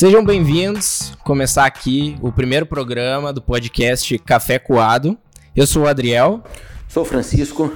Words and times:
Sejam 0.00 0.24
bem-vindos. 0.24 1.12
Começar 1.24 1.66
aqui 1.66 2.16
o 2.22 2.32
primeiro 2.32 2.64
programa 2.64 3.34
do 3.34 3.42
podcast 3.42 4.18
Café 4.20 4.58
Coado. 4.58 5.14
Eu 5.54 5.66
sou 5.66 5.82
o 5.82 5.86
Adriel. 5.86 6.42
Sou 6.88 7.02
o 7.02 7.04
Francisco. 7.04 7.70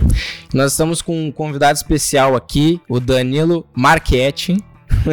Nós 0.54 0.72
estamos 0.72 1.03
com 1.03 1.26
um 1.26 1.31
convidado 1.31 1.76
especial 1.76 2.35
aqui, 2.35 2.81
o 2.88 2.99
Danilo 2.99 3.67
Marchetti. 3.74 4.56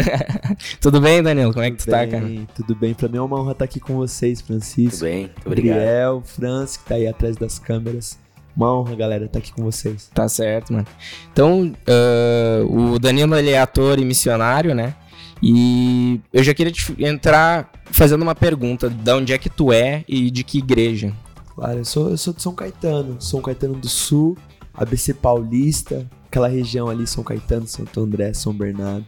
tudo 0.79 1.01
bem, 1.01 1.21
Danilo? 1.21 1.51
Como 1.51 1.65
é 1.65 1.71
que 1.71 1.75
tu 1.75 1.83
tudo 1.83 1.91
tá, 1.91 1.97
bem, 1.97 2.09
cara? 2.09 2.47
Tudo 2.55 2.75
bem, 2.75 2.93
pra 2.93 3.09
mim 3.09 3.17
é 3.17 3.21
uma 3.21 3.41
honra 3.41 3.51
estar 3.51 3.65
aqui 3.65 3.81
com 3.81 3.97
vocês, 3.97 4.39
Francisco. 4.39 4.91
Tudo 4.91 5.09
bem, 5.09 5.23
muito 5.23 5.47
obrigado. 5.47 5.79
Gabriel, 5.79 6.23
Franz, 6.23 6.77
que 6.77 6.85
tá 6.85 6.95
aí 6.95 7.07
atrás 7.09 7.35
das 7.35 7.59
câmeras. 7.59 8.17
Uma 8.55 8.73
honra, 8.73 8.95
galera, 8.95 9.25
estar 9.25 9.39
aqui 9.39 9.51
com 9.51 9.63
vocês. 9.63 10.09
Tá 10.13 10.29
certo, 10.29 10.71
mano. 10.71 10.87
Então, 11.33 11.73
uh, 11.89 12.93
o 12.93 12.97
Danilo 12.97 13.35
ele 13.35 13.49
é 13.49 13.59
ator 13.59 13.99
e 13.99 14.05
missionário, 14.05 14.73
né? 14.73 14.95
E 15.41 16.21
eu 16.31 16.43
já 16.43 16.53
queria 16.53 16.71
te 16.71 16.95
entrar 17.03 17.71
fazendo 17.85 18.21
uma 18.21 18.35
pergunta: 18.35 18.89
de 18.89 19.11
onde 19.11 19.33
é 19.33 19.37
que 19.37 19.49
tu 19.49 19.73
é 19.73 20.03
e 20.07 20.29
de 20.29 20.43
que 20.43 20.59
igreja? 20.59 21.11
Claro, 21.55 21.79
eu 21.79 21.85
sou, 21.85 22.09
eu 22.11 22.17
sou 22.17 22.33
de 22.33 22.41
São 22.41 22.53
Caetano, 22.53 23.21
São 23.21 23.41
Caetano 23.41 23.75
do 23.75 23.89
Sul, 23.89 24.37
ABC 24.73 25.13
Paulista, 25.13 26.07
aquela 26.27 26.47
região 26.47 26.87
ali, 26.89 27.05
São 27.05 27.23
Caetano, 27.23 27.67
Santo 27.67 27.99
André, 27.99 28.33
São 28.33 28.53
Bernardo. 28.53 29.05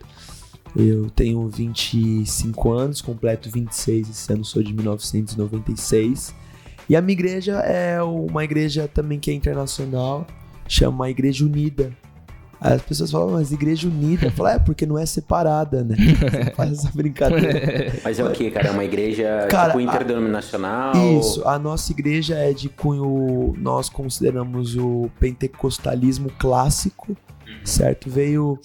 Eu 0.76 1.10
tenho 1.12 1.48
25 1.48 2.72
anos, 2.72 3.00
completo 3.00 3.50
26 3.50 4.10
esse 4.10 4.34
ano, 4.34 4.44
sou 4.44 4.63
de 4.63 4.74
1996. 4.74 6.34
E 6.90 6.96
a 6.96 7.02
minha 7.02 7.13
igreja 7.13 7.60
é 7.60 8.02
uma 8.02 8.44
igreja 8.44 8.88
também 8.88 9.20
que 9.20 9.30
é 9.32 9.34
internacional, 9.34 10.26
chama 10.68 11.10
Igreja 11.10 11.46
Unida. 11.46 11.94
As 12.63 12.81
pessoas 12.81 13.12
falam, 13.12 13.31
mas 13.31 13.52
Igreja 13.52 13.88
Unida? 13.90 14.27
Eu 14.27 14.31
falo, 14.31 14.49
é, 14.49 14.58
porque 14.58 14.85
não 14.85 14.98
é 14.98 15.05
separada, 15.05 15.84
né? 15.84 15.95
Você 15.98 16.51
faz 16.55 16.71
essa 16.71 16.91
brincadeira. 16.93 17.93
Mas 18.04 18.20
é 18.20 18.24
o 18.24 18.32
que, 18.32 18.49
cara? 18.49 18.70
É 18.70 18.71
uma 18.71 18.85
igreja 18.85 19.48
Cara, 19.49 19.70
tipo 19.70 19.82
interdenominacional? 19.82 20.93
Isso, 21.20 21.46
a 21.46 21.60
nossa 21.60 21.91
igreja 21.91 22.35
é 22.35 22.54
de 22.54 22.70
cunho, 22.70 23.54
nós 23.57 23.90
consideramos 23.90 24.77
o 24.77 25.10
pentecostalismo 25.20 26.32
clássico, 26.40 27.18
certo? 27.65 28.10
Veio 28.10 28.57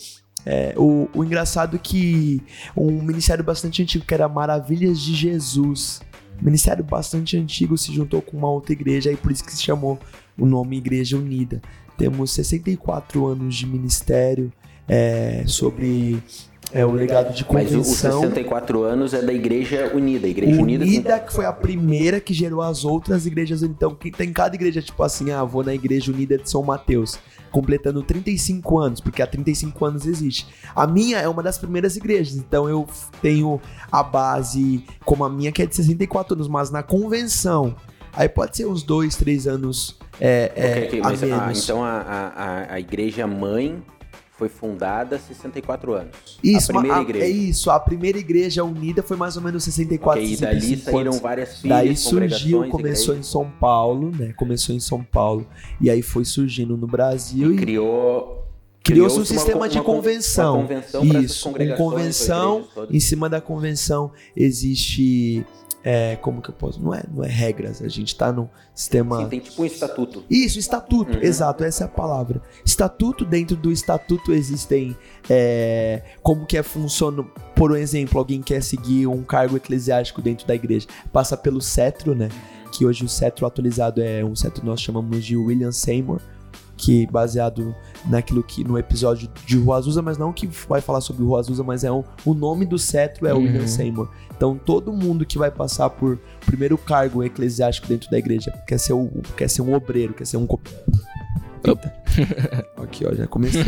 é, 0.46 0.74
o, 0.76 1.08
o 1.14 1.24
engraçado 1.24 1.76
é 1.76 1.78
que 1.78 2.40
um 2.76 3.02
ministério 3.02 3.44
bastante 3.44 3.82
antigo 3.82 4.04
que 4.04 4.14
era 4.14 4.28
Maravilhas 4.28 5.00
de 5.00 5.14
Jesus, 5.14 6.00
ministério 6.40 6.84
bastante 6.84 7.36
antigo 7.36 7.76
se 7.76 7.92
juntou 7.92 8.22
com 8.22 8.36
uma 8.36 8.48
outra 8.48 8.72
igreja 8.72 9.10
e 9.10 9.16
por 9.16 9.32
isso 9.32 9.44
que 9.44 9.52
se 9.52 9.62
chamou 9.62 9.98
o 10.38 10.46
nome 10.46 10.78
Igreja 10.78 11.16
Unida. 11.16 11.60
Temos 11.98 12.30
64 12.32 13.26
anos 13.26 13.54
de 13.56 13.66
ministério 13.66 14.50
é, 14.88 15.42
sobre 15.46 16.22
é, 16.72 16.84
o 16.86 16.92
legado 16.92 17.34
de 17.34 17.44
Mas 17.52 17.74
o- 17.74 17.80
os 17.80 17.86
convenção. 17.88 18.20
64 18.20 18.82
anos 18.84 19.12
é 19.14 19.20
da 19.20 19.32
Igreja 19.32 19.90
Unida. 19.94 20.26
A 20.26 20.30
Igreja 20.30 20.62
Unida, 20.62 20.84
Unida, 20.84 21.18
que 21.20 21.32
foi 21.32 21.44
a 21.44 21.52
primeira 21.52 22.20
que 22.20 22.32
gerou 22.32 22.62
as 22.62 22.84
outras 22.84 23.26
igrejas. 23.26 23.62
Então, 23.62 23.94
que 23.94 24.10
tem 24.10 24.32
cada 24.32 24.54
igreja, 24.54 24.80
tipo 24.80 25.02
assim, 25.02 25.30
ah, 25.30 25.42
vou 25.44 25.64
na 25.64 25.74
Igreja 25.74 26.12
Unida 26.12 26.38
de 26.38 26.48
São 26.48 26.62
Mateus, 26.62 27.18
completando 27.50 28.02
35 28.02 28.78
anos, 28.78 29.00
porque 29.00 29.20
há 29.20 29.26
35 29.26 29.84
anos 29.84 30.06
existe. 30.06 30.46
A 30.76 30.86
minha 30.86 31.18
é 31.18 31.28
uma 31.28 31.42
das 31.42 31.58
primeiras 31.58 31.96
igrejas, 31.96 32.36
então 32.36 32.68
eu 32.68 32.86
tenho 33.20 33.60
a 33.90 34.02
base 34.02 34.84
como 35.04 35.24
a 35.24 35.28
minha, 35.30 35.50
que 35.50 35.62
é 35.62 35.66
de 35.66 35.74
64 35.74 36.34
anos, 36.34 36.46
mas 36.48 36.70
na 36.70 36.82
convenção. 36.82 37.74
Aí 38.18 38.28
pode 38.28 38.56
ser 38.56 38.66
uns 38.66 38.82
dois, 38.82 39.14
três 39.14 39.46
anos 39.46 39.96
é, 40.20 40.50
é, 40.56 40.86
Ok, 40.86 41.00
ok, 41.02 41.30
a 41.32 41.36
ah, 41.36 41.40
menos. 41.46 41.62
então 41.62 41.84
a, 41.84 41.90
a, 42.00 42.74
a- 42.74 42.80
Igreja 42.80 43.26
Mãe 43.28 43.80
foi 44.36 44.48
fundada 44.48 45.14
há 45.16 45.18
64 45.20 45.92
anos. 45.94 46.38
Isso, 46.42 46.70
a 46.70 46.74
primeira 46.74 46.96
a- 46.98 47.02
igreja. 47.02 47.24
é 47.26 47.28
isso. 47.30 47.70
A 47.70 47.78
primeira 47.78 48.18
igreja 48.18 48.64
unida 48.64 49.02
foi 49.04 49.16
mais 49.16 49.36
ou 49.36 49.42
menos 49.42 49.62
64, 49.62 50.20
Ok, 50.20 50.32
e 50.32 50.36
dali 50.36 50.60
65 50.60 50.84
saíram 50.90 51.10
anos. 51.12 51.20
várias 51.20 51.58
filhas, 51.60 51.78
Daí 51.78 51.96
surgiu, 51.96 52.68
começou 52.68 53.14
em 53.16 53.22
São 53.22 53.48
Paulo, 53.60 54.10
né? 54.16 54.32
Começou 54.36 54.74
em 54.74 54.80
São 54.80 55.02
Paulo 55.04 55.46
e 55.80 55.88
aí 55.88 56.02
foi 56.02 56.24
surgindo 56.24 56.76
no 56.76 56.86
Brasil 56.88 57.52
e 57.52 57.54
e 57.54 57.58
criou... 57.58 58.44
criou-se 58.82 59.16
um 59.16 59.20
uma 59.20 59.26
sistema 59.26 59.68
de 59.68 59.78
uma 59.78 59.84
con- 59.84 59.94
convenção. 59.94 60.54
Uma 60.54 60.62
convenção 60.62 61.04
Isso, 61.04 61.48
uma 61.50 61.76
convenção. 61.76 62.66
Em 62.90 63.00
cima 63.00 63.28
da 63.28 63.40
convenção 63.40 64.10
existe 64.36 65.44
é, 65.84 66.16
como 66.16 66.42
que 66.42 66.50
eu 66.50 66.54
posso? 66.54 66.82
Não 66.82 66.92
é, 66.94 67.02
não 67.12 67.22
é 67.24 67.28
regras. 67.28 67.80
A 67.80 67.88
gente 67.88 68.16
tá 68.16 68.32
num 68.32 68.48
sistema 68.74 69.18
Sim, 69.22 69.28
tem 69.28 69.40
tipo 69.40 69.62
um 69.62 69.64
estatuto. 69.64 70.24
isso, 70.28 70.58
estatuto, 70.58 71.16
Uhum. 71.16 71.22
exato, 71.22 71.64
essa 71.64 71.84
é 71.84 71.86
a 71.86 71.88
palavra. 71.88 72.42
Estatuto, 72.64 73.24
dentro 73.24 73.56
do 73.56 73.70
estatuto 73.72 74.32
existem 74.32 74.96
é, 75.30 76.02
como 76.22 76.44
que 76.46 76.56
é 76.56 76.62
funciona, 76.62 77.22
por 77.54 77.76
exemplo, 77.76 78.18
alguém 78.18 78.42
quer 78.42 78.62
seguir 78.62 79.06
um 79.06 79.22
cargo 79.22 79.56
eclesiástico 79.56 80.20
dentro 80.20 80.46
da 80.46 80.54
igreja, 80.54 80.86
passa 81.12 81.36
pelo 81.36 81.60
cetro, 81.60 82.14
né? 82.14 82.28
Que 82.72 82.84
hoje 82.84 83.04
o 83.04 83.08
cetro 83.08 83.46
atualizado 83.46 84.02
é 84.02 84.24
um 84.24 84.36
cetro 84.36 84.60
que 84.60 84.66
nós 84.66 84.80
chamamos 84.80 85.24
de 85.24 85.36
William 85.36 85.72
Seymour, 85.72 86.20
que 86.78 87.06
baseado 87.08 87.74
naquilo 88.06 88.42
que 88.42 88.62
no 88.62 88.78
episódio 88.78 89.28
de 89.44 89.58
Rua 89.58 89.76
Azusa, 89.78 90.00
mas 90.00 90.16
não 90.16 90.32
que 90.32 90.46
vai 90.46 90.80
falar 90.80 91.00
sobre 91.00 91.24
Rua 91.24 91.40
Azusa, 91.40 91.64
mas 91.64 91.82
é 91.82 91.90
um, 91.90 92.04
o 92.24 92.32
nome 92.32 92.64
do 92.64 92.78
cetro 92.78 93.26
é 93.26 93.34
Uhum. 93.34 93.40
William 93.40 93.66
Seymour. 93.66 94.08
Então 94.36 94.56
todo 94.56 94.92
mundo 94.92 95.26
que 95.26 95.36
vai 95.36 95.50
passar 95.50 95.90
por 95.90 96.18
primeiro 96.46 96.78
cargo 96.78 97.24
eclesiástico 97.24 97.88
dentro 97.88 98.08
da 98.10 98.18
igreja 98.18 98.52
quer 98.66 98.78
ser, 98.78 98.92
o, 98.92 99.10
quer 99.36 99.50
ser 99.50 99.62
um 99.62 99.74
obreiro, 99.74 100.14
quer 100.14 100.26
ser 100.26 100.36
um 100.36 100.46
Eita. 101.70 101.94
Aqui, 102.82 103.06
ó, 103.06 103.14
já 103.14 103.26
comecei. 103.26 103.62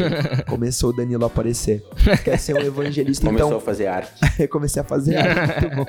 Começou 0.48 0.90
o 0.90 0.92
Danilo 0.92 1.24
a 1.24 1.26
aparecer. 1.26 1.84
Quer 2.24 2.38
ser 2.38 2.54
um 2.54 2.60
evangelista, 2.60 3.26
Começou 3.26 3.48
então 3.48 3.58
a 3.58 3.60
fazer 3.60 3.86
arte. 3.86 4.12
comecei 4.48 4.82
a 4.82 4.84
fazer 4.84 5.16
arte, 5.16 5.66
muito 5.66 5.76
bom. 5.76 5.86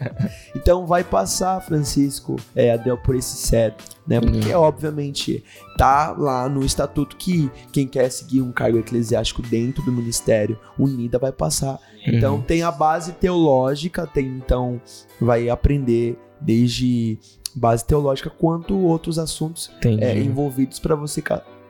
Então 0.55 0.85
vai 0.85 1.03
passar, 1.03 1.59
Francisco, 1.61 2.35
é, 2.55 2.73
Adel, 2.73 2.97
por 2.97 3.16
esse 3.16 3.35
cetro, 3.47 3.85
né? 4.07 4.19
Porque, 4.19 4.53
obviamente, 4.53 5.44
tá 5.77 6.11
lá 6.17 6.47
no 6.50 6.63
estatuto 6.63 7.16
que 7.16 7.50
quem 7.71 7.88
quer 7.88 8.09
seguir 8.09 8.41
um 8.41 8.51
cargo 8.51 8.77
eclesiástico 8.77 9.41
dentro 9.41 9.83
do 9.83 9.91
ministério 9.91 10.59
unida 10.77 11.17
vai 11.17 11.31
passar. 11.31 11.79
Então 12.05 12.35
Uhum. 12.35 12.41
tem 12.41 12.63
a 12.63 12.71
base 12.71 13.11
teológica, 13.13 14.07
tem 14.07 14.27
então 14.27 14.81
vai 15.19 15.50
aprender 15.50 16.17
desde 16.39 17.19
base 17.55 17.85
teológica 17.85 18.29
quanto 18.29 18.77
outros 18.77 19.19
assuntos 19.19 19.71
é, 19.83 20.17
envolvidos 20.17 20.79
para 20.79 20.95
você 20.95 21.21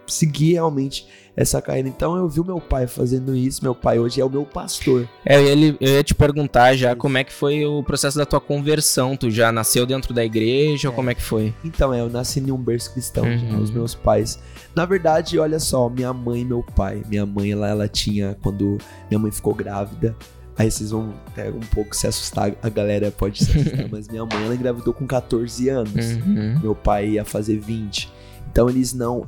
seguir 0.07 0.53
realmente 0.53 1.07
essa 1.35 1.61
carreira. 1.61 1.87
Então 1.87 2.15
eu 2.17 2.27
vi 2.27 2.41
o 2.41 2.45
meu 2.45 2.59
pai 2.59 2.85
fazendo 2.87 3.33
isso, 3.35 3.63
meu 3.63 3.73
pai 3.73 3.97
hoje 3.99 4.19
é 4.19 4.25
o 4.25 4.29
meu 4.29 4.43
pastor. 4.45 5.07
É, 5.25 5.37
eu, 5.37 5.45
ia, 5.45 5.55
lhe- 5.55 5.77
eu 5.79 5.87
ia 5.93 6.03
te 6.03 6.13
perguntar 6.13 6.75
já 6.75 6.93
como 6.95 7.17
é 7.17 7.23
que 7.23 7.31
foi 7.31 7.65
o 7.65 7.81
processo 7.83 8.17
da 8.17 8.25
tua 8.25 8.41
conversão. 8.41 9.15
Tu 9.15 9.31
já 9.31 9.51
nasceu 9.51 9.85
dentro 9.85 10.13
da 10.13 10.23
igreja 10.25 10.89
ou 10.89 10.93
É. 10.93 10.95
como 10.95 11.09
é 11.09 11.15
que 11.15 11.21
foi? 11.23 11.53
Então, 11.63 11.93
é, 11.93 12.01
eu 12.01 12.09
nasci 12.09 12.39
em 12.41 12.51
um 12.51 12.57
berço 12.57 12.91
cristão, 12.91 13.23
Uhum. 13.23 13.61
os 13.61 13.71
meus 13.71 13.95
pais. 13.95 14.39
Na 14.75 14.85
verdade, 14.85 15.39
olha 15.39 15.59
só, 15.59 15.87
minha 15.89 16.11
mãe 16.13 16.41
e 16.41 16.45
meu 16.45 16.63
pai. 16.75 17.01
Minha 17.07 17.25
mãe, 17.25 17.51
ela, 17.51 17.69
ela 17.69 17.87
tinha, 17.87 18.37
quando 18.43 18.77
minha 19.09 19.19
mãe 19.19 19.31
ficou 19.31 19.53
grávida, 19.55 20.13
aí 20.57 20.69
vocês 20.69 20.91
vão 20.91 21.13
até 21.27 21.49
um 21.49 21.59
pouco 21.73 21.95
se 21.95 22.07
assustar, 22.07 22.53
a 22.61 22.69
galera 22.69 23.09
pode 23.09 23.43
se 23.43 23.49
assustar, 23.57 23.87
mas 23.89 24.07
minha 24.09 24.25
mãe, 24.25 24.43
ela 24.45 24.53
engravidou 24.55 24.93
com 24.93 25.07
14 25.07 25.69
anos. 25.69 26.11
Uhum. 26.25 26.59
Meu 26.61 26.75
pai 26.75 27.11
ia 27.11 27.23
fazer 27.23 27.57
20. 27.57 28.11
Então, 28.51 28.69
eles 28.69 28.93
não... 28.93 29.25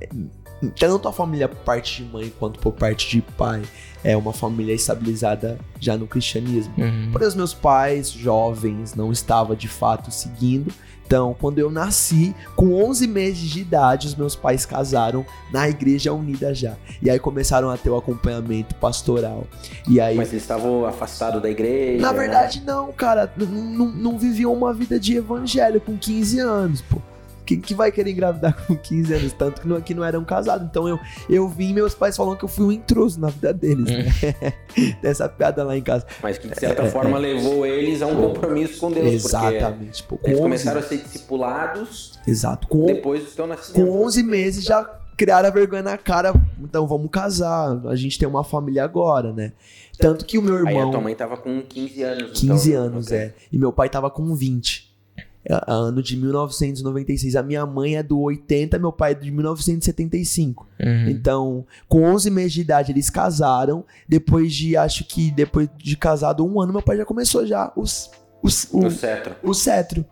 Tanto 0.71 1.07
a 1.07 1.13
família 1.13 1.47
por 1.47 1.57
parte 1.59 2.03
de 2.03 2.09
mãe 2.11 2.31
quanto 2.39 2.59
por 2.59 2.73
parte 2.73 3.09
de 3.09 3.21
pai 3.21 3.61
é 4.03 4.15
uma 4.17 4.33
família 4.33 4.73
estabilizada 4.73 5.57
já 5.79 5.95
no 5.97 6.05
cristianismo. 6.07 6.73
Uhum. 6.77 7.09
Porém, 7.11 7.27
os 7.27 7.35
meus 7.35 7.53
pais, 7.53 8.09
jovens, 8.11 8.95
não 8.95 9.11
estavam 9.11 9.55
de 9.55 9.67
fato 9.67 10.11
seguindo. 10.11 10.71
Então, 11.05 11.35
quando 11.39 11.59
eu 11.59 11.69
nasci, 11.69 12.33
com 12.55 12.73
11 12.83 13.07
meses 13.07 13.37
de 13.49 13.59
idade, 13.59 14.07
os 14.07 14.15
meus 14.15 14.35
pais 14.35 14.65
casaram 14.65 15.25
na 15.51 15.69
Igreja 15.69 16.11
Unida 16.13 16.53
já. 16.55 16.75
E 17.01 17.09
aí 17.09 17.19
começaram 17.19 17.69
a 17.69 17.77
ter 17.77 17.89
o 17.89 17.97
acompanhamento 17.97 18.73
pastoral. 18.75 19.45
E 19.87 19.99
aí. 20.01 20.15
Mas 20.15 20.29
eles 20.29 20.41
estavam 20.41 20.85
afastados 20.85 21.41
da 21.41 21.49
igreja. 21.49 22.01
na 22.01 22.13
verdade, 22.13 22.63
não, 22.65 22.91
cara. 22.91 23.31
n- 23.37 23.45
n- 23.45 23.93
Não 23.95 24.17
viviam 24.17 24.53
uma 24.53 24.73
vida 24.73 24.99
de 24.99 25.15
evangelho 25.17 25.79
com 25.81 25.97
15 25.97 26.39
anos, 26.39 26.81
pô. 26.81 26.97
Quem 27.45 27.59
que 27.59 27.73
vai 27.73 27.91
querer 27.91 28.11
engravidar 28.11 28.65
com 28.65 28.75
15 28.75 29.13
anos? 29.13 29.33
Tanto 29.33 29.61
que 29.61 29.67
não, 29.67 29.81
que 29.81 29.93
não 29.93 30.03
eram 30.03 30.23
casados. 30.23 30.67
Então 30.67 30.87
eu, 30.87 30.99
eu 31.29 31.47
vim 31.47 31.73
meus 31.73 31.93
pais 31.93 32.15
falando 32.15 32.37
que 32.37 32.45
eu 32.45 32.49
fui 32.49 32.65
um 32.65 32.71
intruso 32.71 33.19
na 33.19 33.29
vida 33.29 33.53
deles, 33.53 33.85
né? 33.85 34.53
Tem 35.01 35.11
essa 35.11 35.27
piada 35.27 35.63
lá 35.63 35.77
em 35.77 35.81
casa. 35.81 36.05
Mas 36.21 36.37
que 36.37 36.47
de 36.47 36.59
certa 36.59 36.85
forma 36.85 37.17
levou 37.17 37.65
eles 37.65 38.01
a 38.01 38.07
um 38.07 38.15
compromisso 38.15 38.79
com 38.79 38.91
Deus. 38.91 39.03
Porque 39.03 39.15
Exatamente. 39.15 40.03
Pô, 40.03 40.17
com 40.17 40.27
eles 40.27 40.39
11, 40.39 40.43
começaram 40.43 40.79
a 40.79 40.83
ser 40.83 40.97
discipulados 40.97 42.19
Exato. 42.27 42.67
Com, 42.67 42.85
depois 42.85 43.23
do 43.23 43.29
seu 43.29 43.47
nascimento. 43.47 43.85
com 43.85 44.03
11 44.03 44.23
meses 44.23 44.63
já 44.63 44.83
criaram 45.17 45.47
a 45.47 45.51
vergonha 45.51 45.83
na 45.83 45.97
cara. 45.97 46.33
Então 46.59 46.87
vamos 46.87 47.09
casar. 47.11 47.85
A 47.87 47.95
gente 47.95 48.17
tem 48.17 48.27
uma 48.27 48.43
família 48.43 48.83
agora, 48.83 49.33
né? 49.33 49.53
Tanto 49.97 50.25
que 50.25 50.37
o 50.37 50.41
meu 50.41 50.55
Aí 50.55 50.61
a 50.61 50.63
tua 50.63 50.87
irmão. 50.87 51.01
mãe 51.01 51.15
tava 51.15 51.37
com 51.37 51.61
15 51.61 52.03
anos. 52.03 52.39
15 52.39 52.69
então, 52.71 52.83
anos, 52.83 53.07
ok. 53.07 53.17
é. 53.17 53.33
E 53.51 53.57
meu 53.57 53.71
pai 53.71 53.89
tava 53.89 54.09
com 54.09 54.33
20. 54.33 54.92
É, 55.45 55.59
Ano 55.67 56.01
de 56.01 56.15
1996. 56.15 57.35
A 57.35 57.43
minha 57.43 57.65
mãe 57.65 57.97
é 57.97 58.03
do 58.03 58.19
80, 58.19 58.79
meu 58.79 58.91
pai 58.91 59.11
é 59.11 59.15
de 59.15 59.31
1975. 59.31 60.67
Uhum. 60.79 61.09
Então, 61.09 61.65
com 61.87 62.03
11 62.03 62.29
meses 62.29 62.53
de 62.53 62.61
idade, 62.61 62.91
eles 62.91 63.09
casaram. 63.09 63.83
Depois 64.07 64.53
de, 64.53 64.77
acho 64.77 65.03
que 65.05 65.31
depois 65.31 65.69
de 65.77 65.97
casado 65.97 66.45
um 66.45 66.61
ano, 66.61 66.73
meu 66.73 66.81
pai 66.81 66.97
já 66.97 67.05
começou 67.05 67.45
já 67.45 67.71
os 67.75 68.09
o, 68.41 68.47
o, 68.77 68.87
O 68.87 68.91
cetro. 68.91 69.35
o 69.41 69.53
cetro. 69.53 70.05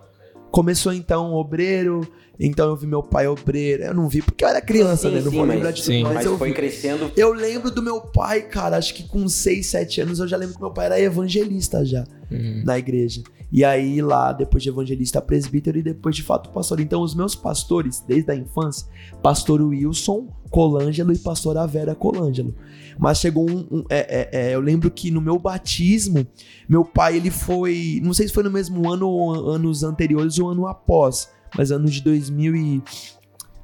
Começou 0.52 0.94
então 0.94 1.34
obreiro, 1.34 2.02
então 2.44 2.68
eu 2.70 2.76
vi 2.76 2.88
meu 2.88 3.04
pai 3.04 3.28
obreiro. 3.28 3.84
Eu 3.84 3.94
não 3.94 4.10
vi 4.10 4.22
porque 4.22 4.44
eu 4.44 4.50
era 4.50 4.60
criança, 4.62 5.08
Sim, 5.10 5.16
né? 5.16 5.22
Não 5.22 5.32
sim, 5.32 5.38
vou 5.38 5.46
mas- 5.46 5.56
lembrar 5.56 5.72
de 5.72 5.82
sim. 5.84 5.92
tudo, 6.00 6.04
mas, 6.04 6.14
Mas 6.16 6.26
eu 6.26 6.38
foi 6.38 6.50
vi. 6.50 6.56
crescendo. 6.56 7.12
Eu 7.16 7.32
lembro 7.34 7.70
do 7.72 7.82
meu 7.82 8.02
pai, 8.02 8.42
cara, 8.42 8.78
acho 8.78 8.94
que 8.94 9.04
com 9.08 9.28
6, 9.30 9.66
7 9.68 10.02
anos 10.02 10.20
eu 10.20 10.28
já 10.28 10.36
lembro 10.38 10.56
que 10.56 10.62
meu 10.62 10.72
pai 10.72 10.88
era 10.88 11.00
evangelista 11.00 11.86
já 11.86 12.04
Uhum. 12.32 12.64
na 12.66 12.78
igreja. 12.80 13.22
E 13.54 13.66
aí 13.66 14.02
lá, 14.02 14.32
depois 14.32 14.64
de 14.64 14.70
evangelista, 14.70 15.22
presbítero 15.22 15.78
e 15.78 15.84
depois 15.84 16.16
de 16.16 16.24
fato 16.24 16.50
pastor. 16.52 16.80
Então 16.80 17.02
os 17.02 17.14
meus 17.14 17.36
pastores, 17.36 18.02
desde 18.08 18.32
a 18.32 18.36
infância, 18.36 18.88
pastor 19.22 19.62
Wilson 19.62 20.28
Colângelo 20.50 21.12
e 21.14 21.18
pastora 21.18 21.66
Vera 21.68 21.94
Colângelo. 21.94 22.56
Mas 22.98 23.20
chegou 23.20 23.50
um, 23.50 23.68
um- 23.72 23.84
é, 23.90 24.30
é, 24.32 24.50
é, 24.52 24.56
eu 24.56 24.62
lembro 24.62 24.90
que 24.90 25.12
no 25.12 25.20
meu 25.20 25.38
batismo, 25.38 26.26
meu 26.68 26.86
pai 26.86 27.18
ele 27.18 27.30
foi, 27.30 28.00
não 28.04 28.14
sei 28.14 28.28
se 28.28 28.34
foi 28.34 28.44
no 28.44 28.52
mesmo 28.52 28.90
ano 28.90 29.08
ou 29.10 29.50
anos 29.50 29.84
anteriores 29.84 30.40
ou 30.40 30.50
ano 30.50 30.66
após, 30.68 31.30
mas 31.56 31.72
ano 31.72 31.88
de 31.90 32.02
2000 32.02 32.56
e 32.56 32.84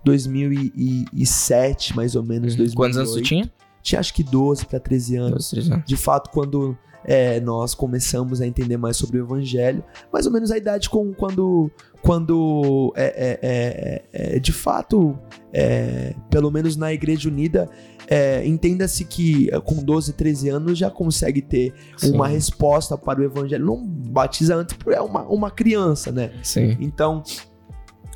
2007, 0.03 1.95
mais 1.95 2.15
ou 2.15 2.23
menos, 2.23 2.55
2008. 2.55 2.75
Quantos 2.75 2.97
anos 2.97 3.11
tu 3.13 3.21
tinha? 3.21 3.51
Tinha 3.81 3.99
acho 3.99 4.13
que 4.13 4.23
12 4.23 4.65
para 4.65 4.79
13 4.79 5.15
anos 5.17 5.31
Dois, 5.31 5.49
três 5.49 5.71
anos. 5.71 5.85
de 5.85 5.97
fato, 5.97 6.29
quando 6.29 6.77
é, 7.03 7.39
nós 7.39 7.73
começamos 7.73 8.41
a 8.41 8.47
entender 8.47 8.77
mais 8.77 8.97
sobre 8.97 9.19
o 9.19 9.23
evangelho, 9.23 9.83
mais 10.11 10.25
ou 10.25 10.31
menos 10.31 10.51
a 10.51 10.57
idade 10.57 10.89
com 10.89 11.13
quando, 11.13 11.71
quando 12.01 12.93
é, 12.95 13.05
é, 13.05 13.39
é, 13.41 14.35
é, 14.35 14.39
de 14.39 14.51
fato, 14.51 15.17
é, 15.53 16.13
pelo 16.29 16.51
menos 16.51 16.75
na 16.75 16.91
Igreja 16.91 17.29
Unida, 17.29 17.69
é, 18.09 18.45
entenda-se 18.45 19.05
que 19.05 19.49
é, 19.53 19.59
com 19.59 19.75
12, 19.75 20.13
13 20.13 20.49
anos 20.49 20.77
já 20.77 20.89
consegue 20.89 21.41
ter 21.41 21.73
Sim. 21.95 22.13
uma 22.13 22.27
resposta 22.27 22.97
para 22.97 23.21
o 23.21 23.23
evangelho. 23.23 23.65
Não 23.65 23.85
batiza 23.85 24.55
antes 24.55 24.75
porque 24.75 24.97
é 24.97 25.01
uma, 25.01 25.23
uma 25.23 25.51
criança, 25.51 26.11
né? 26.11 26.31
Sim. 26.43 26.77
Então, 26.79 27.23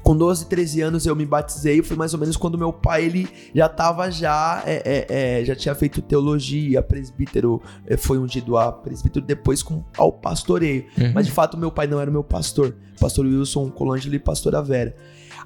com 0.03 0.15
12, 0.15 0.47
13 0.47 0.81
anos 0.81 1.05
eu 1.05 1.15
me 1.15 1.25
batizei, 1.25 1.81
foi 1.81 1.95
mais 1.95 2.13
ou 2.13 2.19
menos 2.19 2.35
quando 2.35 2.57
meu 2.57 2.73
pai 2.73 3.05
ele 3.05 3.27
já 3.53 3.69
tava 3.69 4.09
já, 4.09 4.63
é, 4.65 4.81
é, 4.85 5.39
é, 5.41 5.45
já 5.45 5.55
tinha 5.55 5.75
feito 5.75 6.01
teologia, 6.01 6.81
presbítero, 6.81 7.61
é, 7.85 7.95
foi 7.97 8.17
ungido 8.17 8.57
a 8.57 8.71
presbítero 8.71 9.25
depois 9.25 9.61
com, 9.61 9.83
ao 9.97 10.11
pastoreio. 10.11 10.85
Uhum. 10.97 11.11
Mas 11.13 11.25
de 11.25 11.31
fato 11.31 11.57
meu 11.57 11.71
pai 11.71 11.87
não 11.87 11.99
era 11.99 12.09
meu 12.09 12.23
pastor, 12.23 12.75
pastor 12.99 13.25
Wilson 13.25 13.69
Colangelo 13.69 14.15
e 14.15 14.19
pastora 14.19 14.61
Vera. 14.61 14.95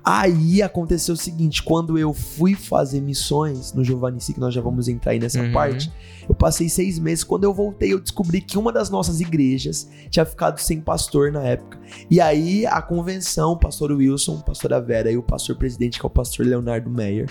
Aí 0.07 0.61
aconteceu 0.61 1.15
o 1.15 1.17
seguinte, 1.17 1.63
quando 1.63 1.97
eu 1.97 2.13
fui 2.13 2.53
fazer 2.53 3.01
missões 3.01 3.73
no 3.73 3.83
Giovannici, 3.83 4.33
que 4.35 4.39
nós 4.39 4.53
já 4.53 4.61
vamos 4.61 4.87
entrar 4.87 5.13
aí 5.13 5.19
nessa 5.19 5.41
Uhum. 5.41 5.51
parte, 5.51 5.91
eu 6.29 6.35
passei 6.35 6.69
seis 6.69 6.99
meses. 6.99 7.23
Quando 7.23 7.43
eu 7.43 7.53
voltei, 7.53 7.91
eu 7.91 7.99
descobri 7.99 8.39
que 8.39 8.55
uma 8.57 8.71
das 8.71 8.89
nossas 8.91 9.19
igrejas 9.19 9.89
tinha 10.11 10.23
ficado 10.23 10.59
sem 10.59 10.79
pastor 10.79 11.31
na 11.31 11.41
época. 11.43 11.79
E 12.09 12.21
aí 12.21 12.67
a 12.67 12.81
convenção, 12.83 13.53
o 13.53 13.57
pastor 13.57 13.91
Wilson, 13.91 14.41
pastora 14.41 14.79
Vera 14.79 15.09
e 15.11 15.17
o 15.17 15.23
pastor 15.23 15.55
presidente, 15.55 15.99
que 15.99 16.05
é 16.05 16.07
o 16.07 16.11
pastor 16.11 16.45
Leonardo 16.45 16.89
Meyer, 16.89 17.27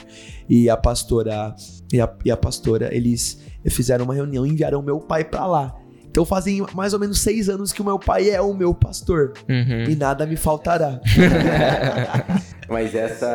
e 0.49 0.69
a 0.69 0.77
pastora 0.77 1.55
e 1.93 2.01
a, 2.01 2.13
e 2.25 2.31
a 2.31 2.37
pastora, 2.37 2.93
eles 2.93 3.41
fizeram 3.71 4.05
uma 4.05 4.15
reunião 4.15 4.45
e 4.45 4.51
enviaram 4.51 4.83
meu 4.83 4.99
pai 4.99 5.25
pra 5.25 5.47
lá. 5.47 5.77
Então 6.11 6.25
fazem 6.25 6.65
mais 6.75 6.93
ou 6.93 7.01
menos 7.01 7.19
seis 7.21 7.49
anos 7.49 7.73
que 7.73 7.83
o 7.83 7.85
meu 7.85 7.99
pai 7.99 8.31
é 8.31 8.41
o 8.41 8.55
meu 8.55 8.73
pastor. 8.73 9.33
Uhum. 9.49 9.91
E 9.91 9.97
nada 9.97 10.25
me 10.25 10.37
faltará. 10.37 11.01
Mas 12.69 12.95
essa, 12.95 13.29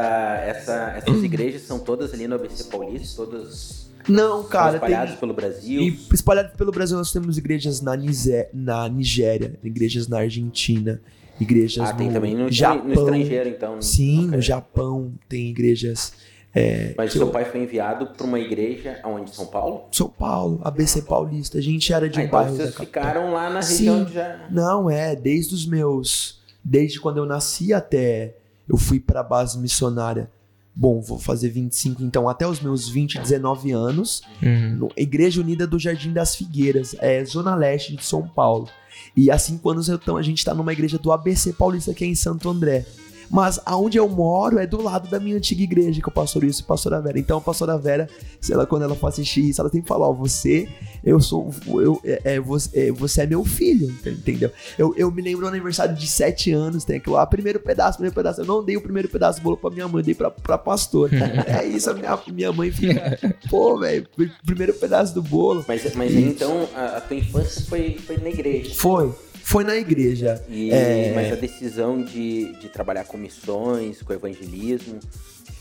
essa, 0.45 0.93
essas 0.97 1.23
igrejas 1.23 1.61
são 1.63 1.79
todas 1.79 2.13
ali 2.13 2.27
no 2.27 2.35
ABC 2.35 2.63
Paulista, 2.65 3.23
todas 3.25 3.89
Não, 4.07 4.43
cara, 4.43 4.71
tem, 4.71 4.75
espalhadas 4.77 5.15
pelo 5.15 5.33
Brasil. 5.33 5.81
E 5.81 5.99
espalhado 6.13 6.55
pelo 6.57 6.71
Brasil, 6.71 6.97
nós 6.97 7.11
temos 7.11 7.37
igrejas 7.37 7.81
na, 7.81 7.95
Nizé- 7.95 8.49
na 8.53 8.87
Nigéria, 8.89 9.57
igrejas 9.63 10.07
na 10.07 10.19
Argentina, 10.19 10.99
igrejas 11.39 11.89
Ah, 11.89 11.93
tem 11.93 12.07
no 12.07 12.13
também 12.13 12.35
no, 12.35 12.51
Japão. 12.51 12.85
no 12.85 12.93
estrangeiro, 12.93 13.49
então. 13.49 13.81
Sim, 13.81 14.25
Ok. 14.25 14.31
no 14.37 14.41
Japão 14.41 15.13
tem 15.27 15.47
igrejas. 15.49 16.11
É, 16.55 16.95
Mas 16.97 17.13
seu 17.13 17.21
eu- 17.21 17.29
pai 17.29 17.45
foi 17.45 17.61
enviado 17.61 18.07
para 18.07 18.25
uma 18.25 18.39
igreja 18.39 18.99
aonde? 19.03 19.35
São 19.35 19.45
Paulo? 19.45 19.83
São 19.91 20.09
Paulo, 20.09 20.59
ABC 20.63 21.03
Paulista. 21.03 21.59
A 21.59 21.61
gente 21.61 21.93
era 21.93 22.09
de 22.09 22.17
Ah, 22.17 22.23
um 22.23 22.25
então 22.25 22.39
bairro 22.39 22.55
vocês 22.55 22.73
ficaram 22.75 23.31
lá 23.31 23.51
na 23.51 23.61
Sim. 23.61 23.75
região 23.85 24.03
de 24.03 24.13
já. 24.13 24.47
Não, 24.49 24.89
é, 24.89 25.15
desde 25.15 25.53
os 25.53 25.67
meus. 25.67 26.39
Desde 26.65 26.99
quando 26.99 27.17
eu 27.17 27.25
nasci 27.27 27.71
até 27.71 28.35
eu 28.69 28.77
fui 28.77 28.99
pra 28.99 29.23
base 29.23 29.57
missionária. 29.57 30.29
Bom, 30.75 31.01
vou 31.01 31.19
fazer 31.19 31.49
25, 31.49 32.03
então 32.03 32.29
até 32.29 32.47
os 32.47 32.61
meus 32.61 32.87
20, 32.87 33.19
19 33.19 33.71
anos. 33.71 34.21
Uhum. 34.41 34.75
no 34.75 34.91
Igreja 34.95 35.41
Unida 35.41 35.67
do 35.67 35.79
Jardim 35.79 36.13
das 36.13 36.35
Figueiras, 36.35 36.95
é 36.99 37.25
Zona 37.25 37.55
Leste 37.55 37.95
de 37.95 38.05
São 38.05 38.25
Paulo. 38.25 38.69
E 39.15 39.29
há 39.31 39.37
cinco 39.37 39.69
anos 39.69 39.89
então, 39.89 40.15
a 40.15 40.21
gente 40.21 40.37
está 40.37 40.53
numa 40.53 40.71
igreja 40.71 40.97
do 40.97 41.11
ABC 41.11 41.53
Paulista, 41.53 41.93
que 41.93 42.03
é 42.03 42.07
em 42.07 42.15
Santo 42.15 42.49
André. 42.49 42.85
Mas 43.29 43.59
aonde 43.65 43.97
eu 43.97 44.07
moro 44.09 44.57
é 44.57 44.65
do 44.65 44.81
lado 44.81 45.09
da 45.09 45.19
minha 45.19 45.37
antiga 45.37 45.61
igreja, 45.61 46.01
que 46.01 46.07
é 46.07 46.11
o 46.11 46.13
pastor 46.13 46.43
Wilson 46.43 46.61
e 46.61 46.63
a 46.63 46.67
pastora 46.67 47.01
Vera. 47.01 47.19
Então 47.19 47.37
a 47.37 47.41
pastora 47.41 47.77
Vera, 47.77 48.09
se 48.41 48.51
ela, 48.51 48.65
quando 48.65 48.83
ela 48.83 48.95
for 48.95 49.07
assistir 49.07 49.47
isso, 49.47 49.61
ela 49.61 49.69
tem 49.69 49.81
que 49.81 49.87
falar, 49.87 50.07
ó, 50.07 50.13
você, 50.13 50.67
eu 51.03 51.19
sou, 51.19 51.53
eu, 51.67 52.01
é, 52.03 52.35
é, 52.35 52.39
você, 52.39 52.87
é, 52.87 52.91
você 52.91 53.21
é 53.21 53.27
meu 53.27 53.45
filho, 53.45 53.93
entendeu? 54.05 54.51
Eu, 54.77 54.93
eu 54.97 55.11
me 55.11 55.21
lembro 55.21 55.41
do 55.41 55.47
aniversário 55.47 55.95
de 55.95 56.07
sete 56.07 56.51
anos, 56.51 56.83
tem 56.83 56.97
aquilo 56.97 57.15
lá, 57.15 57.25
primeiro 57.25 57.59
pedaço, 57.59 57.97
primeiro 57.97 58.15
pedaço. 58.15 58.41
Eu 58.41 58.45
não 58.45 58.63
dei 58.63 58.77
o 58.77 58.81
primeiro 58.81 59.07
pedaço 59.07 59.39
do 59.39 59.43
bolo 59.43 59.57
pra 59.57 59.69
minha 59.69 59.87
mãe, 59.87 60.01
eu 60.01 60.05
dei 60.05 60.15
pra, 60.15 60.31
pra 60.31 60.57
pastora. 60.57 61.11
é 61.47 61.65
isso, 61.65 61.89
a 61.89 61.93
minha, 61.93 62.19
minha 62.33 62.51
mãe 62.51 62.71
fica, 62.71 63.17
pô, 63.49 63.77
velho, 63.77 64.07
primeiro 64.45 64.73
pedaço 64.73 65.13
do 65.13 65.21
bolo. 65.21 65.63
Mas, 65.67 65.83
mas 65.95 66.15
aí, 66.15 66.23
então 66.23 66.67
a, 66.73 66.97
a 66.97 67.01
tua 67.01 67.17
infância 67.17 67.63
foi, 67.65 67.97
foi 68.05 68.17
na 68.17 68.29
igreja. 68.29 68.73
Foi. 68.75 69.13
Foi 69.49 69.63
na 69.63 69.75
igreja. 69.75 70.39
E, 70.47 70.71
É. 70.71 71.11
Mas 71.15 71.31
a 71.33 71.35
decisão 71.35 71.99
de, 72.03 72.53
de 72.59 72.69
trabalhar 72.69 73.03
com 73.05 73.17
missões, 73.17 73.99
com 73.99 74.13
evangelismo, 74.13 74.99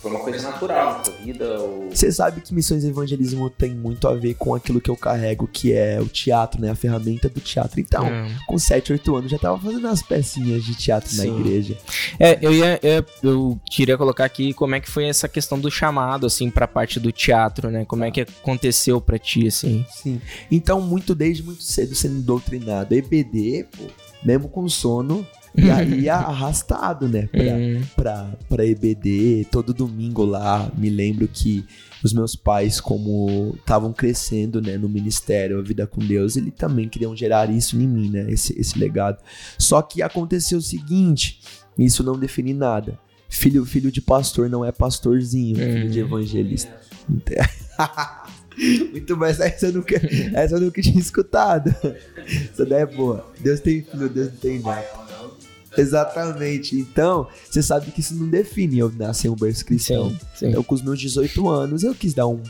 foi 0.01 0.11
uma 0.11 0.21
coisa 0.21 0.49
natural 0.51 1.03
na 1.05 1.13
vida? 1.25 1.59
Ou... 1.61 1.91
Você 1.91 2.11
sabe 2.13 2.41
que 2.41 2.55
missões 2.55 2.85
evangelismo 2.85 3.51
tem 3.51 3.75
muito 3.75 4.07
a 4.07 4.15
ver 4.15 4.35
com 4.35 4.55
aquilo 4.55 4.81
que 4.81 4.91
eu 4.91 4.97
carrego, 4.97 5.47
que 5.47 5.73
é 5.73 6.01
o 6.01 6.07
teatro, 6.07 6.61
né? 6.61 6.71
A 6.71 6.75
ferramenta 6.75 7.29
do 7.29 7.41
teatro. 7.41 7.81
Então, 7.81 8.07
É. 8.07 8.29
com 8.47 8.59
7, 8.59 8.93
8 8.93 9.17
anos, 9.17 9.31
já 9.31 9.39
tava 9.39 9.59
fazendo 9.59 9.87
as 9.89 10.03
pecinhas 10.03 10.65
de 10.65 10.75
teatro 10.75 11.15
na 11.17 11.25
Sim. 11.25 11.41
igreja. 11.41 11.77
É, 12.19 12.39
eu 12.41 12.53
ia, 12.55 12.79
eu, 12.83 13.05
eu 13.23 13.61
queria 13.71 13.99
colocar 13.99 14.25
aqui 14.25 14.53
como 14.53 14.75
é 14.75 14.81
que 14.81 14.89
foi 14.91 15.05
essa 15.07 15.29
questão 15.29 15.59
do 15.59 15.71
chamado, 15.71 16.27
assim, 16.27 16.51
pra 16.51 16.69
parte 16.69 17.01
do 17.01 17.11
teatro, 17.11 17.71
né? 17.71 17.85
Como 17.85 18.05
é 18.05 18.11
que 18.11 18.21
aconteceu 18.21 19.01
pra 19.01 19.19
ti, 19.19 19.47
assim? 19.47 19.85
Sim. 19.91 20.21
Então, 20.51 20.81
muito 20.81 21.15
desde 21.15 21.43
muito 21.43 21.63
cedo 21.63 21.95
sendo 21.95 22.23
doutrinado. 22.23 22.95
EBD, 22.95 23.67
pô, 23.77 23.85
mesmo 24.25 24.49
com 24.49 24.69
sono, 24.69 25.27
e 25.59 25.71
aí 25.71 26.09
arrastado, 26.09 27.09
né? 27.09 27.27
Pra, 27.27 27.43
Hum, 27.43 27.83
pra, 27.97 28.31
pra 28.49 28.67
EBD, 28.67 29.47
todo 29.51 29.75
domingo 29.75 30.25
lá. 30.25 30.71
Me 30.77 30.89
lembro 30.91 31.27
que 31.29 31.65
os 32.03 32.13
meus 32.13 32.37
pais, 32.37 32.81
como 32.81 33.55
estavam 33.59 33.93
crescendo 33.93 34.61
né, 34.61 34.77
no 34.79 34.89
ministério, 34.89 35.59
a 35.59 35.63
vida 35.63 35.87
com 35.87 36.01
Deus, 36.01 36.37
eles 36.37 36.53
também 36.55 36.89
queriam 36.89 37.17
gerar 37.17 37.51
isso 37.51 37.77
em 37.77 37.87
mim, 37.87 38.11
né? 38.11 38.27
Esse, 38.31 38.59
esse 38.59 38.79
legado. 38.79 39.19
Só 39.59 39.83
que 39.83 40.03
aconteceu 40.03 40.59
o 40.59 40.63
seguinte: 40.63 41.41
isso 41.79 42.03
não 42.03 42.19
define 42.19 42.55
nada. 42.55 42.99
Filho, 43.29 43.65
filho 43.65 43.93
de 43.93 44.01
pastor 44.01 44.49
não 44.49 44.65
é 44.65 44.73
pastorzinho, 44.73 45.57
filho 45.57 45.91
de 45.91 46.01
evangelista. 46.01 46.75
Muito 48.91 49.17
bem, 49.17 49.29
essa 49.31 49.67
eu 49.67 49.73
nunca, 49.73 49.95
essa 50.35 50.57
eu 50.57 50.61
nunca 50.61 50.83
tinha 50.83 50.99
escutado. 50.99 51.75
Essa 52.53 52.67
daí 52.67 52.83
é 52.83 52.87
boa. 52.87 53.27
Deus 53.41 53.61
tem 53.61 53.83
filho, 53.83 54.09
Deus 54.09 54.29
não 54.33 54.37
tem 54.37 54.59
neto. 54.59 55.08
Exatamente. 55.81 56.77
Então, 56.77 57.27
você 57.49 57.63
sabe 57.63 57.91
que 57.91 58.01
isso 58.01 58.15
não 58.15 58.29
define 58.29 58.79
eu 58.79 58.91
nascer 58.91 59.29
um 59.29 59.37
berço 59.37 59.65
cristão. 59.65 60.11
sim, 60.11 60.19
sim. 60.35 60.49
Então, 60.49 60.63
com 60.63 60.75
os 60.75 60.83
meus 60.83 60.99
18 60.99 61.49
anos, 61.49 61.85
eu 61.85 61.95
quis 61.95 62.15
dar 62.15 62.27
um 62.27 62.43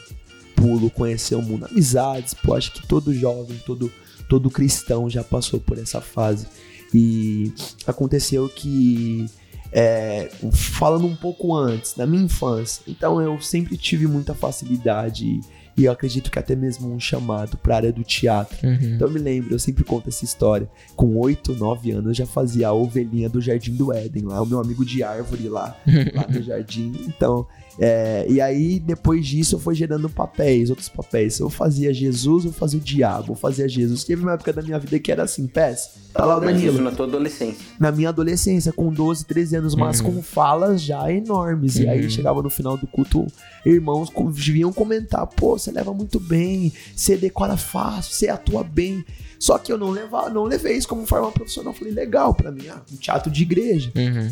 pulo, 0.57 0.91
conhecer 0.91 1.35
o 1.35 1.43
mundo, 1.43 1.67
amizades. 1.67 2.35
Pô, 2.35 2.55
acho 2.55 2.73
que 2.73 2.87
todo 2.87 3.15
jovem, 3.15 3.59
todo, 3.65 3.93
todo 4.29 4.51
cristão 4.51 5.09
já 5.09 5.23
passou 5.23 5.61
por 5.61 5.79
essa 5.79 6.01
fase. 6.01 6.47
E 6.93 7.53
aconteceu 7.87 8.49
que, 8.49 9.27
é, 9.71 10.31
falando 10.53 11.07
um 11.07 11.17
pouco 11.17 11.55
antes, 11.55 11.95
na 11.97 12.07
minha 12.07 12.25
infância, 12.25 12.83
então 12.89 13.21
eu 13.21 13.41
sempre 13.41 13.77
tive 13.77 14.07
muita 14.07 14.35
facilidade 14.35 15.41
e 15.79 15.85
eu 15.85 15.93
acredito 15.93 16.31
que 16.31 16.39
até 16.39 16.55
mesmo 16.57 16.93
um 16.93 16.99
chamado 17.01 17.57
para 17.57 17.75
a 17.75 17.77
área 17.77 17.93
do 17.93 18.03
teatro. 18.03 18.59
Uhum. 18.67 18.75
Então 18.95 19.07
eu 19.09 19.13
me 19.15 19.19
lembro, 19.21 19.55
eu 19.55 19.59
sempre 19.59 19.85
conto 19.85 20.09
essa 20.09 20.25
história. 20.25 20.69
Com 20.97 21.17
8, 21.17 21.55
9 21.55 21.91
anos 21.93 22.07
eu 22.09 22.15
já 22.15 22.27
fazia 22.27 22.69
a 22.69 22.73
ovelhinha 22.73 23.29
do 23.29 23.41
Jardim 23.41 23.75
do 23.75 23.93
Éden 23.93 24.25
lá, 24.25 24.43
o 24.43 24.47
meu 24.47 24.61
amigo 24.61 24.85
de 24.85 25.03
árvore 25.03 25.49
lá, 25.49 25.77
lá 26.15 26.27
no 26.29 26.43
jardim. 26.43 26.93
Então, 27.07 27.47
é, 27.79 28.27
e 28.29 28.41
aí 28.41 28.81
depois 28.81 29.25
disso 29.27 29.55
eu 29.55 29.61
fui 29.61 29.75
gerando 29.75 30.09
papéis, 30.11 30.69
outros 30.69 30.89
papéis. 30.89 31.39
Eu 31.39 31.49
fazia 31.49 31.95
Jesus, 31.95 32.45
eu 32.45 32.53
fazia 32.53 32.81
o 32.81 32.83
diabo, 32.83 33.33
eu 33.33 33.37
fazia 33.37 33.69
Jesus. 33.69 34.03
Teve 34.03 34.23
uma 34.23 34.33
época 34.33 34.53
da 34.53 34.63
minha 34.63 34.79
vida 34.79 34.99
que 34.99 35.13
era 35.13 35.23
assim, 35.23 35.47
pés. 35.47 35.91
Tá 36.13 36.25
lá 36.25 36.39
o 36.39 36.41
Mas 36.45 36.55
Danilo. 36.55 36.83
na 36.83 36.91
tua 36.91 37.07
adolescência. 37.07 37.65
Na 37.79 37.93
minha 37.93 38.09
adolescência, 38.09 38.73
com 38.73 38.93
12, 38.93 39.25
13 39.27 39.57
anos, 39.57 39.75
mas 39.77 40.01
Uhum. 40.01 40.15
com 40.15 40.23
falas 40.23 40.83
já 40.83 41.11
enormes. 41.13 41.77
E 41.77 41.87
aí 41.89 42.03
Uhum. 42.03 42.11
chegava 42.11 42.43
no 42.43 42.51
final 42.51 42.77
do 42.77 42.87
culto, 42.87 43.27
irmãos 43.65 44.11
vinham 44.33 44.73
comentar: 44.73 45.27
pô, 45.27 45.57
você 45.59 45.68
você 45.69 45.73
leva 45.73 45.93
muito 45.93 46.19
bem, 46.19 46.73
você 46.95 47.17
decora 47.17 47.57
fácil, 47.57 48.13
você 48.13 48.29
atua 48.29 48.65
bem. 48.65 49.05
Só 49.39 49.59
que 49.59 49.73
eu 49.73 49.79
não, 49.79 49.91
leva, 49.91 50.29
não 50.31 50.45
levei 50.45 50.77
isso 50.77 50.89
como 50.89 51.07
forma 51.07 51.31
profissional. 51.31 51.73
Falei, 51.73 51.93
legal 51.93 52.35
pra 52.35 52.51
mim, 52.51 52.69
ah, 52.69 52.83
um 52.91 52.97
teatro 52.97 53.31
de 53.31 53.43
igreja. 53.43 53.93
Uhum. 53.95 54.31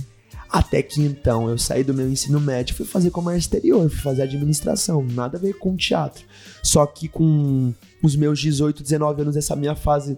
Até 0.48 0.80
que 0.82 1.02
então 1.02 1.48
eu 1.48 1.58
saí 1.58 1.82
do 1.82 1.92
meu 1.92 2.08
ensino 2.08 2.40
médio 2.40 2.72
e 2.72 2.76
fui 2.76 2.86
fazer 2.86 3.10
comércio 3.10 3.40
exterior, 3.40 3.88
fui 3.90 4.00
fazer 4.00 4.22
administração, 4.22 5.04
nada 5.04 5.36
a 5.36 5.40
ver 5.40 5.54
com 5.54 5.76
teatro. 5.76 6.24
Só 6.62 6.86
que 6.86 7.08
com 7.08 7.74
os 8.02 8.16
meus 8.16 8.40
18, 8.40 8.82
19 8.82 9.22
anos, 9.22 9.36
essa 9.36 9.56
minha 9.56 9.74
fase 9.74 10.16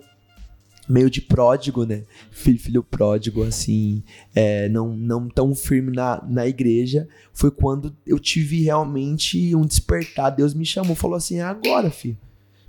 meio 0.88 1.10
de 1.10 1.20
pródigo, 1.20 1.84
né? 1.84 2.04
Filho, 2.30 2.58
filho 2.58 2.82
pródigo, 2.82 3.42
assim, 3.44 4.02
é, 4.34 4.68
não, 4.68 4.96
não 4.96 5.28
tão 5.28 5.54
firme 5.54 5.94
na, 5.94 6.24
na 6.28 6.46
igreja, 6.46 7.08
foi 7.32 7.50
quando 7.50 7.94
eu 8.06 8.18
tive 8.18 8.62
realmente 8.62 9.54
um 9.54 9.62
despertar. 9.62 10.30
Deus 10.30 10.54
me 10.54 10.64
chamou, 10.64 10.94
falou 10.94 11.16
assim: 11.16 11.38
é 11.38 11.42
agora, 11.42 11.90
filho. 11.90 12.16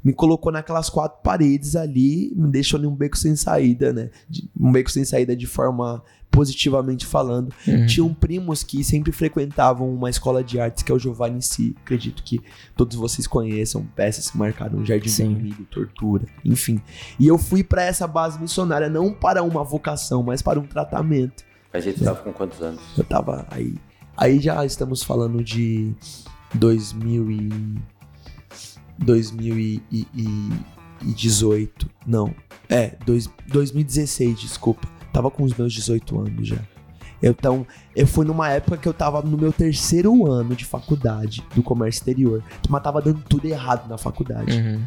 Me 0.03 0.13
colocou 0.13 0.51
naquelas 0.51 0.89
quatro 0.89 1.21
paredes 1.21 1.75
ali, 1.75 2.31
me 2.35 2.49
deixou 2.49 2.79
em 2.81 2.85
um 2.85 2.95
beco 2.95 3.17
sem 3.17 3.35
saída, 3.35 3.91
né? 3.91 4.09
De- 4.29 4.49
um 4.59 4.71
beco 4.71 4.89
sem 4.89 5.03
saída 5.03 5.35
de 5.35 5.45
forma 5.45 6.01
positivamente 6.31 7.05
falando. 7.05 7.51
Uhum. 7.67 7.85
Tinham 7.87 8.13
primos 8.13 8.63
que 8.63 8.83
sempre 8.83 9.11
frequentavam 9.11 9.91
uma 9.93 10.09
escola 10.09 10.43
de 10.43 10.59
artes 10.59 10.83
que 10.83 10.91
é 10.91 10.95
o 10.95 10.99
Giovanni 10.99 11.41
Si. 11.41 11.75
Acredito 11.83 12.23
que 12.23 12.39
todos 12.75 12.95
vocês 12.95 13.27
conheçam 13.27 13.83
peças 13.95 14.29
que 14.29 14.37
marcaram 14.37 14.85
Jardim 14.85 15.09
Sim. 15.09 15.25
do 15.25 15.31
Inimigo, 15.31 15.63
Tortura, 15.65 16.25
enfim. 16.45 16.79
E 17.19 17.27
eu 17.27 17.37
fui 17.37 17.63
para 17.63 17.83
essa 17.83 18.07
base 18.07 18.39
missionária 18.39 18.89
não 18.89 19.11
para 19.11 19.43
uma 19.43 19.63
vocação, 19.63 20.21
mas 20.23 20.41
para 20.41 20.59
um 20.59 20.65
tratamento. 20.67 21.43
A 21.73 21.79
gente 21.79 22.03
tava 22.03 22.21
com 22.21 22.31
quantos 22.31 22.61
anos? 22.61 22.81
Eu 22.97 23.03
tava 23.03 23.45
aí. 23.51 23.75
Aí 24.15 24.39
já 24.39 24.63
estamos 24.65 25.03
falando 25.03 25.43
de 25.43 25.93
2000 26.55 27.31
e 27.31 27.49
2018. 28.99 31.89
Não. 32.05 32.31
É, 32.69 32.95
dois, 33.05 33.29
2016, 33.47 34.39
desculpa. 34.39 34.87
Tava 35.11 35.31
com 35.31 35.43
os 35.43 35.55
meus 35.55 35.73
18 35.73 36.19
anos 36.19 36.47
já. 36.47 36.59
Então, 37.21 37.67
eu 37.95 38.07
fui 38.07 38.25
numa 38.25 38.49
época 38.49 38.77
que 38.77 38.87
eu 38.87 38.93
tava 38.93 39.21
no 39.21 39.37
meu 39.37 39.51
terceiro 39.51 40.31
ano 40.31 40.55
de 40.55 40.63
faculdade 40.63 41.45
do 41.53 41.61
comércio 41.61 41.99
exterior. 41.99 42.41
Mas 42.69 42.83
tava 42.83 43.01
dando 43.01 43.21
tudo 43.27 43.45
errado 43.45 43.89
na 43.89 43.97
faculdade. 43.97 44.57
Uhum. 44.57 44.81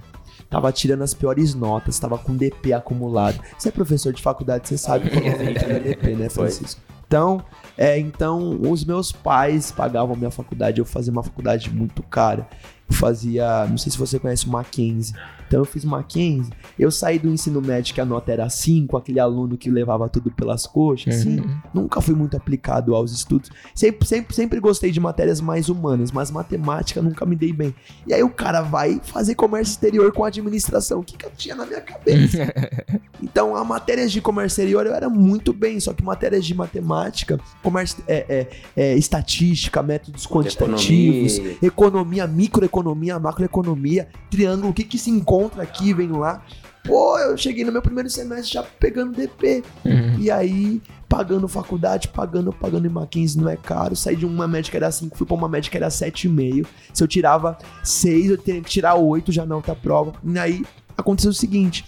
Tava 0.48 0.72
tirando 0.72 1.02
as 1.02 1.14
piores 1.14 1.54
notas, 1.54 1.98
tava 1.98 2.18
com 2.18 2.36
DP 2.36 2.72
acumulado. 2.72 3.40
Você 3.58 3.68
é 3.68 3.72
professor 3.72 4.12
de 4.12 4.20
faculdade, 4.20 4.68
você 4.68 4.76
sabe 4.76 5.10
quando 5.10 5.26
é 5.26 5.80
DP, 5.80 6.14
né. 6.14 6.28
Francisco? 6.28 6.80
Então, 7.06 7.42
é, 7.76 7.98
então, 7.98 8.58
os 8.62 8.84
meus 8.84 9.12
pais 9.12 9.70
pagavam 9.70 10.14
a 10.14 10.16
minha 10.16 10.30
faculdade, 10.30 10.78
eu 10.78 10.84
fazia 10.84 11.12
uma 11.12 11.22
faculdade 11.22 11.70
muito 11.70 12.02
cara. 12.02 12.48
Fazia, 12.92 13.66
não 13.68 13.78
sei 13.78 13.90
se 13.92 13.98
você 13.98 14.18
conhece 14.18 14.46
o 14.46 14.50
Mackenzie. 14.50 15.14
Então 15.52 15.60
eu 15.60 15.66
fiz 15.66 15.84
Mackenzie, 15.84 16.50
eu 16.78 16.90
saí 16.90 17.18
do 17.18 17.28
ensino 17.28 17.60
médio 17.60 17.92
que 17.92 18.00
a 18.00 18.06
nota 18.06 18.32
era 18.32 18.48
5, 18.48 18.96
aquele 18.96 19.20
aluno 19.20 19.58
que 19.58 19.70
levava 19.70 20.08
tudo 20.08 20.30
pelas 20.30 20.66
coxas, 20.66 21.14
assim. 21.14 21.40
Uhum. 21.40 21.60
Nunca 21.74 22.00
fui 22.00 22.14
muito 22.14 22.34
aplicado 22.34 22.94
aos 22.94 23.12
estudos. 23.12 23.50
Sempre, 23.74 24.08
sempre, 24.08 24.34
sempre 24.34 24.60
gostei 24.60 24.90
de 24.90 24.98
matérias 24.98 25.42
mais 25.42 25.68
humanas, 25.68 26.10
mas 26.10 26.30
matemática 26.30 27.02
nunca 27.02 27.26
me 27.26 27.36
dei 27.36 27.52
bem. 27.52 27.74
E 28.06 28.14
aí 28.14 28.22
o 28.22 28.30
cara 28.30 28.62
vai 28.62 28.98
fazer 29.04 29.34
comércio 29.34 29.72
exterior 29.72 30.10
com 30.10 30.24
administração. 30.24 31.00
O 31.00 31.04
que, 31.04 31.18
que 31.18 31.26
eu 31.26 31.32
tinha 31.36 31.54
na 31.54 31.66
minha 31.66 31.82
cabeça? 31.82 32.50
então, 33.22 33.54
a 33.54 33.62
matérias 33.62 34.10
de 34.10 34.22
comércio 34.22 34.54
exterior 34.54 34.86
eu 34.86 34.94
era 34.94 35.10
muito 35.10 35.52
bem, 35.52 35.78
só 35.78 35.92
que 35.92 36.02
matérias 36.02 36.46
de 36.46 36.54
matemática, 36.54 37.38
comércio, 37.62 38.02
é, 38.08 38.24
é, 38.26 38.48
é, 38.74 38.96
estatística, 38.96 39.82
métodos 39.82 40.26
quantitativos, 40.26 41.36
Economia. 41.36 41.58
economia, 41.60 42.26
microeconomia, 42.26 43.18
macroeconomia, 43.18 44.08
triângulo, 44.30 44.70
o 44.70 44.72
que, 44.72 44.84
que 44.84 44.96
se 44.96 45.10
encontra 45.10 45.41
aqui, 45.60 45.92
vem 45.92 46.10
lá. 46.12 46.42
Pô, 46.84 47.16
eu 47.18 47.36
cheguei 47.36 47.64
no 47.64 47.70
meu 47.70 47.80
primeiro 47.80 48.10
semestre 48.10 48.54
já 48.54 48.62
pegando 48.62 49.12
DP. 49.12 49.62
Uhum. 49.84 50.18
E 50.18 50.30
aí, 50.30 50.82
pagando 51.08 51.46
faculdade, 51.46 52.08
pagando, 52.08 52.52
pagando 52.52 52.86
em 52.86 52.90
Mackenzie 52.90 53.40
não 53.40 53.48
é 53.48 53.56
caro. 53.56 53.94
Saí 53.94 54.16
de 54.16 54.26
uma 54.26 54.48
média 54.48 54.70
que 54.70 54.76
era 54.76 54.90
5, 54.90 55.16
fui 55.16 55.26
pra 55.26 55.36
uma 55.36 55.48
média 55.48 55.70
que 55.70 55.76
era 55.76 55.88
7,5. 55.88 56.66
Se 56.92 57.02
eu 57.02 57.08
tirava 57.08 57.56
6, 57.84 58.30
eu 58.30 58.38
teria 58.38 58.60
que 58.60 58.70
tirar 58.70 58.94
8 58.96 59.30
já 59.30 59.46
na 59.46 59.54
outra 59.54 59.76
prova. 59.76 60.12
E 60.24 60.38
aí, 60.38 60.64
aconteceu 60.96 61.30
o 61.30 61.34
seguinte. 61.34 61.84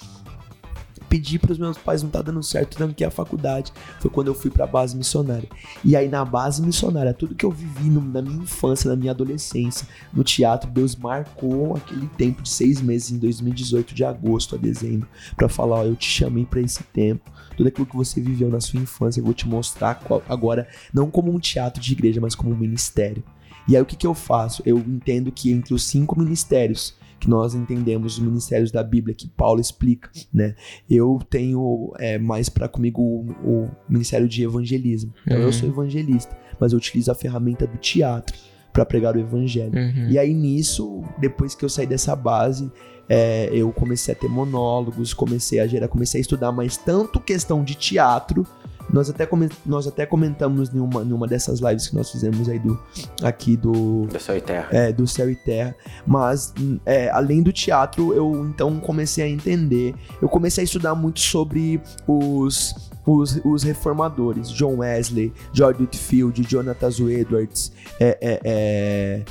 Pedi 1.14 1.38
pros 1.38 1.58
meus 1.58 1.78
pais, 1.78 2.02
não 2.02 2.10
tá 2.10 2.20
dando 2.20 2.42
certo, 2.42 2.76
tranquei 2.76 3.06
a 3.06 3.10
faculdade. 3.10 3.72
Foi 4.00 4.10
quando 4.10 4.26
eu 4.26 4.34
fui 4.34 4.50
pra 4.50 4.66
base 4.66 4.96
missionária. 4.96 5.48
E 5.84 5.94
aí, 5.94 6.08
na 6.08 6.24
base 6.24 6.60
missionária, 6.60 7.14
tudo 7.14 7.36
que 7.36 7.46
eu 7.46 7.52
vivi 7.52 7.88
no- 7.88 8.00
na 8.00 8.20
minha 8.20 8.42
infância, 8.42 8.90
na 8.90 8.96
minha 8.96 9.12
adolescência, 9.12 9.86
no 10.12 10.24
teatro, 10.24 10.68
Deus 10.68 10.96
marcou 10.96 11.76
aquele 11.76 12.08
tempo 12.08 12.42
de 12.42 12.48
seis 12.48 12.80
meses, 12.80 13.12
em 13.12 13.18
2018, 13.18 13.94
de 13.94 14.02
agosto 14.04 14.56
a 14.56 14.58
dezembro, 14.58 15.06
pra 15.36 15.48
falar: 15.48 15.76
ó, 15.76 15.84
eu 15.84 15.94
te 15.94 16.08
chamei 16.10 16.44
pra 16.44 16.60
esse 16.60 16.82
tempo 16.82 17.30
tudo 17.56 17.68
aquilo 17.68 17.86
que 17.86 17.94
você 17.96 18.20
viveu 18.20 18.48
na 18.50 18.60
sua 18.60 18.80
infância, 18.80 19.20
eu 19.20 19.24
vou 19.24 19.32
te 19.34 19.46
mostrar 19.46 19.94
qual- 19.94 20.20
agora, 20.28 20.66
não 20.92 21.08
como 21.08 21.32
um 21.32 21.38
teatro 21.38 21.80
de 21.80 21.92
igreja, 21.92 22.20
mas 22.20 22.34
como 22.34 22.50
um 22.52 22.56
ministério. 22.58 23.22
E 23.68 23.76
aí 23.76 23.80
o 23.82 23.86
que, 23.86 23.94
que 23.94 24.06
eu 24.06 24.14
faço? 24.14 24.62
Eu 24.66 24.78
entendo 24.78 25.30
que 25.30 25.52
entre 25.52 25.72
os 25.74 25.84
cinco 25.84 26.18
ministérios 26.18 26.96
que 27.24 27.30
nós 27.30 27.54
entendemos, 27.54 28.14
os 28.14 28.18
ministérios 28.18 28.70
da 28.70 28.82
Bíblia 28.82 29.14
que 29.14 29.26
Paulo 29.28 29.60
explica, 29.60 30.10
né? 30.32 30.54
Eu 30.88 31.18
tenho 31.30 31.92
é, 31.98 32.18
mais 32.18 32.48
para 32.50 32.68
comigo 32.68 33.00
o, 33.02 33.30
o 33.42 33.70
ministério 33.88 34.28
de 34.28 34.42
evangelismo. 34.44 35.12
Então 35.26 35.38
eu 35.38 35.46
Uhum. 35.46 35.52
sou 35.52 35.68
evangelista, 35.68 36.36
mas 36.60 36.72
eu 36.72 36.78
utilizo 36.78 37.10
a 37.10 37.14
ferramenta 37.14 37.66
do 37.66 37.78
teatro 37.78 38.36
para 38.72 38.84
pregar 38.84 39.16
o 39.16 39.20
evangelho. 39.20 39.72
Uhum. 39.72 40.08
E 40.10 40.18
aí 40.18 40.34
nisso, 40.34 41.02
depois 41.18 41.54
que 41.54 41.64
eu 41.64 41.68
saí 41.68 41.86
dessa 41.86 42.14
base, 42.14 42.70
é, 43.08 43.48
eu 43.52 43.72
comecei 43.72 44.14
a 44.14 44.16
ter 44.16 44.28
monólogos, 44.28 45.14
comecei 45.14 45.60
a 45.60 45.66
gerar, 45.66 45.88
comecei 45.88 46.20
a 46.20 46.22
estudar 46.22 46.52
mais 46.52 46.76
tanto 46.76 47.20
questão 47.20 47.64
de 47.64 47.74
teatro. 47.74 48.46
Nós 48.94 49.10
até, 49.10 49.28
nós 49.66 49.88
até 49.88 50.06
comentamos 50.06 50.72
em 50.72 50.78
uma, 50.78 51.02
em 51.02 51.12
uma 51.12 51.26
dessas 51.26 51.58
lives 51.58 51.88
que 51.88 51.96
nós 51.96 52.12
fizemos 52.12 52.48
aí 52.48 52.60
do 52.60 52.78
aqui 53.24 53.56
do 53.56 54.06
Da 54.06 54.20
Céu 54.20 54.36
e 54.36 54.40
Terra. 54.40 54.68
é, 54.70 54.92
do 54.92 55.04
Céu 55.04 55.28
e 55.28 55.34
Terra. 55.34 55.74
Mas, 56.06 56.54
é, 56.86 57.10
além 57.10 57.42
do 57.42 57.52
teatro, 57.52 58.14
eu 58.14 58.46
então 58.46 58.78
comecei 58.78 59.24
a 59.24 59.28
entender. 59.28 59.96
Eu 60.22 60.28
comecei 60.28 60.62
a 60.62 60.64
estudar 60.64 60.94
muito 60.94 61.18
sobre 61.18 61.82
os, 62.06 62.72
os, 63.06 63.40
os 63.44 63.62
reformadores: 63.62 64.50
John 64.50 64.78
Wesley, 64.78 65.32
George 65.52 65.82
Whitefield, 65.82 66.42
Jonathan 66.48 66.90
Edwards, 67.10 67.72
é, 67.98 68.18
é, 68.20 68.40
é, 68.44 69.22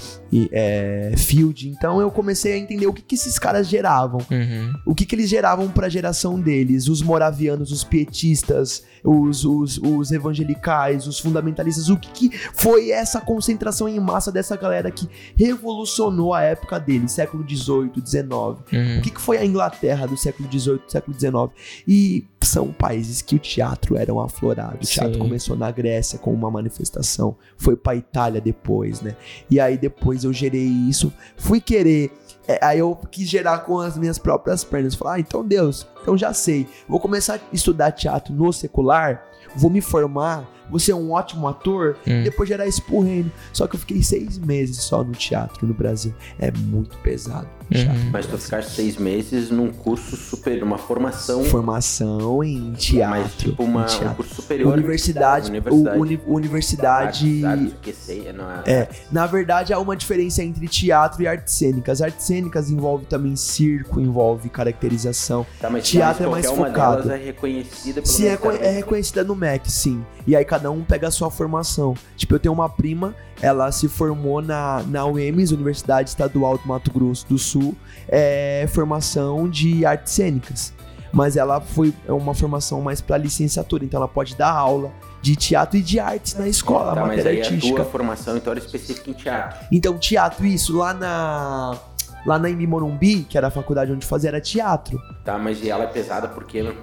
é, 0.52 1.18
Field. 1.18 1.70
Então, 1.70 2.02
eu 2.02 2.10
comecei 2.12 2.54
a 2.54 2.58
entender 2.58 2.88
o 2.88 2.94
que, 2.94 3.02
que 3.02 3.16
esses 3.16 3.38
caras 3.38 3.68
geravam 3.68 4.22
Uhum. 4.32 4.74
o 4.86 4.96
que, 4.96 5.06
que 5.06 5.16
eles 5.16 5.30
geravam 5.30 5.70
para 5.70 5.88
a 5.88 5.90
geração 5.90 6.40
deles, 6.40 6.88
os 6.88 7.02
moravianos, 7.02 7.72
os 7.72 7.84
pietistas, 7.84 8.84
os, 9.04 9.46
os, 9.46 9.78
os 9.78 10.12
evangelicais, 10.12 11.06
os 11.08 11.20
fundamentalistas, 11.20 11.90
o 11.90 11.98
que, 11.98 12.30
que 12.30 12.38
foi 12.54 12.90
essa 12.90 13.20
concentração 13.22 13.88
em 13.88 14.00
massa 14.00 14.32
dessa 14.32 14.56
galera 14.56 14.90
que 14.90 15.08
revolucionou 15.36 16.34
a 16.34 16.42
época 16.42 16.80
deles, 16.80 17.12
século 17.12 17.44
XVIII, 17.48 17.92
XIX. 18.06 18.24
Uhum. 18.32 18.98
O 18.98 19.02
que, 19.02 19.12
que 19.12 19.22
foi 19.22 19.38
a 19.38 19.46
Inglaterra 19.46 20.08
do 20.08 20.18
século 20.18 20.50
XVIII, 20.50 20.82
século 20.88 21.18
XIX? 21.20 21.34
E 21.88 22.26
são 22.42 22.72
países 22.72 23.22
que 23.22 23.36
o 23.36 23.40
teatro 23.64 23.96
era 23.98 24.14
um 24.14 24.20
aflorado. 24.20 24.76
O 24.76 24.86
teatro 24.86 25.14
Sim. 25.14 25.20
começou 25.20 25.56
na 25.56 25.72
Grécia 25.72 26.20
com 26.20 26.34
uma 26.34 26.52
manifestação, 26.52 27.36
foi 27.58 27.76
pra 27.76 27.96
Itália 27.96 28.42
depois, 28.42 29.02
né? 29.02 29.16
E 29.50 29.60
aí 29.60 29.78
depois 29.78 30.24
eu 30.24 30.34
gerei 30.34 30.68
isso, 30.68 31.14
fui 31.38 31.62
querer. 31.62 32.12
é, 32.48 32.60
aí 32.62 32.80
eu 32.80 32.94
quis 33.10 33.30
gerar 33.30 33.60
com 33.60 33.80
as 33.80 33.98
minhas 33.98 34.18
próprias 34.18 34.64
pernas. 34.64 34.96
Falar, 34.96 35.14
ah, 35.14 35.20
então 35.20 35.46
Deus, 35.46 35.88
então 36.02 36.18
já 36.18 36.34
sei. 36.34 36.68
Vou 36.88 37.00
começar 37.00 37.36
a 37.36 37.40
estudar 37.54 37.92
teatro 37.92 38.34
no 38.34 38.52
secular, 38.52 39.24
vou 39.56 39.70
me 39.70 39.80
formar, 39.80 40.50
vou 40.70 40.80
ser 40.80 40.94
um 40.94 41.12
ótimo 41.12 41.48
ator, 41.48 41.96
Hum. 42.08 42.24
depois 42.24 42.48
gerar 42.50 42.66
isso 42.68 42.82
pro 42.84 43.00
reino. 43.02 43.32
Só 43.52 43.68
que 43.68 43.76
eu 43.76 43.80
fiquei 43.80 44.02
seis 44.04 44.38
meses 44.38 44.78
só 44.84 45.04
no 45.04 45.12
teatro 45.14 45.66
no 45.68 45.74
Brasil. 45.74 46.14
É 46.40 46.52
muito 46.52 46.98
pesado. 46.98 47.48
Uhum. 47.74 48.10
Mas 48.12 48.26
tu 48.28 48.38
ficar 48.38 48.62
seis 48.64 48.98
meses 48.98 49.50
num 49.50 49.72
curso 49.72 50.16
superior, 50.16 50.64
uma 50.68 50.78
formação. 50.78 51.44
Formação 51.46 52.44
em 52.44 52.74
teatro. 52.74 53.20
Mas 53.22 53.36
tipo 53.36 53.64
uma, 53.64 53.86
teatro. 53.86 54.10
um 54.10 54.14
curso 54.16 54.36
superior. 54.36 54.74
Universidade, 54.74 55.50
Universidade. 55.50 55.98
uni- 56.00 56.20
universidade. 56.28 57.46
Artes, 57.46 57.64
artes, 57.68 57.74
que 57.82 57.94
sei, 57.94 58.32
não 58.34 58.50
é, 58.52 58.62
É, 58.66 58.90
na 59.12 59.26
verdade 59.26 59.74
há 59.74 59.80
uma 59.80 59.96
diferença 59.96 60.44
entre 60.44 60.68
teatro 60.68 61.22
e 61.24 61.28
artes 61.28 61.54
cênicas. 61.56 62.02
Artes 62.02 62.26
cênicas 62.26 62.70
envolve 62.70 63.06
também 63.06 63.36
circo, 63.36 64.00
envolve 64.00 64.50
caracterização. 64.50 65.46
Tá, 65.60 65.70
mas 65.70 65.88
teatro 65.88 66.24
é 66.24 66.28
mas 66.28 66.46
mais 66.46 66.48
qualquer 66.48 66.72
focado. 66.74 66.96
uma 66.98 67.02
delas 67.08 67.22
é 67.22 67.26
reconhecida 67.26 68.02
pelo 68.02 68.14
Sim, 68.14 68.28
é, 68.28 68.38
é 68.62 68.72
reconhecida 68.72 69.24
no 69.24 69.36
MEC, 69.36 69.72
sim. 69.72 70.04
E 70.28 70.36
aí 70.36 70.46
cada 70.54 70.70
um 70.70 70.84
pega 70.84 71.08
a 71.08 71.12
sua 71.12 71.32
formação. 71.32 71.96
Tipo, 72.16 72.36
eu 72.36 72.40
tenho 72.40 72.54
uma 72.54 72.70
prima, 72.70 73.16
ela 73.42 73.72
se 73.72 73.88
formou 73.88 74.40
na, 74.40 74.84
na 74.84 75.04
UEMS, 75.04 75.52
Universidade 75.52 76.12
Estadual 76.12 76.60
do 76.60 76.68
Mato 76.68 76.92
Grosso 76.92 77.28
do 77.28 77.40
Sul, 77.40 77.76
é 78.08 78.68
formação 78.72 79.50
de 79.50 79.84
artes 79.84 80.14
cênicas. 80.14 80.72
Mas 81.12 81.38
ela 81.38 81.60
foi 81.60 81.92
é 82.08 82.12
uma 82.12 82.36
formação 82.36 82.82
mais 82.82 83.02
para 83.02 83.18
licenciatura, 83.18 83.84
então 83.84 83.98
ela 84.00 84.08
pode 84.08 84.36
dar 84.36 84.52
aula 84.52 84.92
de 85.24 85.36
teatro 85.36 85.78
e 85.78 85.82
de 85.82 86.00
artes 86.00 86.36
na 86.36 86.48
escola, 86.48 86.94
Tá, 86.94 87.02
mas 87.02 87.18
matéria 87.18 87.32
aí 87.32 87.38
a 87.42 87.44
artística. 87.46 87.76
tua 87.76 87.86
formação 87.86 88.38
então 88.38 88.52
era 88.52 88.60
específica 88.60 89.10
em 89.10 89.14
teatro. 89.14 89.68
Então, 89.72 89.98
teatro, 89.98 90.46
isso, 90.46 90.78
lá 90.78 90.94
na. 90.94 91.78
Lá 92.26 92.40
na 92.40 92.50
Embi 92.50 92.66
Morumbi, 92.66 93.24
que 93.24 93.38
era 93.38 93.48
a 93.48 93.52
faculdade 93.52 93.92
onde 93.92 94.06
fazia, 94.06 94.30
era 94.30 94.40
teatro. 94.40 94.98
Tá, 95.26 95.38
mas 95.38 95.62
e 95.64 95.70
ela 95.70 95.84
é 95.86 95.88
pesada 95.88 96.28
porque. 96.28 96.60
É 96.60 96.74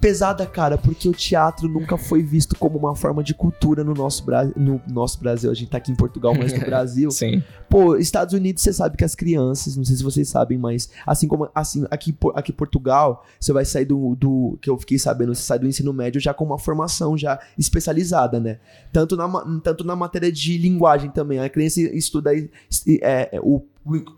pesada, 0.00 0.46
cara, 0.46 0.78
porque 0.78 1.08
o 1.08 1.12
teatro 1.12 1.68
nunca 1.68 1.96
foi 1.96 2.22
visto 2.22 2.56
como 2.56 2.78
uma 2.78 2.94
forma 2.94 3.22
de 3.22 3.34
cultura 3.34 3.82
no 3.82 3.94
nosso, 3.94 4.24
Bra 4.24 4.44
no 4.56 4.80
nosso 4.88 5.18
Brasil. 5.18 5.50
A 5.50 5.54
gente 5.54 5.70
tá 5.70 5.78
aqui 5.78 5.92
em 5.92 5.96
Portugal, 5.96 6.34
mas 6.34 6.52
no 6.52 6.60
Brasil. 6.64 7.10
Sim. 7.10 7.42
Pô, 7.68 7.96
Estados 7.96 8.34
Unidos, 8.34 8.62
você 8.62 8.72
sabe 8.72 8.96
que 8.96 9.04
as 9.04 9.14
crianças, 9.14 9.76
não 9.76 9.84
sei 9.84 9.96
se 9.96 10.02
vocês 10.02 10.28
sabem, 10.28 10.56
mas 10.56 10.88
assim 11.06 11.26
como 11.28 11.48
assim, 11.54 11.84
aqui, 11.90 12.16
aqui 12.34 12.52
em 12.52 12.54
Portugal, 12.54 13.24
você 13.38 13.52
vai 13.52 13.64
sair 13.64 13.84
do, 13.84 14.14
do. 14.14 14.58
Que 14.60 14.70
eu 14.70 14.78
fiquei 14.78 14.98
sabendo, 14.98 15.34
você 15.34 15.42
sai 15.42 15.58
do 15.58 15.66
ensino 15.66 15.92
médio 15.92 16.20
já 16.20 16.32
com 16.32 16.44
uma 16.44 16.58
formação 16.58 17.16
já 17.16 17.38
especializada, 17.58 18.40
né? 18.40 18.58
Tanto 18.92 19.16
na, 19.16 19.28
tanto 19.62 19.84
na 19.84 19.96
matéria 19.96 20.30
de 20.30 20.56
linguagem 20.58 21.10
também. 21.10 21.38
A 21.38 21.48
criança 21.48 21.80
estuda 21.80 22.32
é, 22.34 22.48
é, 23.32 23.40
o, 23.42 23.62
o, 23.84 24.08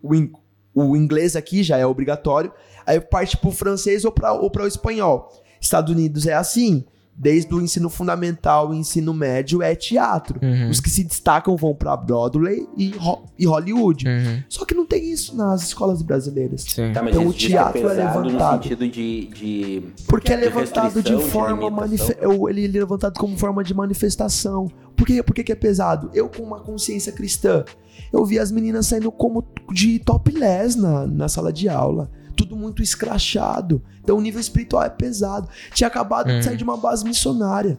o 0.75 0.96
inglês 0.96 1.37
aqui 1.37 1.62
já 1.62 1.76
é 1.76 1.87
obrigatório, 1.87 2.52
aí 2.87 3.00
parte 3.00 3.37
pro 3.37 3.50
francês 3.50 4.04
ou 4.04 4.12
para 4.12 4.32
ou 4.32 4.50
pra 4.50 4.64
o 4.64 4.68
espanhol. 4.68 5.30
Estados 5.60 5.92
Unidos 5.94 6.26
é 6.26 6.34
assim. 6.34 6.84
Desde 7.22 7.52
o 7.54 7.60
ensino 7.60 7.90
fundamental 7.90 8.72
e 8.72 8.78
ensino 8.78 9.12
médio 9.12 9.60
é 9.60 9.74
teatro. 9.74 10.40
Uhum. 10.42 10.70
Os 10.70 10.80
que 10.80 10.88
se 10.88 11.04
destacam 11.04 11.54
vão 11.54 11.74
pra 11.74 11.94
Broadway 11.94 12.66
e, 12.78 12.94
Ho- 12.98 13.24
e 13.38 13.44
Hollywood. 13.44 14.08
Uhum. 14.08 14.42
Só 14.48 14.64
que 14.64 14.72
não 14.72 14.86
tem 14.86 15.12
isso 15.12 15.36
nas 15.36 15.62
escolas 15.64 16.00
brasileiras. 16.00 16.62
Sim. 16.62 16.94
Tá, 16.94 17.02
mas 17.02 17.14
Então, 17.14 17.26
o 17.28 17.32
teatro 17.34 17.80
é 17.90 18.04
no 18.14 18.20
levantado. 18.22 18.62
sentido 18.62 18.88
de. 18.88 19.26
de... 19.26 19.82
Porque 20.08 20.32
é 20.32 20.36
De 20.36 20.44
levantado 20.44 21.02
de 21.02 21.18
forma 21.24 21.68
manife- 21.68 22.16
ele 22.48 22.64
é 22.64 22.68
levantado 22.80 23.18
como 23.18 23.36
forma 23.36 23.62
de 23.62 23.74
manifestação. 23.74 24.68
Por 24.96 25.06
que, 25.06 25.22
por 25.22 25.34
que, 25.34 25.44
que 25.44 25.52
é 25.52 25.56
pesado? 25.56 26.10
Eu 26.14 26.26
com 26.30 26.42
uma 26.42 26.60
consciência 26.60 27.12
cristã, 27.12 27.64
eu 28.10 28.24
vi 28.24 28.38
as 28.38 28.50
meninas 28.50 28.86
saindo 28.86 29.12
como 29.12 29.44
de 29.74 29.98
topless 29.98 30.78
na, 30.78 31.06
na 31.06 31.28
sala 31.28 31.52
de 31.52 31.68
aula. 31.68 32.10
Tudo 32.37 32.56
muito 32.56 32.82
escrachado. 32.82 33.82
Então 34.02 34.16
o 34.16 34.20
nível 34.20 34.40
espiritual 34.40 34.82
é 34.82 34.88
pesado. 34.90 35.49
Tinha 35.75 35.88
acabado 35.88 36.28
Uhum. 36.30 36.38
de 36.38 36.44
sair 36.44 36.56
de 36.56 36.64
uma 36.64 36.76
base 36.76 37.04
missionária. 37.04 37.78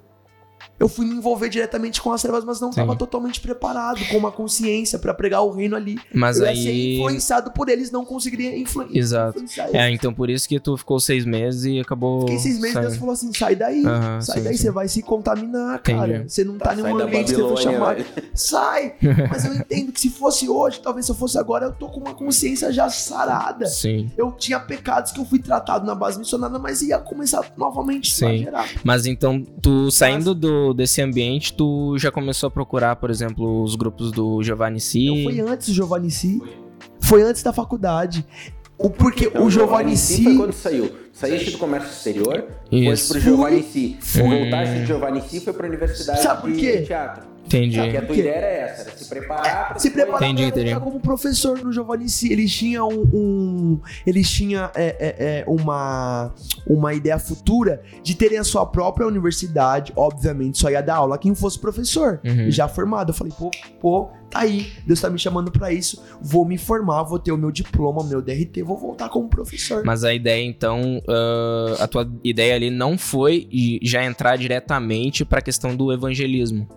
Eu 0.81 0.87
fui 0.87 1.05
me 1.05 1.13
envolver 1.13 1.47
diretamente 1.47 2.01
com 2.01 2.11
as 2.11 2.23
trevas, 2.23 2.43
mas 2.43 2.59
não 2.59 2.71
estava 2.71 2.95
totalmente 2.95 3.39
preparado, 3.39 4.03
com 4.09 4.17
uma 4.17 4.31
consciência 4.31 4.97
pra 4.97 5.13
pregar 5.13 5.43
o 5.43 5.51
reino 5.51 5.75
ali. 5.75 5.99
Mas 6.11 6.39
eu 6.39 6.47
ia 6.47 6.55
ser 6.55 6.69
aí. 6.69 6.95
influenciado 6.95 7.51
por 7.51 7.69
eles, 7.69 7.91
não 7.91 8.03
conseguiria 8.03 8.57
influ 8.57 8.87
Exato. 8.91 9.37
influenciar 9.37 9.69
É, 9.73 9.85
eles. 9.87 9.99
então 9.99 10.11
por 10.11 10.27
isso 10.27 10.49
que 10.49 10.59
tu 10.59 10.75
ficou 10.75 10.99
seis 10.99 11.23
meses 11.23 11.65
e 11.65 11.79
acabou. 11.79 12.21
Fiquei 12.21 12.39
seis 12.39 12.59
meses, 12.59 12.73
Deus 12.73 12.85
saindo. 12.87 12.99
falou 12.99 13.13
assim: 13.13 13.31
sai 13.31 13.55
daí, 13.55 13.83
sai 14.21 14.37
sim, 14.39 14.43
daí, 14.43 14.57
sim. 14.57 14.63
você 14.63 14.71
vai 14.71 14.87
se 14.87 15.03
contaminar, 15.03 15.79
cara. 15.83 16.15
Entendi. 16.15 16.31
Você 16.31 16.43
não 16.43 16.57
tá, 16.57 16.73
em 16.73 16.77
nenhum 16.81 16.99
ambiente 16.99 17.33
que 17.33 17.39
você 17.39 17.47
foi 17.63 17.73
chamado. 17.73 18.03
Sai! 18.33 18.95
Mas 19.29 19.45
eu 19.45 19.53
entendo 19.53 19.91
que 19.91 19.99
se 19.99 20.09
fosse 20.09 20.49
hoje, 20.49 20.79
talvez 20.81 21.05
se 21.05 21.11
eu 21.11 21.15
fosse 21.15 21.37
agora, 21.37 21.65
eu 21.65 21.71
tô 21.73 21.89
com 21.89 21.99
uma 21.99 22.13
consciência 22.15 22.71
já 22.73 22.89
sarada. 22.89 23.67
Sim. 23.67 24.09
Eu 24.17 24.31
tinha 24.31 24.59
pecados 24.59 25.11
que 25.11 25.19
eu 25.19 25.25
fui 25.25 25.37
tratado 25.39 25.85
na 25.85 25.93
base 25.93 26.17
missionária, 26.17 26.57
mas 26.57 26.81
ia 26.81 26.97
começar 26.97 27.51
novamente 27.57 28.11
a 28.23 28.27
Sim. 28.29 28.37
gerar. 28.39 28.67
Mas 28.83 29.05
então, 29.05 29.45
tu 29.61 29.91
saindo 29.91 30.33
do, 30.33 30.70
desse 30.73 31.01
ambiente, 31.01 31.53
tu 31.53 31.97
já 31.97 32.11
começou 32.11 32.47
a 32.47 32.51
procurar, 32.51 32.95
por 32.97 33.09
exemplo, 33.09 33.61
os 33.63 33.75
grupos 33.75 34.11
do 34.11 34.41
Giovanni 34.43 34.79
Si. 34.79 35.05
Não 35.07 35.23
foi 35.31 35.39
antes 35.41 35.67
do 35.67 35.73
Giovanni 35.73 36.11
Si, 36.11 36.41
foi 36.99 37.21
antes 37.23 37.43
da 37.43 37.51
faculdade. 37.53 38.25
O, 38.77 38.89
porque 38.89 39.25
Então, 39.25 39.45
o 39.45 39.49
Giovanni 39.51 39.95
Si. 39.95 40.23
foi 40.23 40.35
quando 40.37 40.53
saiu. 40.53 40.91
Saíste 41.13 41.51
do 41.51 41.57
comércio 41.59 41.89
exterior, 41.91 42.45
Isso. 42.71 43.13
foi 43.13 43.21
pro 43.21 43.29
Giovanni 43.29 43.63
Si. 43.63 43.97
Voltaste 44.17 44.75
de 44.79 44.85
Giovanni 44.87 45.21
Si, 45.21 45.39
foi 45.39 45.53
pra 45.53 45.67
universidade 45.67 46.21
Sabe 46.21 46.41
por 46.41 46.51
de 46.51 46.59
quê? 46.59 46.81
teatro. 46.81 47.30
Entendi. 47.45 47.77
Porque 47.81 47.97
a 47.97 48.01
tua 48.05 48.15
ideia 48.15 48.35
era 48.35 48.47
essa, 48.47 48.81
era 48.83 48.97
se 48.97 49.09
preparar 49.09 49.69
pra 49.69 49.79
se 49.79 49.89
preparar 49.91 50.23
Entendi, 50.23 50.51
pra 50.51 50.61
entendi. 50.61 50.79
como 50.79 50.99
professor 51.01 51.57
no 51.61 51.71
Giovanni 51.73 52.07
Si. 52.07 52.31
Eles 52.31 52.53
tinham 52.53 52.87
um, 52.87 53.01
um- 53.13 53.79
eles 54.07 54.29
tinham 54.29 54.65
é, 54.75 54.95
é, 54.99 55.15
é, 55.39 55.43
uma 55.47 56.33
uma 56.65 56.93
ideia 56.93 57.19
futura 57.19 57.81
de 58.03 58.15
terem 58.15 58.37
a 58.37 58.43
sua 58.43 58.65
própria 58.65 59.05
universidade, 59.05 59.91
obviamente 59.95 60.57
só 60.57 60.69
ia 60.69 60.81
dar 60.81 60.95
aula 60.95 61.17
quem 61.17 61.35
fosse 61.35 61.59
professor, 61.59 62.21
Uhum. 62.23 62.49
já 62.49 62.67
formado. 62.67 63.09
Eu 63.09 63.13
falei, 63.13 63.33
pô, 63.37 63.51
pô, 63.81 64.09
tá 64.29 64.39
aí, 64.41 64.71
Deus 64.87 65.01
tá 65.01 65.09
me 65.09 65.19
chamando 65.19 65.51
pra 65.51 65.73
isso, 65.73 66.01
vou 66.21 66.45
me 66.45 66.57
formar, 66.57 67.03
vou 67.03 67.19
ter 67.19 67.31
o 67.33 67.37
meu 67.37 67.51
diploma, 67.51 68.03
meu 68.03 68.21
DRT, 68.21 68.63
vou 68.63 68.77
voltar 68.77 69.09
como 69.09 69.27
professor. 69.27 69.83
Mas 69.83 70.03
a 70.05 70.13
ideia, 70.13 70.43
então, 70.45 71.01
ah, 71.07 71.75
a 71.83 71.87
tua 71.87 72.09
ideia 72.23 72.55
ali 72.55 72.69
não 72.69 72.97
foi 72.97 73.49
já 73.83 74.05
entrar 74.05 74.37
diretamente 74.37 75.25
pra 75.25 75.41
questão 75.41 75.75
do 75.75 75.91
evangelismo. 75.91 76.67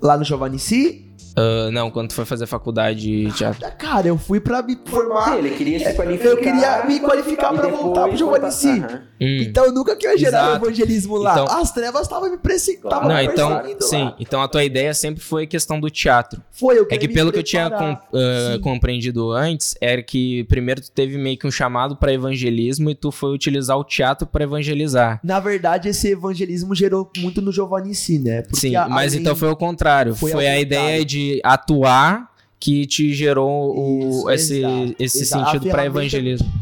Lá 0.00 0.16
no 0.16 0.24
Giovanni 0.24 0.58
Si, 0.58 1.07
Ah, 1.38 1.70
não, 1.70 1.90
quando 1.90 2.08
tu 2.08 2.14
foi 2.14 2.24
fazer 2.24 2.46
faculdade 2.46 3.00
de 3.00 3.32
teatro. 3.32 3.64
cara, 3.78 4.08
eu 4.08 4.18
fui 4.18 4.40
pra 4.40 4.62
me 4.62 4.76
formar. 4.84 5.32
Sim, 5.32 5.38
ele 5.38 5.50
queria 5.50 5.78
se 5.78 5.94
qualificar. 5.94 6.28
Eu 6.30 6.36
queria 6.38 6.84
me 6.86 7.00
qualificar 7.00 7.52
pra 7.52 7.68
voltar 7.68 8.08
pro 8.08 8.16
Giovanni 8.16 8.50
Si. 8.52 8.68
Aham. 8.68 9.02
Hum. 9.20 9.38
Então 9.42 9.64
eu 9.64 9.72
nunca 9.72 9.96
queria 9.96 10.16
gerar 10.16 10.50
Exato. 10.50 10.64
evangelismo 10.66 11.16
lá. 11.16 11.32
Então- 11.32 11.46
As 11.58 11.72
trevas 11.72 12.02
estavam 12.02 12.30
me 12.30 12.38
perseguindo. 12.38 12.88
Claro. 12.88 13.08
Não, 13.08 13.20
então, 13.20 13.62
sim. 13.80 14.04
lá. 14.04 14.16
Então 14.20 14.40
a 14.40 14.46
tua 14.46 14.62
ideia 14.62 14.94
sempre 14.94 15.20
foi 15.22 15.44
questão 15.46 15.80
do 15.80 15.90
teatro. 15.90 16.40
Foi, 16.52 16.78
eu 16.78 16.86
É 16.90 16.96
que 16.96 17.08
pelo 17.08 17.32
que 17.32 17.38
eu 17.38 17.42
tinha 17.42 17.68
com- 17.68 17.96
Sim. 18.16 18.60
compreendido 18.60 19.32
antes, 19.32 19.74
era 19.80 20.00
que 20.02 20.44
primeiro 20.44 20.80
tu 20.80 20.90
teve 20.92 21.18
meio 21.18 21.36
que 21.36 21.46
um 21.46 21.50
chamado 21.50 21.96
pra 21.96 22.12
evangelismo 22.12 22.90
e 22.90 22.94
tu 22.94 23.10
foi 23.10 23.32
utilizar 23.34 23.76
o 23.76 23.82
teatro 23.84 24.26
pra 24.26 24.44
evangelizar. 24.44 25.18
Na 25.24 25.40
verdade, 25.40 25.88
esse 25.88 26.08
evangelismo 26.12 26.72
gerou 26.74 27.10
muito 27.18 27.42
no 27.42 27.50
Giovanni 27.52 27.94
Si, 27.96 28.18
né? 28.20 28.42
Porque 28.42 28.56
Sim, 28.60 28.76
a- 28.76 28.88
mas 28.88 29.12
além- 29.12 29.20
então 29.22 29.34
foi 29.34 29.48
o 29.50 29.56
contrário. 29.56 30.14
Foi 30.14 30.30
Foi, 30.30 30.46
a 30.46 30.60
ideia 30.60 31.04
de 31.04 31.27
atuar 31.44 32.28
que 32.60 32.86
te 32.86 33.12
gerou 33.14 33.76
o- 33.76 34.08
Isso, 34.10 34.30
esse, 34.30 34.58
exato, 34.58 34.94
esse 34.98 35.22
exato. 35.22 35.42
A 35.42 35.46
sentido 35.46 35.62
ferramenta- 35.64 35.86
evangelismo. 35.98 36.52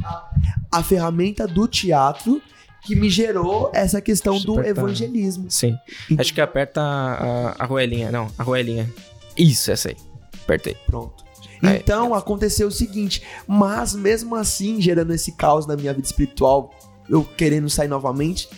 a 0.73 0.83
ferramenta 0.83 1.47
do 1.47 1.67
teatro 1.67 2.41
que 2.85 2.95
me 2.95 3.09
gerou 3.11 3.71
essa 3.75 4.01
questão 4.01 4.39
do 4.41 4.57
tá. 4.57 4.67
evangelismo. 4.69 5.47
Sim. 5.51 5.77
Então- 6.11 6.21
Acho 6.21 6.33
que 6.35 6.41
aperta 6.41 6.81
a, 6.81 7.57
a 7.59 7.67
roelinha. 7.67 8.13
Não, 8.13 8.29
a 8.39 8.43
roelinha. 8.43 8.89
Isso, 9.37 9.71
essa 9.73 9.89
aí. 9.89 9.97
Apertei. 10.45 10.77
Pronto. 10.87 11.25
É. 11.63 11.77
Então 11.77 12.15
aconteceu 12.15 12.69
o 12.69 12.71
seguinte, 12.71 13.23
mas 13.47 13.95
mesmo 13.95 14.37
assim, 14.37 14.81
gerando 14.81 15.13
esse 15.15 15.33
caos 15.33 15.67
na 15.67 15.75
minha 15.75 15.93
vida 15.95 16.07
espiritual, 16.07 16.73
eu 17.09 17.25
querendo 17.25 17.69
sair 17.71 17.89
novamente, 17.89 18.49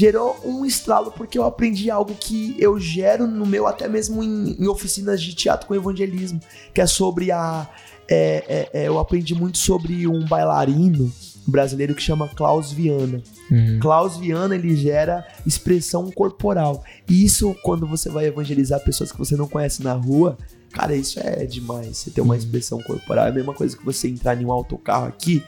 gerou 0.00 0.40
um 0.42 0.64
estralo 0.64 1.12
porque 1.12 1.38
eu 1.38 1.44
aprendi 1.44 1.90
algo 1.90 2.14
que 2.14 2.56
eu 2.58 2.80
gero 2.80 3.26
no 3.26 3.44
meu, 3.44 3.66
até 3.66 3.86
mesmo 3.86 4.22
em, 4.22 4.56
em 4.58 4.66
oficinas 4.66 5.20
de 5.20 5.34
teatro 5.34 5.66
com 5.66 5.74
evangelismo, 5.74 6.40
que 6.72 6.80
é 6.80 6.86
sobre 6.86 7.30
a. 7.30 7.68
é, 8.08 8.70
é, 8.72 8.80
é, 8.82 8.88
eu 8.88 8.98
aprendi 8.98 9.34
muito 9.34 9.58
sobre 9.58 10.06
um 10.06 10.24
bailarino 10.24 11.12
brasileiro 11.46 11.94
que 11.94 12.02
chama 12.02 12.28
Klaus 12.28 12.72
Viana. 12.72 13.22
Uhum. 13.50 13.78
Klaus 13.78 14.16
Viana 14.16 14.54
ele 14.54 14.74
gera 14.74 15.26
expressão 15.46 16.10
corporal. 16.10 16.82
E 17.06 17.22
isso, 17.22 17.54
quando 17.62 17.86
você 17.86 18.08
vai 18.08 18.24
evangelizar 18.24 18.80
pessoas 18.80 19.12
que 19.12 19.18
você 19.18 19.36
não 19.36 19.46
conhece 19.46 19.82
na 19.82 19.92
rua, 19.92 20.38
cara, 20.72 20.96
isso 20.96 21.20
é 21.20 21.44
demais. 21.44 21.98
Você 21.98 22.10
ter 22.10 22.22
uma 22.22 22.38
expressão 22.38 22.80
corporal. 22.82 23.26
É 23.26 23.28
a 23.28 23.34
mesma 23.34 23.52
coisa 23.52 23.76
que 23.76 23.84
você 23.84 24.08
entrar 24.08 24.40
em 24.40 24.46
um 24.46 24.52
autocarro 24.52 25.08
aqui, 25.08 25.42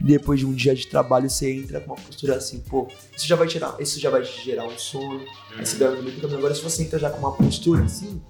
depois 0.00 0.40
de 0.40 0.46
um 0.46 0.52
dia 0.52 0.74
de 0.74 0.86
trabalho, 0.86 1.28
você 1.28 1.50
entra 1.52 1.80
com 1.80 1.92
uma 1.92 1.96
postura 1.96 2.36
assim, 2.36 2.60
pô, 2.60 2.86
isso 3.16 3.26
já 3.26 3.36
vai 3.36 3.46
tirar, 3.46 3.76
isso 3.80 3.98
já 4.00 4.10
vai 4.10 4.24
gerar 4.24 4.66
um 4.66 4.78
sono. 4.78 5.20
Aí 5.56 5.64
você 5.66 5.76
dorme 5.76 6.02
muito 6.02 6.20
caminho. 6.20 6.38
Agora, 6.38 6.54
se 6.54 6.62
você 6.62 6.82
entra 6.82 6.98
já 6.98 7.10
com 7.10 7.18
uma 7.18 7.32
postura 7.32 7.84
assim. 7.84 8.20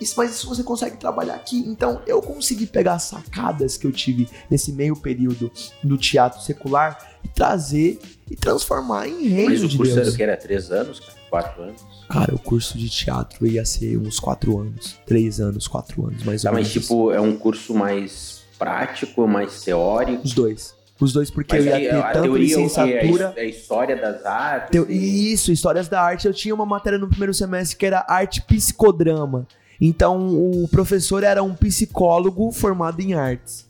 Isso, 0.00 0.14
mas 0.16 0.32
isso 0.34 0.48
você 0.48 0.62
consegue 0.64 0.96
trabalhar 0.96 1.34
aqui. 1.36 1.56
Então, 1.56 2.02
eu 2.04 2.20
consegui 2.20 2.66
pegar 2.66 2.98
sacadas 2.98 3.76
que 3.76 3.86
eu 3.86 3.92
tive 3.92 4.28
nesse 4.50 4.72
meio 4.72 4.96
período 4.96 5.50
do 5.84 5.96
teatro 5.96 6.42
secular 6.42 7.16
e 7.22 7.28
trazer 7.28 8.00
e 8.28 8.34
transformar 8.34 9.06
em 9.06 9.28
reino 9.28 9.50
Mas 9.50 9.62
o 9.62 9.68
de 9.68 9.76
curso 9.76 9.94
Deus. 9.94 10.06
era 10.08 10.12
o 10.14 10.16
que 10.16 10.22
era? 10.24 10.36
Três 10.36 10.70
anos? 10.72 11.00
Quatro 11.30 11.62
anos? 11.62 11.80
Cara, 12.08 12.34
o 12.34 12.38
curso 12.40 12.76
de 12.76 12.90
teatro 12.90 13.46
ia 13.46 13.64
ser 13.64 13.96
uns 13.96 14.18
quatro 14.18 14.58
anos. 14.58 14.98
Três 15.06 15.40
anos, 15.40 15.68
quatro 15.68 16.06
anos, 16.06 16.24
mais 16.24 16.42
Tá, 16.42 16.50
ou 16.50 16.54
mas 16.56 16.68
menos. 16.68 16.82
tipo, 16.82 17.12
é 17.12 17.20
um 17.20 17.36
curso 17.36 17.72
mais 17.72 18.42
prático, 18.58 19.26
mais 19.28 19.62
teórico? 19.62 20.22
Os 20.24 20.32
dois. 20.34 20.74
Os 21.00 21.12
dois, 21.12 21.28
porque 21.30 21.56
Mas 21.56 21.66
eu 21.66 21.70
ia 21.72 21.76
aí, 21.76 21.88
ter 21.88 21.96
a 21.96 22.12
tanto 22.12 22.22
teoria 22.22 22.44
é 22.44 22.46
licenciatura. 22.46 23.32
É 23.36 23.40
a 23.40 23.44
história 23.44 23.96
das 23.96 24.24
artes? 24.24 24.70
Teu- 24.70 24.88
Isso, 24.90 25.50
histórias 25.50 25.88
da 25.88 26.00
arte. 26.00 26.26
Eu 26.26 26.32
tinha 26.32 26.54
uma 26.54 26.64
matéria 26.64 26.98
no 26.98 27.08
primeiro 27.08 27.34
semestre 27.34 27.76
que 27.76 27.84
era 27.84 28.04
arte 28.08 28.40
psicodrama. 28.42 29.46
Então, 29.80 30.28
o 30.28 30.68
professor 30.68 31.24
era 31.24 31.42
um 31.42 31.52
psicólogo 31.54 32.52
formado 32.52 33.00
em 33.00 33.12
artes. 33.14 33.68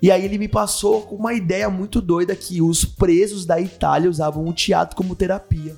E 0.00 0.10
aí 0.10 0.24
ele 0.24 0.38
me 0.38 0.48
passou 0.48 1.02
com 1.02 1.14
uma 1.16 1.34
ideia 1.34 1.68
muito 1.68 2.00
doida 2.00 2.34
que 2.34 2.60
os 2.62 2.84
presos 2.84 3.44
da 3.44 3.60
Itália 3.60 4.08
usavam 4.08 4.46
o 4.46 4.52
teatro 4.52 4.96
como 4.96 5.14
terapia. 5.14 5.74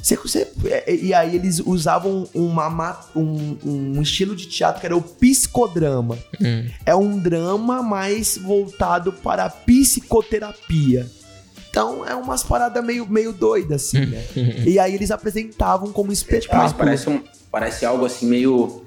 Você- 0.00 0.16
você- 0.16 0.48
é, 0.66 0.94
e 0.94 1.12
aí 1.12 1.34
eles 1.34 1.58
usavam 1.58 2.28
uma 2.32 2.70
ma- 2.70 3.00
um, 3.16 3.56
um 3.64 4.00
estilo 4.02 4.34
de 4.36 4.46
teatro 4.46 4.80
que 4.80 4.86
era 4.86 4.96
o 4.96 5.02
psicodrama. 5.02 6.16
Hum. 6.40 6.66
É 6.86 6.94
um 6.94 7.18
drama 7.18 7.82
mais 7.82 8.38
voltado 8.38 9.12
para 9.12 9.44
a 9.46 9.50
psicoterapia. 9.50 11.06
Então 11.70 12.04
é 12.06 12.14
umas 12.14 12.42
paradas 12.42 12.82
meio, 12.84 13.06
meio 13.08 13.32
doidas, 13.32 13.86
assim, 13.86 14.06
né? 14.06 14.24
e 14.66 14.78
aí 14.78 14.94
eles 14.94 15.10
apresentavam 15.10 15.92
como 15.92 16.10
espetáculo. 16.12 16.62
Mas 16.62 16.72
parece, 16.72 17.10
um, 17.10 17.22
parece 17.50 17.84
algo 17.84 18.06
assim 18.06 18.26
meio, 18.26 18.84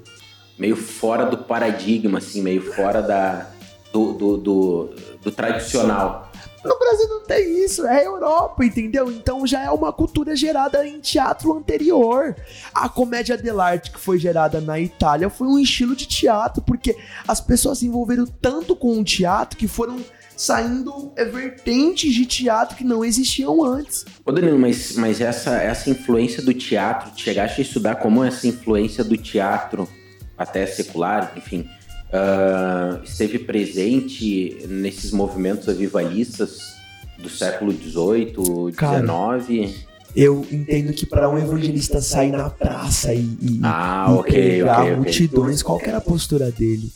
meio 0.57 0.75
fora 0.75 1.25
do 1.25 1.37
paradigma, 1.37 2.17
assim, 2.17 2.41
meio 2.41 2.61
fora 2.73 3.01
da, 3.01 3.47
do, 3.93 4.13
do, 4.13 4.37
do, 4.37 4.95
do 5.23 5.31
tradicional. 5.31 6.30
No 6.63 6.77
Brasil 6.77 7.07
não 7.09 7.21
tem 7.21 7.63
isso, 7.63 7.85
é 7.87 8.05
Europa, 8.05 8.63
entendeu? 8.63 9.11
Então 9.11 9.45
já 9.47 9.63
é 9.63 9.69
uma 9.71 9.91
cultura 9.91 10.35
gerada 10.35 10.85
em 10.85 10.99
teatro 10.99 11.57
anterior. 11.57 12.35
A 12.73 12.87
comédia 12.87 13.35
dell'arte 13.35 13.91
que 13.91 13.99
foi 13.99 14.19
gerada 14.19 14.61
na 14.61 14.79
Itália 14.79 15.29
foi 15.29 15.47
um 15.47 15.57
estilo 15.57 15.95
de 15.95 16.05
teatro, 16.05 16.61
porque 16.61 16.95
as 17.27 17.41
pessoas 17.41 17.79
se 17.79 17.87
envolveram 17.87 18.25
tanto 18.25 18.75
com 18.75 18.99
o 18.99 19.03
teatro 19.03 19.57
que 19.57 19.67
foram 19.67 20.03
saindo 20.41 21.13
vertentes 21.31 22.13
de 22.13 22.25
teatro 22.25 22.75
que 22.75 22.83
não 22.83 23.05
existiam 23.05 23.63
antes. 23.63 24.05
Ô 24.25 24.31
Danilo, 24.31 24.57
mas, 24.57 24.95
mas 24.95 25.21
essa, 25.21 25.55
essa 25.57 25.89
influência 25.89 26.41
do 26.41 26.53
teatro, 26.53 27.11
chegaste 27.15 27.61
a 27.61 27.63
estudar 27.63 27.95
como 27.95 28.23
essa 28.23 28.47
influência 28.47 29.03
do 29.03 29.15
teatro, 29.15 29.87
até 30.35 30.65
secular, 30.65 31.33
enfim, 31.37 31.69
uh, 32.11 33.03
esteve 33.03 33.39
presente 33.39 34.65
nesses 34.67 35.11
movimentos 35.11 35.67
avivalistas 35.69 36.75
do 37.17 37.29
século 37.29 37.71
XVIII, 37.71 38.73
XIX? 38.73 39.91
Eu 40.15 40.45
entendo 40.51 40.93
que 40.93 41.05
para 41.05 41.29
um 41.29 41.37
evangelista 41.37 42.01
sair 42.01 42.31
na 42.31 42.49
praça 42.49 43.13
e, 43.13 43.37
e, 43.41 43.59
ah, 43.63 44.07
e 44.09 44.13
okay, 44.13 44.57
pegar 44.57 44.81
okay, 44.81 44.95
multidões, 44.95 45.61
okay. 45.61 45.63
qual 45.63 45.81
era 45.81 45.97
a 45.97 46.01
postura 46.01 46.51
dele? 46.51 46.91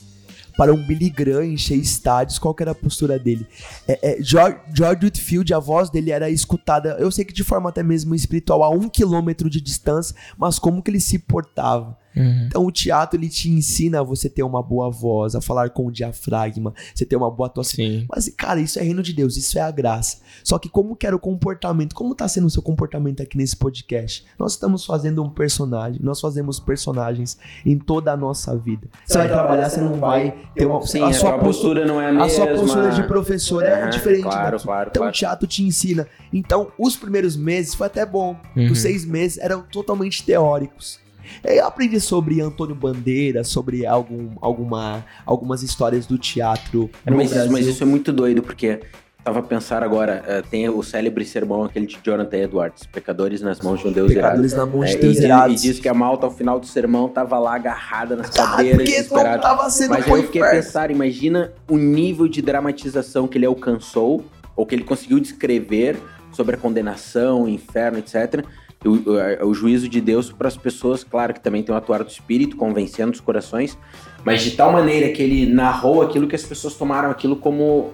Para 0.58 0.74
um 0.74 0.78
Billy 0.86 1.10
Graham 1.10 1.46
encher 1.46 1.78
estádios, 1.78 2.40
qual 2.40 2.56
era 2.60 2.72
a 2.72 2.76
postura 2.76 3.20
dele? 3.20 3.46
É, 3.88 4.00
é, 4.02 4.18
George, 4.22 4.58
George 4.74 5.06
Whitfield, 5.06 5.54
a 5.54 5.60
voz 5.60 5.90
dele 5.90 6.12
era 6.12 6.30
escutada, 6.30 6.98
eu 7.00 7.12
sei 7.12 7.24
que 7.24 7.34
de 7.34 7.44
forma 7.44 7.70
até 7.70 7.84
mesmo 7.84 8.16
espiritual, 8.16 8.64
a 8.64 8.70
um 8.70 8.90
quilômetro 8.90 9.50
de 9.50 9.62
distância, 9.62 10.16
mas 10.38 10.60
como 10.60 10.82
que 10.82 10.92
ele 10.92 11.00
se 11.00 11.20
portava? 11.20 11.98
Uhum. 12.16 12.46
Então 12.48 12.66
o 12.66 12.72
teatro 12.72 13.20
ele 13.20 13.30
te 13.30 13.50
ensina 13.50 14.00
a 14.00 14.04
você 14.04 14.30
ter 14.30 14.44
uma 14.44 14.62
boa 14.64 14.90
voz, 14.90 15.36
a 15.36 15.42
falar 15.42 15.70
com 15.70 15.86
o 15.88 15.92
diafragma, 15.92 16.74
você 16.94 17.06
ter 17.06 17.16
uma 17.16 17.30
boa 17.30 17.48
atuação. 17.48 17.76
Sim. 17.76 18.06
Mas 18.10 18.30
cara, 18.30 18.60
isso 18.60 18.80
é 18.80 18.84
reino 18.84 19.02
de 19.04 19.14
Deus, 19.14 19.38
isso 19.38 19.58
é 19.58 19.62
a 19.62 19.72
graça. 19.72 20.18
Só 20.44 20.58
que 20.60 20.70
como 20.70 20.96
que 20.96 21.06
era 21.08 21.16
o 21.16 21.20
comportamento? 21.20 21.94
Como 21.96 22.16
tá 22.16 22.28
sendo 22.28 22.48
o 22.48 22.50
seu 22.50 22.62
comportamento 22.62 23.22
aqui 23.22 23.38
nesse 23.38 23.56
podcast? 23.56 24.26
Nós 24.40 24.54
estamos 24.54 24.86
fazendo 24.86 25.24
um 25.24 25.30
personagem, 25.30 26.00
nós 26.04 26.20
fazemos 26.22 26.60
personagens 26.60 27.38
em 27.66 27.78
toda 27.78 28.12
a 28.12 28.18
nossa 28.18 28.56
vida. 28.58 28.88
Você 29.06 29.18
vai 29.18 29.28
trabalhar, 29.28 29.70
você 29.70 29.82
não 29.82 29.96
vai 29.96 30.32
ter 30.56 30.66
uma 30.66 30.86
Sim, 30.86 31.02
a, 31.04 31.14
sua 31.14 31.32
postura, 31.38 31.46
postura 31.46 31.86
não 31.86 32.02
é 32.02 32.08
a 32.10 32.12
mesma. 32.12 32.26
A 32.26 32.30
sua 32.30 32.48
postura 32.48 32.92
de 32.92 33.04
professor 33.04 33.64
é 33.64 33.84
Uhum, 33.86 33.90
diferente. 33.90 34.24
claro, 34.24 34.60
claro, 34.60 34.90
então 34.90 35.02
claro. 35.02 35.10
o 35.14 35.18
teatro 35.18 35.48
te 35.48 35.64
ensina. 35.64 36.08
Então 36.32 36.72
os 36.78 36.96
primeiros 36.96 37.36
meses 37.36 37.74
foi 37.74 37.88
até 37.88 38.06
bom. 38.06 38.36
Uhum. 38.56 38.72
Os 38.72 38.80
seis 38.80 39.04
meses 39.06 39.38
eram 39.38 39.62
totalmente 39.64 40.24
teóricos. 40.24 41.00
Eu 41.44 41.66
aprendi 41.66 42.00
sobre 42.00 42.42
Antônio 42.42 42.76
Bandeira, 42.76 43.44
sobre 43.44 43.86
algum, 43.86 44.30
alguma, 44.42 45.06
algumas 45.26 45.64
histórias 45.64 46.06
do 46.06 46.18
teatro 46.18 46.90
no 47.06 47.16
Mas, 47.18 47.32
mas 47.50 47.66
isso 47.68 47.84
é 47.84 47.86
muito 47.86 48.12
doido, 48.12 48.42
porque 48.42 48.80
tava 49.24 49.40
a 49.40 49.42
pensar 49.42 49.82
agora, 49.82 50.24
eh, 50.28 50.44
tem 50.52 50.70
o 50.70 50.84
célebre 50.84 51.26
sermão 51.26 51.64
aquele 51.64 51.88
de 51.88 51.98
Jonathan 52.04 52.38
Edwards, 52.38 52.86
Pecadores 52.86 53.42
nas 53.42 53.60
mãos 53.60 53.80
de 53.80 53.88
um 53.88 53.92
Deus 53.92 54.14
Pecadores 54.14 54.52
irado. 54.52 54.68
na 54.72 54.78
mão 54.78 54.86
de 54.86 54.92
É, 54.94 54.98
Deus 54.98 55.18
e, 55.18 55.24
irados. 55.24 55.64
e 55.64 55.68
diz 55.68 55.80
que 55.80 55.90
a 55.90 55.94
malta 55.96 56.28
ao 56.28 56.32
final 56.32 56.60
do 56.60 56.68
sermão 56.68 57.10
tava 57.10 57.40
lá 57.40 57.56
agarrada 57.56 58.16
nas 58.16 58.30
cadeiras, 58.30 58.88
desesperada. 58.88 59.42
tava 59.42 59.68
sendo 59.72 59.90
Mas 59.90 60.08
eu 60.08 60.24
fiquei 60.24 60.44
a 60.44 60.52
pensar, 60.52 60.92
imagina 60.92 61.52
o 61.68 61.76
nível 61.78 62.28
de 62.28 62.40
dramatização 62.42 63.28
que 63.28 63.38
ele 63.38 63.48
alcançou, 63.48 64.24
ou 64.56 64.64
que 64.66 64.76
ele 64.76 64.84
conseguiu 64.84 65.20
descrever 65.20 65.98
sobre 66.32 66.56
a 66.56 66.58
condenação, 66.60 67.44
o 67.44 67.50
inferno, 67.50 67.98
etc. 67.98 68.46
O, 68.86 69.48
o- 69.48 69.54
juízo 69.54 69.90
de 69.90 70.00
Deus 70.00 70.32
para 70.32 70.48
as 70.48 70.56
pessoas, 70.56 71.04
claro 71.04 71.34
que 71.34 71.40
também 71.40 71.64
tem 71.64 71.74
o 71.74 71.78
atuar 71.78 72.04
do 72.04 72.10
Espírito, 72.10 72.56
convencendo 72.56 73.12
os 73.14 73.20
corações, 73.20 73.78
mas 74.24 74.44
de 74.44 74.52
tal 74.52 74.72
maneira 74.72 75.10
que 75.12 75.22
ele 75.24 75.52
narrou 75.52 76.02
aquilo 76.04 76.28
que 76.28 76.36
as 76.36 76.44
pessoas 76.44 76.76
tomaram 76.76 77.10
aquilo 77.10 77.36
como 77.36 77.92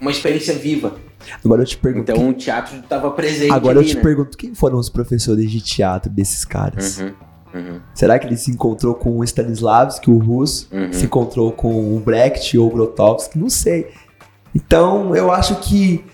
uma 0.00 0.10
experiência 0.10 0.54
viva. 0.54 0.94
Agora 1.44 1.62
eu 1.62 1.66
te 1.66 1.76
pergunto. 1.78 2.10
Então 2.10 2.28
o 2.28 2.32
teatro 2.34 2.76
estava 2.78 3.10
presente 3.12 3.46
quem- 3.46 3.52
agora 3.56 3.76
eu 3.76 3.80
ali, 3.80 3.88
te 3.90 3.96
né? 3.96 4.02
pergunto, 4.02 4.36
quem 4.36 4.54
foram 4.54 4.78
os 4.78 4.88
professores 4.90 5.50
de 5.50 5.60
teatro 5.60 6.10
desses 6.10 6.44
caras? 6.44 6.98
Uhum, 6.98 7.12
uhum, 7.54 7.80
Será 7.94 8.18
que 8.18 8.26
ele 8.26 8.36
se 8.36 8.50
encontrou 8.50 8.94
com 8.94 9.18
o 9.18 9.24
Stanislavski, 9.24 10.10
o 10.10 10.18
russo? 10.18 10.68
uhum. 10.72 10.92
Se 10.92 11.04
encontrou 11.04 11.52
com 11.52 11.96
o 11.96 12.00
Brecht 12.00 12.58
ou 12.58 12.66
o 12.68 12.70
Grotowski? 12.70 13.38
Não 13.38 13.48
sei. 13.48 13.88
Então, 14.54 15.14
eu 15.16 15.30
acho 15.32 15.54
que 15.60 16.04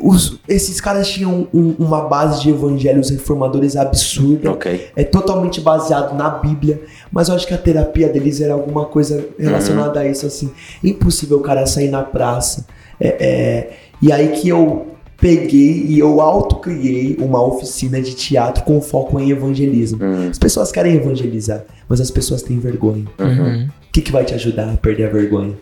os- 0.00 0.38
esses 0.46 0.80
caras 0.80 1.08
tinham 1.08 1.48
um- 1.52 1.74
uma 1.78 2.02
base 2.02 2.42
de 2.42 2.50
evangelhos 2.50 3.10
reformadores 3.10 3.76
absurda. 3.76 4.50
Ok. 4.52 4.88
É 4.94 5.02
totalmente 5.04 5.60
baseado 5.60 6.14
na 6.16 6.28
Bíblia, 6.30 6.80
mas 7.10 7.28
eu 7.28 7.34
acho 7.34 7.46
que 7.46 7.54
a 7.54 7.58
terapia 7.58 8.08
deles 8.08 8.40
era 8.40 8.52
alguma 8.52 8.84
coisa 8.84 9.26
relacionada 9.38 10.00
a 10.00 10.06
isso, 10.06 10.26
assim. 10.26 10.50
Impossível 10.84 11.38
o 11.38 11.40
cara 11.40 11.66
sair 11.66 11.88
na 11.90 12.02
praça. 12.02 12.66
É, 13.00 13.08
é, 13.08 13.70
e 14.00 14.12
aí 14.12 14.28
que 14.28 14.48
eu 14.48 14.86
peguei 15.16 15.84
e 15.88 15.98
eu 15.98 16.20
autocriei 16.20 17.16
uma 17.20 17.42
oficina 17.44 18.00
de 18.00 18.14
teatro 18.14 18.64
com 18.64 18.80
foco 18.80 19.18
em 19.20 19.30
evangelismo. 19.30 20.02
Uhum, 20.02 20.28
As 20.30 20.38
pessoas 20.38 20.70
querem 20.72 20.94
evangelizar, 20.94 21.64
mas 21.88 22.00
as 22.00 22.10
pessoas 22.10 22.42
têm 22.42 22.58
vergonha. 22.58 23.04
uhum. 23.18 23.66
O 23.66 23.92
que, 23.92 24.00
que 24.02 24.12
vai 24.12 24.24
te 24.24 24.34
ajudar 24.34 24.70
a 24.72 24.76
perder 24.76 25.06
a 25.06 25.10
vergonha? 25.10 25.54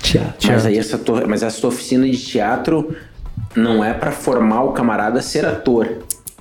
Teatro. 0.00 0.50
Mas 0.50 0.66
aí 0.66 0.76
essa 0.78 0.98
tua, 0.98 1.26
mas 1.26 1.42
essa 1.42 1.60
tua 1.60 1.68
oficina 1.68 2.04
de 2.08 2.16
teatro 2.16 2.94
não 3.56 3.84
é 3.84 3.92
pra 3.92 4.10
formar 4.12 4.62
o 4.64 4.72
camarada 4.72 5.18
a 5.18 5.22
ser 5.22 5.44
ator 5.44 5.88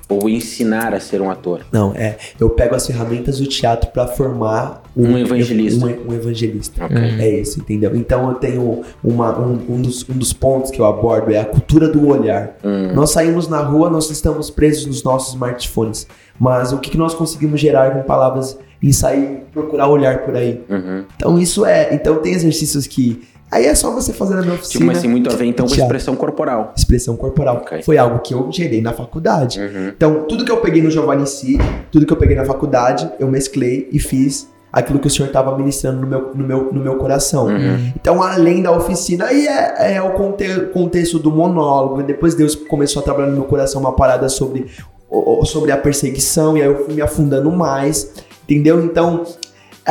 ou 0.10 0.28
ensinar 0.28 0.94
a 0.94 1.00
ser 1.00 1.22
um 1.22 1.30
ator. 1.32 1.62
Não, 1.72 1.94
é. 1.96 2.18
Eu 2.38 2.50
pego 2.50 2.76
as 2.76 2.86
ferramentas 2.86 3.40
do 3.40 3.48
teatro 3.48 3.92
pra 3.92 4.06
formar 4.08 4.84
Um 4.96 5.18
evangelista. 5.18 5.86
Um, 5.86 6.10
um 6.10 6.14
evangelista. 6.14 6.84
Ok. 6.84 6.98
É 6.98 7.30
isso, 7.40 7.60
entendeu? 7.62 7.96
Então 7.96 8.28
eu 8.28 8.36
tenho 8.36 8.82
uma, 9.02 9.40
um, 9.40 9.54
um, 9.70 9.82
dos, 9.82 10.08
um 10.10 10.14
dos 10.18 10.34
pontos 10.34 10.70
que 10.70 10.82
eu 10.82 10.86
abordo 10.86 11.32
é 11.32 11.40
a 11.40 11.46
cultura 11.46 11.88
do 11.88 12.06
olhar. 12.10 12.58
Hum, 12.62 12.92
Nós 12.94 13.12
saímos 13.12 13.48
na 13.48 13.62
rua, 13.62 13.90
nós 13.90 14.10
estamos 14.10 14.50
presos 14.50 14.86
nos 14.86 15.02
nossos 15.02 15.30
smartphones. 15.34 16.06
Mas 16.38 16.74
o 16.74 16.80
que, 16.80 16.90
que 16.90 16.98
nós 16.98 17.14
conseguimos 17.14 17.62
gerar 17.62 17.92
com 17.92 18.02
palavras 18.04 18.58
e 18.82 18.92
sair 18.92 19.44
procurar 19.54 19.88
olhar 19.88 20.26
por 20.26 20.36
aí? 20.36 20.62
uhum. 20.70 21.06
Então 21.16 21.40
isso 21.40 21.66
é. 21.66 21.94
Então 21.96 22.18
tem 22.18 22.34
exercícios 22.34 22.86
que. 22.86 23.24
Aí 23.52 23.66
é 23.66 23.76
só 23.76 23.92
você 23.92 24.14
fazer 24.14 24.36
na 24.36 24.42
minha 24.42 24.54
oficina. 24.54 24.80
Tipo, 24.80 24.86
mas 24.86 25.02
tem 25.02 25.10
muito 25.10 25.30
a 25.30 25.36
ver 25.36 25.46
então 25.46 25.68
com 25.68 25.76
expressão 25.76 26.16
corporal. 26.16 26.74
Expressão 26.76 27.18
corporal. 27.18 27.58
Ok. 27.58 27.84
Foi 27.84 27.98
algo 27.98 28.20
que 28.20 28.34
eu 28.34 28.50
gerei 28.50 28.82
na 28.82 28.94
faculdade. 28.94 29.60
Uhum. 29.60 29.90
Então, 29.90 30.24
tudo 30.24 30.46
que 30.46 30.52
eu 30.52 30.58
peguei 30.58 30.82
no 30.82 30.90
Giovanni 30.90 31.28
Si, 31.28 31.58
tudo 31.92 32.06
que 32.06 32.14
eu 32.14 32.18
peguei 32.18 32.36
na 32.38 32.46
faculdade, 32.46 33.10
eu 33.20 33.28
mesclei 33.28 33.90
e 33.92 34.00
fiz 34.00 34.48
aquilo 34.72 35.00
que 35.00 35.08
o 35.08 35.10
senhor 35.10 35.28
estava 35.28 35.58
ministrando 35.58 36.00
no 36.00 36.08
meu, 36.08 36.32
no 36.34 36.44
meu, 36.46 36.72
no 36.72 36.80
meu 36.82 36.96
coração. 36.96 37.48
Uhum. 37.48 37.92
Então, 37.94 38.24
além 38.24 38.62
da 38.62 38.72
oficina, 38.72 39.26
aí 39.26 39.46
é, 39.46 39.96
é 39.96 40.02
o 40.02 40.12
conte- 40.12 40.68
contexto 40.74 41.20
do 41.20 41.30
monólogo. 41.30 42.02
Depois 42.04 42.34
Deus 42.36 42.56
começou 42.56 43.02
a 43.02 43.04
trabalhar 43.04 43.28
no 43.28 43.34
meu 43.34 43.44
coração 43.44 43.82
uma 43.82 43.92
parada 43.92 44.30
sobre, 44.30 44.68
sobre 45.44 45.74
a 45.74 45.78
perseguição, 45.78 46.58
e 46.58 46.62
aí 46.62 46.68
eu 46.70 46.86
fui 46.86 46.94
me 46.94 47.02
afundando 47.02 47.52
mais, 47.52 48.14
entendeu? 48.46 48.82
Então, 48.82 49.26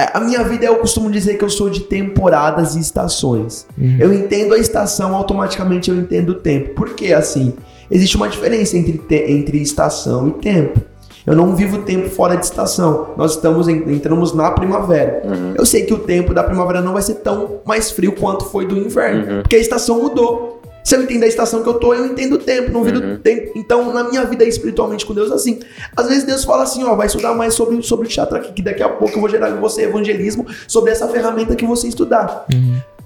é, 0.03 0.11
a 0.15 0.21
minha 0.21 0.43
vida, 0.45 0.65
eu 0.67 0.77
costumo 0.77 1.11
dizer 1.11 1.37
que 1.39 1.45
eu 1.45 1.51
sou 1.51 1.69
de 1.71 1.81
temporadas 1.81 2.75
e 2.77 2.81
estações. 2.81 3.67
Uhum. 3.79 3.97
Eu 3.99 4.13
entendo 4.13 4.55
a 4.55 4.59
estação, 4.59 5.15
automaticamente 5.15 5.91
eu 5.91 5.97
entendo 5.97 6.31
o 6.31 6.35
tempo. 6.35 6.75
Porque, 6.75 7.13
assim, 7.13 7.55
existe 7.91 8.17
uma 8.17 8.29
diferença 8.29 8.77
entre, 8.77 9.01
entre 9.33 9.59
estação 9.59 10.29
e 10.29 10.33
tempo. 10.33 10.81
Eu 11.27 11.37
não 11.37 11.55
vivo 11.55 11.83
tempo 11.83 12.09
fora 12.09 12.35
de 12.37 12.45
estação. 12.47 13.11
Nós 13.17 13.33
estamos 13.33 13.69
en- 13.69 13.85
entramos 13.93 14.33
na 14.35 14.51
primavera. 14.53 15.23
Uhum. 15.25 15.55
Eu 15.57 15.67
sei 15.67 15.83
que 15.85 15.93
o 15.93 15.99
tempo 15.99 16.33
da 16.33 16.43
primavera 16.43 16.81
não 16.81 16.95
vai 16.95 17.03
ser 17.03 17.17
tão 17.17 17.61
mais 17.67 17.91
frio 17.91 18.13
quanto 18.13 18.47
foi 18.47 18.67
do 18.67 18.77
inverno, 18.77 19.31
Uhum. 19.37 19.43
porque 19.43 19.57
a 19.57 19.59
estação 19.59 20.01
mudou. 20.03 20.60
Se 20.83 20.97
eu 20.97 21.03
entendo 21.03 21.23
a 21.25 21.27
estação 21.27 21.63
que 21.63 21.69
eu 21.69 21.75
tô, 21.75 21.93
eu 21.95 22.07
entendo 22.07 22.35
o 22.35 22.39
tempo, 22.39 22.71
não 22.73 22.83
vivo 22.83 23.01
Uhum. 23.03 23.19
tempo. 23.19 23.53
Então, 23.55 23.93
na 23.93 24.05
minha 24.05 24.25
vida 24.25 24.45
espiritualmente 24.45 25.05
com 25.05 25.13
Deus, 25.15 25.31
assim, 25.31 25.61
às 25.97 26.09
vezes 26.09 26.25
Deus 26.25 26.45
fala 26.45 26.63
assim, 26.63 26.83
ó, 26.85 26.95
vai 26.97 27.07
estudar 27.07 27.35
mais 27.35 27.55
sobre, 27.55 27.83
sobre 27.83 28.07
o 28.07 28.09
teatro 28.11 28.37
aqui, 28.37 28.53
que 28.53 28.63
daqui 28.63 28.83
a 28.83 28.89
pouco 28.89 29.15
eu 29.15 29.21
vou 29.21 29.29
gerar 29.29 29.51
em 29.51 29.57
você 29.61 29.83
evangelismo 29.83 30.47
sobre 30.67 30.91
essa 30.91 31.07
ferramenta 31.09 31.55
que 31.55 31.67
você 31.67 31.87
estudar. 31.87 32.47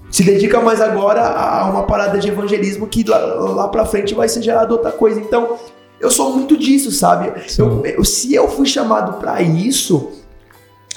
Se 0.09 0.23
dedica 0.23 0.61
mais 0.61 0.79
agora 0.79 1.21
a 1.21 1.69
uma 1.69 1.83
parada 1.83 2.17
de 2.17 2.29
evangelismo 2.29 2.87
que 2.87 3.03
lá, 3.03 3.17
lá 3.17 3.67
pra 3.67 3.85
frente 3.85 4.13
vai 4.13 4.29
ser 4.29 4.41
gerado 4.41 4.73
outra 4.73 4.91
coisa. 4.91 5.19
Então, 5.19 5.57
eu 5.99 6.09
sou 6.09 6.31
muito 6.33 6.55
disso, 6.57 6.91
sabe? 6.91 7.33
Eu, 7.57 7.85
eu- 7.85 8.05
se 8.05 8.33
eu 8.33 8.47
fui 8.47 8.65
chamado 8.65 9.19
pra 9.19 9.41
isso, 9.41 10.11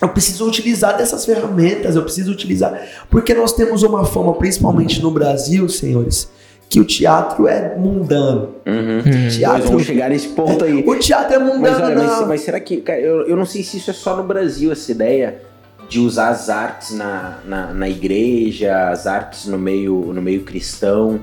eu 0.00 0.08
preciso 0.10 0.46
utilizar 0.46 0.96
dessas 0.96 1.24
ferramentas, 1.24 1.96
eu 1.96 2.02
preciso 2.02 2.30
utilizar. 2.30 2.80
Porque 3.10 3.34
nós 3.34 3.52
temos 3.52 3.82
uma 3.82 4.04
fama, 4.04 4.32
principalmente 4.34 5.02
no 5.02 5.10
Brasil, 5.10 5.68
senhores, 5.68 6.28
que 6.68 6.78
o 6.78 6.85
teatro 6.85 7.48
é 7.48 7.76
mundano. 7.76 8.54
Uhum. 8.66 8.98
Uhum. 8.98 9.28
Teatro, 9.31 9.59
Nós 9.59 9.70
vamos 9.70 9.85
chegar 9.85 10.11
nesse 10.11 10.28
ponto 10.28 10.64
aí. 10.64 10.85
o 10.87 10.98
teatro 10.98 11.35
é 11.35 11.38
Mas, 11.38 11.48
mundano, 11.48 11.85
olha, 11.85 11.96
mas, 11.96 12.20
não. 12.20 12.28
mas 12.28 12.40
será 12.42 12.61
que. 12.61 12.78
Cara, 12.78 13.00
eu, 13.00 13.26
eu 13.26 13.37
não 13.37 13.46
sei 13.46 13.62
se 13.62 13.78
isso 13.78 13.90
é 13.90 13.94
só 13.94 14.16
no 14.16 14.22
Brasil, 14.22 14.70
essa 14.70 14.92
ideia 14.92 15.42
de 15.88 15.98
usar 15.98 16.28
as 16.28 16.50
artes 16.50 16.94
na, 16.94 17.38
na, 17.46 17.72
na 17.72 17.88
igreja, 17.88 18.90
as 18.90 19.07
artes 19.07 19.46
no 19.46 19.59
meio, 19.59 20.12
no 20.12 20.20
meio 20.20 20.42
cristão. 20.42 21.18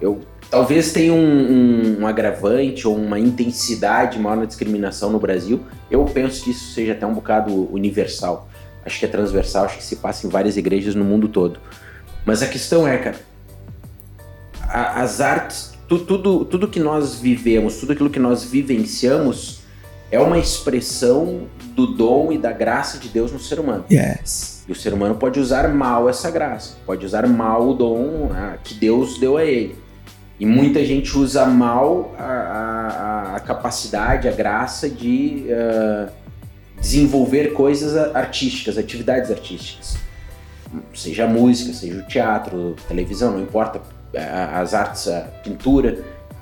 Eu, 0.00 0.20
talvez 0.50 0.92
tenha 0.92 1.12
um, 1.12 1.18
um, 1.18 2.00
um 2.00 2.06
agravante 2.06 2.88
ou 2.88 2.96
uma 2.96 3.18
intensidade 3.18 4.18
maior 4.18 4.36
na 4.36 4.44
discriminação 4.46 5.10
no 5.10 5.18
Brasil. 5.18 5.60
Eu 5.90 6.04
penso 6.06 6.44
que 6.44 6.50
isso 6.50 6.72
seja 6.72 6.92
até 6.92 7.06
um 7.06 7.12
bocado 7.12 7.68
universal. 7.70 8.48
Acho 8.84 8.98
que 9.00 9.04
é 9.04 9.08
transversal, 9.08 9.66
acho 9.66 9.76
que 9.76 9.84
se 9.84 9.96
passa 9.96 10.26
em 10.26 10.30
várias 10.30 10.56
igrejas 10.56 10.94
no 10.94 11.04
mundo 11.04 11.28
todo. 11.28 11.60
Mas 12.24 12.42
a 12.42 12.46
questão 12.46 12.88
é, 12.88 12.96
cara, 12.96 13.16
a- 14.68 15.02
as 15.02 15.20
artes, 15.20 15.72
tu- 15.88 15.98
tudo, 16.00 16.44
tudo 16.44 16.68
que 16.68 16.80
nós 16.80 17.16
vivemos, 17.18 17.76
tudo 17.78 17.92
aquilo 17.92 18.10
que 18.10 18.18
nós 18.18 18.44
vivenciamos 18.44 19.60
é 20.10 20.20
uma 20.20 20.38
expressão 20.38 21.42
do 21.74 21.86
dom 21.88 22.32
e 22.32 22.38
da 22.38 22.52
graça 22.52 22.98
de 22.98 23.08
Deus 23.08 23.32
no 23.32 23.38
ser 23.40 23.58
humano. 23.60 23.84
Yes. 23.90 24.64
E 24.68 24.72
o 24.72 24.74
ser 24.74 24.92
humano 24.94 25.14
pode 25.16 25.38
usar 25.38 25.68
mal 25.68 26.08
essa 26.08 26.30
graça, 26.30 26.74
pode 26.86 27.04
usar 27.04 27.26
mal 27.28 27.68
o 27.68 27.74
dom 27.74 28.30
ah, 28.32 28.56
que 28.62 28.74
Deus 28.74 29.18
deu 29.18 29.36
a 29.36 29.44
ele. 29.44 29.76
E 30.38 30.44
muita 30.44 30.84
gente 30.84 31.16
usa 31.16 31.46
mal 31.46 32.14
a, 32.18 32.22
a- 32.24 33.36
a 33.36 33.40
capacidade, 33.40 34.28
a 34.28 34.32
graça 34.32 34.88
de 34.88 35.46
ah, 35.50 36.08
desenvolver 36.80 37.52
coisas 37.52 37.96
a- 37.96 38.18
artísticas, 38.18 38.76
atividades 38.78 39.30
artísticas. 39.30 39.96
Seja 40.94 41.24
a 41.24 41.28
música, 41.28 41.72
seja 41.72 41.98
o 42.00 42.02
teatro, 42.06 42.74
televisão, 42.88 43.32
não 43.32 43.40
importa. 43.42 43.80
As 44.14 44.74
artes, 44.74 45.08
a 45.08 45.22
pintura, 45.42 45.98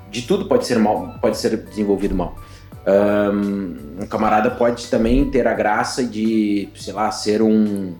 de 0.09 0.21
tudo 0.21 0.45
pode 0.45 0.65
ser 0.65 0.79
mal, 0.79 1.15
pode 1.21 1.37
ser 1.37 1.57
desenvolvido 1.57 2.15
mal. 2.15 2.35
Ahn, 2.85 3.75
um 4.01 4.05
camarada 4.05 4.51
pode 4.51 4.87
também 4.87 5.29
ter 5.31 5.47
a 5.47 5.53
graça 5.53 6.03
de, 6.03 6.69
sei 6.75 6.93
lá, 6.93 7.11
ser 7.11 7.41
um, 7.41 7.93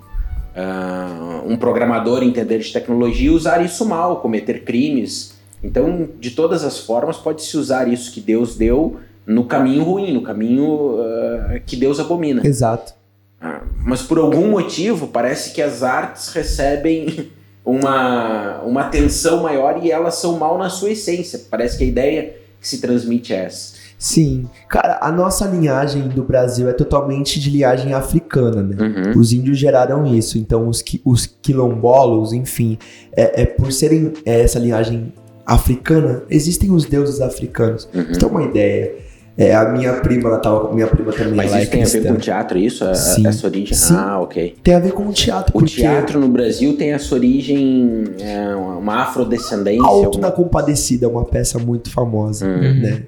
ah, 0.56 1.42
um 1.46 1.58
programador, 1.58 2.24
entender 2.24 2.60
de 2.60 2.72
tecnologia 2.72 3.30
e 3.30 3.34
usar 3.34 3.64
isso 3.64 3.86
mal, 3.86 4.22
cometer 4.22 4.64
crimes. 4.64 5.36
Então, 5.64 6.08
de 6.20 6.32
todas 6.32 6.64
as 6.64 6.80
formas, 6.80 7.18
pode-se 7.18 7.58
usar 7.58 7.88
isso 7.88 8.14
que 8.14 8.22
Deus 8.22 8.56
deu 8.56 9.00
no 9.26 9.46
caminho 9.46 9.84
ruim, 9.84 10.14
no 10.14 10.22
caminho 10.22 10.98
ah, 11.00 11.60
que 11.66 11.76
Deus 11.76 12.00
abomina. 12.00 12.46
Exato. 12.46 12.94
Ah, 13.42 13.64
mas 13.84 14.02
por 14.02 14.20
algum 14.20 14.50
motivo, 14.50 15.08
parece 15.08 15.54
que 15.54 15.62
as 15.62 15.84
artes 15.84 16.30
recebem 16.30 17.32
uma, 17.66 18.62
uma 18.62 18.82
atenção 18.82 19.44
maior 19.44 19.84
e 19.84 19.92
elas 19.92 20.16
são 20.16 20.38
mal 20.38 20.58
na 20.58 20.70
sua 20.70 20.92
essência. 20.92 21.42
Parece 21.50 21.78
que 21.78 21.84
a 21.84 21.88
ideia 21.88 22.36
que 22.62 22.68
se 22.68 22.80
transmite 22.80 23.34
é 23.34 23.46
essa. 23.46 23.74
Sim. 23.98 24.48
Cara, 24.68 25.00
a 25.02 25.12
nossa 25.12 25.48
linhagem 25.48 26.10
do 26.10 26.22
Brasil 26.24 26.70
é 26.70 26.74
totalmente 26.74 27.40
de 27.40 27.50
linhagem 27.50 27.94
africana, 27.94 28.62
né? 28.62 28.76
Uhum. 29.14 29.20
Os 29.20 29.32
índios 29.32 29.58
geraram 29.58 30.06
isso, 30.06 30.38
então 30.38 30.68
os, 30.68 30.82
qui- 30.82 31.02
os 31.06 31.26
quilombolos, 31.26 32.34
enfim, 32.34 32.78
é, 33.16 33.44
é 33.44 33.46
por 33.46 33.72
serem 33.72 34.12
é, 34.26 34.42
essa 34.42 34.60
linhagem 34.60 35.14
africana, 35.46 36.24
existem 36.30 36.72
os 36.72 36.86
deuses 36.86 37.22
africanos. 37.22 37.88
Uhum. 37.94 38.06
Você 38.08 38.20
tem 38.20 38.30
uma 38.30 38.44
ideia? 38.44 38.96
É, 39.38 39.54
a 39.54 39.68
minha 39.70 39.94
prima, 40.00 40.30
ela 40.30 40.40
tava, 40.40 40.74
minha 40.74 40.88
prima 40.88 41.12
também, 41.12 41.34
Mas 41.36 41.48
ela 41.52 41.60
é 41.60 41.64
isso 41.64 41.72
tem 41.72 41.82
a 41.82 41.86
ver 41.86 41.92
cristã. 41.92 42.14
com 42.14 42.20
teatro, 42.20 42.58
isso? 42.58 42.86
A- 42.86 42.92
a- 42.92 42.96
Sim. 42.96 43.28
Essa 43.28 43.48
origem? 43.48 43.76
Sim. 43.78 43.94
Ah, 43.98 44.20
ok. 44.22 44.56
Tem 44.64 44.74
a 44.76 44.80
ver 44.80 44.94
com 44.94 45.08
o 45.08 45.12
teatro, 45.12 45.52
O 45.54 45.60
porque 45.60 45.76
teatro 45.76 46.20
no 46.22 46.30
Brasil 46.30 46.78
tem 46.78 46.94
essa 46.94 47.14
origem, 47.14 48.06
é, 48.20 48.56
uma 48.56 49.04
afrodescendência. 49.04 49.84
Alto 49.86 50.06
alguma- 50.06 50.22
da 50.22 50.32
Compadecida 50.32 51.06
é 51.06 51.10
uma 51.10 51.26
peça 51.26 51.60
muito 51.60 51.92
famosa, 51.92 52.46
Uhum. 52.48 52.82
né? 52.82 53.04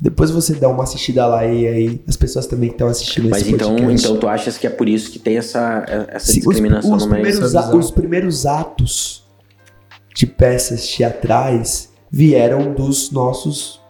Depois 0.00 0.32
você 0.32 0.54
dá 0.54 0.68
uma 0.68 0.82
assistida 0.82 1.24
lá 1.28 1.46
e 1.46 1.64
aí 1.68 2.00
as 2.08 2.16
pessoas 2.16 2.48
também 2.48 2.70
que 2.70 2.74
estão 2.74 2.88
assistindo 2.88 3.28
Mas 3.30 3.42
esse 3.42 3.52
então, 3.52 3.76
podcast. 3.76 4.04
então 4.04 4.16
tu 4.18 4.26
achas 4.26 4.58
que 4.58 4.66
é 4.66 4.70
por 4.70 4.88
isso 4.88 5.12
que 5.12 5.18
tem 5.20 5.36
essa, 5.36 5.84
essa 6.08 6.26
Sim, 6.32 6.40
os, 6.40 6.44
discriminação 6.46 6.96
os 6.96 7.04
no 7.04 7.10
meio? 7.12 7.22
primeiros, 7.22 7.54
a- 7.54 7.72
os 7.76 7.90
primeiros 7.92 8.44
atos 8.46 9.24
de 10.12 10.26
peças 10.26 10.88
teatrais 10.88 11.88
vieram 12.10 12.72
dos 12.74 13.12
nossos 13.12 13.80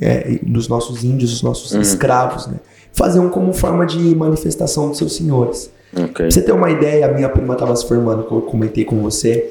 é, 0.00 0.38
dos 0.42 0.68
nossos 0.68 1.04
índios, 1.04 1.30
dos 1.30 1.42
nossos 1.42 1.72
Uhum. 1.72 1.80
escravos, 1.80 2.46
né? 2.46 2.56
Faziam 2.92 3.28
como 3.28 3.52
forma 3.52 3.84
de 3.86 3.98
manifestação 4.14 4.88
dos 4.88 4.98
seus 4.98 5.14
senhores. 5.14 5.70
Ok. 5.94 6.10
Pra 6.12 6.30
você 6.30 6.42
ter 6.42 6.52
uma 6.52 6.70
ideia, 6.70 7.06
a 7.06 7.12
minha 7.12 7.28
prima 7.28 7.54
estava 7.54 7.74
se 7.76 7.86
formando, 7.86 8.24
como 8.24 8.40
eu 8.40 8.44
comentei 8.46 8.84
com 8.84 9.00
você, 9.00 9.50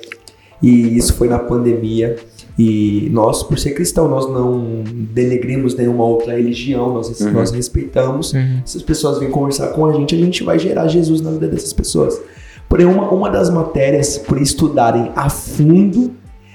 e 0.62 0.98
isso 0.98 1.14
foi 1.14 1.28
na 1.30 1.40
pandemia. 1.40 2.16
E 2.58 3.10
nós, 3.14 3.42
por 3.44 3.58
ser 3.58 3.72
cristão, 3.72 4.10
nós 4.10 4.30
não 4.30 4.84
denegrimos 4.84 5.76
nenhuma 5.76 6.04
outra 6.04 6.34
religião, 6.36 6.94
nós, 6.94 7.22
Uhum. 7.22 7.32
nós 7.32 7.52
respeitamos. 7.52 8.34
Uhum. 8.34 8.62
Se 8.66 8.76
as 8.78 8.84
pessoas 8.84 9.18
vêm 9.20 9.30
conversar 9.32 9.68
com 9.70 9.86
a 9.86 9.94
gente, 9.94 10.14
a 10.16 10.18
gente 10.18 10.44
vai 10.44 10.60
gerar 10.60 10.88
Jesus 10.90 11.22
na 11.22 11.32
vida 11.32 11.48
dessas 11.48 11.72
pessoas. 11.72 12.20
Porém, 12.68 12.86
uma, 12.86 13.10
uma 13.12 13.30
das 13.30 13.50
matérias, 13.50 14.18
por 14.18 14.42
estudarem 14.42 15.12
a 15.16 15.30
fundo, 15.30 16.12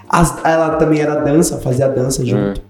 as- 0.08 0.36
ela 0.44 0.76
também 0.76 1.00
era 1.00 1.14
dança, 1.16 1.56
fazia 1.58 1.88
dança 1.88 2.24
junto. 2.24 2.60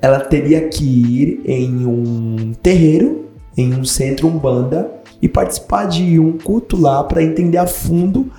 Ela 0.00 0.20
teria 0.20 0.68
que 0.68 0.84
ir 0.84 1.40
em 1.44 1.84
um 1.86 2.52
terreiro, 2.62 3.26
em 3.56 3.74
um 3.74 3.84
centro 3.84 4.28
umbanda, 4.28 4.90
e 5.20 5.28
participar 5.28 5.86
de 5.86 6.18
um 6.18 6.38
culto 6.38 6.80
lá 6.80 7.02
para 7.02 7.22
entender 7.22 7.58
a 7.58 7.66
fundo 7.66 8.30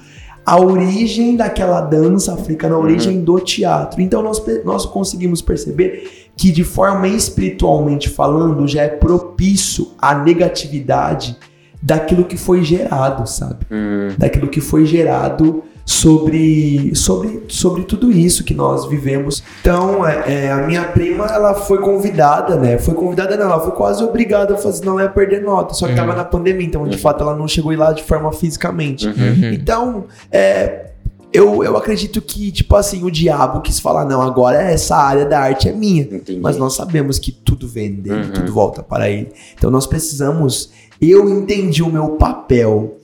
a 0.45 0.60
origem 0.60 1.36
daquela 1.36 1.82
dança 1.82 2.34
africana, 2.34 2.74
a 2.76 2.78
Uhum. 2.78 2.84
origem 2.86 3.22
do 3.22 3.39
teatro. 3.39 4.02
Então 4.02 4.22
nós, 4.24 4.41
nós 4.63 4.86
conseguimos 4.86 5.41
perceber 5.41 6.32
que 6.36 6.52
de 6.52 6.63
forma 6.63 7.08
espiritualmente 7.08 8.08
falando 8.10 8.65
já 8.67 8.84
é 8.84 8.88
propício 8.88 9.89
à 10.00 10.15
negatividade 10.15 11.38
daquilo 11.82 12.24
que 12.24 12.38
foi 12.38 12.63
gerado, 12.63 13.28
sabe? 13.30 13.65
Hum, 13.69 14.10
Daquilo 14.17 14.48
que 14.48 14.62
foi 14.62 14.86
gerado 14.86 15.63
sobre, 15.89 16.95
sobre, 16.95 17.45
sobre 17.47 17.84
tudo 17.84 18.12
isso 18.12 18.43
que 18.43 18.54
nós 18.54 18.86
vivemos. 18.86 19.41
Então, 19.60 20.06
é, 20.08 20.45
é, 20.45 20.52
a 20.52 20.58
minha 20.67 20.84
prima, 20.84 21.25
ela 21.25 21.56
foi 21.56 21.80
convidada, 21.80 22.56
né? 22.58 22.78
Foi 22.78 22.93
convidada 22.93 23.36
não, 23.36 23.45
ela 23.45 23.60
foi 23.60 23.71
quase 23.71 24.04
obrigada 24.04 24.54
a 24.54 24.58
fazer, 24.58 24.86
não 24.86 24.99
ia 24.99 25.10
perder 25.10 25.41
nota. 25.41 25.73
Só 25.73 25.88
que 25.88 25.93
Uhum. 25.93 25.97
tava 25.97 26.13
na 26.15 26.23
pandemia, 26.23 26.67
então 26.67 26.88
de 26.88 26.95
fato 26.95 27.23
ela 27.23 27.36
não 27.36 27.47
chegou 27.47 27.75
lá 27.75 27.91
de 27.91 28.04
forma 28.04 28.32
fisicamente. 28.32 29.08
Uhum. 29.08 29.52
Então, 29.52 30.04
é, 30.32 30.91
eu, 31.34 31.63
eu 31.63 31.75
acredito 31.75 32.21
que, 32.21 32.52
tipo 32.52 32.75
assim, 32.75 33.04
o 33.04 33.10
diabo 33.10 33.60
quis 33.62 33.80
falar, 33.80 34.06
não, 34.06 34.21
agora 34.21 34.62
essa 34.62 34.95
área 34.95 35.25
da 35.25 35.39
arte 35.39 35.69
é 35.69 35.71
minha. 35.73 36.04
entendi. 36.04 36.39
Mas 36.39 36.56
nós 36.56 36.75
sabemos 36.75 37.17
que 37.17 37.32
tudo 37.32 37.67
vem 37.67 37.95
dele, 37.95 38.25
Uhum. 38.28 38.32
tudo 38.34 38.54
volta 38.54 38.84
para 38.84 39.10
ele. 39.10 39.30
Então 39.58 39.71
nós 39.71 39.88
precisamos. 39.88 40.69
Eu 41.02 41.28
entendi 41.30 41.82
o 41.82 41.89
meu 41.91 42.10
papel 42.10 42.97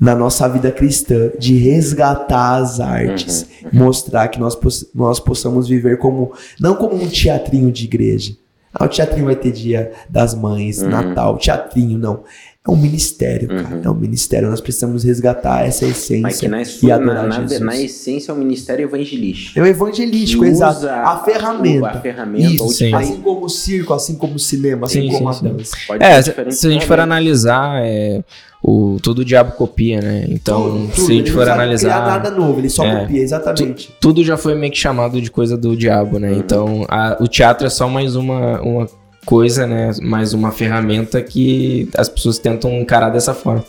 na 0.00 0.14
nossa 0.14 0.48
vida 0.48 0.72
cristã 0.72 1.30
de 1.38 1.56
resgatar 1.58 2.56
as 2.56 2.80
artes, 2.80 3.46
mostrar 3.70 4.28
que 4.28 4.40
nós, 4.40 4.54
poss- 4.56 4.86
nós 4.94 5.20
possamos 5.20 5.68
viver 5.68 5.98
como 5.98 6.32
não 6.58 6.74
como 6.74 6.94
um 6.94 7.06
teatrinho 7.06 7.70
de 7.70 7.84
igreja. 7.84 8.34
Ah, 8.72 8.84
o 8.84 8.88
teatrinho 8.88 9.26
vai 9.26 9.36
ter 9.36 9.50
dia 9.52 9.92
das 10.08 10.32
mães, 10.34 10.80
Uhum. 10.80 10.88
Natal, 10.88 11.36
teatrinho, 11.36 11.98
não. 11.98 12.20
É 12.66 12.70
um 12.70 12.76
ministério, 12.76 13.48
cara. 13.48 13.76
Uhum. 13.76 13.82
É 13.84 13.90
um 13.90 13.94
ministério. 13.94 14.50
Nós 14.50 14.60
precisamos 14.60 15.02
resgatar 15.02 15.64
essa 15.66 15.86
Mas 15.86 16.06
que 16.06 16.14
essência 16.14 16.48
na, 16.50 16.62
e 16.62 16.92
adorar 16.92 17.22
na, 17.22 17.28
na, 17.28 17.40
Jesus. 17.40 17.60
na 17.60 17.74
essência 17.80 18.30
é 18.32 18.34
um 18.34 18.38
ministério 18.38 18.84
evangelístico. 18.84 19.58
É 19.58 19.62
o 19.62 19.66
evangelístico, 19.66 20.42
Que 20.42 20.50
exato. 20.50 20.86
A 20.86 21.22
ferramenta. 21.24 21.88
A 21.88 22.00
ferramenta. 22.00 22.46
Isso, 22.52 22.62
ou 22.64 22.68
sim. 22.68 22.92
assim 22.94 23.16
como 23.22 23.46
o 23.46 23.48
circo, 23.48 23.94
assim 23.94 24.14
como 24.14 24.34
o 24.34 24.38
cinema, 24.38 24.86
assim 24.86 25.00
Sim, 25.00 25.08
como 25.18 25.32
sim, 25.32 25.46
a 25.46 25.52
dança. 25.52 25.76
pode 25.86 26.04
É, 26.04 26.20
se, 26.20 26.32
se 26.52 26.66
a 26.66 26.70
gente 26.70 26.84
for 26.86 27.00
analisar, 27.00 27.80
é, 27.82 28.22
o, 28.62 28.98
todo 29.02 29.24
diabo 29.24 29.52
copia, 29.52 30.02
né? 30.02 30.26
Então, 30.28 30.62
Tudo, 30.70 30.88
tudo. 30.92 31.06
se 31.06 31.12
a 31.12 31.14
gente 31.14 31.32
for 31.32 31.46
não 31.46 31.52
analisar. 31.54 31.88
criar 31.94 32.06
nada 32.06 32.30
novo, 32.30 32.60
ele 32.60 32.68
só 32.68 32.84
É. 32.84 33.00
copia, 33.00 33.22
exatamente. 33.22 33.90
tudo 33.98 34.22
já 34.22 34.36
foi 34.36 34.54
meio 34.54 34.70
que 34.70 34.78
chamado 34.78 35.18
de 35.22 35.30
coisa 35.30 35.56
do 35.56 35.74
diabo, 35.74 36.18
né? 36.18 36.30
Uhum. 36.32 36.38
Então, 36.38 36.84
a- 36.90 37.16
o 37.20 37.26
teatro 37.26 37.66
é 37.66 37.70
só 37.70 37.88
mais 37.88 38.14
uma, 38.16 38.60
uma 38.60 38.86
coisa, 39.24 39.66
né? 39.66 39.90
Mais 40.02 40.32
uma 40.32 40.50
ferramenta 40.52 41.20
que 41.22 41.88
as 41.96 42.08
pessoas 42.08 42.38
tentam 42.38 42.72
encarar 42.80 43.10
dessa 43.10 43.34
forma. 43.34 43.64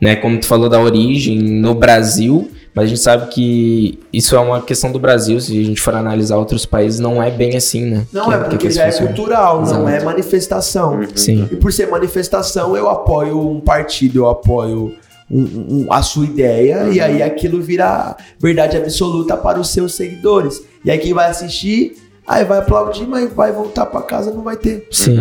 Né? 0.00 0.14
Como 0.16 0.38
tu 0.38 0.46
falou 0.46 0.68
da 0.68 0.80
origem 0.80 1.38
no 1.38 1.74
Brasil, 1.74 2.48
mas 2.72 2.84
a 2.84 2.88
gente 2.88 3.00
sabe 3.00 3.26
que 3.32 3.98
isso 4.12 4.36
é 4.36 4.38
uma 4.38 4.62
questão 4.62 4.92
do 4.92 4.98
Brasil, 5.00 5.40
se 5.40 5.60
a 5.60 5.64
gente 5.64 5.80
for 5.80 5.92
analisar 5.94 6.36
outros 6.36 6.64
países, 6.64 7.00
não 7.00 7.20
é 7.20 7.30
bem 7.32 7.56
assim, 7.56 7.84
né? 7.84 8.06
Não 8.12 8.26
Que- 8.28 8.34
é 8.34 8.38
que 8.38 8.44
porque 8.50 8.66
que 8.68 8.70
já 8.72 8.84
é 8.84 8.92
cultural, 8.92 9.56
não 9.56 9.64
Exato. 9.64 9.88
é 9.88 10.04
manifestação. 10.04 11.00
Uhum. 11.00 11.08
Sim. 11.16 11.48
E 11.50 11.56
por 11.56 11.72
ser 11.72 11.88
manifestação, 11.88 12.76
eu 12.76 12.88
apoio 12.88 13.40
um 13.50 13.58
partido, 13.60 14.20
eu 14.20 14.28
apoio 14.28 14.94
um- 15.28 15.84
um- 15.84 15.92
a 15.92 16.00
sua 16.00 16.24
ideia, 16.24 16.88
e 16.92 17.00
aí 17.00 17.20
aquilo 17.20 17.60
vira 17.60 18.16
verdade 18.40 18.76
absoluta 18.76 19.36
para 19.36 19.58
os 19.60 19.68
seus 19.70 19.94
seguidores. 19.94 20.62
E 20.84 20.90
aí 20.92 20.98
quem 20.98 21.12
vai 21.12 21.28
assistir, 21.28 21.96
aí 22.28 22.44
vai 22.44 22.58
aplaudir, 22.58 23.06
mas 23.06 23.32
vai 23.32 23.50
voltar 23.52 23.86
para 23.86 24.02
casa, 24.02 24.30
não 24.32 24.42
vai 24.42 24.56
ter 24.56 24.86
Sim. 24.90 25.16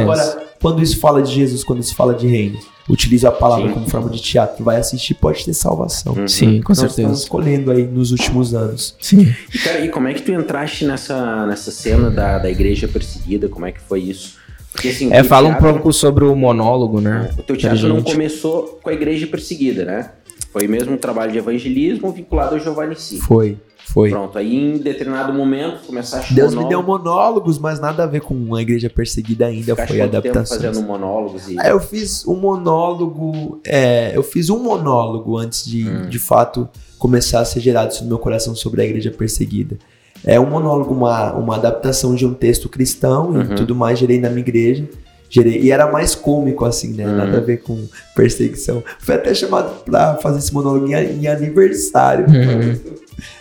Agora, 0.00 0.46
quando 0.60 0.82
isso 0.82 0.98
fala 1.00 1.22
de 1.22 1.32
Jesus, 1.32 1.64
quando 1.64 1.80
isso 1.80 1.94
fala 1.94 2.14
de 2.14 2.26
reino, 2.26 2.58
utiliza 2.88 3.28
a 3.28 3.32
palavra 3.32 3.68
Sim. 3.68 3.74
como 3.74 3.88
forma 3.88 4.10
de 4.10 4.20
teatro, 4.20 4.64
vai 4.64 4.76
assistir, 4.76 5.14
pode 5.14 5.44
ter 5.44 5.54
salvação. 5.54 6.14
Uhum. 6.14 6.28
Sim, 6.28 6.60
com 6.60 6.70
Nós 6.70 6.78
estamos 6.78 6.94
certeza. 6.94 7.22
escolhendo 7.22 7.70
aí 7.70 7.84
nos 7.86 8.10
últimos 8.12 8.54
anos. 8.54 8.94
Sim. 9.00 9.32
E, 9.54 9.58
cara, 9.58 9.80
e 9.84 9.88
como 9.88 10.08
é 10.08 10.14
que 10.14 10.22
tu 10.22 10.32
entraste 10.32 10.84
nessa, 10.84 11.46
nessa 11.46 11.70
cena 11.70 12.10
da, 12.10 12.38
da 12.38 12.50
igreja 12.50 12.86
perseguida? 12.88 13.48
Como 13.48 13.64
é 13.66 13.72
que 13.72 13.80
foi 13.80 14.00
isso? 14.00 14.40
Porque, 14.72 14.88
assim, 14.88 15.08
o 15.08 15.12
É, 15.12 15.16
teu 15.20 15.24
fala 15.26 15.48
um 15.48 15.52
teatro- 15.52 15.72
pouco 15.74 15.92
sobre 15.92 16.24
o 16.24 16.34
monólogo, 16.34 17.00
né? 17.00 17.30
O 17.38 17.42
teu 17.42 17.56
teatro 17.56 17.88
não 17.88 18.02
começou 18.02 18.78
com 18.82 18.88
a 18.88 18.92
igreja 18.92 19.26
perseguida, 19.26 19.84
né? 19.84 20.10
Foi 20.52 20.66
mesmo 20.66 20.94
um 20.94 20.96
trabalho 20.96 21.30
de 21.32 21.38
evangelismo 21.38 22.10
vinculado 22.12 22.54
ao 22.54 22.60
Giovanni 22.60 22.94
Si. 22.96 23.18
Foi, 23.20 23.56
Foi. 23.92 24.08
Pronto, 24.10 24.38
aí 24.38 24.56
em 24.56 24.78
determinado 24.78 25.32
momento 25.34 25.86
começar 25.86 26.20
a 26.20 26.34
Deus 26.34 26.54
me 26.54 26.64
deu 26.68 26.82
monólogos, 26.82 27.58
mas 27.58 27.78
nada 27.78 28.04
a 28.04 28.06
ver 28.06 28.20
com 28.22 28.32
uma 28.34 28.62
igreja 28.62 28.88
perseguida 28.88 29.46
ainda, 29.46 29.72
Ficaste 29.74 29.88
foi 29.90 30.00
adaptação. 30.00 30.56
fazendo 30.60 30.86
monólogos 30.86 31.46
e... 31.48 31.58
É, 31.60 31.72
eu 31.72 31.80
fiz 31.80 32.26
um 32.26 32.34
monólogo, 32.36 33.60
é, 33.66 34.12
eu 34.14 34.22
fiz 34.22 34.48
um 34.50 34.58
monólogo 34.62 35.36
antes 35.36 35.64
de, 35.66 35.88
Hum. 35.88 36.08
de 36.08 36.18
fato, 36.18 36.68
começar 36.98 37.40
a 37.40 37.44
ser 37.44 37.60
gerado 37.60 37.92
isso 37.92 38.02
no 38.02 38.08
meu 38.08 38.18
coração 38.18 38.54
sobre 38.54 38.80
a 38.82 38.84
igreja 38.84 39.10
perseguida. 39.10 39.76
É 40.24 40.38
um 40.40 40.46
monólogo, 40.48 40.94
uma, 40.94 41.32
uma 41.34 41.56
adaptação 41.56 42.14
de 42.14 42.24
um 42.24 42.32
texto 42.32 42.68
cristão 42.68 43.30
Uhum. 43.30 43.42
e 43.42 43.54
tudo 43.56 43.74
mais, 43.74 43.98
gerei 43.98 44.18
na 44.20 44.28
minha 44.30 44.40
igreja. 44.40 44.88
Gerei, 45.28 45.60
e 45.62 45.70
era 45.70 45.90
mais 45.90 46.14
cômico, 46.14 46.62
assim, 46.64 46.92
né? 46.92 47.06
Uhum. 47.06 47.16
Nada 47.16 47.38
a 47.38 47.40
ver 47.40 47.62
com 47.62 47.86
perseguição. 48.14 48.84
Fui 49.00 49.14
até 49.14 49.34
chamado 49.34 49.82
pra 49.82 50.16
fazer 50.18 50.38
esse 50.38 50.52
monólogo 50.52 50.86
em, 50.86 50.92
em 50.94 51.26
aniversário. 51.26 52.26
Uhum. 52.26 52.78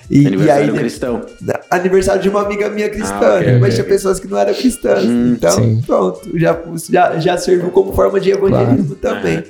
E, 0.09 0.23
e 0.23 0.27
Aniversário 0.27 0.73
aí, 0.73 0.79
cristão. 0.79 1.21
aniversário 1.69 2.21
de 2.21 2.29
uma 2.29 2.41
amiga 2.41 2.69
minha 2.69 2.89
cristã, 2.89 3.15
Ah, 3.21 3.35
ok, 3.37 3.47
né? 3.53 3.59
mas 3.59 3.73
tinha 3.75 3.85
pessoas 3.85 4.19
que 4.19 4.27
não 4.27 4.37
eram 4.37 4.53
cristãs. 4.53 5.03
Hum, 5.05 5.33
então, 5.37 5.51
sim. 5.51 5.81
pronto, 5.85 6.37
já, 6.37 6.59
já, 6.89 7.19
já 7.19 7.37
serviu 7.37 7.69
como 7.71 7.93
forma 7.93 8.19
de 8.19 8.31
evangelismo 8.31 8.95
também. 8.95 9.37
Aham. 9.37 9.43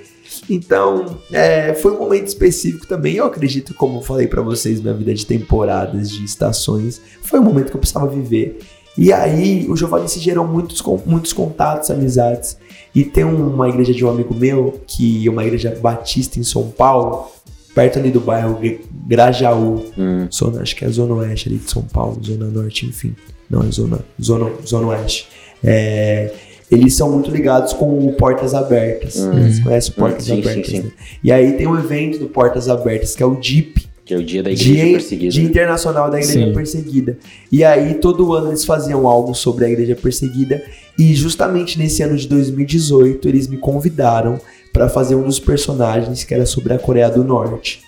Então, 0.49 1.17
é, 1.31 1.73
foi 1.73 1.91
um 1.91 1.99
momento 1.99 2.27
específico 2.27 2.87
também. 2.87 3.15
Eu 3.15 3.25
acredito, 3.25 3.73
como 3.73 3.99
eu 3.99 4.01
falei 4.01 4.27
pra 4.27 4.41
vocês, 4.41 4.81
minha 4.81 4.93
vida 4.93 5.13
de 5.13 5.25
temporadas, 5.25 6.09
de 6.09 6.23
estações, 6.23 7.01
foi 7.21 7.39
um 7.39 7.43
momento 7.43 7.69
que 7.69 7.75
eu 7.75 7.79
precisava 7.79 8.07
viver. 8.07 8.59
E 8.97 9.11
aí, 9.13 9.65
o 9.69 9.75
Giovanni 9.75 10.07
se 10.09 10.19
gerou 10.19 10.45
muitos, 10.45 10.81
muitos 11.05 11.31
contatos, 11.33 11.89
amizades. 11.89 12.57
E 12.93 13.03
tem 13.05 13.23
uma 13.23 13.69
igreja 13.69 13.93
de 13.93 14.03
um 14.03 14.09
amigo 14.09 14.33
meu, 14.33 14.81
que 14.85 15.25
é 15.25 15.29
uma 15.29 15.43
igreja 15.45 15.77
batista 15.81 16.39
em 16.39 16.43
São 16.43 16.67
Paulo, 16.69 17.29
perto 17.75 17.99
ali 17.99 18.11
do 18.11 18.19
bairro 18.19 18.55
Gra- 18.59 18.77
Grajaú, 19.07 19.85
Hum. 19.97 20.27
zona, 20.31 20.61
acho 20.61 20.75
que 20.75 20.83
é 20.85 20.87
a 20.87 20.91
zona 20.91 21.13
oeste 21.15 21.49
ali 21.49 21.57
de 21.57 21.69
São 21.69 21.81
Paulo, 21.83 22.19
zona 22.23 22.45
norte, 22.47 22.85
enfim. 22.85 23.15
Não, 23.49 23.63
é 23.63 23.71
zona, 23.71 23.99
zona, 24.21 24.49
zona 24.65 24.87
oeste. 24.87 25.27
É, 25.63 26.31
eles 26.69 26.93
são 26.95 27.11
muito 27.11 27.29
ligados 27.29 27.73
com 27.73 28.07
o 28.07 28.13
Portas 28.13 28.53
Abertas. 28.53 29.17
Hum. 29.19 29.31
Vocês 29.33 29.59
conhecem 29.59 29.91
o 29.91 29.95
Portas 29.95 30.23
Sim, 30.25 30.35
sim, 30.35 30.41
Abertas, 30.41 30.67
sim. 30.71 30.79
né? 30.83 30.91
E 31.23 31.31
aí 31.31 31.53
tem 31.53 31.67
um 31.67 31.77
evento 31.77 32.17
do 32.17 32.27
Portas 32.27 32.69
Abertas, 32.69 33.15
que 33.15 33.21
é 33.21 33.25
o 33.25 33.35
DIP, 33.35 33.89
Que 34.05 34.13
é 34.15 34.17
o 34.17 34.23
dia 34.23 34.41
da 34.41 34.51
igreja 34.51 34.73
Dia, 34.73 34.91
perseguida. 34.93 35.31
Dia 35.33 35.43
Internacional 35.43 36.09
da 36.09 36.19
Igreja 36.19 36.47
Sim. 36.47 36.53
Perseguida. 36.53 37.17
E 37.51 37.63
aí, 37.63 37.93
todo 37.95 38.33
ano 38.33 38.49
eles 38.49 38.65
faziam 38.65 39.07
algo 39.07 39.33
sobre 39.33 39.63
a 39.65 39.69
Igreja 39.69 39.95
Perseguida. 39.95 40.61
E 40.97 41.13
justamente 41.13 41.77
nesse 41.77 42.01
ano 42.03 42.17
de 42.17 42.27
2018, 42.27 43.27
eles 43.27 43.47
me 43.47 43.57
convidaram 43.57 44.39
para 44.71 44.89
fazer 44.89 45.15
um 45.15 45.23
dos 45.23 45.39
personagens 45.39 46.23
que 46.23 46.33
era 46.33 46.45
sobre 46.45 46.73
a 46.73 46.79
Coreia 46.79 47.09
do 47.09 47.23
Norte. 47.23 47.81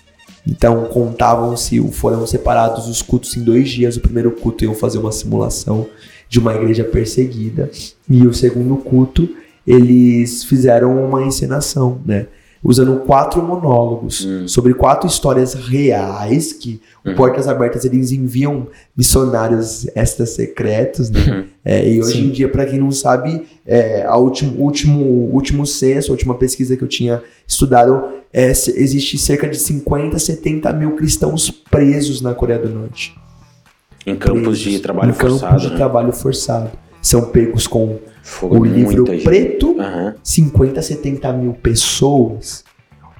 Então, 0.46 0.84
contavam-se, 0.86 1.80
foram 1.92 2.26
separados 2.26 2.86
os 2.86 3.00
cultos 3.00 3.36
em 3.36 3.42
dois 3.42 3.70
dias. 3.70 3.96
O 3.96 4.00
primeiro 4.00 4.30
culto 4.32 4.64
iam 4.64 4.74
fazer 4.74 4.98
uma 4.98 5.12
simulação 5.12 5.86
de 6.28 6.38
uma 6.38 6.54
igreja 6.54 6.84
perseguida. 6.84 7.70
E 8.08 8.26
o 8.26 8.34
segundo 8.34 8.76
culto, 8.76 9.28
eles 9.66 10.44
fizeram 10.44 11.02
uma 11.06 11.22
encenação, 11.22 12.00
né? 12.04 12.26
Usando 12.64 12.96
quatro 13.00 13.42
monólogos 13.42 14.24
Hum. 14.24 14.48
sobre 14.48 14.72
quatro 14.72 15.06
histórias 15.06 15.52
reais 15.52 16.52
que 16.54 16.80
o 17.04 17.10
Uhum. 17.10 17.14
Portas 17.14 17.46
Abertas 17.46 17.84
eles 17.84 18.10
enviam 18.10 18.68
missionários 18.96 19.86
extra 19.94 20.24
secretos, 20.24 21.10
né? 21.10 21.20
Uhum. 21.20 21.44
É, 21.62 21.86
e 21.88 22.00
hoje 22.00 22.12
Sim. 22.14 22.24
em 22.26 22.30
dia, 22.30 22.48
para 22.48 22.64
quem 22.64 22.78
não 22.78 22.90
sabe, 22.90 23.46
é, 23.66 24.04
a 24.06 24.16
último, 24.16 24.58
último, 24.62 25.04
último 25.32 25.66
censo, 25.66 26.10
a 26.10 26.12
última 26.12 26.34
pesquisa 26.34 26.74
que 26.76 26.82
eu 26.82 26.88
tinha 26.88 27.22
estudado, 27.46 28.02
é, 28.32 28.50
existe 28.50 29.18
cerca 29.18 29.46
de 29.46 29.58
50, 29.58 30.18
70 30.18 30.72
mil 30.72 30.92
cristãos 30.96 31.50
presos 31.50 32.20
na 32.22 32.34
Coreia 32.34 32.58
do 32.58 32.68
Norte. 32.70 33.14
Em 34.06 34.16
campos 34.16 34.58
de 34.58 34.64
Presos 34.64 34.80
trabalho 34.82 35.10
em 35.10 35.14
campos 35.14 35.40
forçado. 35.40 35.60
de 35.60 35.70
né? 35.70 35.76
trabalho 35.76 36.12
forçado. 36.12 36.70
São 37.04 37.26
pegos 37.26 37.66
com 37.66 37.98
Fogo 38.22 38.58
o 38.60 38.64
livro 38.64 39.04
preto, 39.22 39.76
Aham. 39.78 40.14
50, 40.22 40.80
70 40.80 41.32
mil 41.34 41.52
pessoas. 41.52 42.64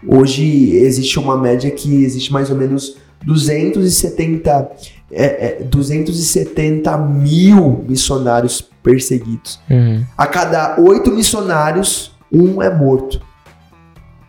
Hoje 0.09 0.75
existe 0.77 1.19
uma 1.19 1.37
média 1.37 1.71
que 1.71 2.03
existe 2.03 2.33
mais 2.33 2.49
ou 2.51 2.57
menos 2.57 2.97
270, 3.27 4.71
é, 5.13 5.25
é, 5.61 5.65
270 5.65 6.97
mil 6.97 7.85
missionários 7.87 8.63
perseguidos. 8.83 9.61
Uhum. 9.71 10.03
A 10.17 10.27
cada 10.27 10.81
oito 10.81 11.11
missionários, 11.11 12.13
um 12.33 12.63
é 12.63 12.75
morto. 12.75 13.21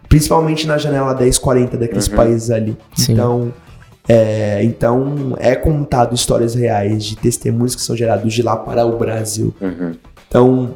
Principalmente 0.10 0.68
na 0.68 0.78
janela 0.78 1.13
1040 1.15 1.78
daqueles 1.78 2.08
Uhum. 2.08 2.15
países 2.15 2.52
ali. 2.52 2.78
Sim. 2.94 3.13
Então 3.13 3.54
é, 4.08 4.63
então, 4.63 5.36
é 5.39 5.56
contado 5.56 6.13
histórias 6.13 6.54
reais 6.54 7.04
de 7.04 7.15
testemunhos 7.15 7.76
que 7.76 7.82
são 7.82 7.96
gerados 7.96 8.34
de 8.34 8.41
lá 8.41 8.56
para 8.56 8.86
o 8.86 8.98
Brasil. 8.98 9.54
Uhum. 9.60 9.96
Então, 10.28 10.76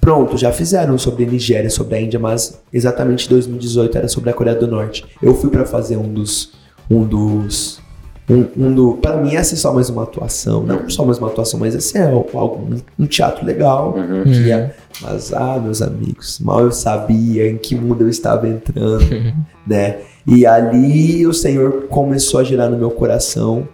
pronto, 0.00 0.36
já 0.38 0.50
fizeram 0.50 0.96
sobre 0.96 1.24
a 1.24 1.26
Nigéria, 1.26 1.68
sobre 1.68 1.96
a 1.96 2.00
Índia, 2.00 2.18
mas 2.18 2.60
exatamente 2.72 3.28
2018 3.28 3.98
era 3.98 4.08
sobre 4.08 4.30
a 4.30 4.32
Coreia 4.32 4.56
do 4.56 4.66
Norte. 4.66 5.04
Eu 5.22 5.34
fui 5.34 5.50
pra 5.50 5.66
fazer 5.66 5.96
um 5.96 6.12
dos. 6.12 6.52
Um 6.90 7.04
dos. 7.04 7.80
Um, 8.28 8.46
um 8.56 8.74
do. 8.74 8.94
Para 8.94 9.18
mim, 9.18 9.36
essa 9.36 9.54
é 9.54 9.56
só 9.58 9.72
mais 9.72 9.90
uma 9.90 10.04
atuação. 10.04 10.62
Não 10.62 10.88
só 10.88 11.04
mais 11.04 11.18
uma 11.18 11.28
atuação, 11.28 11.60
mas 11.60 11.74
esse 11.74 11.98
é 11.98 12.10
algo, 12.10 12.58
um, 12.58 13.04
um 13.04 13.06
teatro 13.06 13.44
legal. 13.44 13.94
Uhum. 13.94 14.24
Que 14.24 14.50
é, 14.50 14.74
mas, 15.02 15.34
ah, 15.34 15.58
meus 15.62 15.82
amigos, 15.82 16.40
mal 16.40 16.60
eu 16.60 16.72
sabia 16.72 17.48
em 17.48 17.58
que 17.58 17.74
mundo 17.74 18.02
eu 18.02 18.08
estava 18.08 18.48
entrando, 18.48 19.04
né? 19.66 19.98
E 20.26 20.44
ali 20.44 21.26
o 21.26 21.32
Senhor 21.32 21.86
começou 21.88 22.40
a 22.40 22.44
gerar 22.44 22.68
no 22.68 22.76
meu 22.76 22.90
coração. 22.90 23.68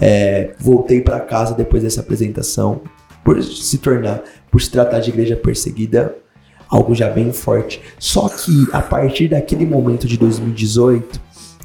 É, 0.00 0.54
voltei 0.58 1.00
para 1.00 1.20
casa 1.20 1.54
depois 1.54 1.82
dessa 1.82 2.00
apresentação, 2.00 2.80
por 3.24 3.42
se 3.42 3.78
tornar, 3.78 4.22
por 4.50 4.60
se 4.60 4.70
tratar 4.70 5.00
de 5.00 5.10
igreja 5.10 5.36
perseguida, 5.36 6.14
algo 6.68 6.94
já 6.94 7.10
bem 7.10 7.32
forte. 7.32 7.80
Só 7.98 8.28
que 8.28 8.68
a 8.72 8.80
partir 8.80 9.28
daquele 9.28 9.66
momento 9.66 10.06
de 10.06 10.16
2018, 10.16 11.20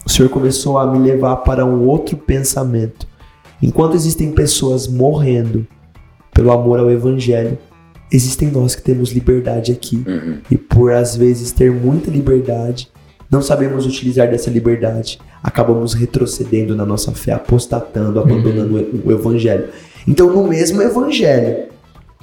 o 0.06 0.10
Senhor 0.10 0.30
começou 0.30 0.78
a 0.78 0.92
me 0.92 1.00
levar 1.00 1.38
para 1.38 1.66
um 1.66 1.88
outro 1.88 2.18
pensamento. 2.18 3.08
Enquanto 3.62 3.96
existem 3.96 4.32
pessoas 4.32 4.88
morrendo 4.88 5.66
pelo 6.34 6.52
amor 6.52 6.80
ao 6.80 6.92
Evangelho, 6.92 7.58
existem 8.12 8.50
nós 8.50 8.76
que 8.76 8.82
temos 8.82 9.12
liberdade 9.12 9.72
aqui. 9.72 10.04
Uhum. 10.06 10.40
E 10.52 10.58
por 10.58 10.92
às 10.92 11.16
vezes 11.16 11.52
ter 11.52 11.72
muita 11.72 12.12
liberdade, 12.12 12.92
não 13.34 13.42
sabemos 13.42 13.86
utilizar 13.86 14.30
dessa 14.30 14.50
liberdade, 14.50 15.20
acabamos 15.44 15.94
retrocedendo 15.94 16.76
na 16.76 16.86
nossa 16.86 17.12
fé, 17.12 17.32
apostatando, 17.34 18.20
abandonando 18.20 18.78
o- 18.78 19.08
o 19.10 19.12
evangelho. 19.12 19.66
Então, 20.08 20.32
no 20.32 20.48
mesmo 20.48 20.82
evangelho, 20.82 21.66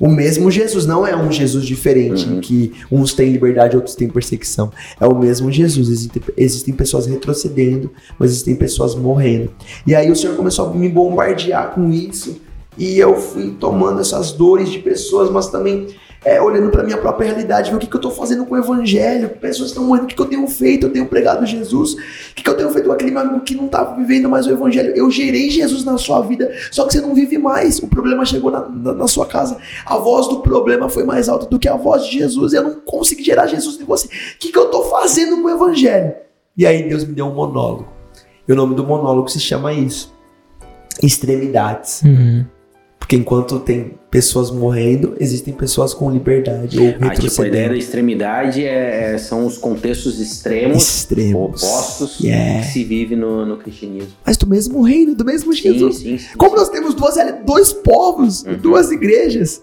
o 0.00 0.08
mesmo 0.08 0.50
Jesus 0.50 0.86
não 0.86 1.06
é 1.06 1.14
um 1.14 1.30
Jesus 1.30 1.66
diferente, 1.66 2.26
Uhum. 2.26 2.38
em 2.38 2.40
que 2.40 2.72
uns 2.90 3.12
têm 3.12 3.30
liberdade, 3.32 3.76
outros 3.76 3.94
têm 3.94 4.08
perseguição. 4.08 4.70
É 5.00 5.06
o 5.06 5.18
mesmo 5.18 5.50
Jesus. 5.52 5.88
Existem, 5.90 6.22
existem 6.36 6.72
pessoas 6.74 7.06
retrocedendo, 7.06 7.90
mas 8.18 8.30
existem 8.30 8.54
pessoas 8.54 8.94
morrendo. 8.94 9.50
E 9.86 9.94
aí 9.94 10.10
o 10.10 10.16
Senhor 10.16 10.36
começou 10.36 10.70
a 10.70 10.72
me 10.74 10.88
bombardear 10.88 11.72
com 11.74 11.90
isso. 11.90 12.40
E 12.78 12.98
eu 12.98 13.16
fui 13.16 13.54
tomando 13.60 14.00
essas 14.00 14.32
dores 14.32 14.70
de 14.70 14.78
pessoas, 14.78 15.28
mas 15.30 15.48
também 15.48 15.88
é, 16.24 16.40
olhando 16.40 16.70
para 16.70 16.82
minha 16.82 16.98
própria 16.98 17.28
realidade, 17.28 17.70
ver 17.70 17.76
o 17.76 17.78
que, 17.78 17.86
que 17.86 17.96
eu 17.96 18.00
tô 18.00 18.10
fazendo 18.10 18.44
com 18.44 18.54
o 18.54 18.58
evangelho, 18.58 19.30
pessoas 19.30 19.70
estão 19.70 19.84
morrendo, 19.84 20.04
o 20.04 20.06
que, 20.06 20.14
que 20.14 20.20
eu 20.20 20.26
tenho 20.26 20.46
feito? 20.46 20.86
Eu 20.86 20.92
tenho 20.92 21.06
pregado 21.06 21.46
Jesus, 21.46 21.94
o 21.94 22.34
que, 22.34 22.42
que 22.42 22.50
eu 22.50 22.56
tenho 22.56 22.70
feito 22.70 22.86
com 22.86 22.92
aquele 22.92 23.10
meu 23.10 23.20
amigo 23.20 23.40
que 23.40 23.54
não 23.54 23.68
tá 23.68 23.84
vivendo 23.84 24.28
mais 24.28 24.46
o 24.46 24.50
evangelho? 24.50 24.92
Eu 24.94 25.10
gerei 25.10 25.50
Jesus 25.50 25.84
na 25.84 25.96
sua 25.96 26.20
vida, 26.20 26.52
só 26.70 26.86
que 26.86 26.92
você 26.92 27.00
não 27.00 27.14
vive 27.14 27.38
mais, 27.38 27.78
o 27.78 27.88
problema 27.88 28.24
chegou 28.24 28.50
na, 28.50 28.68
na, 28.68 28.92
na 28.92 29.06
sua 29.08 29.26
casa, 29.26 29.56
a 29.86 29.96
voz 29.96 30.28
do 30.28 30.40
problema 30.40 30.88
foi 30.88 31.04
mais 31.04 31.28
alta 31.28 31.46
do 31.46 31.58
que 31.58 31.68
a 31.68 31.76
voz 31.76 32.04
de 32.04 32.18
Jesus, 32.18 32.52
e 32.52 32.56
eu 32.56 32.62
não 32.62 32.80
consegui 32.80 33.24
gerar 33.24 33.46
Jesus 33.46 33.80
em 33.80 33.84
você. 33.84 34.06
O 34.06 34.10
que, 34.38 34.52
que 34.52 34.58
eu 34.58 34.70
tô 34.70 34.84
fazendo 34.84 35.40
com 35.40 35.48
o 35.48 35.50
evangelho? 35.50 36.12
E 36.56 36.66
aí 36.66 36.88
Deus 36.88 37.04
me 37.04 37.14
deu 37.14 37.26
um 37.26 37.34
monólogo. 37.34 37.88
E 38.46 38.52
o 38.52 38.56
nome 38.56 38.74
do 38.74 38.84
monólogo 38.84 39.28
se 39.28 39.40
chama 39.40 39.72
isso. 39.72 40.12
Extremidades. 41.02 42.02
Uhum. 42.02 42.44
Porque 43.10 43.16
enquanto 43.22 43.58
tem 43.58 43.94
pessoas 44.08 44.52
morrendo, 44.52 45.16
existem 45.18 45.52
pessoas 45.52 45.92
com 45.92 46.08
liberdade 46.12 46.78
ou 46.78 46.86
Ah, 46.86 46.92
tipo, 46.92 47.02
a 47.02 47.06
ideia 47.08 47.10
retrocedendo. 47.10 47.68
da 47.70 47.76
extremidade 47.76 48.64
é, 48.64 49.14
é- 49.14 49.18
são 49.18 49.44
os 49.46 49.58
contextos 49.58 50.20
extremos, 50.20 50.76
Extremos. 50.80 51.60
opostos, 51.64 52.20
Yeah. 52.20 52.60
que 52.64 52.72
se 52.72 52.84
vive 52.84 53.16
no, 53.16 53.44
no 53.44 53.56
cristianismo. 53.56 54.10
Mas 54.24 54.36
do 54.36 54.46
mesmo 54.46 54.80
reino, 54.82 55.16
do 55.16 55.24
mesmo 55.24 55.52
Sim, 55.52 55.60
Jesus. 55.60 55.96
sim, 55.96 56.18
sim. 56.18 56.36
Como 56.38 56.54
nós 56.54 56.68
temos 56.68 56.94
duas, 56.94 57.16
dois 57.44 57.72
povos, 57.72 58.44
Uhum. 58.44 58.56
duas 58.58 58.92
igrejas, 58.92 59.60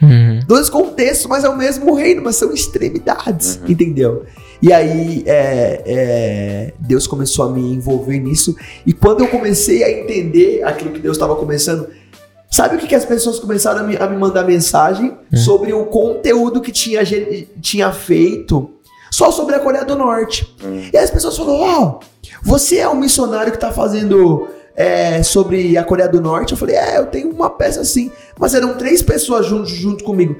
Uhum. 0.00 0.40
dois 0.48 0.70
contextos, 0.70 1.26
mas 1.26 1.44
é 1.44 1.48
o 1.50 1.58
mesmo 1.58 1.92
reino, 1.92 2.22
mas 2.24 2.36
são 2.36 2.54
extremidades, 2.54 3.56
Uhum. 3.56 3.70
entendeu? 3.70 4.24
E 4.62 4.72
aí 4.72 5.24
é, 5.26 5.82
é, 5.86 6.72
Deus 6.80 7.06
começou 7.06 7.44
a 7.44 7.52
me 7.52 7.60
envolver 7.70 8.18
nisso, 8.18 8.56
e 8.86 8.94
quando 8.94 9.20
eu 9.20 9.28
comecei 9.28 9.84
a 9.84 9.90
entender 9.90 10.62
aquilo 10.64 10.90
que 10.92 11.00
Deus 11.00 11.18
estava 11.18 11.36
começando, 11.36 11.86
sabe 12.50 12.76
o 12.76 12.78
que, 12.78 12.86
que 12.86 12.94
as 12.94 13.04
pessoas 13.04 13.38
começaram 13.38 13.80
a 13.80 13.82
me, 13.82 13.96
a 13.96 14.06
me 14.06 14.16
mandar 14.16 14.44
mensagem 14.44 15.16
sobre 15.34 15.72
o 15.72 15.86
conteúdo 15.86 16.60
que 16.60 16.72
tinha, 16.72 17.02
tinha 17.60 17.92
feito 17.92 18.70
só 19.10 19.30
sobre 19.30 19.54
a 19.54 19.58
Coreia 19.58 19.84
do 19.84 19.96
Norte. 19.96 20.54
Hum. 20.64 20.88
E 20.92 20.96
as 20.96 21.10
pessoas 21.10 21.36
falaram: 21.36 21.60
Ó, 21.60 22.00
você 22.42 22.78
é 22.78 22.88
um 22.88 22.94
missionário 22.94 23.52
que 23.52 23.58
tá 23.58 23.72
fazendo 23.72 24.48
é, 24.78 25.24
sobre 25.24 25.76
a 25.76 25.82
Coreia 25.82 26.08
do 26.08 26.20
Norte. 26.20 26.52
Eu 26.52 26.56
falei, 26.56 26.76
é, 26.76 26.98
eu 26.98 27.06
tenho 27.06 27.30
uma 27.30 27.50
peça 27.50 27.80
assim. 27.80 28.12
Mas 28.38 28.54
eram 28.54 28.74
três 28.74 29.02
pessoas 29.02 29.44
junto, 29.44 29.66
junto 29.68 30.04
comigo. 30.04 30.38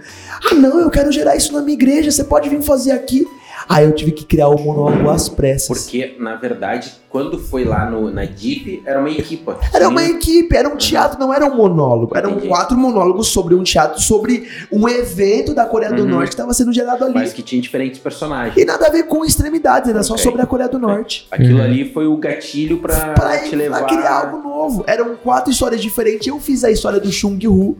Ah, 0.48 0.54
não, 0.54 0.78
eu 0.78 0.88
quero 0.90 1.10
gerar 1.10 1.34
isso 1.34 1.52
na 1.52 1.60
minha 1.60 1.74
igreja, 1.74 2.12
você 2.12 2.22
pode 2.22 2.48
vir 2.48 2.62
fazer 2.62 2.92
aqui. 2.92 3.26
Aí 3.68 3.84
eu 3.84 3.92
tive 3.94 4.12
que 4.12 4.24
criar 4.24 4.48
o 4.48 4.58
monólogo 4.58 5.10
às 5.10 5.28
pressas. 5.28 5.82
Porque, 5.82 6.16
na 6.18 6.36
verdade, 6.36 6.92
quando 7.10 7.38
foi 7.38 7.64
lá 7.64 7.88
no, 7.90 8.10
na 8.10 8.24
DIP, 8.24 8.82
era 8.86 8.98
uma 8.98 9.10
equipe. 9.10 9.44
Era 9.74 9.88
uma 9.88 10.02
equipe, 10.02 10.56
era 10.56 10.68
um 10.68 10.76
teatro, 10.76 11.18
não 11.20 11.32
era 11.34 11.44
um 11.44 11.54
monólogo. 11.54 12.16
Eram 12.16 12.30
Entendi. 12.32 12.48
quatro 12.48 12.76
monólogos 12.76 13.28
sobre 13.28 13.54
um 13.54 13.62
teatro, 13.62 14.00
sobre 14.00 14.48
um 14.72 14.88
evento 14.88 15.54
da 15.54 15.66
Coreia 15.66 15.92
do 15.92 16.02
Uhum. 16.02 16.08
Norte 16.08 16.28
que 16.28 16.34
estava 16.34 16.54
sendo 16.54 16.72
gerado 16.72 17.04
ali. 17.04 17.14
Mas 17.14 17.32
que 17.32 17.42
tinha 17.42 17.60
diferentes 17.60 18.00
personagens. 18.00 18.56
E 18.56 18.64
nada 18.64 18.86
a 18.86 18.90
ver 18.90 19.02
com 19.04 19.24
extremidades, 19.24 19.90
era 19.90 20.02
só 20.02 20.14
Ok. 20.14 20.24
sobre 20.24 20.40
a 20.42 20.46
Coreia 20.46 20.68
do 20.68 20.78
Norte. 20.78 21.26
Aquilo 21.30 21.58
Uhum. 21.58 21.64
ali 21.64 21.92
foi 21.92 22.06
o 22.06 22.16
gatilho 22.16 22.78
pra, 22.78 23.12
Pra, 23.14 23.38
te 23.40 23.54
levar. 23.54 23.80
pra 23.84 23.88
criar 23.88 24.12
algo 24.22 24.38
novo. 24.38 24.84
Eram 24.86 25.14
quatro 25.16 25.50
histórias 25.52 25.80
diferentes. 25.82 26.26
Eu 26.26 26.38
fiz 26.40 26.64
a 26.64 26.70
história 26.70 26.98
do 26.98 27.10
Chung 27.12 27.38
Hu. 27.46 27.76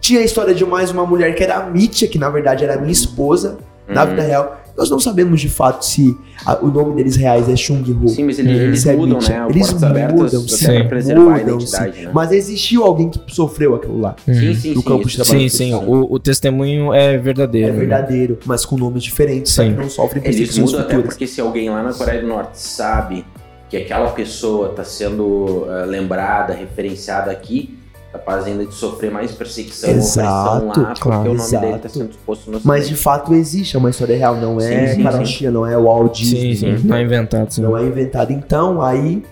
Tinha 0.00 0.20
a 0.20 0.24
história 0.24 0.54
de 0.54 0.64
mais 0.64 0.90
uma 0.90 1.04
mulher 1.06 1.34
que 1.34 1.42
era 1.42 1.56
a 1.56 1.66
Mitya, 1.70 2.08
que 2.08 2.18
na 2.18 2.28
verdade 2.28 2.64
era 2.64 2.76
minha 2.76 2.90
esposa, 2.92 3.58
na 3.94 4.04
vida 4.04 4.22
real. 4.22 4.58
Nós 4.74 4.88
não 4.88 4.98
sabemos 4.98 5.38
de 5.40 5.50
fato 5.50 5.84
se 5.84 6.16
a- 6.46 6.56
o 6.62 6.68
nome 6.68 6.94
deles 6.96 7.14
reais 7.14 7.46
é 7.46 7.54
Chung 7.54 7.82
Hu. 7.82 8.08
Sim, 8.08 8.24
mas 8.24 8.38
eles, 8.38 8.52
Uhum. 8.56 8.62
eles 8.62 8.86
é 8.86 8.96
mudam, 8.96 9.18
Mitya. 9.18 9.38
né? 9.40 9.46
Eles 9.50 9.70
Portas 9.72 10.12
mudam, 10.12 10.48
sim. 10.48 10.64
pra 10.66 10.84
preservar 10.84 11.20
a 11.20 11.24
Mudam, 11.24 11.40
identidade, 11.56 11.96
sim. 11.96 12.02
né? 12.06 12.10
Mas 12.14 12.32
existiu 12.32 12.82
alguém 12.84 13.10
que 13.10 13.20
sofreu 13.28 13.74
aquilo 13.74 14.00
lá. 14.00 14.16
Sim, 14.24 14.54
sim, 14.54 14.74
no 14.74 14.82
campo 14.82 15.06
de 15.06 15.16
trabalho. 15.16 15.40
Sim, 15.40 15.48
sim. 15.50 15.74
O, 15.74 16.14
o 16.14 16.18
testemunho 16.18 16.94
é 16.94 17.18
verdadeiro. 17.18 17.68
É 17.68 17.72
né? 17.72 17.78
verdadeiro, 17.78 18.38
mas 18.46 18.64
com 18.64 18.78
nomes 18.78 19.02
diferentes, 19.04 19.52
Sim. 19.52 19.72
não 19.72 19.90
sofrem 19.90 20.22
Eles 20.24 20.56
mudam 20.56 20.80
até 20.80 20.98
porque 20.98 21.26
se 21.26 21.38
alguém 21.40 21.68
lá 21.68 21.82
na 21.82 21.92
Coreia 21.92 22.22
do 22.22 22.28
Norte 22.28 22.58
sabe 22.58 23.26
que 23.68 23.76
aquela 23.76 24.10
pessoa 24.12 24.70
está 24.70 24.84
sendo 24.84 25.66
eh, 25.68 25.84
lembrada, 25.84 26.54
referenciada 26.54 27.30
aqui, 27.30 27.78
capaz 28.12 28.44
ainda 28.44 28.66
de 28.66 28.74
sofrer 28.74 29.10
mais 29.10 29.32
perseguição 29.32 29.90
ou 29.90 29.96
Exato, 29.96 30.66
opressão 30.66 30.66
lá, 30.68 30.86
porque 30.86 31.00
claro, 31.00 31.20
o 31.30 31.34
nome 31.34 31.50
dele 31.50 31.66
exato. 31.66 31.76
está 31.76 31.88
sendo 31.88 32.10
exposto 32.10 32.50
no 32.50 32.60
Mas 32.62 32.86
de 32.86 32.94
fato 32.94 33.32
existe, 33.32 33.74
é 33.74 33.78
uma 33.78 33.88
história 33.88 34.16
real, 34.16 34.36
não 34.36 34.60
é 34.60 34.88
Sim, 34.88 34.96
sim, 34.96 35.02
Karoshia, 35.02 35.50
não 35.50 35.66
é 35.66 35.76
Walt 35.76 36.14
Disney. 36.14 36.54
Sim, 36.54 36.76
sim. 36.76 36.86
Não 36.86 36.96
é 36.96 37.02
inventado. 37.02 37.50
Sim. 37.50 37.62
Não 37.62 37.76
é 37.76 37.82
inventado. 37.82 38.30
Então, 38.30 38.82
aí 38.82 39.22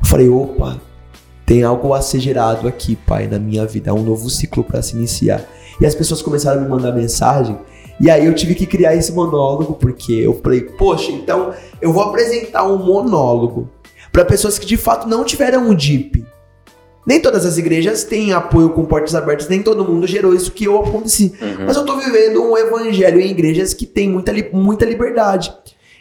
eu 0.00 0.04
falei, 0.04 0.28
opa, 0.28 0.76
tem 1.46 1.62
algo 1.62 1.94
a 1.94 2.02
ser 2.02 2.18
gerado 2.18 2.66
aqui, 2.66 2.96
pai, 2.96 3.28
na 3.28 3.38
minha 3.38 3.64
vida. 3.64 3.90
É 3.90 3.92
um 3.92 4.02
novo 4.02 4.28
ciclo 4.28 4.64
para 4.64 4.82
se 4.82 4.96
iniciar. 4.96 5.44
E 5.80 5.86
as 5.86 5.94
pessoas 5.94 6.20
começaram 6.20 6.60
a 6.60 6.64
me 6.64 6.68
mandar 6.68 6.92
mensagem. 6.92 7.56
E 8.00 8.10
aí 8.10 8.26
eu 8.26 8.34
tive 8.34 8.54
que 8.54 8.66
criar 8.66 8.96
esse 8.96 9.12
monólogo, 9.12 9.74
porque 9.74 10.12
eu 10.12 10.34
falei, 10.42 10.62
poxa, 10.62 11.12
então 11.12 11.52
eu 11.80 11.92
vou 11.92 12.02
apresentar 12.02 12.66
um 12.66 12.76
monólogo 12.76 13.70
para 14.12 14.24
pessoas 14.24 14.58
que 14.58 14.66
de 14.66 14.76
fato 14.76 15.08
não 15.08 15.24
tiveram 15.24 15.70
o 15.70 15.74
DIP. 15.74 16.24
Nem 17.06 17.20
todas 17.20 17.46
as 17.46 17.56
igrejas 17.56 18.02
têm 18.02 18.32
apoio 18.32 18.70
com 18.70 18.84
portas 18.84 19.14
abertas, 19.14 19.48
nem 19.48 19.62
todo 19.62 19.84
mundo 19.84 20.06
gerou 20.06 20.34
isso 20.34 20.50
que 20.50 20.64
eu 20.64 20.76
aconteci. 20.78 21.32
Uhum. 21.40 21.66
Mas 21.66 21.76
eu 21.76 21.84
tô 21.84 21.96
vivendo 21.96 22.42
um 22.42 22.58
evangelho 22.58 23.20
em 23.20 23.30
igrejas 23.30 23.72
que 23.72 23.86
tem 23.86 24.08
muita, 24.10 24.32
muita 24.52 24.84
liberdade. 24.84 25.52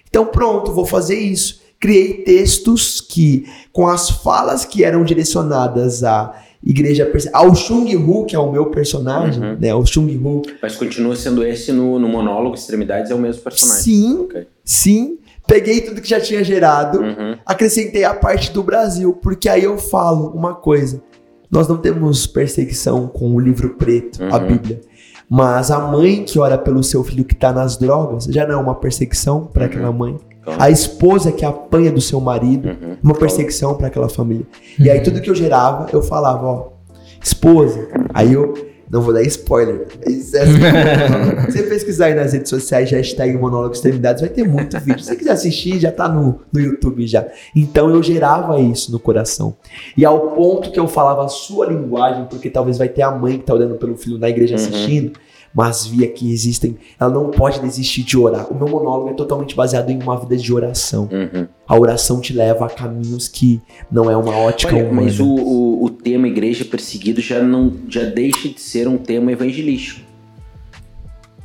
Então, 0.09 0.25
pronto, 0.25 0.71
vou 0.71 0.85
fazer 0.85 1.19
isso. 1.19 1.61
Criei 1.79 2.13
textos 2.23 2.99
que, 3.01 3.45
com 3.71 3.87
as 3.87 4.09
falas 4.09 4.65
que 4.65 4.83
eram 4.83 5.03
direcionadas 5.03 6.03
à 6.03 6.41
igreja, 6.65 7.11
ao 7.33 7.53
Chung 7.53 7.95
Hu, 7.95 8.25
que 8.25 8.35
é 8.35 8.39
o 8.39 8.51
meu 8.51 8.67
personagem, 8.67 9.43
Uhum. 9.43 9.57
né? 9.59 9.75
O 9.75 9.85
Chung 9.85 10.07
Hu. 10.17 10.41
Mas 10.61 10.75
continua 10.75 11.15
sendo 11.15 11.45
esse 11.45 11.71
no, 11.71 11.99
no 11.99 12.07
monólogo 12.09 12.55
Extremidades, 12.55 13.11
é 13.11 13.13
o 13.13 13.19
mesmo 13.19 13.43
personagem. 13.43 13.83
Sim, 13.83 14.17
Ok. 14.21 14.47
sim. 14.63 15.17
Peguei 15.47 15.81
tudo 15.81 16.01
que 16.01 16.09
já 16.09 16.19
tinha 16.19 16.43
gerado, 16.43 16.99
Uhum. 16.99 17.37
acrescentei 17.45 18.03
a 18.03 18.13
parte 18.13 18.51
do 18.51 18.63
Brasil, 18.63 19.13
porque 19.13 19.47
aí 19.47 19.63
eu 19.63 19.77
falo 19.77 20.29
uma 20.29 20.55
coisa. 20.55 21.01
Nós 21.51 21.67
não 21.67 21.77
temos 21.77 22.25
perseguição 22.25 23.07
com 23.07 23.33
o 23.35 23.39
livro 23.39 23.75
preto, 23.75 24.23
a 24.23 24.37
Uhum. 24.37 24.47
Bíblia. 24.47 24.81
Mas 25.29 25.71
a 25.71 25.79
mãe 25.79 26.23
que 26.23 26.37
ora 26.39 26.57
pelo 26.57 26.83
seu 26.83 27.03
filho 27.03 27.23
que 27.25 27.35
tá 27.35 27.51
nas 27.51 27.77
drogas 27.77 28.25
já 28.25 28.45
não 28.45 28.55
é 28.55 28.57
uma 28.57 28.75
perseguição 28.75 29.45
para 29.45 29.63
Uhum. 29.63 29.69
aquela 29.69 29.91
mãe. 29.91 30.17
A 30.59 30.69
esposa 30.69 31.31
que 31.31 31.43
apanha 31.43 31.91
do 31.91 31.99
seu 32.01 32.19
marido, 32.19 32.69
uhum. 32.69 32.97
uma 33.03 33.15
perseguição 33.15 33.73
para 33.75 33.87
aquela 33.87 34.07
família. 34.09 34.45
E 34.79 34.89
aí 34.89 35.01
tudo 35.01 35.19
que 35.21 35.29
eu 35.29 35.33
gerava, 35.35 35.87
eu 35.91 36.03
falava, 36.03 36.45
ó, 36.45 36.67
esposa. 37.23 37.87
Aí 38.13 38.33
eu 38.33 38.53
não 38.95 39.01
vou 39.01 39.13
dar 39.13 39.21
spoiler. 39.23 39.87
É 40.01 40.09
assim, 40.09 40.21
Se 41.51 41.57
você 41.57 41.63
pesquisar 41.63 42.05
aí 42.05 42.15
nas 42.15 42.31
redes 42.31 42.49
sociais, 42.49 42.89
hashtag 42.89 43.37
monólogo 43.37 43.73
extremidades, 43.73 44.21
vai 44.21 44.29
ter 44.29 44.47
muito 44.47 44.79
vídeo. 44.79 44.99
Se 44.99 45.09
você 45.09 45.15
quiser 45.17 45.31
assistir, 45.31 45.79
já 45.79 45.91
tá 45.91 46.07
no, 46.07 46.39
no 46.51 46.59
YouTube 46.61 47.05
já. 47.05 47.27
Então 47.53 47.89
eu 47.89 48.01
gerava 48.01 48.57
isso 48.61 48.93
no 48.93 48.99
coração. 48.99 49.57
E 49.97 50.05
ao 50.05 50.31
ponto 50.31 50.71
que 50.71 50.79
eu 50.79 50.87
falava 50.87 51.25
a 51.25 51.27
sua 51.27 51.65
linguagem, 51.65 52.25
porque 52.29 52.49
talvez 52.49 52.77
vai 52.77 52.87
ter 52.87 53.01
a 53.01 53.11
mãe 53.11 53.37
que 53.37 53.43
tá 53.43 53.53
olhando 53.53 53.75
pelo 53.75 53.97
filho 53.97 54.17
na 54.17 54.29
igreja 54.29 54.55
Uhum. 54.55 55.11
Mas 55.55 55.87
via 55.87 56.05
que 56.09 56.29
existem, 56.29 56.75
ela 56.99 57.09
não 57.09 57.31
pode 57.31 57.61
desistir 57.61 58.03
de 58.03 58.17
orar. 58.17 58.51
O 58.51 58.55
meu 58.55 58.67
monólogo 58.67 59.09
é 59.09 59.13
totalmente 59.13 59.55
baseado 59.55 59.89
em 59.89 59.97
uma 60.03 60.19
vida 60.19 60.35
de 60.35 60.53
oração. 60.53 61.07
Uhum. 61.09 61.47
A 61.65 61.79
oração 61.79 62.19
te 62.19 62.33
leva 62.33 62.65
a 62.65 62.69
caminhos 62.69 63.29
que 63.29 63.61
não 63.89 64.11
é 64.11 64.17
uma 64.17 64.35
ótica 64.35 64.75
Olha, 64.75 64.83
humana. 64.83 65.03
mas 65.03 65.19
o, 65.21 65.25
o, 65.25 65.85
o 65.85 65.89
tema 65.89 66.27
igreja 66.27 66.65
perseguido 66.65 67.21
já 67.21 67.41
não 67.41 67.71
já 67.87 68.03
deixa 68.03 68.49
de 68.49 68.59
ser 68.59 68.85
um 68.85 68.97
tema 68.97 69.31
evangelístico. 69.31 70.01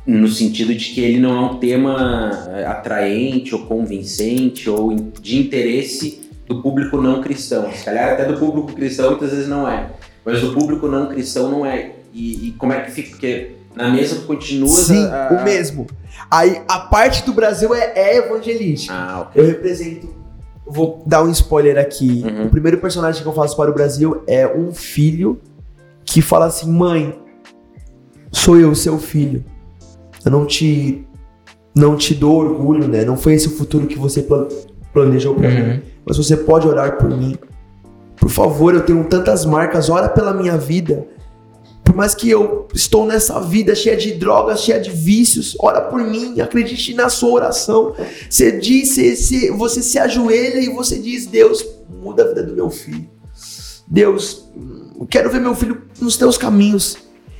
No 0.05 0.27
sentido 0.27 0.75
de 0.75 0.89
que 0.89 0.99
ele 0.99 1.19
não 1.19 1.37
é 1.37 1.51
um 1.51 1.57
tema 1.57 2.31
atraente 2.67 3.55
ou 3.55 3.61
convincente 3.61 4.69
ou 4.69 4.93
de 4.93 5.37
interesse 5.39 6.21
do 6.47 6.61
público 6.61 7.01
não 7.01 7.21
cristão. 7.21 7.71
Se 7.71 7.85
calhar 7.85 8.11
até 8.11 8.25
do 8.25 8.37
público 8.37 8.73
cristão 8.73 9.11
muitas 9.11 9.31
vezes 9.31 9.47
não 9.47 9.65
é. 9.65 9.89
Mas 10.25 10.41
do 10.41 10.53
público 10.53 10.87
não 10.87 11.07
cristão 11.07 11.49
não 11.49 11.65
é. 11.65 11.93
E, 12.13 12.49
e 12.49 12.51
como 12.57 12.73
é 12.73 12.81
que 12.81 12.91
fica? 12.91 13.11
Porque 13.11 13.60
na 13.75 13.89
mesa 13.89 14.15
tu 14.15 14.21
continuas 14.23 14.71
Sim, 14.71 15.05
a, 15.05 15.29
o 15.39 15.43
mesmo. 15.43 15.87
Aí 16.29 16.61
a 16.67 16.79
parte 16.79 17.25
do 17.25 17.33
Brasil 17.33 17.73
é, 17.73 17.93
é 17.95 18.17
evangelística. 18.17 18.93
Ah, 18.93 19.21
ok. 19.21 19.41
Eu 19.41 19.47
represento. 19.47 20.13
Vou 20.65 21.03
dar 21.05 21.23
um 21.23 21.29
spoiler 21.31 21.77
aqui. 21.77 22.23
Uhum. 22.25 22.45
O 22.45 22.49
primeiro 22.49 22.77
personagem 22.77 23.21
que 23.21 23.27
eu 23.27 23.33
faço 23.33 23.55
para 23.57 23.69
o 23.69 23.73
Brasil 23.73 24.23
é 24.27 24.47
um 24.47 24.71
filho 24.73 25.39
que 26.05 26.21
fala 26.21 26.45
assim: 26.45 26.71
mãe, 26.71 27.19
sou 28.31 28.57
eu, 28.57 28.73
seu 28.75 28.97
filho. 28.97 29.43
Eu 30.23 30.31
não 30.31 30.45
te. 30.45 31.05
Não 31.73 31.95
te 31.95 32.13
dou 32.13 32.35
orgulho, 32.37 32.85
né? 32.87 33.05
Não 33.05 33.15
foi 33.15 33.33
esse 33.33 33.47
o 33.47 33.51
futuro 33.51 33.87
que 33.87 33.97
você 33.97 34.21
plan- 34.23 34.47
planejou 34.93 35.35
pra 35.35 35.49
mim. 35.49 35.61
Uhum. 35.61 35.81
Mas 36.05 36.17
você 36.17 36.35
pode 36.35 36.67
orar 36.67 36.97
por 36.97 37.09
mim. 37.09 37.37
Por 38.17 38.29
favor, 38.29 38.73
eu 38.73 38.81
tenho 38.81 39.03
tantas 39.05 39.45
marcas, 39.45 39.89
ora 39.89 40.09
pela 40.09 40.33
minha 40.33 40.57
vida. 40.57 41.07
Por 41.83 41.95
mais 41.95 42.15
que 42.15 42.29
eu 42.29 42.67
estou 42.73 43.05
nessa 43.05 43.39
vida 43.41 43.75
cheia 43.75 43.97
de 43.97 44.13
drogas, 44.13 44.61
cheia 44.61 44.79
de 44.79 44.89
vícios, 44.91 45.57
ora 45.59 45.81
por 45.81 45.99
mim, 46.01 46.39
acredite 46.39 46.93
na 46.93 47.09
sua 47.09 47.31
oração. 47.31 47.93
Você 48.29 48.59
diz, 48.59 48.95
você, 48.95 49.51
você- 49.51 49.81
se 49.81 49.99
ajoelha 49.99 50.59
e 50.59 50.69
você 50.69 50.97
diz: 50.97 51.25
Deus, 51.25 51.65
muda 52.01 52.23
a 52.23 52.27
vida 52.29 52.43
do 52.43 52.53
meu 52.55 52.69
filho. 52.69 53.09
Deus, 53.87 54.45
eu 54.99 55.05
quero 55.05 55.29
ver 55.29 55.41
meu 55.41 55.53
filho 55.55 55.81
nos 55.99 56.15
teus 56.15 56.37
caminhos. 56.37 56.97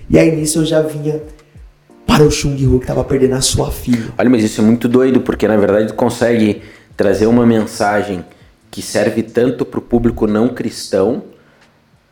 E 0.09 0.19
aí 0.19 0.35
nisso 0.35 0.59
eu 0.59 0.65
já 0.65 0.81
vinha 0.81 1.21
para 2.05 2.23
o 2.23 2.31
Chung 2.31 2.55
Hu 2.65 2.77
que 2.79 2.83
estava 2.83 3.03
perdendo 3.05 3.35
a 3.35 3.41
sua 3.41 3.71
filha. 3.71 4.11
Olha, 4.17 4.29
mas 4.29 4.43
isso 4.43 4.59
é 4.59 4.63
muito 4.63 4.89
doido, 4.89 5.21
porque 5.21 5.47
na 5.47 5.55
verdade 5.55 5.93
consegue 5.93 6.61
trazer 6.97 7.25
uma 7.27 7.45
mensagem 7.45 8.25
que 8.69 8.81
serve 8.81 9.23
tanto 9.23 9.65
para 9.65 9.79
o 9.79 9.81
público 9.81 10.27
não 10.27 10.49
cristão, 10.49 11.23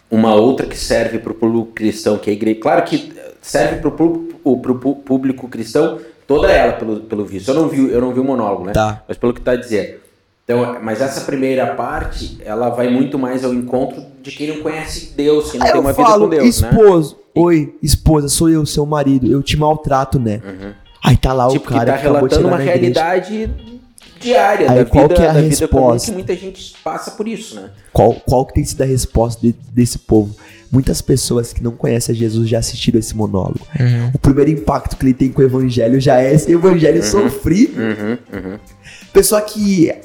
uma 0.09 0.33
outra 0.33 0.65
que 0.65 0.77
serve 0.77 1.19
para 1.19 1.31
o 1.31 1.35
público 1.35 1.71
cristão, 1.73 2.17
que 2.17 2.29
é 2.29 2.33
a 2.33 2.35
igreja. 2.35 2.59
Claro 2.59 2.83
que 2.83 3.13
serve 3.41 3.77
para 3.77 3.89
o 3.89 4.95
público 4.95 5.47
cristão 5.47 5.99
toda 6.27 6.51
ela, 6.51 6.73
pelo, 6.73 7.01
pelo 7.01 7.25
visto. 7.25 7.49
Eu 7.49 7.55
não 7.55 7.67
vi, 7.67 7.91
eu 7.91 8.01
não 8.01 8.13
vi 8.13 8.19
o 8.19 8.23
monólogo, 8.23 8.65
né? 8.65 8.71
Tá. 8.71 9.03
Mas 9.07 9.17
pelo 9.17 9.33
que 9.33 9.41
tá 9.41 9.55
dizendo. 9.55 9.99
Então, 10.43 10.77
mas 10.81 10.99
essa 10.99 11.21
primeira 11.21 11.75
parte, 11.75 12.39
ela 12.43 12.69
vai 12.69 12.89
muito 12.89 13.19
mais 13.19 13.45
ao 13.45 13.53
encontro 13.53 14.03
de 14.19 14.31
quem 14.31 14.47
não 14.47 14.63
conhece 14.63 15.13
Deus, 15.15 15.51
quem 15.51 15.59
não 15.59 15.67
Aí 15.67 15.73
tem 15.73 15.81
uma 15.81 15.93
vida 15.93 16.07
falo, 16.07 16.23
com 16.23 16.29
Deus, 16.29 16.61
né? 16.61 16.69
esposo, 16.69 17.19
oi, 17.35 17.75
esposa, 17.83 18.29
sou 18.29 18.49
eu, 18.49 18.65
seu 18.65 18.83
marido, 18.83 19.31
eu 19.31 19.43
te 19.43 19.55
maltrato, 19.55 20.17
né? 20.17 20.41
Uhum. 20.43 20.73
Aí 21.03 21.15
tá 21.15 21.33
lá 21.33 21.47
tipo, 21.49 21.65
o 21.65 21.69
cara 21.69 21.85
que 21.85 21.91
tá 21.91 21.97
que 21.99 22.07
acabou 22.07 22.27
de 22.27 22.35
relatando 22.35 22.47
uma 22.47 22.57
na 22.57 22.63
igreja. 22.63 23.03
realidade 23.03 23.78
diária 24.19 24.69
Aí 24.69 24.77
da 24.79 24.85
qual 24.85 25.03
vida, 25.07 25.15
que 25.15 25.21
é 25.21 25.29
a 25.29 25.33
da 25.33 25.41
vida 25.41 25.67
comum 25.67 25.81
resposta? 25.87 26.07
que 26.09 26.13
muita 26.13 26.35
gente 26.35 26.73
passa 26.83 27.11
por 27.11 27.27
isso, 27.27 27.55
né? 27.55 27.69
Qual, 27.93 28.13
qual 28.25 28.45
que 28.45 28.53
tem 28.53 28.63
sido 28.65 28.81
a 28.81 28.85
resposta 28.85 29.41
de- 29.41 29.55
desse 29.73 29.97
povo? 29.99 30.35
Muitas 30.71 31.01
pessoas 31.01 31.51
que 31.51 31.63
não 31.63 31.71
conhecem 31.71 32.13
a 32.13 32.17
Jesus 32.17 32.47
já 32.47 32.59
assistiram 32.59 32.99
esse 32.99 33.15
monólogo. 33.15 33.61
Uhum. 33.79 34.11
O 34.13 34.19
primeiro 34.19 34.51
impacto 34.51 34.95
que 34.97 35.03
ele 35.05 35.13
tem 35.13 35.29
com 35.31 35.41
o 35.41 35.45
evangelho 35.45 35.99
já 35.99 36.21
é 36.21 36.33
esse 36.33 36.51
evangelho 36.51 37.01
sofrido. 37.03 37.79
Uhum, 37.79 38.17
uhum. 38.33 38.59
Pessoa 39.11 39.41
que 39.41 39.89
eh, 39.89 39.99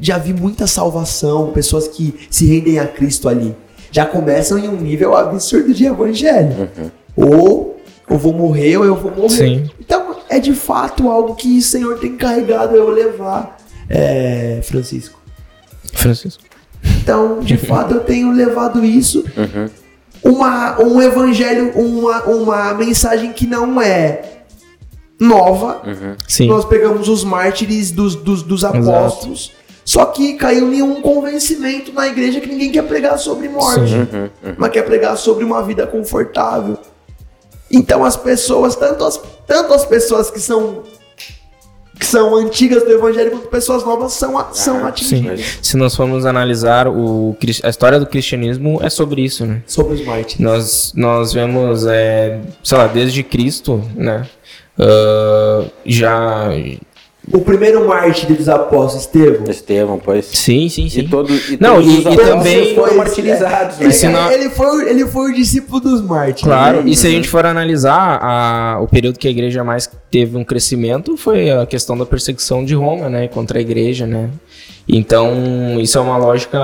já 0.00 0.16
vi 0.16 0.32
muita 0.32 0.66
salvação, 0.66 1.52
pessoas 1.52 1.86
que 1.86 2.14
se 2.30 2.46
rendem 2.46 2.78
a 2.78 2.86
Cristo 2.86 3.28
ali. 3.28 3.54
Já 3.92 4.06
começam 4.06 4.58
em 4.58 4.68
um 4.68 4.76
nível 4.80 5.14
absurdo 5.14 5.74
de 5.74 5.84
evangelho. 5.84 6.70
Uhum. 6.78 6.90
Ou 7.16 7.80
eu 8.08 8.16
vou 8.16 8.32
morrer 8.32 8.78
ou 8.78 8.84
eu 8.86 8.96
vou 8.96 9.10
morrer. 9.14 9.28
Sim. 9.36 9.70
Então 9.78 9.99
é 10.30 10.38
de 10.38 10.54
fato 10.54 11.10
algo 11.10 11.34
que 11.34 11.58
o 11.58 11.62
Senhor 11.62 11.98
tem 11.98 12.16
carregado 12.16 12.76
eu 12.76 12.88
levar. 12.88 13.58
É, 13.88 14.60
Francisco. 14.62 15.20
Francisco. 15.92 16.44
Então, 17.02 17.40
de 17.40 17.56
fato, 17.58 17.94
eu 17.94 18.00
tenho 18.00 18.30
levado 18.30 18.84
isso. 18.84 19.24
Uma, 20.22 20.80
um 20.80 21.02
evangelho, 21.02 21.72
uma, 21.74 22.22
uma 22.22 22.74
mensagem 22.74 23.32
que 23.32 23.44
não 23.44 23.82
é 23.82 24.22
nova. 25.18 25.82
Sim. 26.28 26.46
Nós 26.46 26.64
pegamos 26.64 27.08
os 27.08 27.24
mártires 27.24 27.90
dos, 27.90 28.14
dos, 28.14 28.44
dos 28.44 28.64
apóstolos. 28.64 29.52
Só 29.84 30.04
que 30.06 30.34
caiu 30.34 30.72
em 30.72 30.82
um 30.82 31.02
convencimento 31.02 31.92
na 31.92 32.06
igreja 32.06 32.40
que 32.40 32.48
ninguém 32.48 32.70
quer 32.70 32.84
pregar 32.84 33.18
sobre 33.18 33.48
morte, 33.48 33.90
Sim. 33.90 34.54
mas 34.56 34.70
quer 34.70 34.82
pregar 34.82 35.16
sobre 35.16 35.42
uma 35.42 35.62
vida 35.64 35.84
confortável. 35.88 36.78
Então 37.70 38.04
as 38.04 38.16
pessoas, 38.16 38.74
tanto 38.76 39.04
as, 39.04 39.20
tanto 39.46 39.72
as 39.72 39.84
pessoas 39.84 40.30
que 40.30 40.40
são 40.40 40.82
que 41.98 42.06
são 42.06 42.34
antigas 42.34 42.82
do 42.82 42.90
evangelho 42.92 43.30
quanto 43.32 43.48
pessoas 43.48 43.84
novas 43.84 44.14
são, 44.14 44.38
a- 44.38 44.48
são 44.54 44.80
Sim. 44.80 44.86
atingidas 44.86 45.58
Se 45.60 45.76
nós 45.76 45.94
formos 45.94 46.24
analisar 46.24 46.88
o, 46.88 47.36
a 47.62 47.68
história 47.68 48.00
do 48.00 48.06
cristianismo 48.06 48.80
é 48.82 48.88
sobre 48.88 49.20
isso, 49.22 49.44
né? 49.44 49.62
sobre 49.66 49.94
os 49.96 50.04
mártires. 50.06 50.40
Nós, 50.40 50.92
nós 50.96 51.34
vemos, 51.34 51.84
é, 51.86 52.40
sei 52.64 52.78
lá, 52.78 52.86
desde 52.86 53.22
Cristo, 53.22 53.84
né? 53.94 54.26
Ah, 54.78 55.64
já. 55.84 56.48
O 57.32 57.38
primeiro 57.40 57.86
mártir 57.86 58.34
dos 58.34 58.48
apóstolos, 58.48 59.04
Estevão, 59.04 59.44
Estevão, 59.50 59.98
pois. 60.02 60.24
Sim, 60.26 60.68
sim, 60.68 60.88
sim. 60.88 61.00
E, 61.00 61.08
todo, 61.08 61.32
e 61.32 61.56
Não, 61.60 61.76
todos 61.76 61.86
e- 61.86 61.98
os 61.98 62.04
e 62.04 62.08
apóstolos 62.08 62.28
também- 62.30 62.74
foram 62.74 62.88
Foi- 62.88 62.96
martirizados, 62.96 63.78
né? 63.78 63.84
ele, 63.84 63.92
se 63.92 64.08
não- 64.08 64.30
ele 64.32 64.50
foi, 64.50 64.90
ele 64.90 65.06
foi 65.06 65.30
o 65.30 65.34
discípulo 65.34 65.80
dos 65.80 66.00
mártires. 66.02 66.42
Claro, 66.42 66.78
né? 66.82 66.90
e 66.90 66.96
se 66.96 67.06
a 67.06 67.10
gente 67.10 67.28
for 67.28 67.46
analisar 67.46 68.18
a- 68.20 68.78
o 68.80 68.88
período 68.88 69.18
que 69.18 69.28
a 69.28 69.30
igreja 69.30 69.62
mais 69.62 69.88
teve 70.10 70.36
um 70.36 70.44
crescimento 70.44 71.16
foi 71.16 71.50
a 71.50 71.64
questão 71.66 71.96
da 71.96 72.04
perseguição 72.04 72.64
de 72.64 72.74
Roma, 72.74 73.08
né, 73.08 73.28
contra 73.28 73.58
a 73.58 73.60
igreja, 73.60 74.06
né? 74.06 74.28
Então, 74.88 75.78
isso 75.80 75.98
é 75.98 76.00
uma 76.00 76.16
lógica 76.16 76.58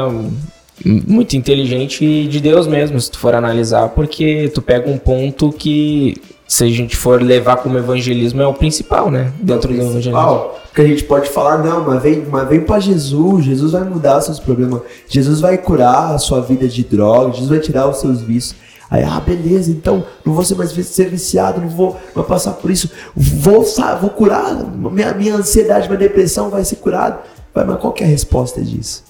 muito 0.85 1.37
inteligente 1.37 2.27
de 2.27 2.41
Deus 2.41 2.67
mesmo, 2.67 3.01
se 3.01 3.11
tu 3.11 3.19
for 3.19 3.35
analisar, 3.35 3.89
porque 3.91 4.51
tu 4.55 4.61
pega 4.61 4.91
um 4.91 4.99
ponto 4.99 5.53
que 5.53 6.17
se 6.47 6.65
a 6.65 6.69
gente 6.69 6.97
for 6.97 7.21
levar 7.21 7.57
como 7.57 7.77
evangelismo 7.77 8.41
é 8.41 8.47
o 8.47 8.55
principal, 8.55 9.11
né, 9.11 9.33
dentro 9.41 9.69
do 9.69 9.75
evangelismo. 9.75 10.13
principal, 10.13 10.61
que 10.75 10.81
a 10.81 10.87
gente 10.87 11.05
pode 11.05 11.29
falar, 11.31 11.59
não, 11.59 11.85
mas 11.85 12.03
vem, 12.03 12.25
mas 12.31 12.49
vem 12.49 12.61
pra 12.61 12.79
Jesus, 12.79 13.45
Jesus 13.45 13.73
vai 13.73 13.83
mudar 13.83 14.21
seus 14.21 14.39
problemas, 14.39 14.83
Jesus 15.09 15.41
vai 15.41 15.59
curar 15.59 16.15
a 16.15 16.19
sua 16.19 16.41
vida 16.41 16.69
de 16.69 16.85
droga, 16.85 17.33
Jesus 17.33 17.49
vai 17.49 17.59
tirar 17.59 17.89
os 17.89 17.99
seus 17.99 18.21
vícios. 18.21 18.55
Aí, 18.89 19.03
ah, 19.03 19.19
beleza, 19.19 19.71
então 19.71 20.05
não 20.25 20.33
vou 20.33 20.45
ser 20.45 20.55
mais 20.55 20.71
ser 20.71 21.09
viciado, 21.09 21.61
não 21.61 21.69
vou, 21.69 21.97
vou 22.15 22.23
passar 22.23 22.53
por 22.53 22.71
isso, 22.71 22.89
vou, 23.17 23.65
vou 24.01 24.11
curar, 24.11 24.55
minha, 24.65 25.13
minha 25.13 25.35
ansiedade, 25.35 25.89
minha 25.89 25.99
depressão 25.99 26.51
vai 26.51 26.65
ser 26.65 26.77
curada. 26.77 27.21
Mas 27.53 27.81
qual 27.81 27.93
que 27.93 28.05
é 28.05 28.07
a 28.07 28.11
resposta 28.11 28.63
disso? 28.63 29.03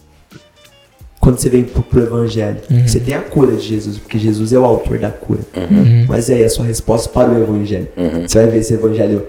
Quando 1.27 1.39
você 1.41 1.49
vem 1.49 1.65
pro, 1.65 1.83
pro 1.83 2.03
evangelho, 2.03 2.59
você 2.87 3.01
tem 3.01 3.13
a 3.15 3.21
cura 3.21 3.57
de 3.57 3.67
Jesus, 3.67 3.99
porque 3.99 4.17
Jesus 4.17 4.53
é 4.53 4.59
o 4.61 4.65
autor 4.65 4.97
da 5.01 5.11
cura. 5.11 5.41
Mas 6.07 6.29
e 6.29 6.35
aí 6.35 6.45
a 6.45 6.49
sua 6.49 6.65
resposta 6.65 7.09
para 7.09 7.29
o 7.33 7.43
evangelho? 7.43 7.89
Você 8.29 8.39
vai 8.39 8.47
ver 8.47 8.59
esse 8.59 8.75
evangelho 8.75 9.27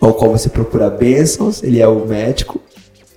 ao 0.00 0.14
qual 0.14 0.30
você 0.32 0.48
procura 0.48 0.88
bênçãos, 0.88 1.62
ele 1.62 1.82
é 1.82 1.86
o 1.86 2.06
médico, 2.06 2.58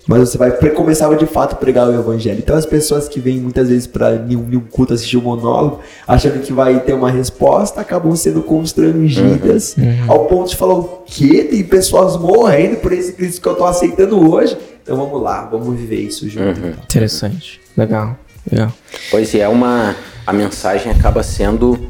mas 0.05 0.19
você 0.19 0.37
vai 0.37 0.51
começar 0.71 1.13
de 1.15 1.25
fato 1.25 1.53
a 1.53 1.55
pregar 1.55 1.87
o 1.87 1.93
evangelho. 1.93 2.39
Então 2.39 2.57
as 2.57 2.65
pessoas 2.65 3.07
que 3.07 3.19
vêm 3.21 3.39
muitas 3.39 3.69
vezes 3.69 3.87
para 3.87 4.11
um 4.29 4.59
culto 4.59 4.93
assistir 4.93 5.15
um 5.15 5.21
monólogo, 5.21 5.79
achando 6.05 6.41
que 6.41 6.51
vai 6.51 6.81
ter 6.81 6.93
uma 6.93 7.09
resposta, 7.09 7.79
acabam 7.79 8.13
sendo 8.13 8.41
constrangidas 8.41 9.75
ao 10.05 10.25
ponto 10.25 10.49
de 10.49 10.57
falar 10.57 10.73
o 10.75 11.03
quê? 11.05 11.45
Tem 11.49 11.63
pessoas 11.63 12.17
morrendo 12.17 12.75
por 12.77 12.91
esse 12.91 13.13
Cristo 13.13 13.41
que 13.41 13.47
eu 13.47 13.55
tô 13.55 13.63
aceitando 13.63 14.29
hoje. 14.29 14.57
Então 14.83 14.97
vamos 14.97 15.21
lá, 15.21 15.45
vamos 15.45 15.77
viver 15.79 16.01
isso 16.01 16.27
junto. 16.29 16.59
então. 16.59 16.83
Interessante. 16.83 17.66
Legal. 17.77 18.17
Legal. 18.51 18.73
Pois 19.11 19.35
é, 19.35 19.47
uma 19.47 19.95
a 20.25 20.33
mensagem 20.33 20.91
acaba 20.91 21.21
sendo 21.21 21.89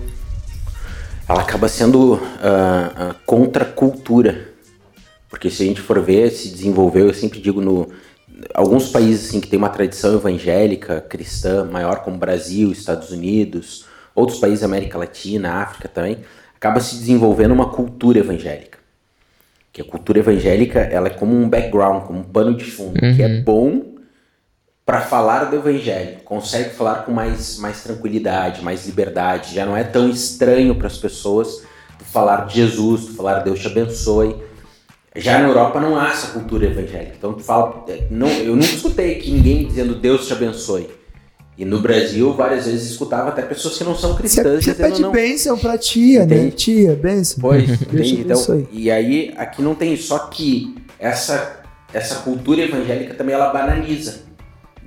ela 1.28 1.42
acaba 1.42 1.68
sendo 1.68 2.20
ah, 2.42 3.16
contra 3.26 3.64
a 3.64 3.68
cultura. 3.68 4.50
Porque 5.30 5.50
se 5.50 5.64
a 5.64 5.66
gente 5.66 5.82
for 5.82 6.02
ver, 6.02 6.32
se 6.32 6.50
desenvolveu, 6.50 7.08
eu 7.08 7.14
sempre 7.14 7.40
digo 7.40 7.62
no 7.62 7.90
alguns 8.54 8.90
países 8.90 9.28
assim 9.28 9.42
que 9.42 9.48
tem 9.48 9.58
uma 9.58 9.70
tradição 9.70 10.14
evangélica 10.14 11.02
cristã 11.02 11.66
maior 11.66 12.02
como 12.04 12.18
Brasil, 12.18 12.72
Estados 12.72 13.12
Unidos, 13.12 13.86
outros 14.14 14.40
países 14.40 14.62
da 14.62 14.68
América 14.68 14.98
Latina, 14.98 15.56
África 15.56 15.88
também, 15.88 16.20
acaba 16.56 16.80
se 16.80 16.96
desenvolvendo 16.96 17.52
uma 17.52 17.70
cultura 17.70 18.20
evangélica. 18.20 18.78
Que 19.74 19.82
a 19.82 19.86
cultura 19.86 20.20
evangélica, 20.20 20.80
ela 20.80 21.08
é 21.08 21.10
como 21.10 21.36
um 21.36 21.50
background, 21.50 22.04
como 22.04 22.20
um 22.20 22.24
pano 22.24 22.56
de 22.56 22.66
fundo, 22.66 23.00
que 23.00 23.22
é 23.22 23.42
bom 23.42 23.97
para 24.88 25.02
falar 25.02 25.44
do 25.44 25.58
evangelho, 25.58 26.20
consegue 26.24 26.70
falar 26.70 27.04
com 27.04 27.12
mais, 27.12 27.58
mais 27.58 27.84
tranquilidade, 27.84 28.64
mais 28.64 28.86
liberdade, 28.86 29.54
já 29.54 29.66
não 29.66 29.76
é 29.76 29.84
tão 29.84 30.10
estranho 30.10 30.74
para 30.76 30.88
as 30.88 30.98
pessoas 30.98 31.64
tu 32.00 32.06
falar 32.06 32.48
de 32.48 32.56
Jesus, 32.56 33.08
tu 33.08 33.14
falar 33.14 33.40
Deus 33.40 33.60
te 33.60 33.68
abençoe. 33.68 34.38
Já 35.14 35.40
na 35.40 35.50
Europa 35.50 35.82
não 35.82 36.00
há 36.00 36.12
essa 36.12 36.28
cultura 36.28 36.68
evangélica. 36.68 37.16
Então 37.18 37.34
tu 37.34 37.44
fala, 37.44 37.86
não, 38.10 38.30
eu 38.30 38.56
nunca 38.56 38.68
escutei 38.68 39.18
aqui 39.18 39.30
ninguém 39.30 39.68
dizendo 39.68 39.94
Deus 39.94 40.26
te 40.26 40.32
abençoe. 40.32 40.90
E 41.58 41.66
no 41.66 41.82
Brasil, 41.82 42.32
várias 42.34 42.66
vezes 42.66 42.92
escutava 42.92 43.28
até 43.28 43.42
pessoas 43.42 43.78
que 43.78 43.84
não 43.84 43.96
são 43.96 44.12
Você, 44.12 44.20
cristãs 44.20 44.64
você 44.64 44.72
dizendo 44.72 44.90
pede 44.90 45.02
não. 45.02 45.12
bênção 45.12 45.58
pra 45.58 45.78
tia, 45.78 46.26
né? 46.26 46.36
Entende? 46.38 46.56
Tia, 46.56 46.96
bênção. 46.96 47.40
Pois, 47.42 47.70
entende? 47.70 48.22
Então, 48.22 48.68
e 48.72 48.90
aí 48.90 49.34
aqui 49.36 49.62
não 49.62 49.76
tem 49.76 49.98
só 49.98 50.20
que 50.28 50.76
essa 50.98 51.58
essa 51.94 52.16
cultura 52.18 52.62
evangélica 52.62 53.14
também 53.16 53.36
ela 53.36 53.52
banaliza. 53.52 54.27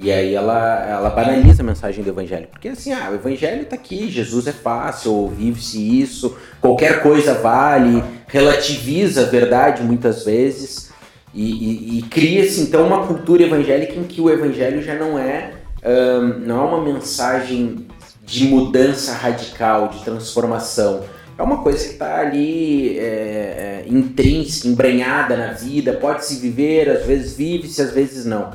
E 0.02 0.10
aí 0.10 0.34
ela, 0.34 0.86
ela 0.88 1.10
banaliza 1.10 1.62
a 1.62 1.66
mensagem 1.66 2.02
do 2.02 2.08
evangelho. 2.08 2.48
Porque 2.50 2.68
assim, 2.68 2.90
ah, 2.92 3.10
o 3.10 3.14
evangelho 3.14 3.66
tá 3.66 3.76
aqui, 3.76 4.10
Jesus 4.10 4.46
é 4.46 4.52
fácil, 4.52 5.28
vive-se 5.28 6.00
isso, 6.00 6.36
qualquer 6.60 7.02
coisa 7.02 7.34
vale, 7.34 8.02
relativiza 8.26 9.22
a 9.22 9.24
verdade 9.26 9.82
muitas 9.82 10.24
vezes. 10.24 10.90
E, 11.34 11.50
e- 11.50 11.98
e 11.98 12.02
cria-se 12.02 12.62
então 12.62 12.86
uma 12.86 13.06
cultura 13.06 13.42
evangélica 13.42 13.92
em 13.94 14.04
que 14.04 14.20
o 14.20 14.30
evangelho 14.30 14.82
já 14.82 14.94
não 14.94 15.18
é, 15.18 15.52
ahn, 15.84 16.40
não 16.46 16.64
é 16.64 16.68
uma 16.68 16.82
mensagem 16.82 17.86
de 18.24 18.44
mudança 18.46 19.12
radical, 19.12 19.88
de 19.88 20.02
transformação. 20.02 21.02
É 21.38 21.42
uma 21.42 21.62
coisa 21.62 21.84
que 21.84 21.92
está 21.92 22.20
ali 22.20 22.98
é, 22.98 23.02
é, 23.02 23.84
intrínseca, 23.88 24.68
embrenhada 24.68 25.36
na 25.36 25.52
vida, 25.52 25.92
pode-se 25.94 26.36
viver, 26.36 26.88
às 26.90 27.04
vezes 27.06 27.34
vive-se, 27.36 27.80
às 27.82 27.90
vezes 27.92 28.24
não. 28.24 28.50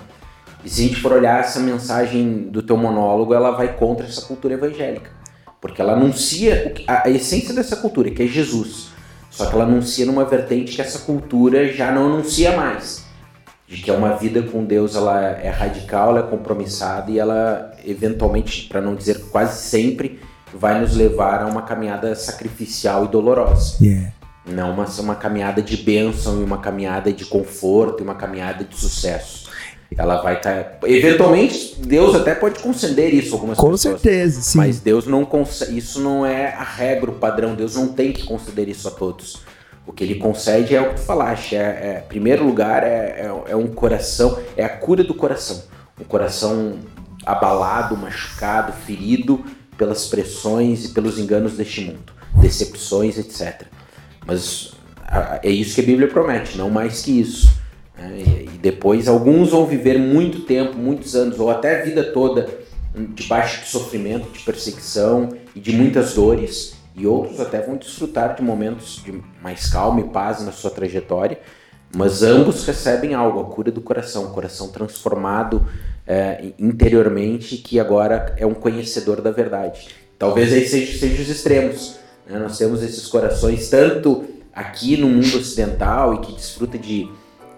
E 0.66 0.70
se 0.70 0.82
a 0.82 0.88
gente 0.88 1.00
for 1.00 1.12
olhar 1.12 1.40
essa 1.40 1.60
mensagem 1.60 2.50
do 2.50 2.64
teu 2.64 2.76
monólogo, 2.76 3.36
ela 3.36 3.52
vai 3.52 3.76
contra 3.76 4.08
essa 4.08 4.22
cultura 4.22 4.56
evangélica. 4.56 5.12
Porque 5.62 5.80
ela 5.80 5.94
anuncia 5.94 6.74
a 6.88 7.08
essência 7.08 7.54
dessa 7.54 7.76
cultura, 7.76 8.10
que 8.10 8.24
é 8.24 8.28
Jesus. 8.28 8.88
Só 9.30 9.46
que 9.46 9.54
ela 9.54 9.66
anuncia 9.66 10.06
numa 10.06 10.26
vertente 10.26 10.76
que 10.76 10.82
essa 10.82 11.00
cultura 11.00 11.72
já 11.72 11.92
não 11.92 12.06
anuncia 12.08 12.56
mais. 12.58 13.06
De 13.68 13.82
que 13.82 13.92
é 13.92 13.94
uma 13.94 14.16
vida 14.16 14.42
com 14.42 14.64
Deus, 14.64 14.96
ela 14.96 15.20
é 15.20 15.50
radical, 15.50 16.10
ela 16.10 16.28
é 16.28 16.30
compromissada 16.30 17.12
e 17.12 17.20
ela, 17.20 17.72
eventualmente, 17.86 18.68
para 18.68 18.82
não 18.82 18.96
dizer 18.96 19.26
quase 19.32 19.62
sempre, 19.68 20.20
vai 20.54 20.80
nos 20.80 20.96
levar 20.96 21.44
a 21.44 21.48
uma 21.48 21.62
caminhada 21.62 22.16
sacrificial 22.16 23.06
e 23.06 23.08
dolorosa. 23.08 23.78
Yeah. 23.84 24.14
Não 24.48 24.72
uma, 24.72 24.86
uma 24.86 25.16
caminhada 25.16 25.62
de 25.62 25.78
bênção 25.78 26.42
e 26.42 26.44
uma 26.44 26.60
caminhada 26.60 27.12
de 27.12 27.26
conforto 27.26 28.02
e 28.02 28.04
uma 28.04 28.16
caminhada 28.16 28.64
de 28.64 28.76
sucesso. 28.76 29.45
Ela 29.98 30.22
vai 30.22 30.36
estar. 30.38 30.78
eventualmente, 30.84 31.76
Deus 31.80 32.14
até 32.16 32.36
pode 32.36 32.60
conceder 32.60 33.14
isso 33.14 33.34
a 33.34 33.38
algumas 33.38 33.58
Com 33.58 33.72
pessoas. 33.72 34.02
certeza, 34.02 34.42
sim. 34.42 34.58
Mas 34.58 34.80
Deus 34.80 35.08
não 35.08 35.24
concede. 35.24 35.78
Isso 35.78 36.02
não 36.02 36.26
é 36.26 36.48
a 36.54 36.64
regra, 36.64 37.10
o 37.12 37.14
padrão. 37.16 37.56
Deus 37.56 37.76
não 37.76 37.88
tem 37.88 38.12
que 38.12 38.24
conceder 38.24 38.68
isso 38.68 38.88
a 38.88 38.92
todos. 38.92 39.38
O 39.88 39.94
que 39.94 40.04
ele 40.04 40.16
concede 40.16 40.76
é 40.76 40.82
o 40.82 40.90
que 40.90 40.96
tu 40.96 41.02
falaste. 41.02 41.56
É, 41.56 41.60
é, 41.60 42.04
primeiro 42.10 42.44
lugar, 42.46 42.84
é, 42.84 43.22
é, 43.48 43.52
é 43.52 43.56
um 43.56 43.68
coração, 43.68 44.38
é 44.58 44.66
a 44.66 44.70
cura 44.70 45.04
do 45.04 45.14
coração. 45.14 45.64
Um 46.02 46.04
coração 46.04 46.80
abalado, 47.26 47.96
machucado, 47.96 48.74
ferido 48.74 49.46
pelas 49.78 50.08
pressões 50.08 50.86
e 50.86 50.90
pelos 50.90 51.18
enganos 51.20 51.54
deste 51.54 51.82
mundo, 51.82 52.12
decepções, 52.42 53.18
etc. 53.18 53.64
Mas 54.26 54.74
a- 55.08 55.40
é 55.44 55.50
isso 55.50 55.76
que 55.76 55.82
a 55.82 55.86
Bíblia 55.86 56.08
promete, 56.08 56.58
não 56.58 56.70
mais 56.70 57.02
que 57.02 57.20
isso. 57.20 57.50
Né? 57.98 58.18
E, 58.18 58.50
depois 58.66 59.08
alguns 59.08 59.50
vão 59.50 59.66
viver 59.66 60.00
muito 60.00 60.42
tempo, 60.42 60.76
muitos 60.76 61.16
anos, 61.16 61.40
ou 61.40 61.52
até 61.52 61.82
a 61.82 61.86
vida 61.86 62.04
toda, 62.04 62.50
debaixo 63.14 63.62
de 63.62 63.68
sofrimento, 63.68 64.32
de 64.32 64.40
perseguição 64.40 65.30
e 65.56 65.60
de 65.60 65.72
muitas 65.72 66.14
dores, 66.14 66.76
e 66.96 67.06
outros 67.06 67.40
até 67.40 67.62
vão 67.62 67.76
desfrutar 67.76 68.36
de 68.36 68.42
momentos 68.42 69.02
de 69.04 69.22
mais 69.42 69.70
calma 69.70 70.00
e 70.00 70.06
paz 70.06 70.44
na 70.44 70.52
sua 70.52 70.72
trajetória, 70.72 71.40
mas 71.96 72.24
ambos 72.24 72.66
recebem 72.66 73.14
algo, 73.14 73.40
a 73.40 73.44
cura 73.46 73.72
do 73.72 73.82
coração, 73.82 74.26
um 74.26 74.32
coração 74.32 74.70
transformado 74.70 75.66
é, 76.08 76.52
interiormente, 76.58 77.58
que 77.58 77.80
agora 77.80 78.34
é 78.38 78.46
um 78.46 78.54
conhecedor 78.54 79.22
da 79.22 79.32
verdade. 79.32 79.90
Talvez 80.18 80.52
aí 80.52 80.68
seja, 80.68 80.98
seja 80.98 81.22
os 81.22 81.30
extremos. 81.30 82.00
né? 82.28 82.40
Nós 82.40 82.58
temos 82.58 82.82
esses 82.82 83.08
corações 83.08 83.70
tanto 83.70 84.26
aqui 84.54 84.98
no 84.98 85.08
mundo 85.08 85.38
ocidental 85.38 86.16
e 86.16 86.20
que 86.20 86.34
desfruta 86.34 86.78
de 86.78 87.10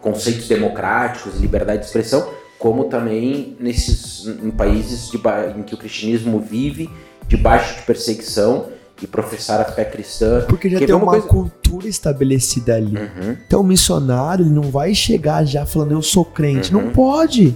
conceitos 0.02 0.48
democráticos 0.48 1.40
liberdade 1.40 1.80
de 1.80 1.86
expressão, 1.86 2.28
como 2.58 2.86
também 2.86 3.56
nesses 3.60 4.26
em 4.26 4.50
países 4.50 5.10
de, 5.12 5.20
em 5.58 5.64
que 5.64 5.74
o 5.74 5.78
cristianismo 5.78 6.40
vive 6.40 6.90
debaixo 7.28 7.76
de 7.76 7.82
perseguição 7.84 8.68
e 9.02 9.06
professar 9.06 9.62
a 9.62 9.66
fé 9.66 9.86
cristã. 9.86 10.46
Porque 10.48 10.70
já 10.70 10.80
tem 10.80 10.96
uma, 10.96 11.12
coisa... 11.12 11.28
cultura 11.28 11.88
estabelecida 11.88 12.76
ali. 12.76 12.96
Uhum. 12.98 13.38
Então 13.46 13.62
o 13.62 13.64
missionário 13.64 14.44
ele 14.44 14.54
não 14.54 14.64
vai 14.64 14.96
chegar 14.96 15.46
já 15.46 15.66
falando 15.66 15.92
eu 15.92 16.02
sou 16.02 16.26
crente. 16.26 16.74
Uhum. 16.74 16.86
Não 16.86 16.92
pode. 16.92 17.56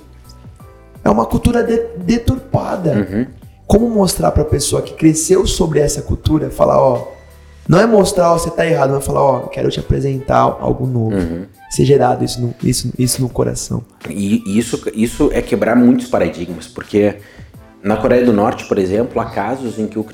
É 1.03 1.09
uma 1.09 1.25
cultura 1.25 1.63
de, 1.63 1.77
deturpada. 1.97 3.07
Uhum. 3.09 3.25
Como 3.65 3.89
mostrar 3.89 4.31
para 4.31 4.43
a 4.43 4.45
pessoa 4.45 4.81
que 4.81 4.93
cresceu 4.93 5.47
sobre 5.47 5.79
essa 5.79 6.01
cultura, 6.01 6.49
falar, 6.51 6.79
ó, 6.79 7.07
não 7.67 7.79
é 7.79 7.85
mostrar, 7.85 8.33
ó, 8.33 8.37
você 8.37 8.51
tá 8.51 8.65
errado, 8.65 8.91
mas 8.91 9.05
falar, 9.05 9.21
ó, 9.21 9.39
quero 9.47 9.69
te 9.69 9.79
apresentar 9.79 10.39
algo 10.39 10.85
novo. 10.85 11.15
Ser 11.71 11.85
gerado 11.85 12.25
isso 12.25 12.41
no, 12.41 12.53
isso, 12.61 12.91
isso 12.99 13.21
no 13.21 13.29
coração. 13.29 13.81
E 14.09 14.43
isso, 14.57 14.81
isso 14.93 15.29
é 15.31 15.41
quebrar 15.41 15.73
muitos 15.75 16.07
paradigmas, 16.07 16.67
porque 16.67 17.19
na 17.81 17.95
Coreia 17.95 18.25
do 18.25 18.33
Norte, 18.33 18.65
por 18.65 18.77
exemplo, 18.77 19.19
há 19.21 19.25
casos 19.25 19.79
em 19.79 19.87
que 19.87 19.97
o, 19.97 20.05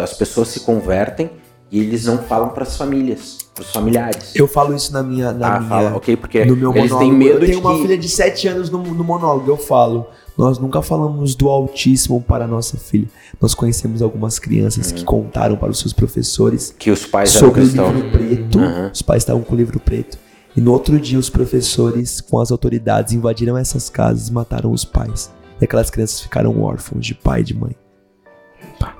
as 0.00 0.14
pessoas 0.14 0.48
se 0.48 0.60
convertem 0.60 1.28
e 1.72 1.80
eles 1.80 2.04
não 2.04 2.18
falam 2.18 2.50
para 2.50 2.62
as 2.62 2.76
famílias, 2.76 3.38
para 3.54 3.62
os 3.62 3.70
familiares. 3.70 4.32
Eu 4.36 4.46
falo 4.46 4.76
isso 4.76 4.92
na 4.92 5.02
minha, 5.02 5.32
na 5.32 5.56
ah, 5.56 5.58
minha, 5.58 5.68
fala, 5.68 5.96
ok, 5.96 6.16
porque 6.16 6.44
no 6.44 6.54
meu 6.54 6.70
eles 6.70 6.90
monólogo. 6.90 7.10
têm 7.10 7.18
medo 7.18 7.34
eu 7.34 7.40
tenho 7.40 7.52
de 7.52 7.66
uma 7.66 7.74
que... 7.74 7.82
filha 7.82 7.98
de 7.98 8.08
7 8.08 8.48
anos 8.48 8.70
no, 8.70 8.78
no 8.78 9.02
monólogo, 9.02 9.50
eu 9.50 9.56
falo. 9.56 10.06
Nós 10.36 10.58
nunca 10.58 10.80
falamos 10.80 11.34
do 11.34 11.48
autismo 11.48 12.22
para 12.22 12.46
nossa 12.46 12.76
filha. 12.76 13.08
Nós 13.40 13.54
conhecemos 13.54 14.00
algumas 14.00 14.38
crianças 14.38 14.90
uhum. 14.90 14.94
que 14.94 15.04
contaram 15.04 15.56
para 15.56 15.70
os 15.70 15.78
seus 15.78 15.92
professores 15.92 16.74
que 16.78 16.90
os 16.90 17.04
pais 17.04 17.30
sobre 17.30 17.60
o 17.60 17.64
livro 17.64 18.10
preto. 18.10 18.58
Uhum. 18.58 18.90
Os 18.92 19.02
pais 19.02 19.22
estavam 19.22 19.42
com 19.42 19.54
o 19.54 19.56
livro 19.58 19.78
preto. 19.78 20.16
E 20.56 20.60
no 20.60 20.72
outro 20.72 21.00
dia, 21.00 21.18
os 21.18 21.30
professores, 21.30 22.20
com 22.20 22.38
as 22.38 22.50
autoridades, 22.50 23.12
invadiram 23.12 23.56
essas 23.56 23.88
casas 23.88 24.28
e 24.28 24.32
mataram 24.32 24.70
os 24.70 24.84
pais. 24.84 25.32
E 25.60 25.64
aquelas 25.64 25.90
crianças 25.90 26.20
ficaram 26.20 26.60
órfãos 26.62 27.06
de 27.06 27.14
pai 27.14 27.40
e 27.40 27.44
de 27.44 27.54
mãe. 27.54 27.76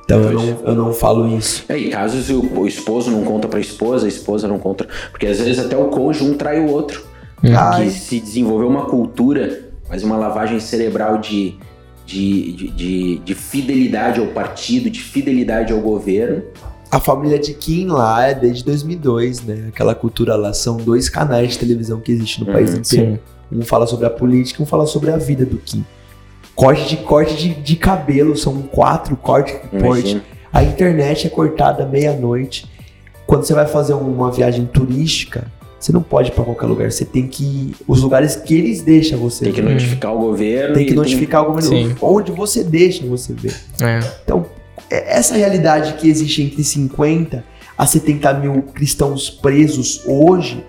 Então 0.05 0.21
eu 0.23 0.33
não, 0.33 0.47
eu 0.65 0.75
não 0.75 0.93
falo 0.93 1.27
isso. 1.37 1.65
É, 1.69 1.77
e 1.77 1.91
casos 1.91 2.31
o, 2.31 2.41
o 2.61 2.67
esposo 2.67 3.11
não 3.11 3.25
conta 3.25 3.49
para 3.49 3.59
a 3.59 3.61
esposa, 3.61 4.07
a 4.07 4.09
esposa 4.09 4.47
não 4.47 4.59
conta. 4.59 4.87
Porque 5.11 5.27
às 5.27 5.39
vezes 5.39 5.59
até 5.59 5.77
o 5.77 5.89
cônjuge 5.89 6.31
um 6.31 6.35
trai 6.35 6.61
o 6.61 6.71
outro. 6.71 7.05
Ai. 7.45 7.85
Que 7.85 7.91
se 7.91 8.21
desenvolveu 8.21 8.69
uma 8.69 8.87
cultura, 8.87 9.71
mas 9.89 10.03
uma 10.03 10.17
lavagem 10.17 10.61
cerebral 10.61 11.19
de, 11.19 11.57
de, 12.07 12.53
de, 12.53 12.69
de, 12.69 13.19
de 13.19 13.35
fidelidade 13.35 14.21
ao 14.21 14.29
partido, 14.29 14.89
de 14.89 15.01
fidelidade 15.01 15.73
ao 15.73 15.81
governo. 15.81 16.43
A 16.93 17.01
família 17.01 17.39
de 17.39 17.55
Kim 17.55 17.87
lá 17.87 18.27
é 18.29 18.35
desde 18.35 18.63
2002, 18.65 19.41
né? 19.45 19.65
Aquela 19.69 19.95
cultura 19.95 20.37
lá 20.37 20.53
são 20.53 20.77
dois 20.77 21.09
canais 21.09 21.53
de 21.53 21.59
televisão 21.59 21.99
que 22.01 22.13
existem 22.13 22.45
no 22.45 22.53
país 22.53 22.71
Uhum, 22.73 22.77
inteiro. 22.81 23.19
Um 23.51 23.63
fala 23.63 23.87
sobre 23.87 24.05
a 24.05 24.11
política, 24.11 24.63
um 24.63 24.67
fala 24.67 24.85
sobre 24.87 25.11
a 25.11 25.17
vida 25.17 25.47
do 25.47 25.57
Kim. 25.57 25.85
Corte 26.55 26.87
de 26.91 26.99
corte 27.03 27.35
de, 27.35 27.55
de 27.55 27.77
cabelo, 27.77 28.37
são 28.37 28.61
quatro 28.61 29.17
cortes 29.17 29.55
de 29.73 29.81
corte. 29.81 30.21
A 30.53 30.63
internet 30.63 31.27
é 31.27 31.31
cortada 31.31 31.87
meia-noite. 31.87 32.71
Quando 33.27 33.45
você 33.45 33.55
vai 33.55 33.67
fazer 33.67 33.95
uma 33.95 34.31
viagem 34.31 34.67
turística, 34.67 35.47
você 35.81 35.93
não 35.93 36.03
pode 36.03 36.29
ir 36.29 36.33
pra 36.33 36.45
qualquer 36.45 36.67
lugar. 36.67 36.93
Você 36.93 37.07
tem 37.07 37.27
que 37.27 37.43
ir. 37.43 37.75
Os 37.89 38.03
lugares 38.03 38.37
que 38.37 38.53
eles 38.55 38.83
deixam 38.83 39.19
você 39.19 39.45
Tem 39.47 39.53
que 39.55 39.63
ver. 39.63 39.71
notificar 39.73 40.15
o 40.15 40.19
governo. 40.19 40.75
Tem 40.75 40.85
que 40.87 40.93
notificar 40.95 41.43
o 41.51 41.59
Sim. 41.63 41.71
governo. 41.85 41.97
Onde 42.03 42.33
você 42.33 42.63
deixa 42.63 43.03
você 43.07 43.33
ver. 43.33 43.55
É. 43.81 43.99
Então, 44.23 44.45
essa 44.93 45.35
realidade 45.35 45.95
que 45.95 46.09
existe 46.09 46.43
entre 46.43 46.63
50 46.63 47.45
a 47.77 47.87
70 47.87 48.35
mil 48.35 48.63
cristãos 48.63 49.31
presos 49.31 50.03
hoje, 50.07 50.65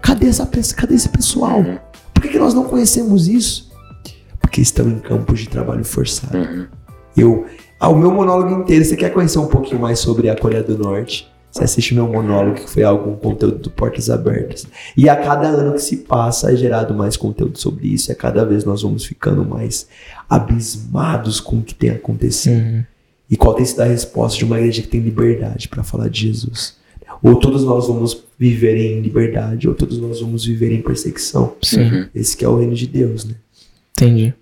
cadê, 0.00 0.28
essa, 0.28 0.46
cadê 0.76 0.94
esse 0.94 1.08
pessoal? 1.08 1.58
Uhum. 1.60 1.78
Por 2.14 2.22
que, 2.22 2.28
que 2.28 2.38
nós 2.38 2.54
não 2.54 2.64
conhecemos 2.64 3.28
isso? 3.28 3.70
Porque 4.40 4.60
estão 4.60 4.88
em 4.88 4.98
campos 4.98 5.40
de 5.40 5.48
trabalho 5.48 5.84
forçado. 5.84 6.36
Uhum. 6.36 6.66
Eu, 7.16 7.46
ah, 7.78 7.88
o 7.88 7.96
meu 7.96 8.10
monólogo 8.10 8.62
inteiro, 8.62 8.84
você 8.84 8.96
quer 8.96 9.10
conhecer 9.10 9.38
um 9.38 9.46
pouquinho 9.46 9.80
mais 9.80 9.98
sobre 9.98 10.28
a 10.28 10.36
Coreia 10.36 10.62
do 10.62 10.76
Norte? 10.78 11.30
Você 11.50 11.64
assiste 11.64 11.94
meu 11.94 12.06
monólogo, 12.06 12.56
que 12.56 12.70
foi 12.70 12.84
algum 12.84 13.16
conteúdo 13.16 13.58
do 13.58 13.70
Portas 13.70 14.08
Abertas. 14.08 14.66
E 14.96 15.08
a 15.08 15.16
cada 15.16 15.48
ano 15.48 15.72
que 15.72 15.82
se 15.82 15.96
passa 15.98 16.52
é 16.52 16.56
gerado 16.56 16.94
mais 16.94 17.16
conteúdo 17.16 17.58
sobre 17.58 17.88
isso. 17.88 18.10
E 18.10 18.12
a 18.12 18.14
cada 18.14 18.44
vez 18.44 18.64
nós 18.64 18.82
vamos 18.82 19.04
ficando 19.04 19.44
mais 19.44 19.88
abismados 20.28 21.40
com 21.40 21.56
o 21.56 21.62
que 21.62 21.74
tem 21.74 21.90
acontecido. 21.90 22.60
Uhum. 22.60 22.84
E 23.30 23.36
qual 23.36 23.54
tem 23.54 23.64
sido 23.64 23.80
a 23.80 23.84
resposta 23.84 24.36
de 24.38 24.44
uma 24.44 24.58
igreja 24.58 24.82
que 24.82 24.88
tem 24.88 25.00
liberdade 25.00 25.68
para 25.68 25.84
falar 25.84 26.08
de 26.08 26.28
Jesus? 26.28 26.76
Ou 27.22 27.36
todos 27.36 27.62
nós 27.64 27.86
vamos 27.86 28.24
viver 28.38 28.76
em 28.76 29.00
liberdade, 29.00 29.68
ou 29.68 29.74
todos 29.74 29.98
nós 29.98 30.20
vamos 30.20 30.44
viver 30.44 30.72
em 30.72 30.80
perseguição. 30.80 31.54
Sim. 31.62 31.82
Uhum. 31.82 32.06
Esse 32.14 32.36
que 32.36 32.44
é 32.44 32.48
o 32.48 32.56
reino 32.58 32.74
de 32.74 32.86
Deus, 32.86 33.24
né? 33.24 33.34
Entendi. 33.92 34.34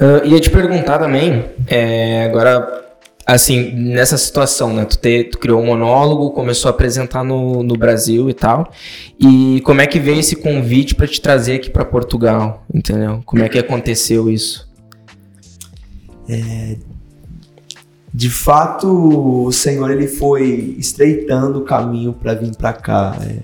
Ah, 0.00 0.22
ia 0.24 0.40
te 0.40 0.50
perguntar 0.50 0.98
também, 0.98 1.44
é, 1.68 2.24
agora, 2.24 2.84
assim, 3.24 3.70
nessa 3.72 4.18
situação, 4.18 4.74
né? 4.74 4.84
Tu, 4.84 4.98
te- 4.98 5.24
tu 5.24 5.38
criou 5.38 5.60
um 5.62 5.66
monólogo, 5.66 6.32
começou 6.32 6.68
a 6.68 6.72
apresentar 6.72 7.22
no, 7.22 7.62
no 7.62 7.76
Brasil 7.76 8.28
e 8.28 8.34
tal. 8.34 8.72
E 9.20 9.60
como 9.64 9.80
é 9.80 9.86
que 9.86 10.00
veio 10.00 10.18
esse 10.18 10.34
convite 10.34 10.94
pra 10.96 11.06
te 11.06 11.20
trazer 11.20 11.54
aqui 11.54 11.70
pra 11.70 11.84
Portugal? 11.84 12.64
Entendeu? 12.74 13.22
Como 13.24 13.44
é 13.44 13.48
que 13.48 13.58
aconteceu 13.58 14.28
isso? 14.28 14.68
De 18.14 18.28
fato, 18.28 19.46
o 19.46 19.52
Senhor 19.52 19.90
ele 19.90 20.06
foi 20.06 20.76
estreitando 20.78 21.60
o 21.60 21.62
caminho 21.62 22.12
para 22.12 22.34
vir 22.34 22.54
para 22.56 22.72
cá. 22.72 23.16
é. 23.22 23.38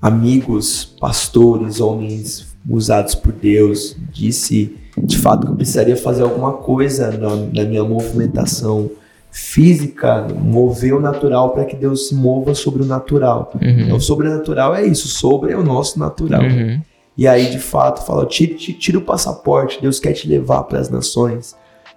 amigos, 0.00 0.96
pastores, 1.00 1.80
homens 1.80 2.56
usados 2.68 3.14
por 3.14 3.32
Deus, 3.32 3.96
disse 4.12 4.76
de 4.96 5.18
fato 5.18 5.46
que 5.46 5.52
eu 5.52 5.56
precisaria 5.56 5.96
fazer 5.96 6.22
alguma 6.22 6.54
coisa 6.54 7.10
na, 7.10 7.36
na 7.36 7.64
minha 7.68 7.84
movimentação 7.84 8.90
física, 9.30 10.26
mover 10.40 10.94
o 10.94 11.00
natural 11.00 11.50
para 11.50 11.66
que 11.66 11.76
Deus 11.76 12.08
se 12.08 12.14
mova 12.14 12.54
sobre 12.54 12.82
o 12.82 12.86
natural. 12.86 13.52
Uhum. 13.60 13.94
O 13.94 14.00
sobrenatural 14.00 14.74
é 14.74 14.86
isso, 14.86 15.08
sobre 15.08 15.52
é 15.52 15.56
o 15.56 15.62
nosso 15.62 15.98
natural. 15.98 16.42
Uhum. 16.42 16.80
E 17.18 17.28
aí, 17.28 17.50
de 17.50 17.58
fato, 17.58 18.04
fala, 18.06 18.24
tira, 18.24 18.54
tira 18.54 18.98
o 18.98 19.02
passaporte, 19.02 19.78
Deus 19.80 20.00
quer 20.00 20.12
te 20.12 20.26
levar 20.26 20.62
para 20.64 20.78
as 20.78 20.88
nações. 20.88 21.54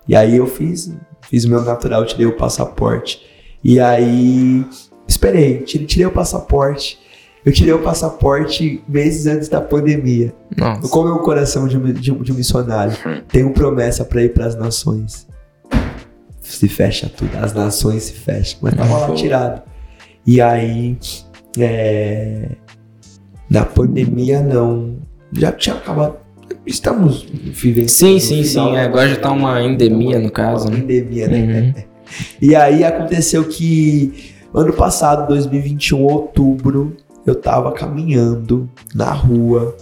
E 0.10 0.16
aí 0.16 0.36
eu 0.38 0.47
fiz, 0.47 0.91
fiz 1.30 1.45
o 1.45 1.49
meu 1.49 1.62
natural, 1.62 2.03
tirei 2.03 2.26
o 2.26 2.36
passaporte. 2.36 3.22
E 3.64 3.80
aí, 3.80 4.66
esperei, 5.07 5.60
tirei, 5.60 5.86
tirei 5.86 6.05
o 6.07 6.12
passaporte. 6.12 6.97
Eu 7.45 7.53
tirei 7.53 7.72
o 7.74 7.80
passaporte 7.84 8.84
meses 8.89 9.28
antes 9.28 9.47
da 9.47 9.62
pandemia. 9.62 10.34
Nossa. 10.57 10.89
Como 10.89 11.07
é 11.10 11.12
o 11.12 11.20
coração 11.20 11.68
de 11.68 11.78
um, 11.78 11.93
de 11.93 12.12
um- 12.12 12.22
de 12.24 12.32
um 12.32 12.36
missionário? 12.36 12.97
Tenho 13.28 13.53
promessa 13.53 14.03
para 14.03 14.24
ir 14.24 14.34
para 14.34 14.45
as 14.47 14.55
nações. 14.55 15.28
Se 16.41 16.68
fecha 16.68 17.07
tudo, 17.16 17.30
as 17.38 17.53
nações 17.53 18.03
se 18.03 18.14
fecham. 18.14 18.57
Mas 18.64 18.74
tava 18.74 18.97
lá 18.97 19.14
tirado. 19.14 19.62
E 20.26 20.41
aí, 20.41 20.97
é, 21.57 22.49
na 23.49 23.64
pandemia 23.64 24.41
não. 24.41 24.97
Já 25.32 25.51
tinha 25.51 25.76
acabado. 25.76 26.18
Estamos 26.66 27.24
vivendo. 27.24 27.89
Sim, 27.89 28.20
sim, 28.20 28.43
sim. 28.43 28.76
é, 28.76 28.82
Agora 28.86 29.10
já 29.10 29.16
tá 29.16 29.32
uma 29.32 29.62
endemia, 29.64 30.20
no 30.20 30.30
caso, 30.32 30.68
Uma 30.68 30.78
né? 30.78 30.84
endemia, 30.84 31.28
né? 31.28 31.74
Uhum. 31.78 31.84
E 32.41 32.55
aí 32.55 32.84
aconteceu 32.84 33.43
que 33.43 34.34
ano 34.51 34.74
passado, 34.74 35.28
2021, 35.28 36.01
outubro, 36.03 36.97
eu 37.24 37.36
tava 37.36 37.72
caminhando 37.72 38.68
na 38.95 39.12
rua, 39.12 39.78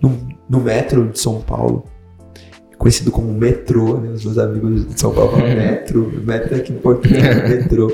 no, 0.00 0.16
no 0.48 0.60
metro 0.60 1.08
de 1.08 1.18
São 1.18 1.40
Paulo, 1.40 1.84
conhecido 2.78 3.10
como 3.10 3.32
metrô, 3.32 3.96
né? 3.98 4.10
Os 4.10 4.24
meus 4.24 4.38
amigos 4.38 4.86
de 4.86 5.00
São 5.00 5.12
Paulo 5.12 5.32
falam 5.32 5.46
Uhum. 5.48 5.56
metro, 5.56 6.22
metro 6.24 6.54
aqui 6.56 6.72
em 6.72 6.76
Portugal, 6.76 7.20
metrô. 7.48 7.92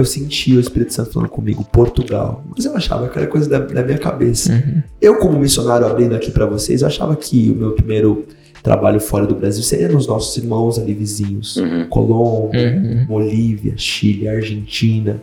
Eu 0.00 0.04
senti 0.06 0.56
o 0.56 0.60
Espírito 0.60 0.94
Santo 0.94 1.12
falando 1.12 1.28
comigo, 1.28 1.62
Portugal. 1.62 2.42
Mas 2.56 2.64
eu 2.64 2.74
achava 2.74 3.06
que 3.08 3.18
era 3.18 3.26
coisa 3.26 3.48
da, 3.48 3.58
da 3.58 3.82
minha 3.82 3.98
cabeça. 3.98 4.52
Uhum. 4.52 4.82
Eu, 5.00 5.18
como 5.18 5.38
missionário 5.38 5.86
abrindo 5.86 6.14
aqui 6.14 6.30
pra 6.30 6.46
vocês, 6.46 6.80
eu 6.80 6.88
achava 6.88 7.14
que 7.14 7.50
o 7.50 7.54
meu 7.54 7.72
primeiro 7.72 8.24
trabalho 8.62 8.98
fora 8.98 9.26
do 9.26 9.34
Brasil 9.34 9.62
seria 9.62 9.88
nos 9.88 10.06
nossos 10.06 10.34
irmãos 10.42 10.78
ali 10.78 10.94
vizinhos. 10.94 11.56
Uhum. 11.56 11.86
Colômbia, 11.88 12.80
Uhum. 12.82 13.04
Bolívia, 13.06 13.74
Chile, 13.76 14.26
Argentina. 14.26 15.20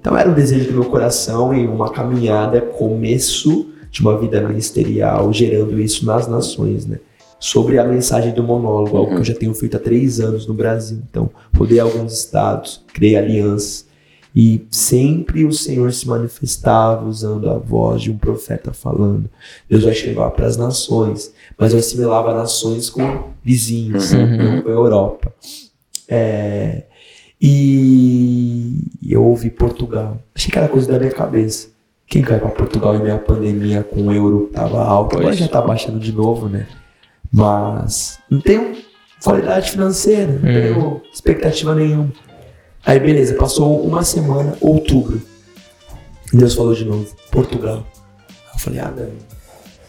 Então 0.00 0.16
era 0.16 0.30
um 0.30 0.34
desejo 0.34 0.66
do 0.68 0.72
meu 0.74 0.84
coração 0.84 1.52
e 1.52 1.66
uma 1.66 1.90
caminhada, 1.90 2.60
começo 2.60 3.70
de 3.90 4.00
uma 4.00 4.16
vida 4.16 4.40
ministerial, 4.40 5.32
gerando 5.32 5.80
isso 5.80 6.06
nas 6.06 6.28
nações, 6.28 6.86
né? 6.86 6.98
Sobre 7.40 7.76
a 7.78 7.84
mensagem 7.84 8.32
do 8.32 8.42
monólogo, 8.44 8.96
algo 8.96 9.14
que 9.14 9.20
eu 9.20 9.24
já 9.24 9.34
tenho 9.34 9.52
feito 9.52 9.76
há 9.76 9.80
três 9.80 10.20
anos 10.20 10.46
no 10.46 10.54
Brasil. 10.54 10.98
Então, 11.10 11.28
rodei 11.56 11.80
alguns 11.80 12.12
estados, 12.12 12.84
criei 12.94 13.16
alianças. 13.16 13.90
E 14.34 14.66
sempre 14.70 15.44
o 15.44 15.52
Senhor 15.52 15.92
se 15.92 16.08
manifestava 16.08 17.06
usando 17.06 17.50
a 17.50 17.58
voz 17.58 18.00
de 18.00 18.10
um 18.10 18.16
profeta 18.16 18.72
falando. 18.72 19.28
Deus 19.68 19.84
vai 19.84 19.92
levar 19.94 20.30
para 20.30 20.46
as 20.46 20.56
nações. 20.56 21.32
Mas 21.58 21.72
eu 21.74 21.78
assimilava 21.78 22.32
nações 22.32 22.88
com 22.88 23.30
vizinhos, 23.44 24.12
Uhum. 24.12 24.36
não 24.38 24.62
com 24.62 24.68
a 24.68 24.72
Europa. 24.72 25.34
É, 26.08 26.84
e 27.40 28.84
eu 29.06 29.22
ouvi 29.24 29.50
Portugal. 29.50 30.18
Achei 30.34 30.50
que 30.50 30.58
era 30.58 30.68
coisa 30.68 30.90
da 30.90 30.98
minha 30.98 31.10
cabeça. 31.12 31.68
Quem 32.06 32.22
vai 32.22 32.38
para 32.38 32.48
Portugal 32.50 32.94
em 32.96 33.02
meia 33.02 33.18
pandemia 33.18 33.82
com 33.82 34.02
o 34.06 34.12
euro 34.12 34.50
tava 34.52 34.82
alto? 34.82 35.18
Agora 35.18 35.34
já 35.34 35.48
tá 35.48 35.60
baixando 35.60 35.98
de 35.98 36.12
novo, 36.12 36.48
né? 36.48 36.66
Mas 37.30 38.18
não 38.30 38.40
tenho 38.40 38.76
qualidade 39.22 39.70
financeira, 39.70 40.32
não 40.32 40.40
tenho 40.42 41.02
expectativa 41.12 41.74
nenhuma. 41.74 42.12
Aí 42.84 42.98
beleza, 42.98 43.34
passou 43.34 43.80
uma 43.84 44.02
semana, 44.02 44.56
outubro. 44.60 45.22
Deus 46.32 46.54
falou 46.54 46.74
de 46.74 46.84
novo, 46.84 47.06
Portugal. 47.30 47.86
Aí 48.28 48.54
eu 48.54 48.58
falei, 48.58 48.80
ah 48.80 48.92
não, 48.96 49.08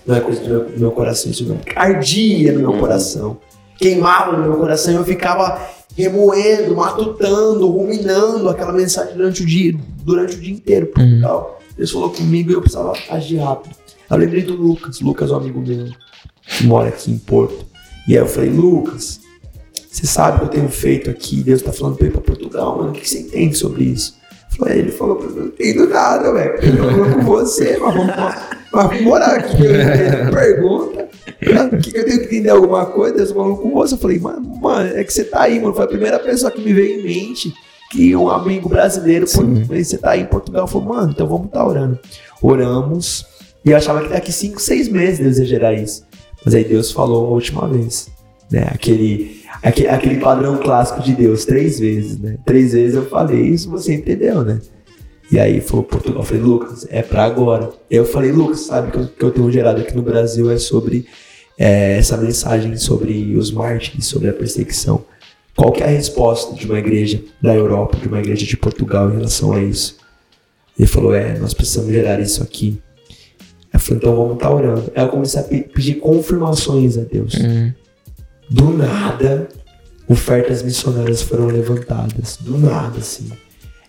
não 0.05 0.15
é 0.15 0.19
coisa 0.19 0.41
do 0.41 0.47
meu, 0.47 0.65
do 0.69 0.79
meu 0.79 0.91
coração 0.91 1.31
isso 1.31 1.45
não. 1.45 1.59
Ardia 1.75 2.51
no 2.51 2.59
meu 2.59 2.79
coração, 2.79 3.37
queimava 3.77 4.37
no 4.37 4.43
meu 4.43 4.57
coração, 4.57 4.93
eu 4.93 5.03
ficava 5.03 5.59
remoendo, 5.95 6.75
matutando, 6.75 7.67
ruminando 7.67 8.49
aquela 8.49 8.73
mensagem 8.73 9.15
durante 9.15 9.43
o 9.43 9.45
dia, 9.45 9.73
durante 10.03 10.35
o 10.35 10.39
dia 10.39 10.53
inteiro, 10.53 10.87
Portugal. 10.87 11.59
Deus 11.77 11.91
falou 11.91 12.09
comigo 12.09 12.51
e 12.51 12.53
eu 12.53 12.61
precisava 12.61 12.93
agir 13.09 13.37
rápido. 13.37 13.75
Eu 14.09 14.17
lembrei 14.17 14.43
do 14.43 14.55
Lucas, 14.55 14.99
Lucas 15.01 15.31
é 15.31 15.33
um 15.33 15.37
amigo 15.37 15.59
meu, 15.61 15.87
que 16.45 16.63
mora 16.65 16.89
aqui 16.89 17.11
em 17.11 17.17
Porto. 17.17 17.65
E 18.07 18.13
aí 18.13 18.19
eu 18.19 18.27
falei, 18.27 18.49
Lucas, 18.49 19.21
você 19.93 20.07
sabe 20.07 20.37
o 20.37 20.39
que 20.39 20.45
eu 20.45 20.49
tenho 20.49 20.69
feito 20.69 21.09
aqui, 21.11 21.43
Deus 21.43 21.61
tá 21.61 21.71
falando 21.71 21.97
pra 21.97 22.07
ir 22.07 22.11
pra 22.11 22.19
Portugal, 22.19 22.77
mano, 22.77 22.89
o 22.89 22.93
que 22.93 23.07
você 23.07 23.19
entende 23.19 23.55
sobre 23.55 23.83
isso? 23.83 24.15
Aí 24.65 24.79
ele 24.79 24.91
falou 24.91 25.21
mim, 25.21 25.35
não 25.35 25.45
entendo 25.47 25.87
nada, 25.87 26.33
velho. 26.33 26.53
Eu 26.61 27.05
tô 27.09 27.15
com 27.15 27.25
você, 27.25 27.77
mas 27.77 27.95
vamos, 27.95 28.13
vamos 28.71 29.01
morar 29.01 29.35
aqui. 29.35 29.65
Eu 29.65 30.31
pergunta. 30.31 31.09
O 31.73 31.77
que, 31.79 31.97
eu 31.97 32.05
tenho 32.05 32.19
que 32.19 32.25
entender 32.25 32.49
alguma 32.49 32.85
coisa? 32.85 33.17
Deus 33.17 33.31
falou 33.31 33.57
com 33.57 33.71
você. 33.71 33.95
Eu 33.95 33.97
falei, 33.97 34.19
mano, 34.19 34.55
mano, 34.61 34.95
é 34.95 35.03
que 35.03 35.11
você 35.13 35.23
tá 35.23 35.41
aí, 35.41 35.59
mano. 35.59 35.73
Foi 35.73 35.85
a 35.85 35.87
primeira 35.87 36.19
pessoa 36.19 36.51
que 36.51 36.61
me 36.61 36.73
veio 36.73 36.99
em 36.99 37.03
mente 37.03 37.53
que 37.91 38.15
um 38.15 38.29
amigo 38.29 38.69
brasileiro, 38.69 39.25
pô, 39.25 39.41
você 39.43 39.97
tá 39.97 40.11
aí 40.11 40.21
em 40.21 40.25
Portugal. 40.25 40.63
Eu 40.63 40.67
falei, 40.67 40.87
mano, 40.87 41.11
então 41.11 41.27
vamos 41.27 41.47
estar 41.47 41.59
tá 41.59 41.67
orando. 41.67 41.99
Oramos. 42.41 43.25
E 43.65 43.71
eu 43.71 43.77
achava 43.77 44.01
que 44.03 44.09
daqui 44.09 44.31
5, 44.31 44.59
6 44.59 44.87
meses 44.89 45.19
Deus 45.19 45.37
ia 45.37 45.45
gerar 45.45 45.73
isso. 45.73 46.03
Mas 46.45 46.53
aí 46.53 46.63
Deus 46.63 46.91
falou 46.91 47.27
a 47.27 47.29
última 47.29 47.67
vez. 47.67 48.09
Né? 48.53 48.67
Aquele, 48.69 49.41
aquele, 49.63 49.87
aquele 49.87 50.19
padrão 50.19 50.57
clássico 50.57 51.01
de 51.01 51.15
Deus, 51.15 51.43
três 51.43 51.79
vezes, 51.79 52.19
né? 52.19 52.37
Três 52.45 52.73
vezes 52.73 52.95
eu 52.95 53.07
falei 53.07 53.41
isso, 53.41 53.67
você 53.67 53.95
entendeu, 53.95 54.43
né? 54.43 54.61
E 55.31 55.39
aí 55.39 55.59
falou 55.59 55.83
Portugal, 55.83 56.21
eu 56.21 56.23
falei, 56.23 56.43
Lucas, 56.43 56.85
é 56.91 57.01
pra 57.01 57.23
agora. 57.23 57.71
Eu 57.89 58.05
falei, 58.05 58.31
Lucas, 58.31 58.59
sabe 58.59 58.91
que 58.91 58.97
eu, 58.99 59.07
que 59.07 59.25
eu 59.25 59.31
tenho 59.31 59.51
gerado 59.51 59.81
aqui 59.81 59.95
no 59.95 60.03
Brasil 60.03 60.51
é 60.51 60.59
sobre 60.59 61.07
é, 61.57 61.97
essa 61.97 62.15
mensagem 62.15 62.77
sobre 62.77 63.35
os 63.35 63.49
mártires, 63.49 64.05
sobre 64.05 64.29
a 64.29 64.33
perseguição. 64.33 65.03
Qual 65.55 65.71
que 65.71 65.81
é 65.81 65.87
a 65.87 65.89
resposta 65.89 66.53
de 66.53 66.67
uma 66.67 66.77
igreja 66.77 67.23
da 67.41 67.55
Europa, 67.55 67.97
de 67.97 68.07
uma 68.07 68.19
igreja 68.19 68.45
de 68.45 68.55
Portugal 68.55 69.09
em 69.09 69.15
relação 69.15 69.53
a 69.53 69.63
isso? 69.63 69.97
Ele 70.77 70.87
falou, 70.87 71.15
é, 71.15 71.39
nós 71.39 71.55
precisamos 71.55 71.91
gerar 71.91 72.19
isso 72.19 72.43
aqui. 72.43 72.79
Eu 73.73 73.79
falei, 73.79 73.97
então 73.97 74.15
vamos 74.15 74.33
estar 74.35 74.49
tá 74.49 74.53
orando. 74.53 74.91
Aí 74.95 75.03
eu 75.03 75.09
comecei 75.09 75.41
a 75.41 75.43
pedir 75.43 75.95
confirmações 75.95 76.99
a 76.99 77.01
Deus. 77.01 77.33
Uhum. 77.33 77.73
Do 78.49 78.69
nada, 78.69 79.47
ofertas 80.07 80.61
missionárias 80.61 81.21
foram 81.21 81.47
levantadas. 81.47 82.37
Do 82.41 82.57
nada, 82.57 82.99
assim. 82.99 83.31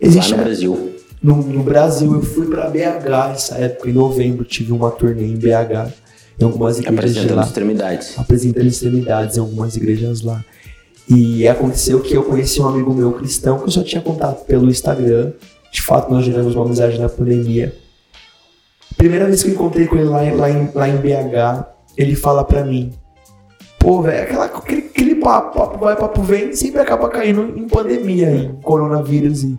Existe 0.01 0.33
Lá 0.33 0.39
no 0.39 0.45
Brasil. 0.45 0.95
No, 1.23 1.37
no 1.37 1.63
Brasil, 1.63 2.13
eu 2.13 2.23
fui 2.23 2.47
para 2.47 2.69
BH 2.69 3.29
nessa 3.29 3.55
época, 3.57 3.89
em 3.89 3.93
novembro, 3.93 4.45
tive 4.45 4.73
uma 4.73 4.91
turnê 4.91 5.25
em 5.25 5.37
BH, 5.37 5.91
em 6.39 6.45
algumas 6.45 6.79
igrejas 6.79 7.27
de 7.27 7.33
lá. 7.33 7.43
extremidades. 7.43 8.19
Apresentando 8.19 8.67
extremidades 8.67 9.37
em 9.37 9.41
algumas 9.41 9.77
igrejas 9.77 10.21
lá. 10.21 10.45
E 11.09 11.47
aconteceu 11.47 12.01
que 12.01 12.15
eu 12.15 12.25
conheci 12.25 12.61
um 12.61 12.69
amigo 12.69 12.93
meu 12.93 13.13
cristão 13.13 13.59
que 13.59 13.65
eu 13.65 13.71
só 13.71 13.83
tinha 13.83 14.03
contato 14.03 14.45
pelo 14.47 14.69
Instagram. 14.69 15.33
De 15.71 15.83
fato, 15.83 16.13
nós 16.13 16.25
geramos 16.25 16.55
uma 16.55 16.65
amizade 16.65 16.99
na 16.99 17.09
pandemia. 17.09 17.75
Primeira 18.97 19.27
vez 19.27 19.43
que 19.43 19.51
eu 19.51 19.55
encontrei 19.55 19.87
com 19.87 19.97
ele 19.97 20.09
lá, 20.09 20.21
lá, 20.35 20.51
em, 20.51 20.71
lá 20.75 20.89
em 20.89 20.97
BH, 20.97 21.67
ele 21.97 22.15
fala 22.15 22.45
pra 22.45 22.65
mim: 22.65 22.93
Pô, 23.85 24.01
velho, 24.01 24.41
aquele, 24.41 24.87
aquele 24.87 25.15
papo, 25.17 25.59
papo 25.59 25.79
vai, 25.79 25.95
papo 25.95 26.23
vem, 26.23 26.55
sempre 26.55 26.81
acaba 26.81 27.07
caindo 27.11 27.53
em 27.55 27.69
pandemia, 27.69 28.31
em 28.31 28.55
coronavírus. 28.63 29.43
E 29.43 29.49
ele 29.49 29.59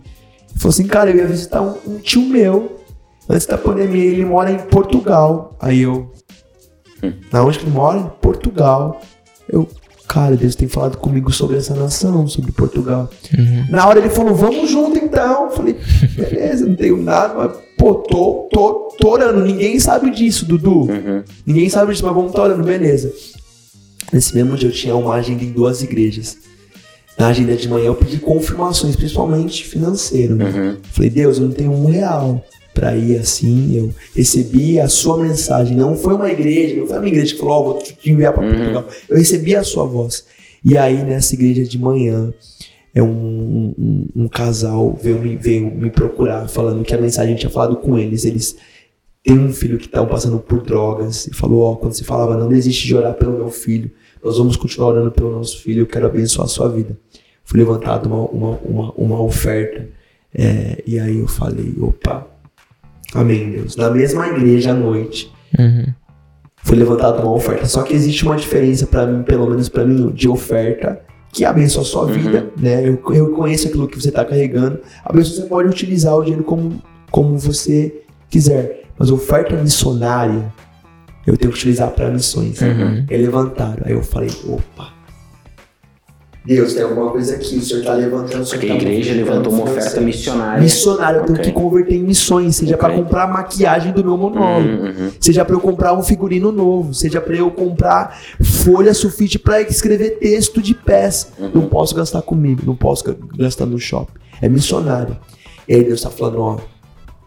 falou 0.56 0.70
assim: 0.70 0.88
Cara, 0.88 1.10
eu 1.10 1.16
ia 1.16 1.28
visitar 1.28 1.62
um, 1.62 1.76
um 1.86 1.98
tio 1.98 2.22
meu 2.22 2.76
antes 3.28 3.46
da 3.46 3.56
pandemia, 3.56 4.04
ele 4.04 4.24
mora 4.24 4.50
em 4.50 4.58
Portugal. 4.58 5.56
Aí 5.60 5.82
eu, 5.82 6.10
hum. 7.04 7.12
na 7.32 7.44
onde 7.44 7.60
que 7.60 7.66
ele 7.66 7.70
mora? 7.70 7.98
Em 7.98 8.10
Portugal. 8.20 9.00
Eu, 9.48 9.68
cara, 10.08 10.36
Deus 10.36 10.56
tem 10.56 10.66
falado 10.66 10.98
comigo 10.98 11.32
sobre 11.32 11.56
essa 11.56 11.76
nação, 11.76 12.26
sobre 12.26 12.50
Portugal. 12.50 13.08
Uhum. 13.32 13.66
Na 13.70 13.86
hora 13.86 14.00
ele 14.00 14.10
falou, 14.10 14.34
vamos 14.34 14.68
junto 14.68 14.98
então. 14.98 15.44
Eu 15.44 15.50
falei, 15.52 15.76
beleza, 16.16 16.66
não 16.66 16.74
tenho 16.74 16.96
nada, 16.96 17.32
mas 17.32 17.52
pô, 17.78 17.94
tô, 17.94 18.48
tô, 18.52 18.88
tô 18.98 19.08
orando. 19.08 19.44
Ninguém 19.44 19.78
sabe 19.78 20.10
disso, 20.10 20.44
Dudu. 20.44 20.90
Uhum. 20.90 21.22
Ninguém 21.46 21.68
sabe 21.68 21.92
disso, 21.92 22.04
mas 22.04 22.12
vamos 22.12 22.32
estar 22.32 22.42
orando, 22.42 22.64
beleza. 22.64 23.12
Nesse 24.12 24.34
mesmo 24.34 24.56
dia 24.56 24.68
eu 24.68 24.72
tinha 24.72 24.94
uma 24.94 25.14
agenda 25.14 25.42
em 25.42 25.50
duas 25.50 25.82
igrejas. 25.82 26.38
Na 27.18 27.28
agenda 27.28 27.56
de 27.56 27.68
manhã 27.68 27.86
eu 27.86 27.94
pedi 27.94 28.18
confirmações, 28.18 28.94
principalmente 28.94 29.64
financeiro. 29.64 30.34
Né? 30.34 30.44
Uhum. 30.44 30.76
Falei, 30.90 31.10
Deus, 31.10 31.38
eu 31.38 31.46
não 31.46 31.52
tenho 31.52 31.72
um 31.72 31.86
real 31.86 32.44
para 32.74 32.94
ir 32.94 33.16
assim. 33.16 33.74
Eu 33.76 33.94
recebi 34.14 34.78
a 34.78 34.88
sua 34.88 35.18
mensagem. 35.18 35.76
Não 35.76 35.96
foi 35.96 36.14
uma 36.14 36.30
igreja, 36.30 36.76
não 36.76 36.86
foi 36.86 36.98
uma 36.98 37.08
igreja 37.08 37.34
que 37.34 37.40
falou, 37.40 37.54
ó, 37.54 37.60
oh, 37.60 37.64
vou 37.64 37.78
te 37.78 37.96
enviar 38.10 38.32
para 38.32 38.44
uhum. 38.44 38.54
Portugal. 38.54 38.88
Eu 39.08 39.16
recebi 39.16 39.56
a 39.56 39.64
sua 39.64 39.86
voz. 39.86 40.24
E 40.62 40.76
aí 40.76 41.02
nessa 41.02 41.34
igreja 41.34 41.64
de 41.64 41.78
manhã, 41.78 42.32
é 42.94 43.02
um, 43.02 43.74
um, 43.78 44.06
um, 44.16 44.28
casal 44.28 44.98
veio 45.02 45.18
me, 45.20 45.36
veio 45.36 45.70
me 45.70 45.90
procurar 45.90 46.48
falando 46.48 46.82
que 46.82 46.94
a 46.94 46.98
mensagem 46.98 47.36
tinha 47.36 47.50
falado 47.50 47.76
com 47.76 47.98
eles. 47.98 48.24
Eles 48.24 48.56
têm 49.26 49.38
um 49.40 49.52
filho 49.52 49.76
que 49.76 49.86
estão 49.86 50.06
passando 50.06 50.38
por 50.38 50.62
drogas 50.62 51.26
e 51.26 51.34
falou: 51.34 51.62
Ó, 51.62 51.74
quando 51.74 51.92
você 51.92 52.04
falava, 52.04 52.36
não 52.36 52.48
desiste 52.48 52.86
de 52.86 52.94
orar 52.94 53.14
pelo 53.14 53.32
meu 53.32 53.50
filho, 53.50 53.90
nós 54.24 54.38
vamos 54.38 54.56
continuar 54.56 54.90
orando 54.90 55.10
pelo 55.10 55.32
nosso 55.32 55.60
filho. 55.60 55.82
Eu 55.82 55.86
quero 55.86 56.06
abençoar 56.06 56.46
a 56.46 56.48
sua 56.48 56.68
vida. 56.68 56.96
Foi 57.44 57.58
levantada 57.58 58.08
uma, 58.08 58.24
uma, 58.28 58.58
uma, 58.64 58.92
uma 58.92 59.20
oferta. 59.20 59.88
É, 60.32 60.82
e 60.86 60.98
aí 60.98 61.18
eu 61.18 61.26
falei: 61.26 61.74
opa, 61.80 62.24
amém, 63.12 63.50
Deus. 63.50 63.76
Na 63.76 63.90
mesma 63.90 64.28
igreja 64.28 64.70
à 64.70 64.74
noite. 64.74 65.32
Uhum. 65.58 65.92
Foi 66.62 66.76
levantada 66.76 67.20
uma 67.20 67.32
oferta. 67.32 67.66
Só 67.66 67.82
que 67.82 67.94
existe 67.94 68.24
uma 68.24 68.36
diferença 68.36 68.86
para 68.86 69.06
mim, 69.06 69.22
pelo 69.22 69.48
menos 69.48 69.68
para 69.68 69.84
mim, 69.84 70.10
de 70.10 70.28
oferta 70.28 71.00
que 71.32 71.44
abençoa 71.44 71.82
a 71.82 71.84
sua 71.84 72.02
uhum. 72.02 72.12
vida, 72.12 72.50
né? 72.56 72.88
Eu, 72.88 73.00
eu 73.12 73.32
conheço 73.32 73.68
aquilo 73.68 73.86
que 73.86 74.00
você 74.00 74.08
está 74.08 74.24
carregando. 74.24 74.80
Abençoa, 75.04 75.42
você 75.42 75.48
pode 75.48 75.68
utilizar 75.68 76.16
o 76.16 76.22
dinheiro 76.22 76.44
como, 76.44 76.82
como 77.10 77.38
você 77.38 78.02
quiser. 78.28 78.85
Mas 78.98 79.10
oferta 79.10 79.54
missionária, 79.56 80.52
eu 81.26 81.36
tenho 81.36 81.52
que 81.52 81.58
utilizar 81.58 81.90
para 81.90 82.10
missões. 82.10 82.60
Uhum. 82.60 83.04
É 83.08 83.16
levantaram. 83.16 83.82
Aí 83.84 83.92
eu 83.92 84.02
falei, 84.02 84.30
opa, 84.48 84.96
Deus, 86.46 86.74
tem 86.74 86.84
alguma 86.84 87.10
coisa 87.10 87.34
aqui, 87.34 87.56
o 87.56 87.60
senhor 87.60 87.80
está 87.80 87.92
levantando. 87.92 88.42
O 88.42 88.46
senhor 88.46 88.64
a 88.64 88.68
tá 88.68 88.74
igreja 88.74 89.12
levantou 89.12 89.52
uma 89.52 89.64
oferta 89.64 90.00
missionária. 90.00 90.62
Missionária, 90.62 91.16
eu 91.16 91.22
okay. 91.24 91.34
tenho 91.34 91.46
que 91.46 91.60
converter 91.60 91.96
em 91.96 92.04
missões, 92.04 92.54
seja 92.54 92.76
okay. 92.76 92.88
para 92.88 92.96
comprar 92.96 93.24
a 93.24 93.26
maquiagem 93.26 93.92
do 93.92 94.04
meu 94.04 94.16
monólogo, 94.16 94.68
uhum, 94.68 94.86
uhum. 94.86 95.10
seja 95.20 95.44
para 95.44 95.56
eu 95.56 95.60
comprar 95.60 95.92
um 95.92 96.04
figurino 96.04 96.52
novo, 96.52 96.94
seja 96.94 97.20
para 97.20 97.34
eu 97.34 97.50
comprar 97.50 98.16
folha 98.40 98.94
sulfite 98.94 99.40
para 99.40 99.60
escrever 99.62 100.20
texto 100.20 100.62
de 100.62 100.72
peça. 100.72 101.28
Uhum. 101.36 101.50
Não 101.52 101.62
posso 101.68 101.96
gastar 101.96 102.22
comigo, 102.22 102.62
não 102.64 102.76
posso 102.76 103.02
gastar 103.36 103.66
no 103.66 103.78
shopping. 103.80 104.12
É 104.40 104.48
missionário. 104.48 105.16
E 105.66 105.74
aí 105.74 105.82
Deus 105.82 105.98
está 105.98 106.10
falando, 106.10 106.40
ó, 106.40 106.58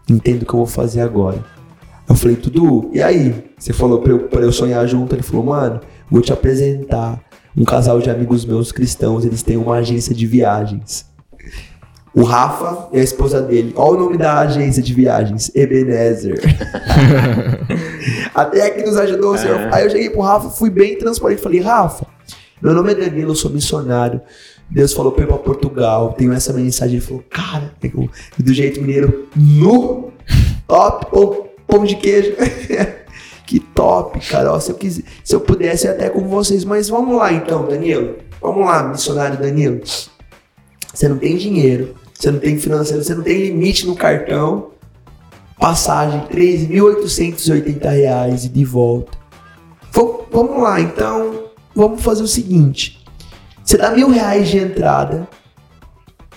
entendo 0.08 0.44
o 0.44 0.46
que 0.46 0.54
eu 0.54 0.58
vou 0.58 0.66
fazer 0.66 1.02
agora. 1.02 1.44
Eu 2.10 2.16
falei, 2.16 2.36
tudo. 2.36 2.90
E 2.92 3.00
aí? 3.00 3.44
Você 3.56 3.72
falou 3.72 4.00
para 4.00 4.12
eu, 4.12 4.18
pra 4.28 4.40
eu 4.40 4.52
sonhar 4.52 4.86
junto. 4.88 5.14
Ele 5.14 5.22
falou, 5.22 5.46
mano, 5.46 5.80
vou 6.10 6.20
te 6.20 6.32
apresentar 6.32 7.20
um 7.56 7.64
casal 7.64 8.00
de 8.00 8.10
amigos 8.10 8.44
meus 8.44 8.72
cristãos, 8.72 9.24
eles 9.24 9.42
têm 9.42 9.56
uma 9.56 9.76
agência 9.76 10.14
de 10.14 10.26
viagens. 10.26 11.06
O 12.12 12.24
Rafa 12.24 12.88
e 12.92 12.98
a 12.98 13.02
esposa 13.02 13.40
dele. 13.40 13.72
Olha 13.76 13.98
o 13.98 14.04
nome 14.04 14.18
da 14.18 14.40
agência 14.40 14.82
de 14.82 14.92
viagens, 14.92 15.52
Ebenezer. 15.54 16.40
Até 18.34 18.70
que 18.70 18.82
nos 18.82 18.96
ajudou 18.96 19.38
senhor. 19.38 19.60
É. 19.60 19.70
Aí 19.72 19.84
eu 19.84 19.90
cheguei 19.90 20.10
pro 20.10 20.20
Rafa, 20.20 20.50
fui 20.50 20.70
bem 20.70 20.98
transparente. 20.98 21.40
Falei, 21.40 21.60
Rafa, 21.60 22.06
meu 22.60 22.74
nome 22.74 22.90
é 22.90 22.94
Danilo, 22.96 23.30
eu 23.30 23.36
sou 23.36 23.52
missionário. 23.52 24.20
Deus 24.68 24.92
falou 24.92 25.12
pra 25.12 25.24
ir 25.24 25.28
pra 25.28 25.36
Portugal, 25.36 26.12
tenho 26.14 26.32
essa 26.32 26.52
mensagem. 26.52 26.96
Ele 26.96 27.04
falou, 27.04 27.22
cara, 27.30 27.72
do 28.36 28.52
jeito 28.52 28.80
mineiro, 28.80 29.28
no 29.36 30.10
top, 30.66 31.06
ou 31.12 31.49
pão 31.70 31.84
de 31.84 31.96
queijo. 31.96 32.34
Que 33.50 33.58
top, 33.58 34.20
cara. 34.28 34.52
Ó, 34.52 34.60
se, 34.60 34.70
eu 34.70 34.76
quis, 34.76 35.02
se 35.24 35.34
eu 35.34 35.40
pudesse 35.40 35.88
até 35.88 36.08
com 36.08 36.20
vocês. 36.28 36.64
Mas 36.64 36.88
vamos 36.88 37.16
lá 37.16 37.32
então, 37.32 37.66
Danilo. 37.66 38.14
Vamos 38.40 38.64
lá, 38.64 38.84
missionário 38.84 39.36
Danilo. 39.36 39.80
Você 40.94 41.08
não 41.08 41.18
tem 41.18 41.36
dinheiro, 41.36 41.96
você 42.14 42.30
não 42.30 42.38
tem 42.38 42.56
financeiro, 42.60 43.02
você 43.02 43.12
não 43.12 43.24
tem 43.24 43.42
limite 43.42 43.88
no 43.88 43.96
cartão. 43.96 44.70
Passagem, 45.58 46.20
R$ 46.30 46.68
3.880 46.68 48.44
e 48.44 48.48
de 48.48 48.64
volta. 48.64 49.18
V 49.92 50.26
vamos 50.30 50.62
lá, 50.62 50.80
então. 50.80 51.46
Vamos 51.74 52.02
fazer 52.02 52.22
o 52.22 52.28
seguinte. 52.28 53.04
Você 53.64 53.76
dá 53.76 53.90
mil 53.90 54.10
reais 54.10 54.48
de 54.48 54.58
entrada. 54.58 55.28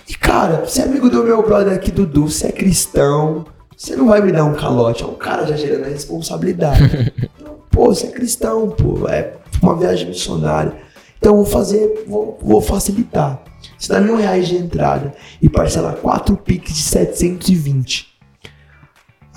E 0.08 0.14
cara, 0.14 0.66
você 0.66 0.82
é 0.82 0.84
amigo 0.84 1.08
do 1.08 1.22
meu 1.22 1.42
brother 1.42 1.74
aqui, 1.74 1.92
Dudu, 1.92 2.28
você 2.28 2.48
é 2.48 2.52
cristão, 2.52 3.46
você 3.76 3.96
não 3.96 4.06
vai 4.06 4.20
me 4.20 4.32
dar 4.32 4.44
um 4.44 4.54
calote, 4.54 5.02
é 5.02 5.06
um 5.06 5.14
cara 5.14 5.46
já 5.46 5.56
gerando 5.56 5.84
a 5.84 5.88
responsabilidade. 5.88 7.12
então, 7.40 7.58
pô, 7.70 7.86
você 7.86 8.06
é 8.06 8.10
cristão, 8.10 8.70
pô, 8.70 9.08
é, 9.08 9.34
uma 9.62 9.76
viagem 9.76 10.08
missionária. 10.08 10.72
Então 11.18 11.36
vou 11.36 11.46
fazer, 11.46 12.04
vou, 12.06 12.38
vou 12.42 12.60
facilitar. 12.60 13.42
Você 13.78 13.92
dá 13.92 14.00
mil 14.00 14.16
reais 14.16 14.46
de 14.46 14.56
entrada 14.56 15.14
e 15.40 15.48
parcela 15.48 15.92
4 15.92 16.36
Pix 16.36 16.74
de 16.74 16.82
720. 16.82 18.14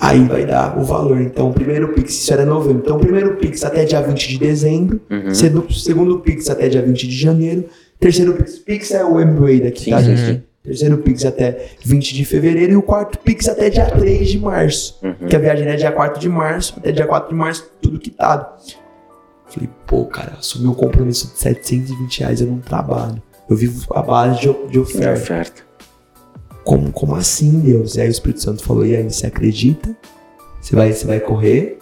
Aí 0.00 0.20
vai 0.24 0.46
dar 0.46 0.78
o 0.78 0.84
valor. 0.84 1.20
Então, 1.20 1.50
o 1.50 1.52
primeiro 1.52 1.92
Pix, 1.92 2.14
isso 2.14 2.32
era 2.32 2.46
novembro. 2.46 2.82
Então, 2.84 2.96
o 2.96 3.00
primeiro 3.00 3.36
Pix 3.36 3.64
até 3.64 3.84
dia 3.84 4.00
20 4.00 4.28
de 4.28 4.38
dezembro. 4.38 5.00
Uhum. 5.10 5.34
Segundo, 5.70 6.20
Pix 6.20 6.48
até 6.48 6.68
dia 6.68 6.80
20 6.82 7.08
de 7.08 7.16
janeiro. 7.16 7.64
Terceiro 7.98 8.34
Pix. 8.34 8.58
Pix 8.58 8.90
é 8.92 9.04
o 9.04 9.14
MBA 9.14 9.64
daqui, 9.64 9.84
Sim, 9.84 9.90
tá, 9.90 10.02
gente? 10.02 10.44
Terceiro 10.68 10.98
Pix 10.98 11.24
até 11.24 11.70
20 11.82 12.14
de 12.14 12.26
fevereiro. 12.26 12.72
E 12.74 12.76
o 12.76 12.82
quarto 12.82 13.18
Pix 13.20 13.48
até 13.48 13.70
dia 13.70 13.86
3 13.86 14.28
de 14.28 14.38
março. 14.38 14.98
Uhum. 15.02 15.26
Que 15.26 15.34
a 15.34 15.38
viagem 15.38 15.66
é 15.66 15.76
dia 15.76 15.90
4 15.90 16.20
de 16.20 16.28
março. 16.28 16.74
Até 16.76 16.92
dia 16.92 17.06
4 17.06 17.30
de 17.30 17.34
março, 17.34 17.70
tudo 17.80 17.98
quitado. 17.98 18.46
Falei, 19.46 19.70
pô, 19.86 20.04
cara, 20.04 20.34
assumi 20.38 20.68
um 20.68 20.74
compromisso 20.74 21.32
de 21.32 21.38
720 21.38 22.20
reais. 22.20 22.42
Eu 22.42 22.48
não 22.48 22.58
trabalho. 22.58 23.22
Eu 23.48 23.56
vivo 23.56 23.82
a 23.94 24.02
base 24.02 24.40
de, 24.40 24.52
de 24.68 24.78
oferta. 24.78 25.22
oferta. 25.22 25.62
Como, 26.62 26.92
como 26.92 27.14
assim, 27.14 27.60
Deus? 27.60 27.96
E 27.96 28.02
aí 28.02 28.08
o 28.08 28.10
Espírito 28.10 28.42
Santo 28.42 28.62
falou, 28.62 28.84
e 28.84 28.94
aí, 28.94 29.02
você 29.02 29.26
acredita? 29.26 29.96
Você 30.60 30.76
vai, 30.76 30.92
você 30.92 31.06
vai 31.06 31.18
correr? 31.18 31.78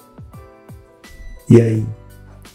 E 1.51 1.61
aí? 1.61 1.85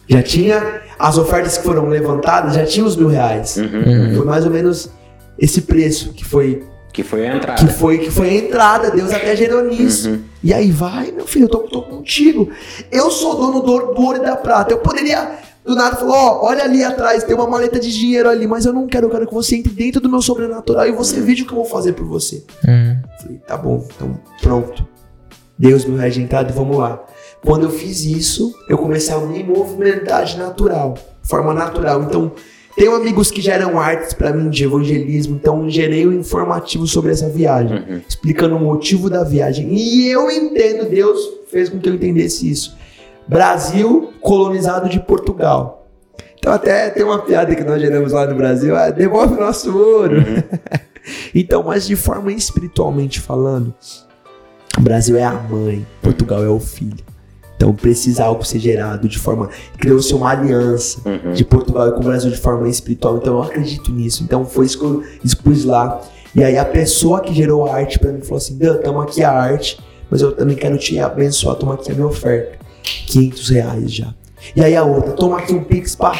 Já 0.08 0.24
tinha 0.24 0.82
as 0.98 1.18
ofertas 1.18 1.58
que 1.58 1.66
foram 1.66 1.90
levantadas, 1.90 2.56
já 2.56 2.66
tinha 2.66 2.86
os 2.86 2.96
mil 2.96 3.10
reais. 3.10 3.58
Uhum. 3.58 4.16
Foi 4.16 4.26
mais 4.26 4.46
ou 4.46 4.52
menos 4.52 4.90
esse 5.38 5.62
preço 5.62 6.14
que 6.14 6.24
foi, 6.26 6.64
Que 6.94 7.04
foi 7.04 7.28
a 7.28 7.32
que 7.32 7.38
entrada. 7.38 7.68
foi, 7.68 7.98
que 8.00 8.12
foi 8.12 8.30
a 8.30 8.34
entrada. 8.34 8.92
Deus 8.92 9.12
até 9.12 9.36
gerou 9.36 9.64
nisso. 9.64 10.10
Uhum. 10.10 10.22
E 10.44 10.54
aí, 10.54 10.72
vai, 10.72 11.12
meu 11.12 11.26
filho, 11.28 11.46
eu 11.46 11.50
tô, 11.50 11.60
tô 11.60 11.82
contigo. 11.84 12.50
Eu 12.92 13.10
sou 13.12 13.36
dono 13.36 13.62
do, 13.62 13.72
ouro- 13.72 13.94
do 13.94 14.02
ouro 14.02 14.18
e 14.18 14.22
da 14.22 14.36
prata. 14.36 14.74
Eu 14.74 14.80
poderia, 14.80 15.38
do 15.66 15.76
nada, 15.76 15.96
falar, 15.96 16.14
ó, 16.16 16.46
olha 16.48 16.64
ali 16.64 16.84
atrás, 16.84 17.24
tem 17.24 17.36
uma 17.36 17.48
maleta 17.48 17.80
de 17.80 17.92
dinheiro 17.92 18.28
ali, 18.30 18.48
mas 18.48 18.66
eu 18.66 18.74
não 18.74 18.88
quero, 18.88 19.08
eu 19.08 19.12
quero 19.12 19.28
que 19.28 19.34
você 19.34 19.56
entre 19.56 19.72
dentro 19.72 20.02
do 20.02 20.10
meu 20.10 20.22
sobrenatural 20.22 20.88
e 20.88 20.92
você 20.92 21.20
veja 21.22 21.44
o 21.44 21.48
que 21.48 21.54
eu 21.54 21.58
vou 21.58 21.66
fazer 21.66 21.94
por 21.94 22.06
você. 22.06 22.44
Uhum. 22.68 22.98
Falei, 23.22 23.38
tá 23.48 23.56
bom, 23.58 23.86
então 23.96 24.20
pronto. 24.42 24.88
Deus 25.58 25.86
meu 25.86 25.98
e 26.50 26.54
vamos 26.54 26.76
lá. 26.78 27.04
Quando 27.46 27.64
eu 27.64 27.70
fiz 27.70 28.04
isso, 28.04 28.54
eu 28.68 28.78
comecei 28.78 29.14
a 29.14 29.20
me 29.20 29.44
movimentar 29.44 30.26
de 30.26 30.38
natural, 30.38 30.96
forma 31.24 31.54
natural. 31.54 32.02
Então, 32.04 32.32
tenho 32.76 32.96
amigos 32.96 33.30
que 33.32 33.42
geram 33.42 33.80
artes 33.80 34.14
pra 34.14 34.32
mim 34.34 34.50
de 34.50 34.64
evangelismo, 34.64 35.36
então 35.36 35.70
gerei 35.70 36.06
um 36.08 36.14
informativo 36.14 36.88
sobre 36.88 37.12
essa 37.12 37.30
viagem, 37.30 37.78
Uhum. 37.78 38.02
explicando 38.08 38.56
o 38.56 38.60
motivo 38.60 39.10
da 39.10 39.24
viagem. 39.24 39.68
E 39.74 40.08
eu 40.10 40.30
entendo, 40.32 40.90
Deus 40.90 41.20
fez 41.50 41.70
com 41.70 41.80
que 41.80 41.90
eu 41.90 41.94
entendesse 41.96 42.50
isso. 42.50 42.76
Brasil 43.28 44.12
colonizado 44.22 44.90
de 44.90 45.00
Portugal. 45.00 45.88
Então 46.38 46.52
até 46.54 46.90
tem 46.90 47.04
uma 47.04 47.20
piada 47.20 47.56
que 47.56 47.64
nós 47.64 47.80
geramos 47.80 48.12
lá 48.14 48.26
no 48.26 48.36
Brasil, 48.36 48.76
ah, 48.76 48.90
devolve 48.90 49.36
o 49.36 49.40
nosso 49.40 49.76
ouro. 49.78 50.16
Então, 51.34 51.64
mas 51.64 51.88
de 51.88 51.96
forma 51.96 52.32
espiritualmente 52.32 53.20
falando, 53.20 53.74
o 54.78 54.82
Brasil 54.82 55.18
é 55.18 55.24
a 55.24 55.32
mãe, 55.34 55.84
Portugal 56.00 56.44
é 56.44 56.48
o 56.48 56.60
filho. 56.60 57.04
Então 57.62 57.76
precisa 57.76 58.24
algo 58.26 58.44
ser 58.44 58.58
gerado 58.58 59.08
de 59.08 59.20
forma. 59.20 59.48
Criou-se 59.78 60.12
uma 60.16 60.32
aliança 60.32 61.00
Uhum. 61.08 61.32
de 61.34 61.46
Portugal 61.46 61.92
com 61.92 62.00
o 62.00 62.04
Brasil 62.04 62.32
de 62.32 62.38
forma 62.38 62.68
espiritual. 62.68 63.18
Então 63.18 63.36
eu 63.36 63.44
acredito 63.44 63.92
nisso. 63.92 64.24
Então 64.24 64.44
foi 64.44 64.66
isso 64.66 64.80
que 64.80 64.86
eu 64.86 65.04
expus 65.24 65.64
lá. 65.64 66.02
E 66.34 66.44
aí 66.44 66.58
a 66.58 66.66
pessoa 66.66 67.20
que 67.22 67.32
gerou 67.34 67.68
a 67.68 67.76
arte 67.76 68.00
pra 68.00 68.12
mim 68.12 68.22
falou 68.22 68.38
assim: 68.38 68.58
Dan, 68.58 68.78
tamo 68.78 69.00
aqui 69.00 69.24
a 69.24 69.32
arte, 69.32 69.78
mas 70.10 70.22
eu 70.24 70.32
também 70.32 70.56
quero 70.56 70.76
te 70.80 70.98
abençoar, 71.00 71.56
toma 71.56 71.76
aqui 71.76 71.92
a 71.92 71.94
minha 71.94 72.08
oferta. 72.08 72.58
500 73.08 73.50
reais 73.50 73.94
já. 73.94 74.12
E 74.56 74.64
aí 74.64 74.76
a 74.76 74.84
outra, 74.84 75.12
toma 75.12 75.38
aqui 75.38 75.54
um 75.54 75.64
Pix, 75.64 75.96
pá. 75.96 76.20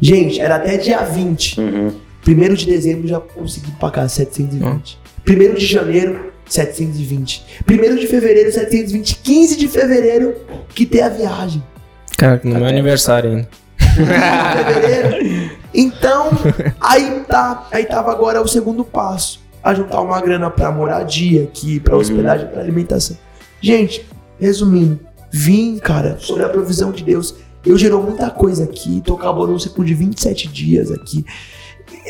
Gente, 0.00 0.40
era 0.40 0.56
até 0.56 0.78
dia 0.78 1.02
20. 1.02 1.60
Uhum. 1.60 1.92
Primeiro 2.24 2.56
de 2.56 2.64
dezembro 2.64 3.06
já 3.06 3.20
consegui 3.20 3.70
pagar 3.72 4.08
720. 4.08 4.98
Primeiro 5.22 5.58
de 5.58 5.66
janeiro, 5.66 6.32
720. 6.48 7.44
Primeiro 7.64 7.98
de 7.98 8.06
fevereiro, 8.06 8.50
720. 8.52 9.16
15 9.16 9.56
de 9.56 9.68
fevereiro, 9.68 10.34
que 10.74 10.84
tem 10.86 11.02
a 11.02 11.08
viagem. 11.08 11.62
Cara, 12.16 12.40
no 12.44 12.54
meu 12.56 12.66
aniversário 12.66 13.30
ainda. 13.30 13.48
fevereiro. 14.64 15.58
Então, 15.74 16.30
aí 16.80 17.24
tá, 17.28 17.68
aí 17.70 17.84
tava 17.84 18.10
agora 18.10 18.40
o 18.40 18.48
segundo 18.48 18.82
passo, 18.82 19.38
a 19.62 19.74
juntar 19.74 20.00
uma 20.00 20.18
grana 20.18 20.48
pra 20.50 20.72
moradia 20.72 21.44
aqui, 21.44 21.78
pra 21.78 21.94
Uhum. 21.94 22.00
hospedagem, 22.00 22.48
pra 22.48 22.62
alimentação. 22.62 23.16
Gente, 23.60 24.04
resumindo, 24.40 24.98
vim, 25.30 25.76
cara, 25.78 26.16
sobre 26.18 26.42
a 26.42 26.48
provisão 26.48 26.90
de 26.90 27.04
Deus. 27.04 27.34
Eu 27.66 27.76
gerou 27.76 28.02
muita 28.02 28.30
coisa 28.30 28.64
aqui, 28.64 29.02
tô 29.04 29.14
acabando 29.14 29.52
um 29.52 29.58
ciclo 29.58 29.84
de 29.84 29.92
27 29.92 30.48
dias 30.48 30.90
aqui. 30.90 31.22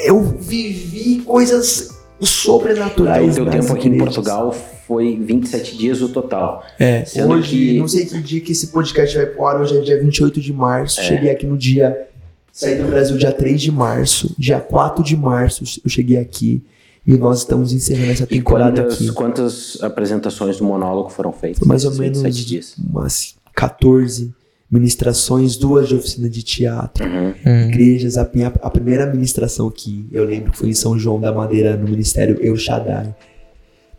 Eu 0.04 0.22
vivi 0.22 1.20
coisas 1.26 1.97
Então, 2.20 2.26
sobrenaturais. 2.26 3.32
o 3.38 3.44
teu 3.44 3.50
tempo 3.50 3.72
aqui 3.72 3.88
em. 3.88 3.98
Portugal 3.98 4.52
foi 4.86 5.16
27 5.20 5.76
dias 5.76 6.00
o 6.02 6.08
total. 6.08 6.64
É, 6.78 7.04
Sendo 7.04 7.34
hoje, 7.34 7.50
que- 7.50 7.78
não 7.78 7.88
sei 7.88 8.06
que 8.06 8.20
dia 8.20 8.40
que 8.40 8.52
esse 8.52 8.68
podcast 8.68 9.16
vai 9.16 9.26
pro 9.26 9.46
ar, 9.46 9.60
hoje 9.60 9.76
é 9.76 9.80
dia 9.80 10.00
28 10.02 10.40
de 10.40 10.52
março. 10.52 11.00
É. 11.00 11.04
Cheguei 11.04 11.30
aqui 11.30 11.46
no 11.46 11.56
dia. 11.56 12.06
Saí 12.52 12.74
do 12.76 12.88
Brasil 12.88 13.16
dia 13.16 13.30
3 13.32 13.60
de 13.60 13.70
março. 13.70 14.34
Dia 14.36 14.58
4 14.58 15.04
de 15.04 15.16
março 15.16 15.62
eu 15.84 15.90
cheguei 15.90 16.16
aqui. 16.16 16.62
E 17.06 17.16
nós 17.16 17.38
estamos 17.38 17.72
encerrando 17.72 18.10
essa 18.10 18.24
E 18.24 18.26
temporada 18.26 18.82
quantas, 18.82 18.94
aqui. 18.96 19.12
quantas 19.12 19.78
apresentações 19.80 20.58
do 20.58 20.64
monólogo 20.64 21.08
foram 21.08 21.32
feitas? 21.32 21.66
Mais 21.66 21.84
ou 21.84 21.94
menos 21.94 22.20
27 22.22 22.46
dias. 22.46 22.74
umas 22.78 23.34
14 23.54 24.34
ministrações, 24.70 25.56
duas 25.56 25.88
de 25.88 25.94
oficina 25.94 26.28
de 26.28 26.42
teatro. 26.42 27.04
Uhum. 27.06 27.34
Uhum. 27.46 27.68
Igrejas, 27.68 28.16
a, 28.18 28.28
minha, 28.32 28.48
a 28.48 28.70
primeira 28.70 29.06
ministração 29.06 29.70
que 29.70 30.06
eu 30.12 30.24
lembro 30.24 30.52
que 30.52 30.58
foi 30.58 30.68
em 30.68 30.74
São 30.74 30.98
João 30.98 31.20
da 31.20 31.32
Madeira, 31.32 31.76
no 31.76 31.88
Ministério 31.88 32.38
El 32.40 32.56
Shaddai. 32.56 33.14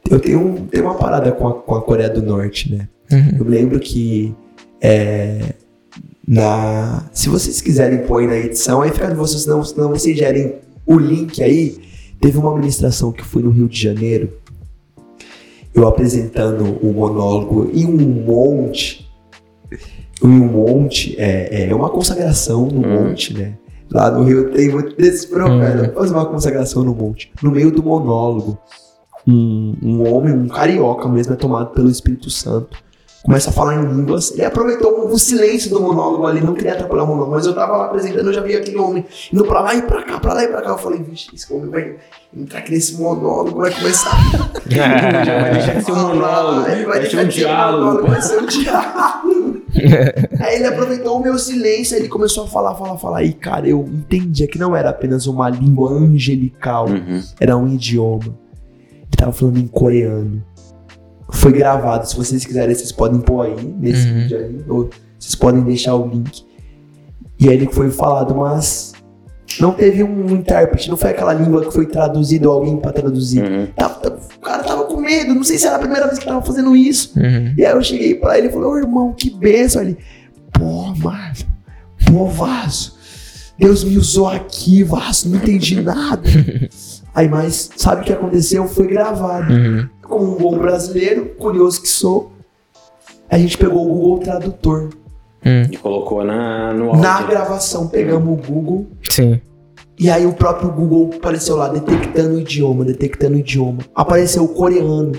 Eu 0.10 0.20
tenho, 0.20 0.40
um- 0.40 0.66
tenho 0.68 0.86
uma 0.86 0.96
parada 0.96 1.32
com 1.32 1.48
a, 1.48 1.54
com 1.54 1.76
a 1.76 1.82
Coreia 1.82 2.10
do 2.10 2.22
Norte, 2.22 2.72
né? 2.72 2.88
Uhum. 3.12 3.38
Eu 3.40 3.46
lembro 3.46 3.80
que 3.80 4.34
é, 4.82 5.54
na, 6.28 7.10
se 7.12 7.28
vocês 7.30 7.60
quiserem 7.62 8.00
pôr 8.06 8.24
na 8.28 8.38
edição, 8.38 8.82
aí 8.82 8.92
fica 8.92 9.08
de 9.08 9.16
vocês, 9.16 9.42
senão, 9.44 9.64
senão 9.64 9.90
vocês 9.90 10.18
gerem 10.18 10.56
o 10.86 10.98
link 10.98 11.42
aí. 11.44 11.78
Teve 12.22 12.38
uma 12.38 12.54
ministração 12.56 13.12
que 13.12 13.24
foi 13.24 13.42
no 13.42 13.50
Rio 13.50 13.68
de 13.68 13.82
Janeiro, 13.82 14.34
eu 15.74 15.88
apresentando 15.88 16.64
o 16.86 16.92
monólogo 16.92 17.72
em 17.74 17.86
um 17.86 17.98
monte, 18.26 19.08
um 20.22 20.28
monte, 20.30 21.16
é, 21.18 21.70
é 21.70 21.76
uma 21.76 21.90
consagração 21.90 22.66
no 22.66 22.86
Hum. 22.88 23.04
monte, 23.10 23.34
né? 23.38 23.54
Lá 23.92 24.12
no 24.12 24.24
Rio 24.24 24.52
tem 24.52 24.70
muito 24.70 24.96
desses 24.96 25.26
profetas, 25.26 25.94
fazer 25.96 26.14
uma 26.14 26.26
consagração 26.26 26.84
no 26.84 26.94
monte. 26.94 27.32
No 27.42 27.50
meio 27.52 27.72
do 27.72 27.82
monólogo, 27.82 28.58
um, 29.28 29.76
um 29.82 30.14
homem, 30.14 30.34
um 30.34 30.48
carioca 30.48 31.08
mesmo, 31.10 31.34
é 31.34 31.36
tomado 31.36 31.72
pelo 31.72 31.90
Espírito 31.90 32.30
Santo 32.30 32.78
começa 33.22 33.50
a 33.50 33.54
falar 33.54 33.76
em 33.76 33.86
línguas. 33.86 34.32
Ele 34.32 34.46
aproveitou 34.46 35.08
o 35.12 35.20
silêncio 35.20 35.70
do 35.70 35.82
monólogo 35.82 36.26
ali, 36.26 36.40
não 36.42 36.54
queria 36.54 36.74
atrapalhar 36.74 37.04
o 37.04 37.08
monólogo, 37.08 37.32
mas 37.32 37.46
eu 37.46 37.54
tava 37.54 37.76
lá 37.76 37.86
apresentando, 37.86 38.26
eu 38.28 38.34
já 38.34 38.42
vi 38.42 38.56
aquele 38.56 38.78
homem 38.78 39.06
indo 39.32 39.44
pra 39.44 39.60
lá 39.60 39.76
e 39.76 39.82
pra 39.82 40.04
cá, 40.04 40.20
pra 40.20 40.34
lá 40.34 40.44
e 40.44 40.48
pra 40.48 40.62
cá. 40.62 40.70
Eu 40.70 40.78
falei, 40.78 41.04
vixe, 41.04 41.28
esse 41.34 41.52
homem 41.54 41.70
vai 41.70 41.96
entrar 42.36 42.60
aqui 42.60 42.72
nesse 42.72 42.96
monólogo, 43.00 43.60
vai 43.60 43.74
começar. 43.74 44.12
Já 44.68 44.88
vai 45.42 45.52
deixar 45.52 45.76
de 45.76 45.84
ser 45.84 45.92
um 45.92 45.96
monólogo, 46.08 46.70
Ele 46.70 46.86
vai 46.86 46.98
um 46.98 47.02
deixar 47.02 47.24
de 47.26 47.34
ser 47.34 47.40
diálogo. 47.42 47.84
monólogo, 47.86 48.08
Vai 48.08 48.22
ser 48.22 48.42
um 48.42 48.46
diálogo. 48.46 49.29
aí 50.40 50.56
ele 50.56 50.66
aproveitou 50.68 51.18
o 51.18 51.22
meu 51.24 51.38
silêncio, 51.38 51.96
ele 51.98 52.08
começou 52.08 52.44
a 52.46 52.48
falar, 52.48 52.76
falar, 52.76 52.98
falar. 52.98 53.24
E 53.24 53.34
cara, 53.34 53.68
eu 53.68 53.88
entendia 53.88 54.48
que 54.48 54.58
não 54.60 54.76
era 54.76 54.90
apenas 54.90 55.28
uma 55.28 55.50
língua 55.50 55.92
angelical, 55.92 56.88
Uhum. 56.88 57.22
era 57.40 57.56
um 57.58 57.68
idioma. 57.68 58.24
Ele 58.26 59.18
tava 59.18 59.32
falando 59.32 59.58
em 59.60 59.68
coreano. 59.68 60.44
Foi 61.32 61.52
gravado. 61.52 62.08
Se 62.10 62.16
vocês 62.16 62.44
quiserem, 62.46 62.74
vocês 62.74 62.92
podem 62.92 63.20
pôr 63.22 63.46
aí, 63.48 63.76
nesse 63.80 64.08
Uhum. 64.08 64.14
vídeo 64.16 64.38
aí. 64.38 64.66
Ou 64.68 64.90
vocês 65.18 65.36
podem 65.36 65.62
deixar 65.62 65.96
o 65.96 66.08
link. 66.08 66.44
E 67.40 67.48
aí 67.48 67.56
ele 67.56 67.68
foi 67.72 67.90
falado, 67.92 68.36
mas 68.36 68.94
não 69.60 69.72
teve 69.72 70.04
um 70.04 70.30
intérprete, 70.32 70.90
não 70.90 70.98
foi 70.98 71.12
aquela 71.12 71.34
língua 71.34 71.66
que 71.66 71.72
foi 71.72 71.86
traduzida 71.86 72.50
ou 72.50 72.56
alguém 72.56 72.78
pra 72.78 72.92
traduzir. 72.92 73.44
Uhum. 73.44 73.68
Tava- 73.76 73.96
tava- 73.96 74.20
o 74.36 74.40
cara 74.42 74.64
tava 74.64 74.84
com 74.86 74.89
medo, 75.10 75.34
não 75.34 75.44
sei 75.44 75.58
se 75.58 75.66
era 75.66 75.78
a 75.78 75.80
primeira 75.80 76.06
vez 76.06 76.20
que 76.20 76.26
tava 76.26 76.46
fazendo 76.46 76.76
isso. 76.76 77.12
Uhum. 77.18 77.54
E 77.58 77.66
aí 77.66 77.74
eu 77.74 77.82
cheguei 77.82 78.16
pra 78.16 78.38
ele 78.38 78.48
e 78.48 78.52
falei, 78.52 78.68
ô 78.68 78.78
irmão, 78.78 79.14
que 79.14 79.32
benção. 79.32 79.82
Ele, 79.82 79.98
pô, 80.54 80.94
mano, 80.96 81.34
pô, 82.06 82.28
Vaso, 82.28 82.96
Deus 83.58 83.84
me 83.84 83.98
usou 83.98 84.28
aqui, 84.28 84.84
Vaso, 84.84 85.30
não 85.30 85.38
entendi 85.38 85.82
nada. 85.82 86.22
aí, 87.14 87.28
mas 87.28 87.72
sabe 87.76 88.02
o 88.02 88.06
que 88.06 88.14
aconteceu? 88.14 88.68
Foi 88.68 88.88
gravado. 88.88 89.52
Uhum. 89.52 89.90
Como 90.04 90.36
um 90.36 90.38
bom 90.38 90.58
brasileiro, 90.58 91.26
curioso 91.38 91.82
que 91.82 91.88
sou, 91.88 92.32
a 93.30 93.38
gente 93.38 93.58
pegou 93.58 93.86
o 93.86 93.94
Google 93.94 94.20
Tradutor. 94.20 94.90
Uhum. 95.46 95.64
E 95.72 95.78
colocou 95.78 96.24
na, 96.24 96.74
no 96.74 96.90
áudio. 96.90 97.02
Na 97.02 97.22
gravação, 97.24 97.88
pegamos 97.88 98.34
o 98.34 98.36
Google 98.36 98.88
Sim. 99.10 99.40
E 100.00 100.10
aí 100.10 100.26
o 100.26 100.32
próprio 100.32 100.72
Google 100.72 101.12
apareceu 101.14 101.58
lá, 101.58 101.68
detectando 101.68 102.36
o 102.36 102.40
idioma, 102.40 102.86
detectando 102.86 103.36
o 103.36 103.40
idioma. 103.40 103.80
Apareceu 103.94 104.46
o 104.46 104.48
coreano. 104.48 105.12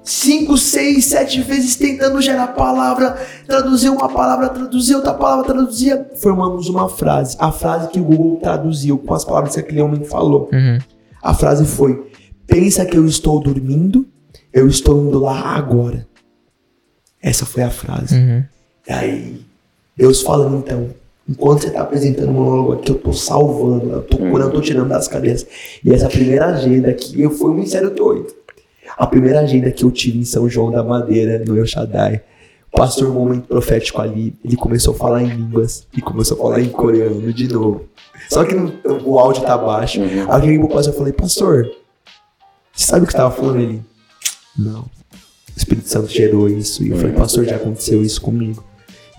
cinco, 0.00 0.56
seis, 0.56 1.06
sete 1.06 1.42
vezes 1.42 1.74
tentando 1.74 2.22
gerar 2.22 2.48
palavra, 2.48 3.18
traduzir 3.46 3.90
uma 3.90 4.08
palavra, 4.08 4.48
traduzir 4.48 4.94
outra 4.94 5.12
palavra, 5.12 5.44
traduzia. 5.44 6.08
Formamos 6.16 6.68
uma 6.68 6.88
frase. 6.88 7.36
A 7.40 7.50
frase 7.50 7.88
que 7.88 7.98
o 7.98 8.04
Google 8.04 8.38
traduziu 8.40 8.96
com 8.96 9.12
as 9.12 9.24
palavras 9.24 9.54
que 9.54 9.60
aquele 9.60 9.82
homem 9.82 10.04
falou. 10.04 10.48
Uhum. 10.52 10.78
A 11.20 11.34
frase 11.34 11.64
foi: 11.66 12.10
Pensa 12.46 12.86
que 12.86 12.96
eu 12.96 13.06
estou 13.06 13.40
dormindo, 13.40 14.06
eu 14.52 14.68
estou 14.68 15.04
indo 15.04 15.18
lá 15.18 15.56
agora. 15.56 16.06
Essa 17.20 17.44
foi 17.44 17.64
a 17.64 17.70
frase. 17.70 18.14
Uhum. 18.14 18.44
E 18.88 18.92
aí, 18.92 19.40
Deus 19.96 20.22
falando 20.22 20.58
então, 20.58 20.90
enquanto 21.28 21.60
você 21.62 21.68
está 21.68 21.82
apresentando 21.82 22.30
um 22.30 22.34
monólogo 22.34 22.72
aqui, 22.74 22.90
eu 22.90 22.96
tô 22.96 23.12
salvando, 23.12 23.90
eu 23.90 24.02
tô 24.02 24.16
curando, 24.16 24.50
eu 24.50 24.54
tô 24.54 24.60
tirando 24.60 24.88
das 24.88 25.06
cadeias. 25.08 25.46
E 25.84 25.92
essa 25.92 26.08
primeira 26.08 26.46
agenda 26.46 26.88
aqui, 26.90 27.20
eu 27.20 27.30
fui 27.30 27.50
um 27.50 27.54
ministério 27.54 27.90
doido. 27.90 28.26
A 28.96 29.06
primeira 29.06 29.40
agenda 29.40 29.70
que 29.70 29.84
eu 29.84 29.90
tive 29.90 30.18
em 30.18 30.24
São 30.24 30.48
João 30.48 30.70
da 30.70 30.82
Madeira, 30.82 31.42
no 31.46 31.56
El 31.58 31.66
Shaddai, 31.66 32.22
o 32.72 32.76
pastor, 32.76 33.08
um 33.08 33.14
momento 33.14 33.46
profético 33.46 34.00
ali, 34.00 34.34
ele 34.44 34.56
começou 34.56 34.94
a 34.94 34.96
falar 34.96 35.22
em 35.22 35.28
línguas 35.28 35.86
e 35.96 36.00
começou 36.00 36.36
a 36.36 36.40
falar 36.40 36.60
em 36.60 36.68
coreano 36.68 37.32
de 37.32 37.48
novo. 37.48 37.84
Só 38.28 38.44
que 38.44 38.54
no- 38.54 38.72
o 39.04 39.18
áudio 39.18 39.42
tá 39.42 39.56
baixo. 39.56 40.00
Aí 40.02 40.08
eu 40.26 40.40
cheguei 40.40 40.58
pro 40.58 40.68
pastor 40.68 40.94
e 40.94 40.96
falei, 40.96 41.12
pastor, 41.12 41.70
você 42.74 42.86
sabe 42.86 43.04
o 43.04 43.06
que 43.08 43.14
tava 43.14 43.30
falando? 43.34 43.60
Ele, 43.60 43.82
não. 44.58 44.80
O 44.80 44.88
Espírito 45.56 45.88
Santo 45.88 46.08
gerou 46.08 46.48
isso. 46.48 46.84
E 46.84 46.90
eu 46.90 46.96
falei, 46.96 47.12
pastor, 47.12 47.44
já 47.44 47.56
aconteceu 47.56 48.02
isso 48.02 48.20
comigo. 48.20 48.62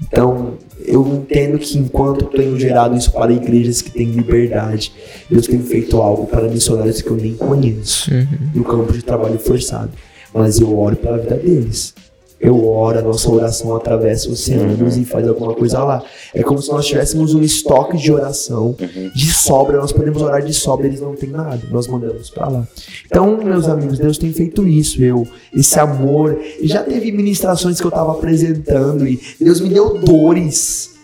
Então, 0.02 0.54
eu 0.86 1.06
entendo 1.08 1.58
que 1.60 1.78
enquanto 1.78 2.22
eu 2.26 2.28
tenho 2.30 2.58
gerado 2.60 2.96
isso 2.98 3.12
para 3.12 3.32
igrejas 3.34 3.82
que 3.82 3.92
têm 3.92 4.08
liberdade, 4.12 4.92
Deus 5.30 5.46
tem 5.46 5.60
feito 5.62 5.98
algo 5.98 6.26
para 6.26 6.48
missionários 6.48 7.02
que 7.02 7.10
eu 7.10 7.18
nem 7.18 7.34
conheço 7.36 8.12
Uhum. 8.14 8.28
no 8.56 8.64
campo 8.64 8.94
de 8.94 9.02
trabalho 9.04 9.38
forçado. 9.40 9.92
Mas 10.34 10.60
eu 10.60 10.78
oro 10.78 10.96
pela 10.96 11.18
vida 11.18 11.36
deles. 11.36 11.94
Eu 12.40 12.66
oro, 12.66 13.00
a 13.00 13.02
nossa 13.02 13.30
oração 13.30 13.76
atravessa 13.76 14.30
oceanos 14.30 14.98
e 14.98 15.04
faz 15.04 15.28
alguma 15.28 15.54
coisa 15.54 15.84
lá. 15.84 16.04
É 16.34 16.42
como 16.42 16.62
se 16.62 16.72
nós 16.72 16.86
tivéssemos 16.86 17.34
um 17.34 17.42
estoque 17.42 17.98
de 17.98 18.12
oração 18.12 18.76
de 19.14 19.34
sobra. 19.34 19.78
Nós 19.78 19.92
podemos 19.92 20.22
orar 20.22 20.42
de 20.42 20.54
sobra, 20.54 20.88
eles 20.88 21.02
não 21.02 21.16
têm 21.16 21.30
nada. 21.30 21.60
Nós 21.70 21.88
mandamos 21.88 22.30
para 22.30 22.48
lá. 22.48 22.68
Então, 23.06 23.38
meus 23.44 23.68
amigos, 23.68 24.00
Deus 24.00 24.18
tem 24.18 24.32
feito 24.32 24.66
isso. 24.66 25.04
Eu, 25.04 25.28
esse 25.54 25.78
amor. 25.80 26.40
Já 26.62 26.82
teve 26.84 27.12
ministrações 27.12 27.80
que 27.80 27.86
eu 27.86 27.90
estava 27.90 28.14
apresentando 28.14 29.06
e 29.06 29.20
Deus 29.40 29.60
me 29.60 29.70
deu 29.70 29.98
dores. 29.98 30.98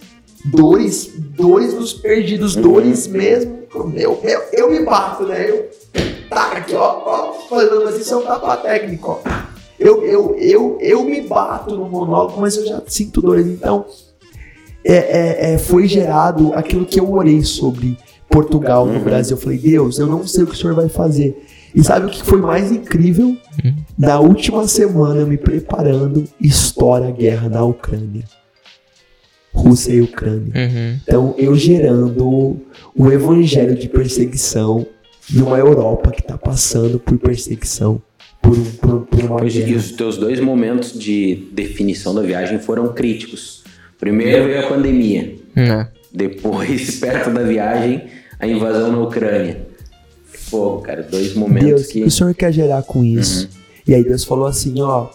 Dores, 0.45 1.11
dores 1.17 1.73
dos 1.73 1.91
perdidos, 1.93 2.55
dores 2.55 3.07
mesmo. 3.07 3.59
Eu, 3.95 4.21
eu, 4.23 4.41
eu 4.53 4.71
me 4.71 4.85
bato, 4.85 5.25
né? 5.25 5.49
Eu 5.49 5.65
tá 6.29 6.51
aqui, 6.51 6.75
ó, 6.75 7.01
ó, 7.05 7.33
falando, 7.49 7.85
mas 7.85 7.99
isso 7.99 8.13
é 8.13 8.17
um 8.17 8.21
tapa 8.21 8.57
técnico, 8.57 9.21
ó. 9.25 9.44
Eu, 9.79 10.03
eu, 10.03 10.35
eu, 10.35 10.77
eu 10.79 11.03
me 11.03 11.21
bato 11.21 11.75
no 11.75 11.89
monólogo, 11.89 12.39
mas 12.39 12.55
eu 12.55 12.65
já 12.65 12.81
sinto 12.87 13.21
dores. 13.21 13.45
Então, 13.45 13.85
é, 14.83 14.93
é, 14.93 15.53
é, 15.53 15.57
foi 15.57 15.87
gerado 15.87 16.53
aquilo 16.53 16.85
que 16.85 16.99
eu 16.99 17.11
orei 17.11 17.43
sobre 17.43 17.97
Portugal 18.29 18.85
no 18.85 18.99
Brasil. 18.99 19.35
Eu 19.35 19.41
falei, 19.41 19.57
Deus, 19.57 19.99
eu 19.99 20.07
não 20.07 20.25
sei 20.25 20.43
o 20.43 20.47
que 20.47 20.53
o 20.53 20.57
senhor 20.57 20.75
vai 20.75 20.87
fazer. 20.87 21.45
E 21.73 21.83
sabe 21.83 22.05
o 22.05 22.09
que 22.09 22.23
foi 22.23 22.39
mais 22.39 22.71
incrível? 22.71 23.35
Na 23.97 24.19
última 24.19 24.65
semana, 24.67 25.25
me 25.25 25.37
preparando, 25.37 26.23
estoura 26.39 27.09
a 27.09 27.11
guerra 27.11 27.49
na 27.49 27.63
Ucrânia. 27.63 28.23
Rússia 29.53 29.93
e 29.93 30.01
Ucrânia. 30.01 30.53
Uhum. 30.55 30.99
Então, 31.03 31.35
eu 31.37 31.55
gerando 31.55 32.59
um 32.95 33.11
evangelho 33.11 33.75
de 33.75 33.87
perseguição 33.89 34.85
numa 35.29 35.57
Europa 35.57 36.11
que 36.11 36.21
está 36.21 36.37
passando 36.37 36.99
por 36.99 37.17
perseguição, 37.17 38.01
por, 38.45 38.57
por, 38.79 39.07
por 39.07 39.19
uma 39.23 39.37
Pois, 39.39 39.55
e 39.55 39.73
os 39.73 39.91
teus 39.91 40.17
dois 40.17 40.39
momentos 40.39 40.97
de 40.97 41.47
definição 41.51 42.13
da 42.13 42.21
viagem 42.21 42.59
foram 42.59 42.93
críticos. 42.93 43.63
Primeiro 43.99 44.45
veio 44.45 44.65
a 44.65 44.67
pandemia, 44.67 45.35
É. 45.55 45.87
depois, 46.13 46.99
perto 46.99 47.31
da 47.31 47.41
viagem, 47.43 48.03
a 48.39 48.45
invasão 48.47 48.91
na 48.91 48.99
Ucrânia. 49.01 49.65
Pô, 50.51 50.77
cara, 50.79 51.01
dois 51.01 51.33
momentos 51.33 51.67
Deus, 51.67 51.85
o 51.85 51.89
que. 51.89 52.03
o 52.03 52.11
Senhor 52.11 52.33
quer 52.35 52.53
gerar 52.53 52.83
com 52.83 53.03
isso? 53.03 53.49
E 53.87 53.93
aí 53.95 54.03
Deus 54.03 54.23
falou 54.23 54.45
assim, 54.45 54.79
ó, 54.81 55.07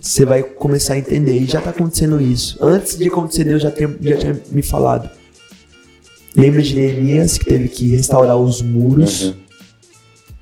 você 0.00 0.24
vai 0.24 0.42
começar 0.42 0.94
a 0.94 0.98
entender, 0.98 1.38
e 1.38 1.44
já 1.44 1.60
tá 1.60 1.70
acontecendo 1.70 2.20
isso. 2.20 2.58
Antes 2.60 2.96
de 2.98 3.06
acontecer, 3.08 3.44
Deus 3.44 3.62
já 3.62 3.70
tinha, 3.70 3.94
já 4.00 4.16
tinha 4.16 4.40
me 4.50 4.62
falado. 4.62 5.08
Lembra 6.36 6.62
de 6.62 6.74
Neemias 6.74 7.38
que 7.38 7.44
teve 7.44 7.68
que 7.68 7.88
restaurar 7.88 8.36
os 8.36 8.62
muros? 8.62 9.22
Uhum. 9.26 9.34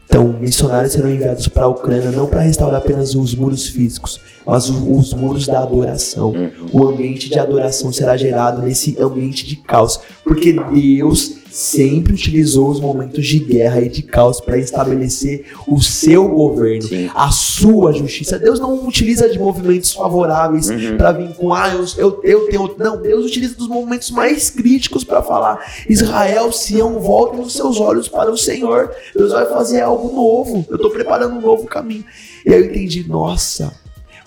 Então, 0.09 0.29
missionários 0.41 0.93
serão 0.93 1.11
enviados 1.11 1.49
para 1.49 1.65
a 1.65 1.69
Ucrânia 1.69 2.11
não 2.13 2.27
para 2.27 2.41
restaurar 2.41 2.79
apenas 2.81 3.15
os 3.15 3.35
muros 3.35 3.67
físicos, 3.67 4.21
mas 4.47 4.71
o- 4.71 4.93
os 4.97 5.13
muros 5.13 5.47
da 5.47 5.61
adoração. 5.63 6.33
O 6.73 6.87
ambiente 6.87 7.29
de 7.29 7.39
adoração 7.39 7.93
será 7.93 8.17
gerado 8.17 8.63
nesse 8.63 8.97
ambiente 9.01 9.45
de 9.45 9.57
caos, 9.57 9.99
porque 10.25 10.53
Deus 10.53 11.33
sempre 11.57 12.13
utilizou 12.13 12.69
os 12.69 12.79
momentos 12.79 13.27
de 13.27 13.39
guerra 13.39 13.81
e 13.81 13.89
de 13.89 14.03
caos 14.03 14.41
para 14.41 14.59
estabelecer 14.59 15.47
o 15.67 15.81
seu 15.81 16.29
governo, 16.29 16.83
Sim. 16.83 17.11
a 17.15 17.31
sua 17.31 17.93
justiça. 17.95 18.39
Deus 18.39 18.61
não 18.61 18.87
utiliza 18.87 19.27
de 19.29 19.39
movimentos 19.39 19.93
favoráveis 19.93 20.69
Uhum. 20.69 20.99
para 20.99 21.13
vir 21.13 21.35
com, 21.35 21.55
ah, 21.55 21.73
eu, 21.73 21.87
eu, 21.97 22.21
eu 22.23 22.49
tenho. 22.49 22.75
Não, 22.79 23.01
Deus 23.01 23.25
utiliza 23.25 23.55
dos 23.55 23.69
momentos 23.69 24.11
mais 24.11 24.51
críticos 24.51 25.03
para 25.03 25.23
falar: 25.23 25.59
Israel, 25.89 26.53
Sião, 26.53 27.01
voltem 27.01 27.41
os 27.41 27.55
seus 27.55 27.81
olhos 27.81 28.07
para 28.07 28.31
o 28.31 28.37
Senhor. 28.37 28.91
Deus 29.15 29.33
vai 29.33 29.47
fazer 29.47 29.81
algo 29.81 30.15
novo. 30.15 30.67
Eu 30.69 30.77
estou 30.77 30.91
preparando 30.91 31.37
um 31.37 31.41
novo 31.41 31.65
caminho. 31.67 32.05
E 32.45 32.53
aí 32.53 32.61
eu 32.61 32.67
entendi, 32.67 33.09
nossa, 33.09 33.73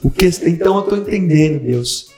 o 0.03 0.09
que, 0.09 0.25
então 0.45 0.77
eu 0.77 0.81
estou 0.83 0.97
entendendo, 0.97 1.59
Deus. 1.59 2.09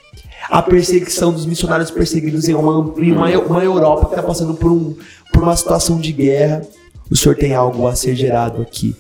A 0.52 0.62
perseguição 0.62 1.32
dos 1.32 1.46
missionários 1.46 1.90
perseguidos 1.90 2.50
em 2.50 2.54
uma, 2.54 2.94
em 3.00 3.14
uma, 3.14 3.30
uma 3.40 3.64
Europa 3.64 4.08
que 4.08 4.12
está 4.12 4.22
passando 4.22 4.54
por, 4.54 4.70
um, 4.70 4.94
por 5.32 5.42
uma 5.42 5.56
situação 5.56 5.98
de 5.98 6.12
guerra. 6.12 6.62
O 7.10 7.16
Senhor 7.16 7.36
tem 7.36 7.56
algo 7.56 7.88
a 7.88 7.96
ser 7.96 8.16
gerado 8.16 8.62
aqui. 8.62 8.94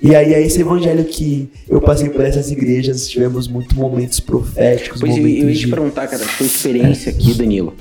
E 0.00 0.14
aí 0.14 0.32
é 0.32 0.40
esse 0.40 0.60
evangelho 0.60 1.04
que 1.04 1.50
eu 1.68 1.80
passei 1.80 2.08
por 2.08 2.24
essas 2.24 2.50
igrejas, 2.50 3.08
tivemos 3.08 3.48
muitos 3.48 3.76
momentos 3.76 4.20
proféticos, 4.20 5.00
Pois 5.00 5.16
eu, 5.16 5.22
momentos 5.22 5.42
eu 5.42 5.50
ia 5.50 5.56
te 5.56 5.68
perguntar, 5.68 6.06
cara, 6.06 6.24
a 6.24 6.36
tua 6.36 6.46
experiência 6.46 7.10
aqui, 7.10 7.34
Danilo. 7.34 7.74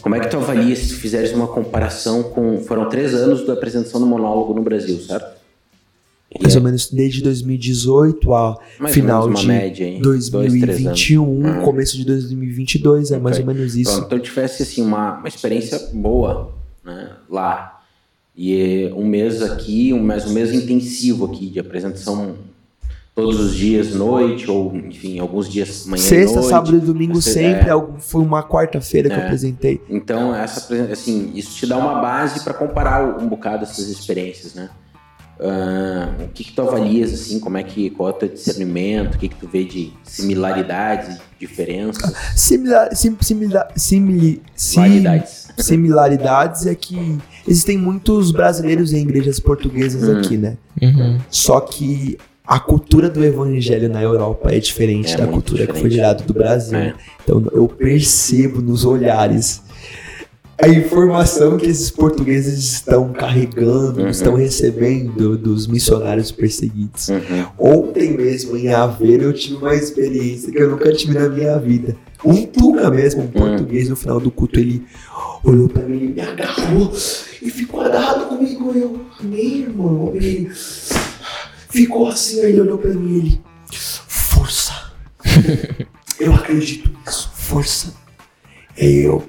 Como 0.00 0.14
é 0.14 0.20
que 0.20 0.28
tu 0.28 0.36
avalia 0.36 0.74
se 0.74 0.94
fizeres 0.94 1.32
uma 1.32 1.46
comparação 1.46 2.22
com. 2.22 2.60
Foram 2.60 2.88
três 2.88 3.12
anos 3.12 3.46
da 3.46 3.52
apresentação 3.52 4.00
do 4.00 4.06
monólogo 4.06 4.54
no 4.54 4.62
Brasil, 4.62 4.98
certo? 5.00 5.33
Mais 6.40 6.56
ou 6.56 6.62
menos 6.62 6.90
desde 6.90 7.22
2018 7.22 8.34
a 8.34 8.56
Mais 8.78 8.94
final 8.94 9.32
de 9.32 9.46
média, 9.46 9.86
hein? 9.86 10.00
Dois, 10.00 10.28
três 10.28 10.50
2021, 10.52 11.24
Uhum. 11.24 11.62
começo 11.62 11.96
de 11.96 12.04
2022, 12.04 13.10
é 13.12 13.18
mais 13.18 13.36
Ok. 13.36 13.48
ou 13.48 13.54
menos 13.54 13.76
isso. 13.76 13.92
Pronto, 13.92 14.06
então 14.06 14.18
tivesse 14.18 14.62
assim 14.62 14.82
uma, 14.82 15.18
uma 15.18 15.28
experiência 15.28 15.78
boa 15.92 16.52
né, 16.84 17.10
lá. 17.30 17.80
E 18.36 18.88
eh, 18.90 18.94
um 18.94 19.06
mês 19.06 19.40
aqui, 19.42 19.92
um, 19.92 20.02
mais 20.02 20.26
um 20.28 20.32
mês 20.32 20.52
intensivo 20.52 21.24
aqui 21.26 21.46
de 21.48 21.60
apresentação 21.60 22.34
todos 23.14 23.38
os 23.38 23.54
dias, 23.54 23.94
noite, 23.94 24.50
ou 24.50 24.74
enfim, 24.76 25.20
alguns 25.20 25.48
dias 25.48 25.86
manhã 25.86 26.02
Sexta, 26.02 26.34
noite. 26.40 26.48
sábado 26.50 26.76
e 26.76 26.80
domingo 26.80 27.14
Você- 27.22 27.32
sempre, 27.34 27.70
é. 27.70 27.84
foi 28.00 28.20
uma 28.22 28.42
quarta-feira 28.42 29.08
que 29.08 29.14
eu 29.14 29.20
É. 29.20 29.24
apresentei. 29.26 29.80
Então, 29.88 30.34
essa, 30.34 30.74
assim, 30.90 31.30
isso 31.32 31.54
te 31.54 31.64
dá 31.64 31.76
uma 31.78 32.00
base 32.00 32.40
para 32.42 32.52
comparar 32.52 33.22
um 33.22 33.28
bocado 33.28 33.62
essas 33.62 33.88
experiências, 33.88 34.52
né? 34.54 34.68
Ah, 35.46 36.08
o 36.24 36.28
que, 36.28 36.42
que 36.44 36.52
tu 36.52 36.62
avalias, 36.62 37.12
assim, 37.12 37.38
como 37.38 37.58
é 37.58 37.62
que, 37.62 37.90
qual 37.90 38.08
é 38.08 38.12
o 38.12 38.14
teu 38.14 38.28
discernimento, 38.28 39.16
o 39.16 39.18
que, 39.18 39.28
que 39.28 39.36
tu 39.36 39.46
vê 39.46 39.64
de 39.64 39.92
similaridades, 40.02 41.18
diferenças, 41.38 42.12
Similar, 42.34 42.94
sim, 42.96 43.16
similar, 43.20 43.68
simili, 43.76 44.42
sim, 44.56 44.76
variedades? 44.80 45.48
similaridades 45.58 46.66
é 46.66 46.74
que 46.74 47.18
existem 47.46 47.76
muitos 47.76 48.30
brasileiros 48.32 48.92
em 48.92 49.02
igrejas 49.02 49.38
portuguesas 49.38 50.08
Hum. 50.08 50.18
aqui, 50.18 50.36
né? 50.38 50.56
Uhum. 50.80 51.18
Só 51.30 51.60
que 51.60 52.16
a 52.46 52.58
cultura 52.58 53.08
do 53.10 53.24
evangelho 53.24 53.88
na 53.88 54.02
Europa 54.02 54.50
é 54.52 54.58
diferente 54.58 55.14
É 55.14 55.16
da 55.18 55.26
cultura 55.26 55.66
que 55.66 55.72
diferente. 55.72 55.80
foi 55.80 55.90
gerada 55.90 56.22
do 56.24 56.32
Brasil. 56.34 56.78
É. 56.78 56.94
Então 57.22 57.42
eu 57.52 57.68
percebo 57.68 58.60
nos 58.60 58.84
olhares 58.84 59.62
a 60.60 60.68
informação 60.68 61.56
que 61.56 61.66
esses 61.66 61.90
portugueses 61.90 62.58
estão 62.72 63.12
carregando, 63.12 64.02
Uhum. 64.02 64.08
estão 64.08 64.34
recebendo 64.34 65.36
dos 65.36 65.66
missionários 65.66 66.30
perseguidos. 66.30 67.08
Uhum. 67.08 67.46
Ontem 67.58 68.16
mesmo, 68.16 68.56
em 68.56 68.72
Aveiro, 68.72 69.24
eu 69.24 69.32
tive 69.32 69.56
uma 69.56 69.74
experiência 69.74 70.50
que 70.52 70.58
eu 70.58 70.70
nunca 70.70 70.92
tive 70.92 71.14
na 71.18 71.28
minha 71.28 71.58
vida. 71.58 71.96
Um 72.24 72.46
Tuca 72.46 72.90
mesmo, 72.90 73.22
um 73.22 73.26
português, 73.28 73.88
no 73.88 73.96
final 73.96 74.18
do 74.20 74.30
culto, 74.30 74.58
ele 74.58 74.84
olhou 75.42 75.68
pra 75.68 75.82
mim, 75.82 76.14
me 76.14 76.20
agarrou 76.20 76.90
e 77.42 77.50
ficou 77.50 77.80
agarrado 77.82 78.26
comigo. 78.28 78.72
Eu, 78.74 79.00
amém, 79.20 79.62
irmão. 79.62 80.12
Ele 80.14 80.48
ficou 81.68 82.08
assim, 82.08 82.40
aí 82.40 82.52
ele 82.52 82.60
olhou 82.62 82.78
pra 82.78 82.94
mim 82.94 83.16
ele, 83.18 83.40
força. 83.70 84.72
eu 86.18 86.32
acredito 86.34 86.90
nisso, 87.04 87.30
força. 87.34 87.92
E 88.78 89.00
eu, 89.04 89.22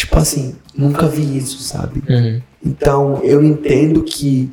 tipo 0.00 0.18
assim, 0.18 0.54
nunca 0.76 1.06
vi 1.06 1.36
isso, 1.36 1.58
sabe? 1.62 2.02
Uhum. 2.08 2.40
Então 2.64 3.20
eu 3.22 3.44
entendo 3.44 4.02
que 4.02 4.50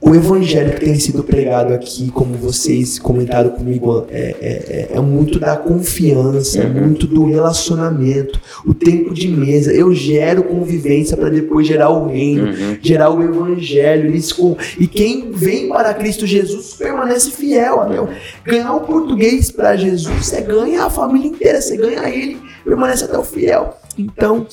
o 0.00 0.14
evangelho 0.14 0.74
que 0.74 0.84
tem 0.84 0.94
sido 0.98 1.24
pregado 1.24 1.74
aqui, 1.74 2.10
como 2.12 2.34
vocês 2.34 2.98
comentaram 3.00 3.50
comigo, 3.50 4.06
é, 4.08 4.36
é, 4.40 4.88
é 4.96 5.00
muito 5.00 5.40
da 5.40 5.56
confiança, 5.56 6.60
é 6.60 6.66
muito 6.66 7.06
do 7.06 7.26
relacionamento, 7.26 8.40
o 8.64 8.72
tempo 8.72 9.12
de 9.12 9.26
mesa. 9.26 9.72
Eu 9.72 9.92
gero 9.92 10.44
convivência 10.44 11.16
para 11.16 11.28
depois 11.28 11.66
gerar 11.66 11.90
o 11.90 12.06
reino, 12.06 12.48
Uhum. 12.48 12.78
gerar 12.80 13.10
o 13.10 13.22
evangelho. 13.22 14.12
Com... 14.36 14.56
E 14.78 14.86
quem 14.86 15.32
vem 15.32 15.68
para 15.68 15.92
Cristo 15.94 16.26
Jesus 16.26 16.74
permanece 16.74 17.30
fiel. 17.32 17.88
Meu. 17.88 18.08
Ganhar 18.44 18.74
o 18.74 18.80
português 18.82 19.50
para 19.50 19.76
Jesus, 19.76 20.26
você 20.26 20.40
ganha 20.40 20.84
a 20.84 20.90
família 20.90 21.28
inteira, 21.28 21.60
você 21.60 21.76
ganha 21.76 22.08
ele, 22.08 22.40
permanece 22.64 23.04
até 23.04 23.18
o 23.18 23.24
fiel. 23.24 23.76
Então, 23.98 24.46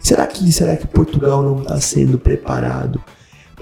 será 0.00 0.26
que, 0.26 0.50
será 0.50 0.76
que 0.76 0.86
Portugal 0.86 1.42
não 1.42 1.60
está 1.60 1.78
sendo 1.80 2.18
preparado? 2.18 3.00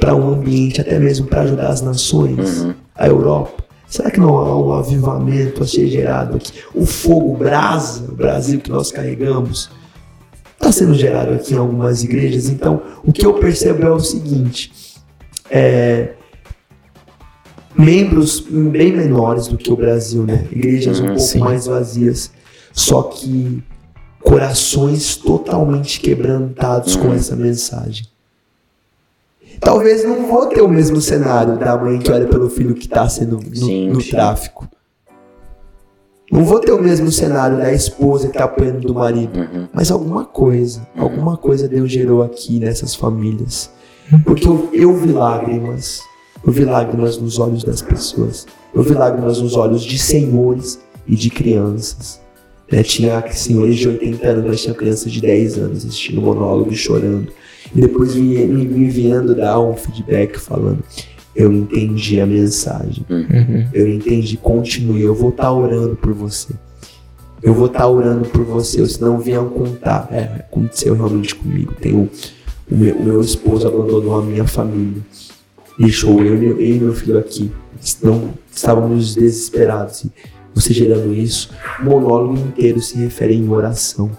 Para 0.00 0.16
um 0.16 0.32
ambiente, 0.32 0.80
até 0.80 0.98
mesmo 0.98 1.26
para 1.26 1.42
ajudar 1.42 1.68
as 1.68 1.82
nações, 1.82 2.62
Uhum. 2.62 2.74
a 2.94 3.06
Europa? 3.06 3.62
Será 3.86 4.10
que 4.10 4.18
não 4.20 4.36
há 4.38 4.56
um 4.58 4.72
avivamento 4.72 5.62
a 5.62 5.66
ser 5.66 5.88
gerado 5.88 6.36
aqui? 6.36 6.52
O 6.74 6.86
fogo 6.86 7.36
brasa, 7.36 8.04
o 8.10 8.14
Brasil 8.14 8.60
que 8.60 8.70
nós 8.70 8.90
carregamos, 8.92 9.68
está 10.56 10.70
sendo 10.70 10.94
gerado 10.94 11.32
aqui 11.34 11.54
em 11.54 11.58
algumas 11.58 12.02
igrejas. 12.04 12.48
Então, 12.48 12.80
o 13.04 13.12
que 13.12 13.26
eu 13.26 13.34
percebo 13.34 13.84
é 13.84 13.90
o 13.90 13.98
seguinte: 13.98 14.72
é, 15.50 16.10
membros 17.76 18.40
bem 18.48 18.92
menores 18.92 19.48
do 19.48 19.56
que 19.56 19.72
o 19.72 19.76
Brasil, 19.76 20.24
né? 20.24 20.46
Igrejas 20.50 20.98
um 20.98 21.02
Uhum, 21.02 21.08
pouco 21.08 21.20
sim. 21.22 21.38
mais 21.38 21.66
vazias, 21.66 22.30
só 22.72 23.02
que 23.02 23.62
corações 24.22 25.16
totalmente 25.16 25.98
quebrantados 26.00 26.94
com 26.94 27.08
Uhum. 27.08 27.14
essa 27.14 27.34
mensagem. 27.34 28.04
Talvez 29.60 30.04
não 30.04 30.26
vou 30.26 30.46
ter 30.46 30.62
o 30.62 30.68
mesmo 30.68 31.00
cenário 31.00 31.58
da 31.58 31.76
mãe 31.76 31.98
que 31.98 32.10
olha 32.10 32.26
pelo 32.26 32.48
filho 32.48 32.74
que 32.74 32.86
está 32.86 33.08
sendo 33.08 33.36
no, 33.38 33.56
Sim, 33.56 33.90
no 33.90 34.00
sim. 34.00 34.10
tráfico. 34.10 34.66
Não 36.32 36.44
vou 36.44 36.60
ter 36.60 36.72
o 36.72 36.80
mesmo 36.80 37.10
cenário 37.10 37.58
da 37.58 37.72
esposa 37.72 38.28
que 38.28 38.34
está 38.34 38.44
apanhando 38.44 38.86
do 38.86 38.94
marido. 38.94 39.38
Uhum. 39.38 39.68
Mas 39.72 39.90
alguma 39.90 40.24
coisa, 40.24 40.86
alguma 40.96 41.36
coisa 41.36 41.68
Deus 41.68 41.90
gerou 41.90 42.22
aqui 42.22 42.60
nessas 42.60 42.94
famílias. 42.94 43.70
Porque 44.24 44.46
eu, 44.46 44.68
eu 44.72 44.94
vi 44.96 45.12
lágrimas. 45.12 46.02
Eu 46.46 46.52
vi 46.52 46.64
lágrimas 46.64 47.18
nos 47.18 47.38
olhos 47.38 47.64
das 47.64 47.82
pessoas. 47.82 48.46
Eu 48.72 48.82
vi 48.82 48.94
lágrimas 48.94 49.40
nos 49.40 49.56
olhos 49.56 49.82
de 49.82 49.98
senhores 49.98 50.80
e 51.06 51.16
de 51.16 51.30
crianças. 51.30 52.19
Né? 52.70 52.82
Tinha 52.82 53.24
senhores 53.32 53.76
de 53.76 53.88
80 53.88 54.26
anos, 54.28 54.44
mas 54.46 54.62
tinha 54.62 54.74
crianças 54.74 55.10
de 55.10 55.20
10 55.20 55.58
anos 55.58 55.78
assistindo 55.84 56.20
monólogo 56.20 56.72
e 56.72 56.76
chorando. 56.76 57.28
E 57.74 57.80
depois 57.80 58.14
me, 58.14 58.44
me, 58.46 58.64
enviando 58.86 59.34
dar 59.34 59.60
um 59.60 59.74
feedback 59.74 60.38
falando: 60.38 60.82
Eu 61.34 61.52
entendi 61.52 62.20
a 62.20 62.26
mensagem. 62.26 63.04
Uhum. 63.08 63.66
Eu 63.72 63.88
entendi, 63.88 64.36
continue. 64.36 65.02
Eu 65.02 65.14
vou 65.14 65.30
estar 65.30 65.52
orando 65.52 65.96
por 65.96 66.12
você. 66.12 66.52
Eu 67.42 67.54
vou 67.54 67.66
estar 67.66 67.86
orando 67.88 68.28
por 68.28 68.44
você. 68.44 68.84
Se 68.86 69.00
não 69.00 69.18
venham 69.18 69.48
contar. 69.48 70.08
É, 70.10 70.22
aconteceu 70.40 70.94
realmente 70.94 71.34
comigo. 71.34 71.72
Tem 71.80 71.94
o, 71.94 72.08
o, 72.70 72.76
meu, 72.76 72.94
o 72.96 73.02
meu 73.04 73.20
esposo 73.20 73.66
abandonou 73.66 74.18
a 74.18 74.22
minha 74.22 74.46
família. 74.46 75.02
Deixou 75.78 76.22
eu, 76.22 76.34
e 76.34 76.38
meu- 76.38 76.60
eu 76.60 76.76
e 76.76 76.78
meu 76.78 76.92
filho 76.94 77.18
aqui. 77.18 77.50
Não, 78.02 78.34
estávamos 78.54 79.14
desesperados. 79.14 80.04
Você 80.54 80.72
gerando 80.74 81.12
isso, 81.14 81.50
o 81.80 81.84
monólogo 81.84 82.36
inteiro 82.36 82.80
se 82.80 82.96
refere 82.98 83.34
em 83.34 83.48
oração. 83.48 84.10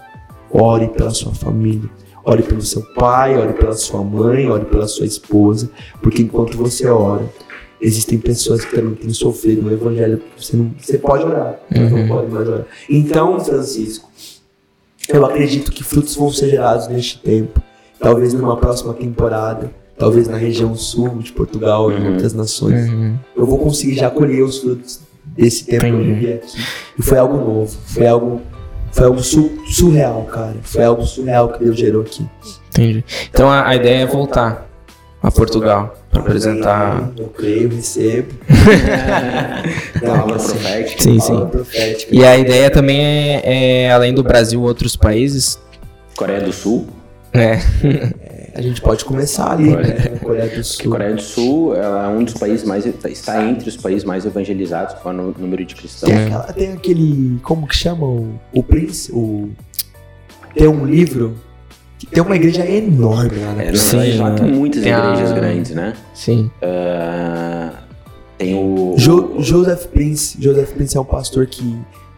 Ore 0.50 0.88
pela 0.88 1.10
sua 1.10 1.32
família. 1.34 1.88
Ore 2.24 2.42
pelo 2.42 2.62
seu 2.62 2.82
pai, 2.94 3.36
ore 3.36 3.52
pela 3.54 3.72
sua 3.74 4.02
mãe, 4.02 4.48
ore 4.48 4.64
pela 4.66 4.86
sua 4.86 5.04
esposa, 5.06 5.68
porque 6.00 6.22
enquanto 6.22 6.56
você 6.56 6.86
ora, 6.86 7.24
existem 7.80 8.16
pessoas 8.18 8.64
que 8.64 8.76
também 8.76 8.94
têm 8.94 9.12
sofrido 9.12 9.62
no 9.62 9.72
evangelho 9.72 10.22
você 10.38 10.56
não 10.56 10.72
você 10.80 10.98
pode 10.98 11.24
orar, 11.24 11.58
mas 11.68 11.90
não 11.90 11.98
Uhum. 11.98 12.08
pode 12.08 12.30
mais 12.30 12.48
orar. 12.48 12.64
Então, 12.88 13.40
Francisco, 13.40 14.08
eu 15.08 15.26
acredito 15.26 15.72
que 15.72 15.82
frutos 15.82 16.14
vão 16.14 16.30
ser 16.30 16.50
gerados 16.50 16.86
neste 16.86 17.18
tempo, 17.18 17.60
talvez 17.98 18.32
numa 18.32 18.56
próxima 18.56 18.94
temporada, 18.94 19.72
talvez 19.98 20.28
na 20.28 20.36
região 20.36 20.76
sul 20.76 21.08
de 21.18 21.32
Portugal 21.32 21.90
e 21.90 21.96
em 21.96 22.04
Uhum. 22.06 22.12
outras 22.12 22.32
nações. 22.34 22.88
Uhum. 22.88 23.16
Eu 23.36 23.44
vou 23.46 23.58
conseguir 23.58 23.94
já 23.96 24.08
colher 24.10 24.44
os 24.44 24.58
frutos 24.58 25.00
desse 25.36 25.64
tempo 25.64 25.80
que 25.84 25.90
eu 25.90 26.00
Entendi. 26.00 26.12
vivi 26.14 26.32
aqui. 26.34 26.58
E 26.98 27.02
foi 27.02 27.18
algo 27.18 27.36
novo, 27.36 27.76
foi 27.86 28.06
algo 28.06 28.40
foi 28.92 29.06
algo 29.06 29.22
su- 29.22 29.58
surreal, 29.66 30.22
cara. 30.24 30.54
Foi 30.62 30.84
algo 30.84 31.02
surreal 31.06 31.48
que 31.52 31.64
Deus 31.64 31.78
gerou 31.78 32.02
aqui. 32.02 32.26
Entendi. 32.68 33.04
Então 33.30 33.48
a, 33.50 33.66
a 33.68 33.74
ideia 33.76 34.02
é 34.02 34.06
voltar 34.06 34.68
a 35.22 35.30
Portugal 35.30 35.94
para 36.10 36.20
apresentar. 36.20 37.10
Eu 37.16 37.28
creio, 37.28 37.68
recebo. 37.74 38.34
Palavra 40.04 40.36
assim, 40.36 40.52
profética. 40.58 41.02
Sim, 41.02 41.20
sim. 41.20 41.46
profética. 41.46 42.14
E 42.14 42.24
a 42.24 42.36
ideia 42.36 42.70
também 42.70 43.00
é, 43.00 43.84
é, 43.86 43.92
além 43.92 44.12
do 44.12 44.22
Brasil, 44.22 44.60
outros 44.60 44.94
países. 44.96 45.58
Coreia 46.16 46.40
do 46.42 46.52
Sul. 46.52 46.86
É. 47.32 47.58
A 48.54 48.60
gente 48.60 48.80
pode 48.82 49.04
começar 49.04 49.52
ali, 49.52 49.70
Coreia. 49.70 49.94
né? 49.94 50.18
Coreia 50.22 50.48
do 50.48 50.64
Sul. 50.64 50.90
Coreia 50.90 51.14
do 51.14 51.22
Sul 51.22 51.74
ela 51.74 52.04
é 52.04 52.08
um 52.08 52.22
dos 52.24 52.34
países 52.34 52.66
mais 52.66 52.84
está 52.86 53.42
entre 53.46 53.68
os 53.68 53.76
países 53.76 54.04
mais 54.04 54.26
evangelizados 54.26 54.94
com 54.96 55.08
o 55.08 55.12
número 55.38 55.64
de 55.64 55.74
cristãos. 55.74 56.12
Tem, 56.12 56.24
aquela- 56.26 56.52
tem 56.52 56.72
aquele. 56.72 57.38
Como 57.42 57.66
que 57.66 57.74
chama? 57.76 58.04
O, 58.06 58.34
o 58.52 58.62
príncipe. 58.62 59.16
O, 59.16 59.50
tem 60.54 60.68
um 60.68 60.84
livro. 60.84 61.34
que 61.98 62.06
Tem 62.06 62.22
uma 62.22 62.36
igreja 62.36 62.66
enorme 62.66 63.38
lá 63.38 63.52
na 63.54 63.62
É, 63.62 63.70
na 63.72 63.76
Sim, 63.78 64.18
lá 64.18 64.34
tem 64.34 64.50
muitas 64.52 64.82
tem 64.82 64.92
a- 64.92 64.98
igrejas 65.12 65.32
grandes, 65.32 65.70
né? 65.70 65.94
Sim. 66.14 66.50
Ah, 66.60 67.72
tem 68.36 68.54
o. 68.54 68.94
Jo- 68.98 69.36
Joseph 69.38 69.86
Prince. 69.86 70.36
Joseph 70.40 70.72
Prince 70.72 70.96
é 70.96 71.00
um 71.00 71.04
pastor 71.04 71.46
que. 71.46 71.62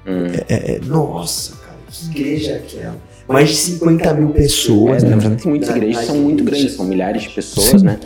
Hum. 0.07 0.26
É, 0.49 0.74
é- 0.76 0.80
nossa, 0.85 1.55
cara, 1.57 1.76
que 1.91 2.20
igreja 2.20 2.53
é 2.53 2.57
aquela? 2.57 2.97
Mais 3.29 3.49
de 3.49 3.57
50 3.57 4.14
mil 4.14 4.29
pessoas. 4.31 5.03
É, 5.03 5.07
né? 5.07 5.14
na 5.14 5.20
verdade, 5.20 5.43
tem 5.43 5.51
muitas 5.51 5.70
igrejas 5.70 6.05
são 6.05 6.16
muito 6.16 6.45
grandes, 6.45 6.72
são 6.75 6.85
milhares 6.85 7.22
de 7.22 7.31
pessoas, 7.31 7.81
Sim. 7.81 7.87
né? 7.87 7.99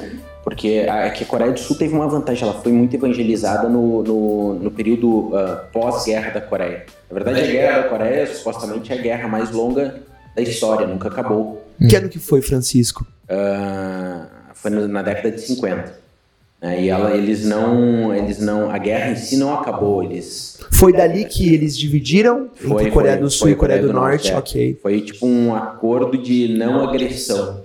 Porque 0.45 0.87
a, 0.89 1.07
é 1.07 1.11
que 1.11 1.25
a 1.25 1.27
Coreia 1.27 1.53
do 1.53 1.59
Sul 1.59 1.77
teve 1.77 1.95
uma 1.95 2.09
vantagem, 2.09 2.49
ela 2.49 2.61
foi 2.61 2.73
muito 2.73 2.95
evangelizada 2.95 3.69
no, 3.69 4.03
no, 4.03 4.55
no 4.55 4.71
período 4.71 5.31
ah, 5.35 5.65
pós-guerra 5.73 6.31
da 6.31 6.41
Coreia. 6.41 6.87
Na 7.11 7.15
verdade, 7.15 7.41
a 7.41 7.47
guerra 7.47 7.83
da 7.83 7.89
Coreia 7.89 8.27
supostamente 8.27 8.93
é 8.93 8.99
a 8.99 9.03
guerra 9.03 9.29
mais 9.29 9.51
longa 9.51 10.01
da 10.35 10.41
história, 10.43 10.87
nunca 10.87 11.09
acabou. 11.09 11.67
Que 11.87 11.97
ano 11.97 12.09
que 12.09 12.19
foi, 12.19 12.41
Francisco? 12.41 13.07
Ah, 13.29 14.27
foi 14.55 14.71
na 14.71 15.03
década 15.03 15.33
de 15.33 15.41
50. 15.41 16.08
Né? 16.61 16.83
E 16.83 16.89
ela, 16.89 17.17
eles 17.17 17.45
não, 17.45 18.15
eles 18.15 18.39
não, 18.39 18.71
a 18.71 18.79
guerra 18.79 19.13
em 19.13 19.17
si 19.17 19.37
não 19.37 19.55
acabou, 19.55 20.03
eles 20.03 20.59
Foi 20.73 20.93
dali 20.93 21.25
que 21.25 21.55
eles 21.55 21.77
dividiram 21.79 22.49
Foi, 22.55 22.83
entre 22.83 22.91
Coreia 22.91 23.15
foi, 23.15 23.23
do 23.23 23.31
Sul 23.31 23.41
foi 23.41 23.51
e 23.53 23.55
Coreia 23.55 23.83
do, 23.83 23.93
Norte. 23.93 24.33
é. 24.33 24.37
Ok. 24.37 24.79
Foi 24.83 25.01
tipo 25.01 25.27
um 25.27 25.55
acordo 25.55 26.19
de 26.19 26.57
não 26.57 26.89
agressão. 26.89 27.63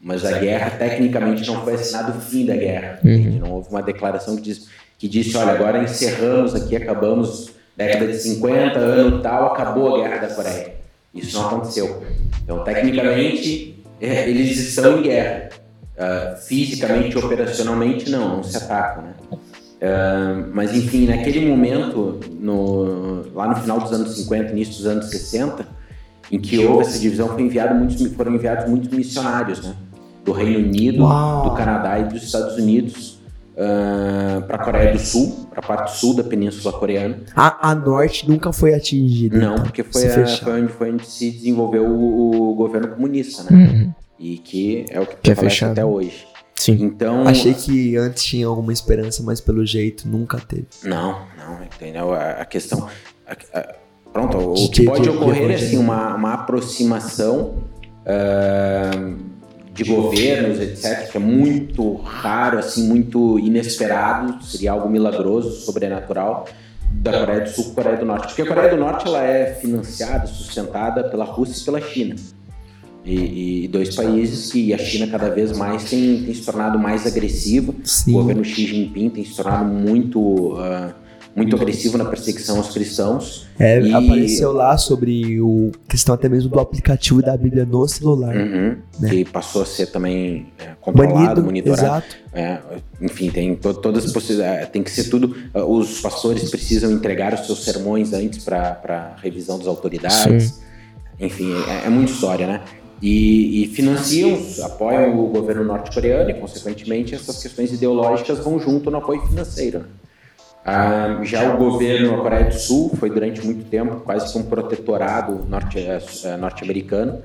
Mas 0.00 0.24
a 0.24 0.38
guerra, 0.38 0.70
tecnicamente, 0.70 1.46
não 1.46 1.62
foi 1.62 1.74
assinado 1.74 2.16
o 2.16 2.20
fim 2.20 2.46
da 2.46 2.56
guerra. 2.56 2.98
entende? 3.04 3.38
Não 3.38 3.52
houve 3.52 3.68
uma 3.68 3.82
declaração 3.82 4.34
que, 4.34 4.42
diz, 4.42 4.66
que 4.98 5.06
disse: 5.06 5.36
olha, 5.36 5.52
agora 5.52 5.82
encerramos 5.82 6.54
aqui, 6.54 6.74
acabamos 6.74 7.50
década 7.76 8.06
de 8.06 8.16
50, 8.16 8.78
ano 8.78 9.22
tal, 9.22 9.52
acabou 9.52 9.96
a 9.96 9.98
guerra 9.98 10.26
da 10.26 10.34
Coreia. 10.34 10.74
Isso 11.14 11.36
não 11.36 11.48
aconteceu. 11.48 12.02
Então, 12.42 12.64
tecnicamente, 12.64 13.76
é, 14.00 14.28
eles 14.28 14.56
estão 14.58 14.98
em 14.98 15.02
guerra. 15.02 15.50
Ah, 16.00 16.34
fisicamente, 16.36 17.18
operacionalmente, 17.18 18.08
não, 18.10 18.36
não 18.36 18.42
se 18.42 18.56
atacam, 18.56 19.04
né? 19.04 19.12
Ah, 19.82 20.44
mas 20.52 20.74
enfim, 20.74 21.06
naquele 21.06 21.46
momento, 21.46 22.18
no- 22.40 23.26
lá 23.34 23.48
no 23.48 23.56
final 23.56 23.78
dos 23.80 23.92
anos 23.92 24.14
50, 24.16 24.50
início 24.52 24.74
dos 24.76 24.86
anos 24.86 25.06
60, 25.10 25.66
em 26.32 26.38
que 26.40 26.58
houve 26.64 26.82
essa 26.86 26.98
divisão, 26.98 27.28
foi 27.28 27.42
enviado 27.42 27.74
muitos, 27.74 28.00
foram 28.14 28.34
enviados 28.34 28.68
muitos 28.68 28.88
missionários, 28.90 29.62
né? 29.62 29.74
Do 30.24 30.32
Reino 30.32 30.58
Unido, 30.58 31.02
Uau. 31.04 31.50
do 31.50 31.54
Canadá 31.56 31.98
e 31.98 32.04
dos 32.04 32.22
Estados 32.22 32.56
Unidos 32.56 33.18
para 34.46 34.56
a 34.56 34.64
Coreia 34.64 34.92
do 34.92 34.98
Sul, 34.98 35.46
para 35.50 35.60
a 35.60 35.62
parte 35.62 35.96
sul 35.98 36.14
da 36.14 36.24
Península 36.24 36.72
Coreana. 36.78 37.18
A, 37.36 37.70
a 37.70 37.74
Norte 37.74 38.26
nunca 38.28 38.52
foi 38.54 38.72
atingida. 38.74 39.36
Não, 39.38 39.56
porque 39.56 39.82
foi, 39.82 40.06
a- 40.06 40.26
foi, 40.38 40.62
onde, 40.62 40.72
foi 40.72 40.92
onde 40.92 41.06
se 41.06 41.30
desenvolveu 41.30 41.84
o, 41.86 42.52
o 42.52 42.54
governo 42.54 42.88
comunista, 42.88 43.42
né? 43.50 43.50
Uhum. 43.56 43.94
E 44.20 44.36
que 44.38 44.84
é 44.90 45.00
o 45.00 45.06
que, 45.06 45.16
Que 45.16 45.30
é 45.30 45.34
fechado. 45.34 45.72
até 45.72 45.84
hoje. 45.84 46.26
Sim. 46.54 46.72
Então, 46.82 47.26
Achei 47.26 47.54
que 47.54 47.96
antes 47.96 48.22
tinha 48.22 48.46
alguma 48.46 48.70
esperança, 48.70 49.22
mas 49.22 49.40
pelo 49.40 49.64
jeito 49.64 50.06
nunca 50.06 50.38
teve. 50.38 50.66
Não, 50.84 51.22
não, 51.38 51.64
entendeu? 51.64 52.12
A, 52.12 52.44
questão. 52.44 52.86
a- 53.26 53.58
a- 53.58 53.74
pronto, 54.12 54.36
o 54.36 54.54
De- 54.54 54.68
que 54.68 54.82
pode 54.84 55.00
de- 55.04 55.08
de 55.10 55.16
ocorrer 55.16 55.50
é 55.52 55.54
assim, 55.54 55.78
uma, 55.78 56.14
uma 56.14 56.34
aproximação 56.34 57.54
ah, 58.04 59.14
de 59.72 59.84
governos, 59.84 60.60
etc., 60.60 61.10
que 61.10 61.16
é 61.16 61.20
muito 61.20 61.94
raro, 61.96 62.58
assim, 62.58 62.86
muito 62.86 63.38
inesperado, 63.38 64.44
seria 64.44 64.72
algo 64.72 64.88
milagroso, 64.90 65.50
sobrenatural, 65.52 66.46
da 66.92 67.20
Coreia 67.20 67.40
do 67.42 67.48
Sul 67.50 67.64
com 67.66 67.70
a 67.70 67.74
Coreia 67.74 67.96
do 67.98 68.04
Norte. 68.04 68.26
Porque 68.26 68.42
a 68.42 68.46
Coreia 68.46 68.68
do 68.70 68.76
Norte 68.76 69.06
ela 69.06 69.22
é 69.22 69.54
financiada, 69.54 70.26
sustentada 70.26 71.04
pela 71.04 71.24
Rússia 71.24 71.62
e 71.62 71.64
pela 71.64 71.80
China. 71.80 72.16
E, 73.04 73.64
e, 73.64 73.68
dois 73.68 73.94
países 73.96 74.52
que 74.52 74.72
a 74.74 74.78
China 74.78 75.06
cada 75.06 75.30
vez 75.30 75.56
mais 75.56 75.84
tem, 75.84 76.22
tem 76.22 76.34
se 76.34 76.42
tornado 76.42 76.78
mais 76.78 77.06
agressiva. 77.06 77.74
Sim. 77.84 78.10
O 78.12 78.14
governo 78.18 78.44
Xi 78.44 78.66
Jinping 78.66 79.08
tem 79.10 79.24
se 79.24 79.34
tornado 79.34 79.64
muito, 79.72 80.18
uh, 80.20 80.92
muito 81.34 81.56
agressivo 81.56 81.96
na 81.96 82.04
perseguição 82.04 82.58
aos 82.58 82.68
cristãos. 82.74 83.46
É, 83.58 83.80
E- 83.80 83.92
apareceu 83.94 84.52
lá 84.52 84.76
sobre 84.76 85.40
o 85.40 85.70
questão 85.88 86.14
até 86.14 86.28
mesmo 86.28 86.50
do 86.50 86.60
aplicativo 86.60 87.22
da 87.22 87.36
Bíblia 87.36 87.64
no 87.64 87.88
celular. 87.88 88.36
Uhum, 88.36 88.76
Né? 88.98 89.08
Que 89.08 89.24
passou 89.24 89.62
a 89.62 89.66
ser 89.66 89.86
também 89.86 90.48
é, 90.58 90.70
controlado, 90.80 91.16
Banido, 91.40 91.42
monitorado. 91.42 91.82
exato. 91.82 92.16
É, 92.34 92.58
enfim, 93.00 93.30
tem 93.30 93.54
to- 93.54 93.74
todas 93.74 94.04
as 94.04 94.12
possibilidades. 94.12 94.68
Tem 94.68 94.82
que 94.82 94.90
ser 94.90 95.04
tudo. 95.04 95.34
uh, 95.54 95.60
Os 95.64 96.00
pastores 96.00 96.50
precisam 96.50 96.90
entregar 96.92 97.32
os 97.32 97.46
seus 97.46 97.64
sermões 97.64 98.12
antes 98.12 98.44
para 98.44 99.16
revisão 99.22 99.56
das 99.56 99.66
autoridades. 99.66 100.60
Enfim, 101.18 101.52
é, 101.68 101.86
é 101.86 101.90
muita 101.90 102.12
história, 102.12 102.46
né? 102.46 102.60
E, 103.02 103.62
e 103.62 103.66
financiam, 103.68 104.38
apoiam 104.62 105.18
o 105.18 105.28
governo 105.28 105.64
norte-coreano 105.64 106.30
e, 106.30 106.34
consequentemente, 106.34 107.14
essas 107.14 107.42
questões 107.42 107.72
ideológicas 107.72 108.38
vão 108.40 108.58
junto 108.60 108.90
no 108.90 108.98
apoio 108.98 109.22
financeiro. 109.26 109.84
Ah, 110.64 111.20
já 111.22 111.54
o 111.54 111.56
governo 111.56 112.10
da 112.10 112.16
Coreia 112.18 112.44
do 112.44 112.54
Sul 112.54 112.90
foi 112.98 113.08
durante 113.08 113.44
muito 113.44 113.64
tempo 113.70 114.00
quase 114.00 114.30
que 114.30 114.38
um 114.38 114.42
protetorado 114.42 115.46
norte- 115.48 115.78
eh, 115.78 116.02
eh, 116.24 116.36
norte-americano 116.36 117.22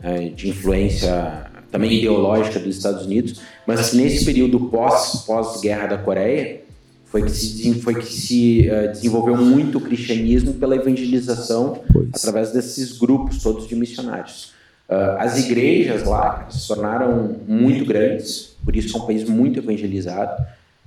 eh, 0.00 0.28
de 0.28 0.48
influência 0.48 1.50
também 1.72 1.92
ideológica 1.92 2.60
dos 2.60 2.76
Estados 2.76 3.04
Unidos, 3.04 3.40
mas 3.66 3.92
nesse 3.92 4.24
período 4.24 4.60
pós 4.70 5.24
pós-guerra 5.26 5.88
da 5.88 5.98
Coreia 5.98 6.60
foi 7.06 7.22
que 7.22 7.30
se, 7.32 7.74
foi 7.80 7.96
que 7.96 8.06
se 8.06 8.68
eh, 8.68 8.86
desenvolveu 8.88 9.36
muito 9.36 9.78
o 9.78 9.80
cristianismo 9.80 10.54
pela 10.54 10.76
evangelização 10.76 11.80
Pois. 11.92 12.10
através 12.14 12.52
desses 12.52 12.96
grupos 12.96 13.42
todos 13.42 13.66
de 13.66 13.74
missionários. 13.74 14.54
Ah, 14.88 15.16
as 15.20 15.38
igrejas 15.38 16.04
lá 16.04 16.46
se 16.50 16.66
tornaram 16.68 17.36
muito 17.46 17.84
grandes, 17.84 18.56
por 18.64 18.76
isso 18.76 18.96
é 18.96 19.00
um 19.00 19.06
país 19.06 19.24
muito 19.28 19.58
evangelizado 19.58 20.40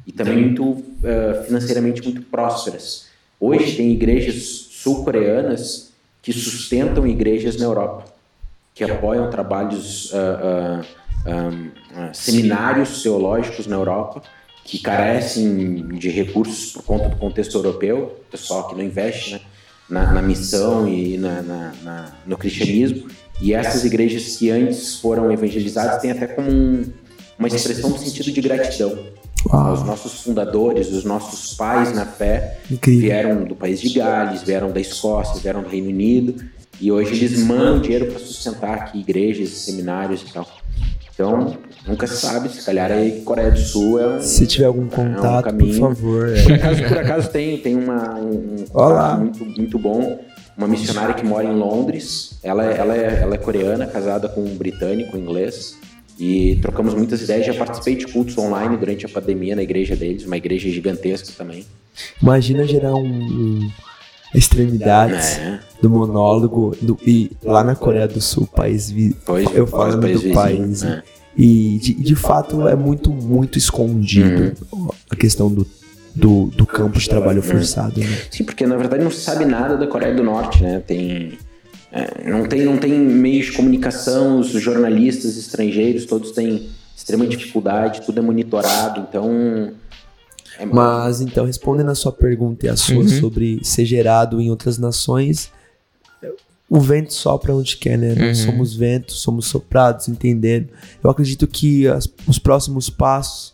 e 0.08 0.12
também 0.12 0.38
muito 0.38 0.84
ah, 1.04 1.44
financeiramente 1.44 2.02
muito 2.04 2.22
prósperas. 2.24 3.08
Hoje 3.40 3.76
tem 3.76 3.92
igrejas 3.92 4.68
sul-coreanas 4.72 5.92
que 6.22 6.32
sustentam 6.34 7.06
igrejas 7.08 7.58
na 7.58 7.66
Europa, 7.66 8.06
que 8.74 8.84
apoiam 8.84 9.30
trabalhos, 9.30 10.12
ah, 10.14 10.82
seminários 12.14 13.02
teológicos 13.04 13.68
na 13.68 13.76
Europa, 13.76 14.22
que 14.64 14.80
carecem 14.80 15.88
de 15.98 16.10
recursos 16.10 16.72
por 16.72 16.84
conta 16.84 17.10
do 17.10 17.16
contexto 17.16 17.58
europeu, 17.58 18.22
pessoal 18.32 18.68
que 18.70 18.76
não 18.76 18.84
investe 18.84 19.34
né, 19.34 19.42
na, 19.90 20.14
na 20.14 20.22
missão 20.22 20.88
e 20.88 21.18
na- 21.18 21.42
na- 21.42 22.14
no 22.26 22.38
cristianismo. 22.38 23.08
E 23.42 23.54
essas 23.54 23.86
igrejas 23.86 24.36
que 24.36 24.50
antes 24.52 24.96
foram 24.96 25.32
evangelizadas 25.32 26.02
têm 26.02 26.12
até 26.12 26.28
como 26.28 26.50
um- 26.52 26.86
uma 27.38 27.48
expressão 27.48 27.90
no 27.90 27.98
sentido 27.98 28.32
de 28.32 28.42
gratidão. 28.42 28.98
Os 29.46 29.52
Uau, 29.54 29.86
nossos 29.86 30.22
fundadores, 30.22 30.92
os 30.92 31.06
nossos 31.06 31.54
pais 31.54 31.96
na 31.96 32.06
fé, 32.06 32.58
incrível. 32.70 33.02
vieram 33.02 33.44
do 33.46 33.56
país 33.56 33.80
de 33.80 33.98
Gales, 33.98 34.44
vieram 34.44 34.70
da 34.72 34.82
Escócia, 34.82 35.40
vieram 35.42 35.62
do 35.64 35.70
Reino 35.70 35.88
Unido, 35.88 36.36
e 36.82 36.92
hoje 36.92 37.14
eles 37.24 37.42
mandam 37.44 37.80
dinheiro 37.80 38.08
para 38.08 38.20
sustentar 38.20 38.74
aqui 38.74 39.00
igrejas, 39.00 39.50
seminários 39.52 40.22
e 40.28 40.34
tal. 40.34 40.46
Então, 41.14 41.58
nunca 41.88 42.08
se 42.08 42.16
sabe, 42.18 42.48
se 42.50 42.66
calhar 42.66 42.90
aí 42.92 43.22
Coreia 43.26 43.52
do 43.52 43.60
Sul 43.60 44.00
é 44.00 44.08
um. 44.18 44.22
Se 44.22 44.46
tiver 44.48 44.66
algum 44.66 44.88
contato, 44.88 45.44
por 45.46 45.52
caminho. 45.52 45.80
favor. 45.80 46.30
Por 46.44 46.52
é. 46.52 46.56
acaso, 46.56 46.84
por 46.84 46.98
acaso 46.98 47.30
tem, 47.30 47.58
tem 47.58 47.76
uma, 47.76 48.16
um, 48.16 48.30
um 48.32 48.66
Olá. 48.74 49.18
contato 49.18 49.20
muito, 49.20 49.46
muito 49.60 49.80
bom. 49.80 50.20
Uma 50.60 50.68
missionária 50.68 51.16
que 51.16 51.26
mora 51.26 51.46
em 51.46 51.56
Londres. 51.56 52.38
Ela, 52.44 52.70
é- 52.72 52.78
ela, 52.78 52.96
é, 52.96 53.22
ela 53.22 53.34
é 53.36 53.38
coreana, 53.38 53.88
casada 53.88 54.28
com 54.30 54.42
um 54.42 54.56
britânico, 54.56 55.18
inglês. 55.18 55.78
E 56.20 56.58
trocamos 56.62 56.94
muitas 56.94 57.22
ideias. 57.22 57.46
Já 57.46 57.54
participei 57.54 57.96
de 57.96 58.06
cultos 58.06 58.38
online 58.38 58.76
durante 58.76 59.06
a 59.06 59.10
pandemia 59.10 59.56
na 59.56 59.64
igreja 59.64 59.96
deles, 59.96 60.26
uma 60.26 60.36
igreja 60.36 60.70
gigantesca 60.70 61.30
também. 61.38 61.66
Imagina 62.22 62.68
gerar 62.68 62.94
um, 62.94 63.06
um 63.08 63.70
extremidades 64.36 65.38
É, 65.38 65.60
do 65.82 65.90
monólogo 65.90 66.76
do, 66.82 66.98
e 67.06 67.32
lá 67.44 67.64
na 67.64 67.76
Coreia 67.76 68.08
do 68.08 68.20
Sul, 68.22 68.48
país 68.48 68.92
vi, 68.92 69.16
pois, 69.26 69.48
eu 69.56 69.66
falando 69.66 70.02
país 70.02 70.14
do 70.14 70.20
vizinho, 70.20 70.34
país 70.36 70.84
é. 70.84 71.04
e 71.38 71.80
de, 71.82 71.94
de 71.94 72.16
fato 72.16 72.68
é 72.68 72.76
muito 72.76 73.10
muito 73.12 73.58
escondido 73.58 74.56
Uhum. 74.72 74.90
a 75.10 75.16
questão 75.16 75.50
do, 75.52 75.66
do, 76.16 76.48
do 76.48 76.66
campo 76.66 77.00
de 77.00 77.08
trabalho 77.08 77.42
forçado, 77.42 78.00
né? 78.00 78.08
Sim, 78.32 78.44
porque 78.44 78.66
na 78.66 78.76
verdade 78.76 79.04
não 79.04 79.12
se 79.12 79.20
sabe 79.22 79.46
nada 79.46 79.78
da 79.78 79.88
Coreia 79.88 80.14
do 80.14 80.24
Norte, 80.24 80.62
né? 80.64 80.82
Tem, 80.86 81.38
é, 81.92 82.30
não, 82.30 82.46
tem, 82.48 82.64
não 82.66 82.78
tem 82.78 82.92
meios 82.94 83.48
de 83.48 83.52
comunicação, 83.54 84.40
os 84.40 84.50
jornalistas 84.50 85.38
estrangeiros 85.38 86.06
todos 86.06 86.32
têm 86.32 86.70
extrema 86.96 87.26
dificuldade, 87.26 88.02
tudo 88.02 88.20
é 88.20 88.22
monitorado, 88.22 89.06
então. 89.08 89.72
É, 90.60 90.66
Mas 90.66 91.22
então, 91.22 91.46
respondendo 91.46 91.90
a 91.90 91.96
sua 91.96 92.12
pergunta 92.12 92.66
e 92.66 92.70
a 92.70 92.76
sua 92.76 92.98
Uhum. 92.98 93.08
sobre 93.08 93.60
ser 93.64 93.86
gerado 93.86 94.42
em 94.42 94.50
outras 94.50 94.78
nações, 94.78 95.52
o 96.70 96.80
vento 96.80 97.14
sopra 97.14 97.56
onde 97.56 97.78
quer, 97.78 97.98
né? 97.98 98.14
Nós 98.14 98.40
Uhum. 98.42 98.46
somos 98.48 98.76
ventos, 98.76 99.22
somos 99.22 99.48
soprados, 99.48 100.08
entendendo. 100.08 100.68
Eu 101.04 101.10
acredito 101.10 101.48
que 101.48 101.88
as- 101.88 102.08
os 102.28 102.38
próximos 102.38 102.90
passos 102.90 103.54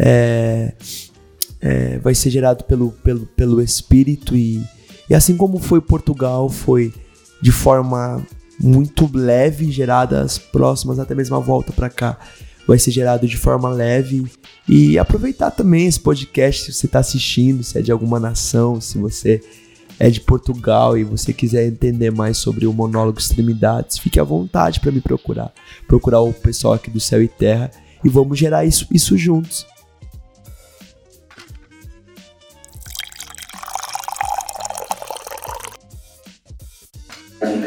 é, 0.00 0.72
é, 1.60 1.98
vai 1.98 2.14
ser 2.14 2.30
gerado 2.30 2.64
pelo, 2.64 2.92
pelo, 2.92 3.26
pelo 3.26 3.62
Espírito 3.62 4.36
e, 4.36 4.62
e 5.08 5.14
assim 5.14 5.36
como 5.36 5.58
foi 5.58 5.80
Portugal, 5.80 6.48
foi 6.48 6.92
de 7.40 7.52
forma 7.52 8.24
muito 8.60 9.08
leve 9.12 9.70
gerada 9.70 10.20
as 10.20 10.38
próximas, 10.38 10.98
até 10.98 11.14
mesmo 11.14 11.36
a 11.36 11.40
volta 11.40 11.72
para 11.72 11.88
cá 11.88 12.18
vai 12.68 12.78
ser 12.78 12.90
gerado 12.90 13.26
de 13.26 13.36
forma 13.36 13.70
leve 13.70 14.26
e 14.68 14.98
aproveitar 14.98 15.50
também 15.50 15.86
esse 15.86 15.98
podcast 15.98 16.64
se 16.64 16.72
você 16.74 16.84
está 16.84 16.98
assistindo, 16.98 17.64
se 17.64 17.78
é 17.78 17.80
de 17.80 17.90
alguma 17.90 18.20
nação, 18.20 18.78
se 18.78 18.98
você 18.98 19.40
é 19.98 20.10
de 20.10 20.20
Portugal 20.20 20.96
e 20.96 21.02
você 21.02 21.32
quiser 21.32 21.66
entender 21.66 22.10
mais 22.10 22.36
sobre 22.36 22.66
o 22.66 22.72
monólogo 22.72 23.18
Extremidades, 23.18 23.98
fique 23.98 24.20
à 24.20 24.22
vontade 24.22 24.80
para 24.80 24.92
me 24.92 25.00
procurar. 25.00 25.50
Procurar 25.86 26.20
o 26.20 26.32
pessoal 26.32 26.74
aqui 26.74 26.90
do 26.90 27.00
Céu 27.00 27.22
e 27.22 27.26
Terra 27.26 27.70
e 28.04 28.08
vamos 28.10 28.38
gerar 28.38 28.66
isso, 28.66 28.86
isso 28.92 29.16
juntos. 29.16 29.66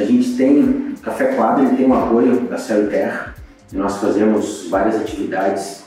A 0.02 0.06
gente, 0.06 0.36
tem, 0.36 0.96
Café 1.04 1.36
Quadro 1.36 1.64
ele 1.64 1.78
tem 1.78 1.86
um 1.86 1.94
apoio 1.94 2.42
da 2.50 2.58
Céu 2.58 2.90
Terra, 2.90 3.36
e 3.72 3.76
nós 3.76 3.98
fazemos 3.98 4.68
várias 4.68 4.96
atividades, 4.96 5.84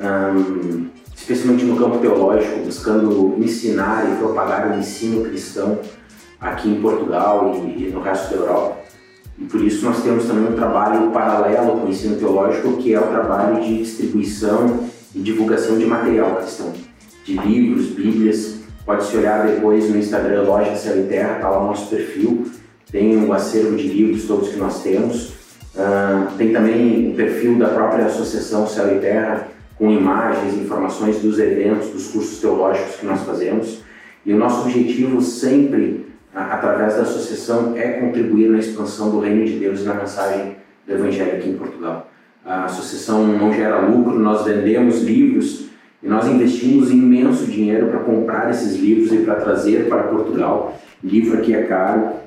hum, 0.00 0.88
especialmente 1.16 1.64
no 1.64 1.76
campo 1.76 1.98
teológico, 1.98 2.58
buscando 2.64 3.36
ensinar 3.38 4.04
e 4.10 4.16
propagar 4.16 4.68
o 4.68 4.78
ensino 4.80 5.22
cristão 5.22 5.78
aqui 6.40 6.70
em 6.70 6.82
Portugal 6.82 7.54
e, 7.54 7.84
e 7.84 7.90
no 7.92 8.00
resto 8.00 8.30
da 8.30 8.36
Europa. 8.42 8.78
E 9.38 9.44
por 9.44 9.60
isso 9.60 9.84
nós 9.84 10.02
temos 10.02 10.24
também 10.24 10.52
um 10.52 10.56
trabalho 10.56 11.12
paralelo 11.12 11.78
com 11.78 11.86
o 11.86 11.88
ensino 11.88 12.16
teológico, 12.16 12.78
que 12.78 12.92
é 12.92 12.98
o 12.98 13.06
trabalho 13.06 13.62
de 13.62 13.78
distribuição 13.78 14.88
e 15.14 15.20
divulgação 15.20 15.78
de 15.78 15.86
material 15.86 16.34
cristão, 16.34 16.72
de 17.24 17.38
livros, 17.38 17.90
bíblias. 17.90 18.56
Pode 18.84 19.04
se 19.04 19.16
olhar 19.16 19.46
depois 19.46 19.88
no 19.88 19.96
Instagram 19.96 20.42
Loja 20.42 20.74
Céu 20.74 20.98
e 20.98 21.04
Terra, 21.04 21.36
está 21.36 21.48
lá 21.48 21.62
o 21.62 21.68
nosso 21.68 21.88
perfil 21.88 22.44
tem 22.92 23.16
um 23.16 23.32
acervo 23.32 23.74
de 23.74 23.88
livros 23.88 24.26
todos 24.26 24.50
que 24.50 24.58
nós 24.58 24.82
temos. 24.82 25.32
Ah, 25.74 26.30
tem 26.36 26.52
também 26.52 27.10
o 27.10 27.14
perfil 27.14 27.58
da 27.58 27.68
própria 27.68 28.04
Associação 28.04 28.66
Céu 28.66 28.94
e 28.94 29.00
Terra, 29.00 29.48
com 29.78 29.90
imagens, 29.90 30.54
informações 30.54 31.18
dos 31.20 31.38
eventos, 31.38 31.88
dos 31.88 32.08
cursos 32.08 32.38
teológicos 32.38 32.96
que 32.96 33.06
nós 33.06 33.22
fazemos. 33.22 33.82
E 34.24 34.32
o 34.32 34.36
nosso 34.36 34.60
objetivo 34.68 35.22
sempre, 35.22 36.06
através 36.34 36.94
da 36.94 37.02
associação, 37.02 37.74
é 37.76 37.92
contribuir 37.92 38.50
na 38.50 38.58
expansão 38.58 39.10
do 39.10 39.20
reino 39.20 39.44
de 39.46 39.58
Deus 39.58 39.80
e 39.80 39.84
na 39.84 39.94
mensagem 39.94 40.56
do 40.86 40.92
Evangelho 40.92 41.38
aqui 41.38 41.48
em 41.48 41.56
Portugal. 41.56 42.10
A 42.44 42.66
associação 42.66 43.26
não 43.26 43.52
gera 43.52 43.80
lucro, 43.80 44.18
nós 44.18 44.44
vendemos 44.44 45.02
livros 45.02 45.66
e 46.02 46.08
nós 46.08 46.26
investimos 46.26 46.90
imenso 46.90 47.46
dinheiro 47.46 47.86
para 47.86 48.00
comprar 48.00 48.50
esses 48.50 48.76
livros 48.76 49.12
e 49.12 49.18
para 49.18 49.36
trazer 49.36 49.88
para 49.88 50.02
Portugal. 50.04 50.76
Livro 51.02 51.38
aqui 51.38 51.54
é 51.54 51.62
caro, 51.62 52.22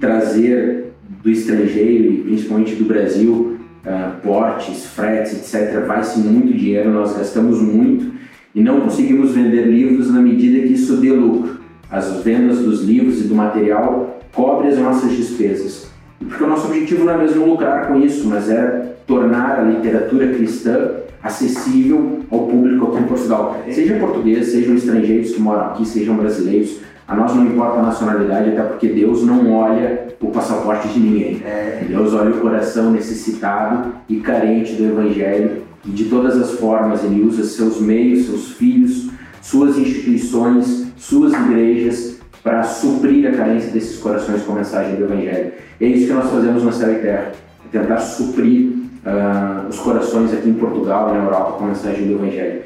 Trazer 0.00 0.92
do 1.22 1.30
estrangeiro 1.30 2.12
e 2.12 2.22
principalmente 2.22 2.74
do 2.74 2.84
Brasil 2.84 3.58
ah, 3.86 4.16
portes, 4.22 4.86
fretes, 4.86 5.32
etc. 5.32 5.86
Vai-se 5.86 6.18
muito 6.18 6.56
dinheiro, 6.56 6.90
nós 6.90 7.16
gastamos 7.16 7.60
muito 7.62 8.12
e 8.54 8.62
não 8.62 8.80
conseguimos 8.80 9.32
vender 9.32 9.66
livros 9.66 10.12
na 10.12 10.20
medida 10.20 10.66
que 10.66 10.74
isso 10.74 10.96
dê 10.96 11.10
lucro. 11.10 11.58
As 11.90 12.22
vendas 12.22 12.58
dos 12.58 12.82
livros 12.82 13.20
e 13.20 13.28
do 13.28 13.34
material 13.34 14.20
cobrem 14.34 14.70
as 14.70 14.78
nossas 14.78 15.12
despesas. 15.12 15.88
Porque 16.18 16.44
o 16.44 16.46
nosso 16.46 16.66
objetivo 16.66 17.04
não 17.04 17.14
é 17.14 17.18
mesmo 17.18 17.46
lucrar 17.46 17.88
com 17.88 17.98
isso, 18.00 18.28
mas 18.28 18.50
é 18.50 18.96
tornar 19.06 19.60
a 19.60 19.62
literatura 19.62 20.28
cristã 20.34 20.90
acessível 21.22 22.20
ao 22.30 22.46
público 22.46 22.88
aqui 22.88 22.98
em 22.98 23.06
Portugal. 23.06 23.62
Sejam 23.70 23.98
portugueses, 23.98 24.52
sejam 24.52 24.74
estrangeiros 24.74 25.30
que 25.30 25.40
moram 25.40 25.66
aqui, 25.66 25.86
sejam 25.86 26.16
brasileiros, 26.16 26.78
A 27.08 27.16
nós 27.16 27.34
não 27.34 27.46
importa 27.46 27.78
a 27.78 27.82
nacionalidade, 27.84 28.50
até 28.50 28.62
porque 28.62 28.86
Deus 28.88 29.24
não 29.24 29.50
olha 29.50 30.08
o 30.20 30.30
passaporte 30.30 30.88
de 30.88 31.00
ninguém. 31.00 31.42
É. 31.42 31.82
Deus 31.88 32.12
olha 32.12 32.30
o 32.30 32.40
coração 32.40 32.90
necessitado 32.90 33.94
e 34.06 34.16
carente 34.20 34.74
do 34.74 34.84
Evangelho 34.84 35.62
e 35.86 35.90
de 35.90 36.04
todas 36.04 36.36
as 36.36 36.52
formas 36.58 37.02
ele 37.02 37.22
usa 37.22 37.44
seus 37.44 37.80
meios, 37.80 38.26
seus 38.26 38.52
filhos, 38.52 39.08
suas 39.40 39.78
instituições, 39.78 40.92
suas 40.98 41.32
igrejas 41.32 42.18
para 42.42 42.62
suprir 42.62 43.26
a 43.26 43.32
carência 43.32 43.70
desses 43.70 43.98
corações 43.98 44.42
com 44.42 44.52
a 44.52 44.56
mensagem 44.56 44.96
do 44.96 45.04
Evangelho. 45.04 45.52
E 45.80 45.84
é 45.86 45.88
isso 45.88 46.08
que 46.08 46.12
nós 46.12 46.30
fazemos 46.30 46.62
na 46.62 46.72
Céu 46.72 46.92
e 46.92 46.96
Terra, 46.96 47.32
é 47.64 47.78
tentar 47.78 47.98
suprir 47.98 48.68
uh, 48.68 49.68
os 49.68 49.78
corações 49.78 50.32
aqui 50.34 50.48
em 50.50 50.54
Portugal 50.54 51.08
e 51.08 51.12
na 51.18 51.24
Europa 51.24 51.52
com 51.52 51.64
a 51.64 51.68
mensagem 51.68 52.06
do 52.06 52.14
Evangelho. 52.14 52.62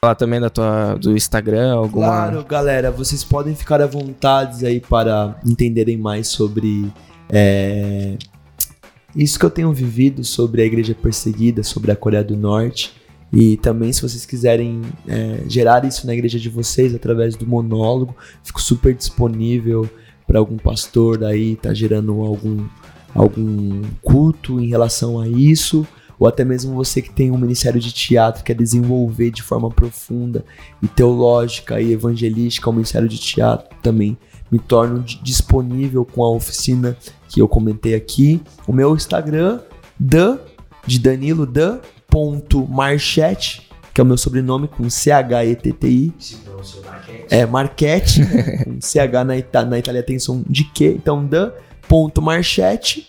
Falar 0.00 0.14
também 0.14 0.40
da 0.40 0.48
tua, 0.48 0.94
do 0.94 1.16
Instagram, 1.16 1.74
alguma... 1.74 2.06
Claro, 2.06 2.44
galera, 2.44 2.90
vocês 2.90 3.24
podem 3.24 3.54
ficar 3.56 3.82
à 3.82 3.86
vontade 3.86 4.64
aí 4.64 4.78
para 4.80 5.40
entenderem 5.44 5.96
mais 5.96 6.28
sobre 6.28 6.92
é, 7.28 8.16
isso 9.16 9.36
que 9.40 9.44
eu 9.44 9.50
tenho 9.50 9.72
vivido 9.72 10.22
sobre 10.22 10.62
a 10.62 10.64
igreja 10.64 10.94
perseguida, 10.94 11.64
sobre 11.64 11.90
a 11.90 11.96
Coreia 11.96 12.22
do 12.22 12.36
Norte. 12.36 12.94
E 13.32 13.56
também, 13.56 13.92
se 13.92 14.00
vocês 14.00 14.24
quiserem 14.24 14.82
é, 15.08 15.42
gerar 15.48 15.84
isso 15.84 16.06
na 16.06 16.14
igreja 16.14 16.38
de 16.38 16.48
vocês 16.48 16.94
através 16.94 17.34
do 17.34 17.44
monólogo, 17.44 18.16
fico 18.44 18.62
super 18.62 18.94
disponível 18.94 19.90
para 20.28 20.38
algum 20.38 20.58
pastor 20.58 21.24
aí 21.24 21.56
tá 21.56 21.74
gerando 21.74 22.12
algum, 22.20 22.68
algum 23.14 23.82
culto 24.00 24.60
em 24.60 24.68
relação 24.68 25.18
a 25.20 25.26
isso 25.26 25.84
ou 26.18 26.26
até 26.26 26.44
mesmo 26.44 26.74
você 26.74 27.00
que 27.00 27.10
tem 27.10 27.30
um 27.30 27.38
ministério 27.38 27.80
de 27.80 27.92
teatro, 27.92 28.42
quer 28.42 28.54
desenvolver 28.54 29.30
de 29.30 29.42
forma 29.42 29.70
profunda 29.70 30.44
e 30.82 30.88
teológica 30.88 31.80
e 31.80 31.92
evangelística 31.92 32.68
o 32.68 32.72
ministério 32.72 33.08
de 33.08 33.18
teatro 33.18 33.68
também 33.82 34.18
me 34.50 34.58
torno 34.58 35.02
disponível 35.02 36.04
com 36.04 36.24
a 36.24 36.30
oficina 36.30 36.96
que 37.28 37.40
eu 37.40 37.46
comentei 37.48 37.94
aqui. 37.94 38.42
O 38.66 38.72
meu 38.72 38.94
Instagram, 38.94 39.60
Dan, 39.98 40.38
de 40.86 40.98
Danilo, 40.98 41.46
Dan.marchete, 41.46 41.78
que 43.92 44.00
é 44.00 44.04
o 44.04 44.06
meu 44.06 44.16
sobrenome 44.16 44.68
com 44.68 44.88
C-H-E-T-T-I. 44.88 46.14
É, 47.30 47.44
Marchetti, 47.44 48.22
com 48.64 48.80
CH 48.80 49.24
na, 49.26 49.36
Ita 49.36 49.64
na 49.64 49.78
Itália 49.78 50.02
tem 50.02 50.18
som 50.18 50.42
de 50.48 50.64
que, 50.64 50.86
então 50.86 51.24
Dan.marchete. 51.26 53.06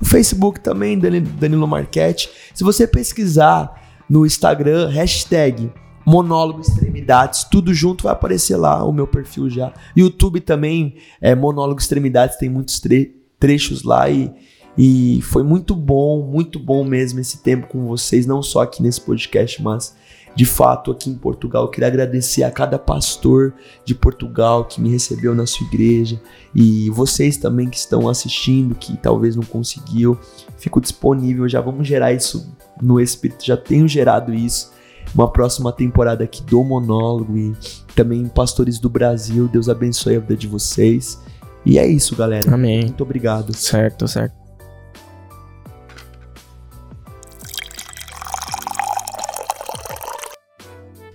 O 0.00 0.04
Facebook 0.04 0.60
também, 0.60 0.98
Danilo 0.98 1.68
Marchetti. 1.68 2.30
Se 2.54 2.64
você 2.64 2.86
pesquisar 2.86 4.02
no 4.08 4.24
Instagram, 4.24 4.88
hashtag 4.88 5.70
monólogo 6.04 6.60
extremidades, 6.60 7.44
tudo 7.44 7.72
junto 7.72 8.04
vai 8.04 8.12
aparecer 8.12 8.56
lá 8.56 8.84
o 8.84 8.92
meu 8.92 9.06
perfil 9.06 9.48
já. 9.48 9.72
YouTube 9.96 10.40
também, 10.40 10.96
é 11.20 11.34
monólogo 11.34 11.80
extremidades, 11.80 12.36
tem 12.36 12.48
muitos 12.48 12.80
tre 12.80 13.16
trechos 13.38 13.82
lá 13.82 14.10
e, 14.10 14.30
e 14.76 15.20
foi 15.22 15.42
muito 15.42 15.74
bom, 15.74 16.26
muito 16.26 16.58
bom 16.58 16.84
mesmo 16.84 17.20
esse 17.20 17.42
tempo 17.42 17.66
com 17.68 17.86
vocês, 17.86 18.26
não 18.26 18.42
só 18.42 18.62
aqui 18.62 18.82
nesse 18.82 19.00
podcast, 19.00 19.62
mas 19.62 19.96
de 20.34 20.44
fato 20.44 20.90
aqui 20.90 21.10
em 21.10 21.14
Portugal. 21.14 21.64
Eu 21.64 21.68
queria 21.68 21.88
agradecer 21.88 22.42
a 22.42 22.50
cada 22.50 22.78
pastor 22.78 23.52
de 23.84 23.94
Portugal 23.94 24.64
que 24.64 24.80
me 24.80 24.90
recebeu 24.90 25.34
na 25.34 25.46
sua 25.46 25.66
igreja 25.66 26.20
e 26.54 26.88
vocês 26.90 27.36
também 27.36 27.68
que 27.68 27.76
estão 27.76 28.08
assistindo, 28.08 28.74
que 28.74 28.96
talvez 28.96 29.36
não 29.36 29.42
conseguiu. 29.42 30.18
Fico 30.56 30.80
disponível, 30.80 31.48
já 31.48 31.60
vamos 31.60 31.86
gerar 31.86 32.12
isso 32.12 32.54
no 32.80 33.00
Espírito, 33.00 33.44
já 33.44 33.56
tenho 33.56 33.86
gerado 33.86 34.32
isso. 34.32 34.72
Uma 35.14 35.28
próxima 35.28 35.72
temporada 35.72 36.22
aqui 36.22 36.42
do 36.42 36.62
monólogo 36.62 37.36
e 37.36 37.52
também 37.96 38.26
pastores 38.28 38.78
do 38.78 38.88
Brasil. 38.88 39.48
Deus 39.48 39.68
abençoe 39.68 40.16
a 40.16 40.20
vida 40.20 40.36
de 40.36 40.46
vocês. 40.46 41.20
E 41.66 41.78
é 41.78 41.86
isso, 41.86 42.14
galera. 42.14 42.54
Amém. 42.54 42.82
Muito 42.82 43.02
obrigado. 43.02 43.52
Certo, 43.54 44.06
certo. 44.06 44.39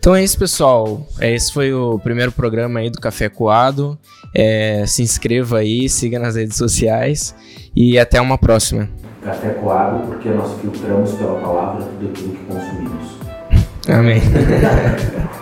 Então 0.06 0.14
é 0.14 0.24
isso, 0.24 0.38
pessoal. 0.38 1.02
É, 1.20 1.34
esse 1.34 1.52
foi 1.52 1.74
o 1.74 1.98
primeiro 1.98 2.32
programa 2.32 2.80
aí 2.80 2.92
do 2.92 3.02
Café 3.02 3.28
Coado. 3.28 3.98
É, 4.36 4.86
se 4.86 5.02
inscreva 5.02 5.58
aí, 5.58 5.90
siga 5.90 6.20
nas 6.20 6.36
redes 6.36 6.58
sociais 6.58 7.36
e 7.76 7.98
até 7.98 8.22
uma 8.22 8.38
próxima. 8.38 8.88
Café 9.24 9.50
Coado, 9.56 10.06
porque 10.06 10.30
nós 10.30 10.62
filtramos 10.62 11.12
pela 11.14 11.40
palavra 11.42 11.86
tudo 11.86 12.12
aquilo 12.12 12.36
que 12.36 12.46
consumimos. 12.46 13.18
Amém. 13.90 14.22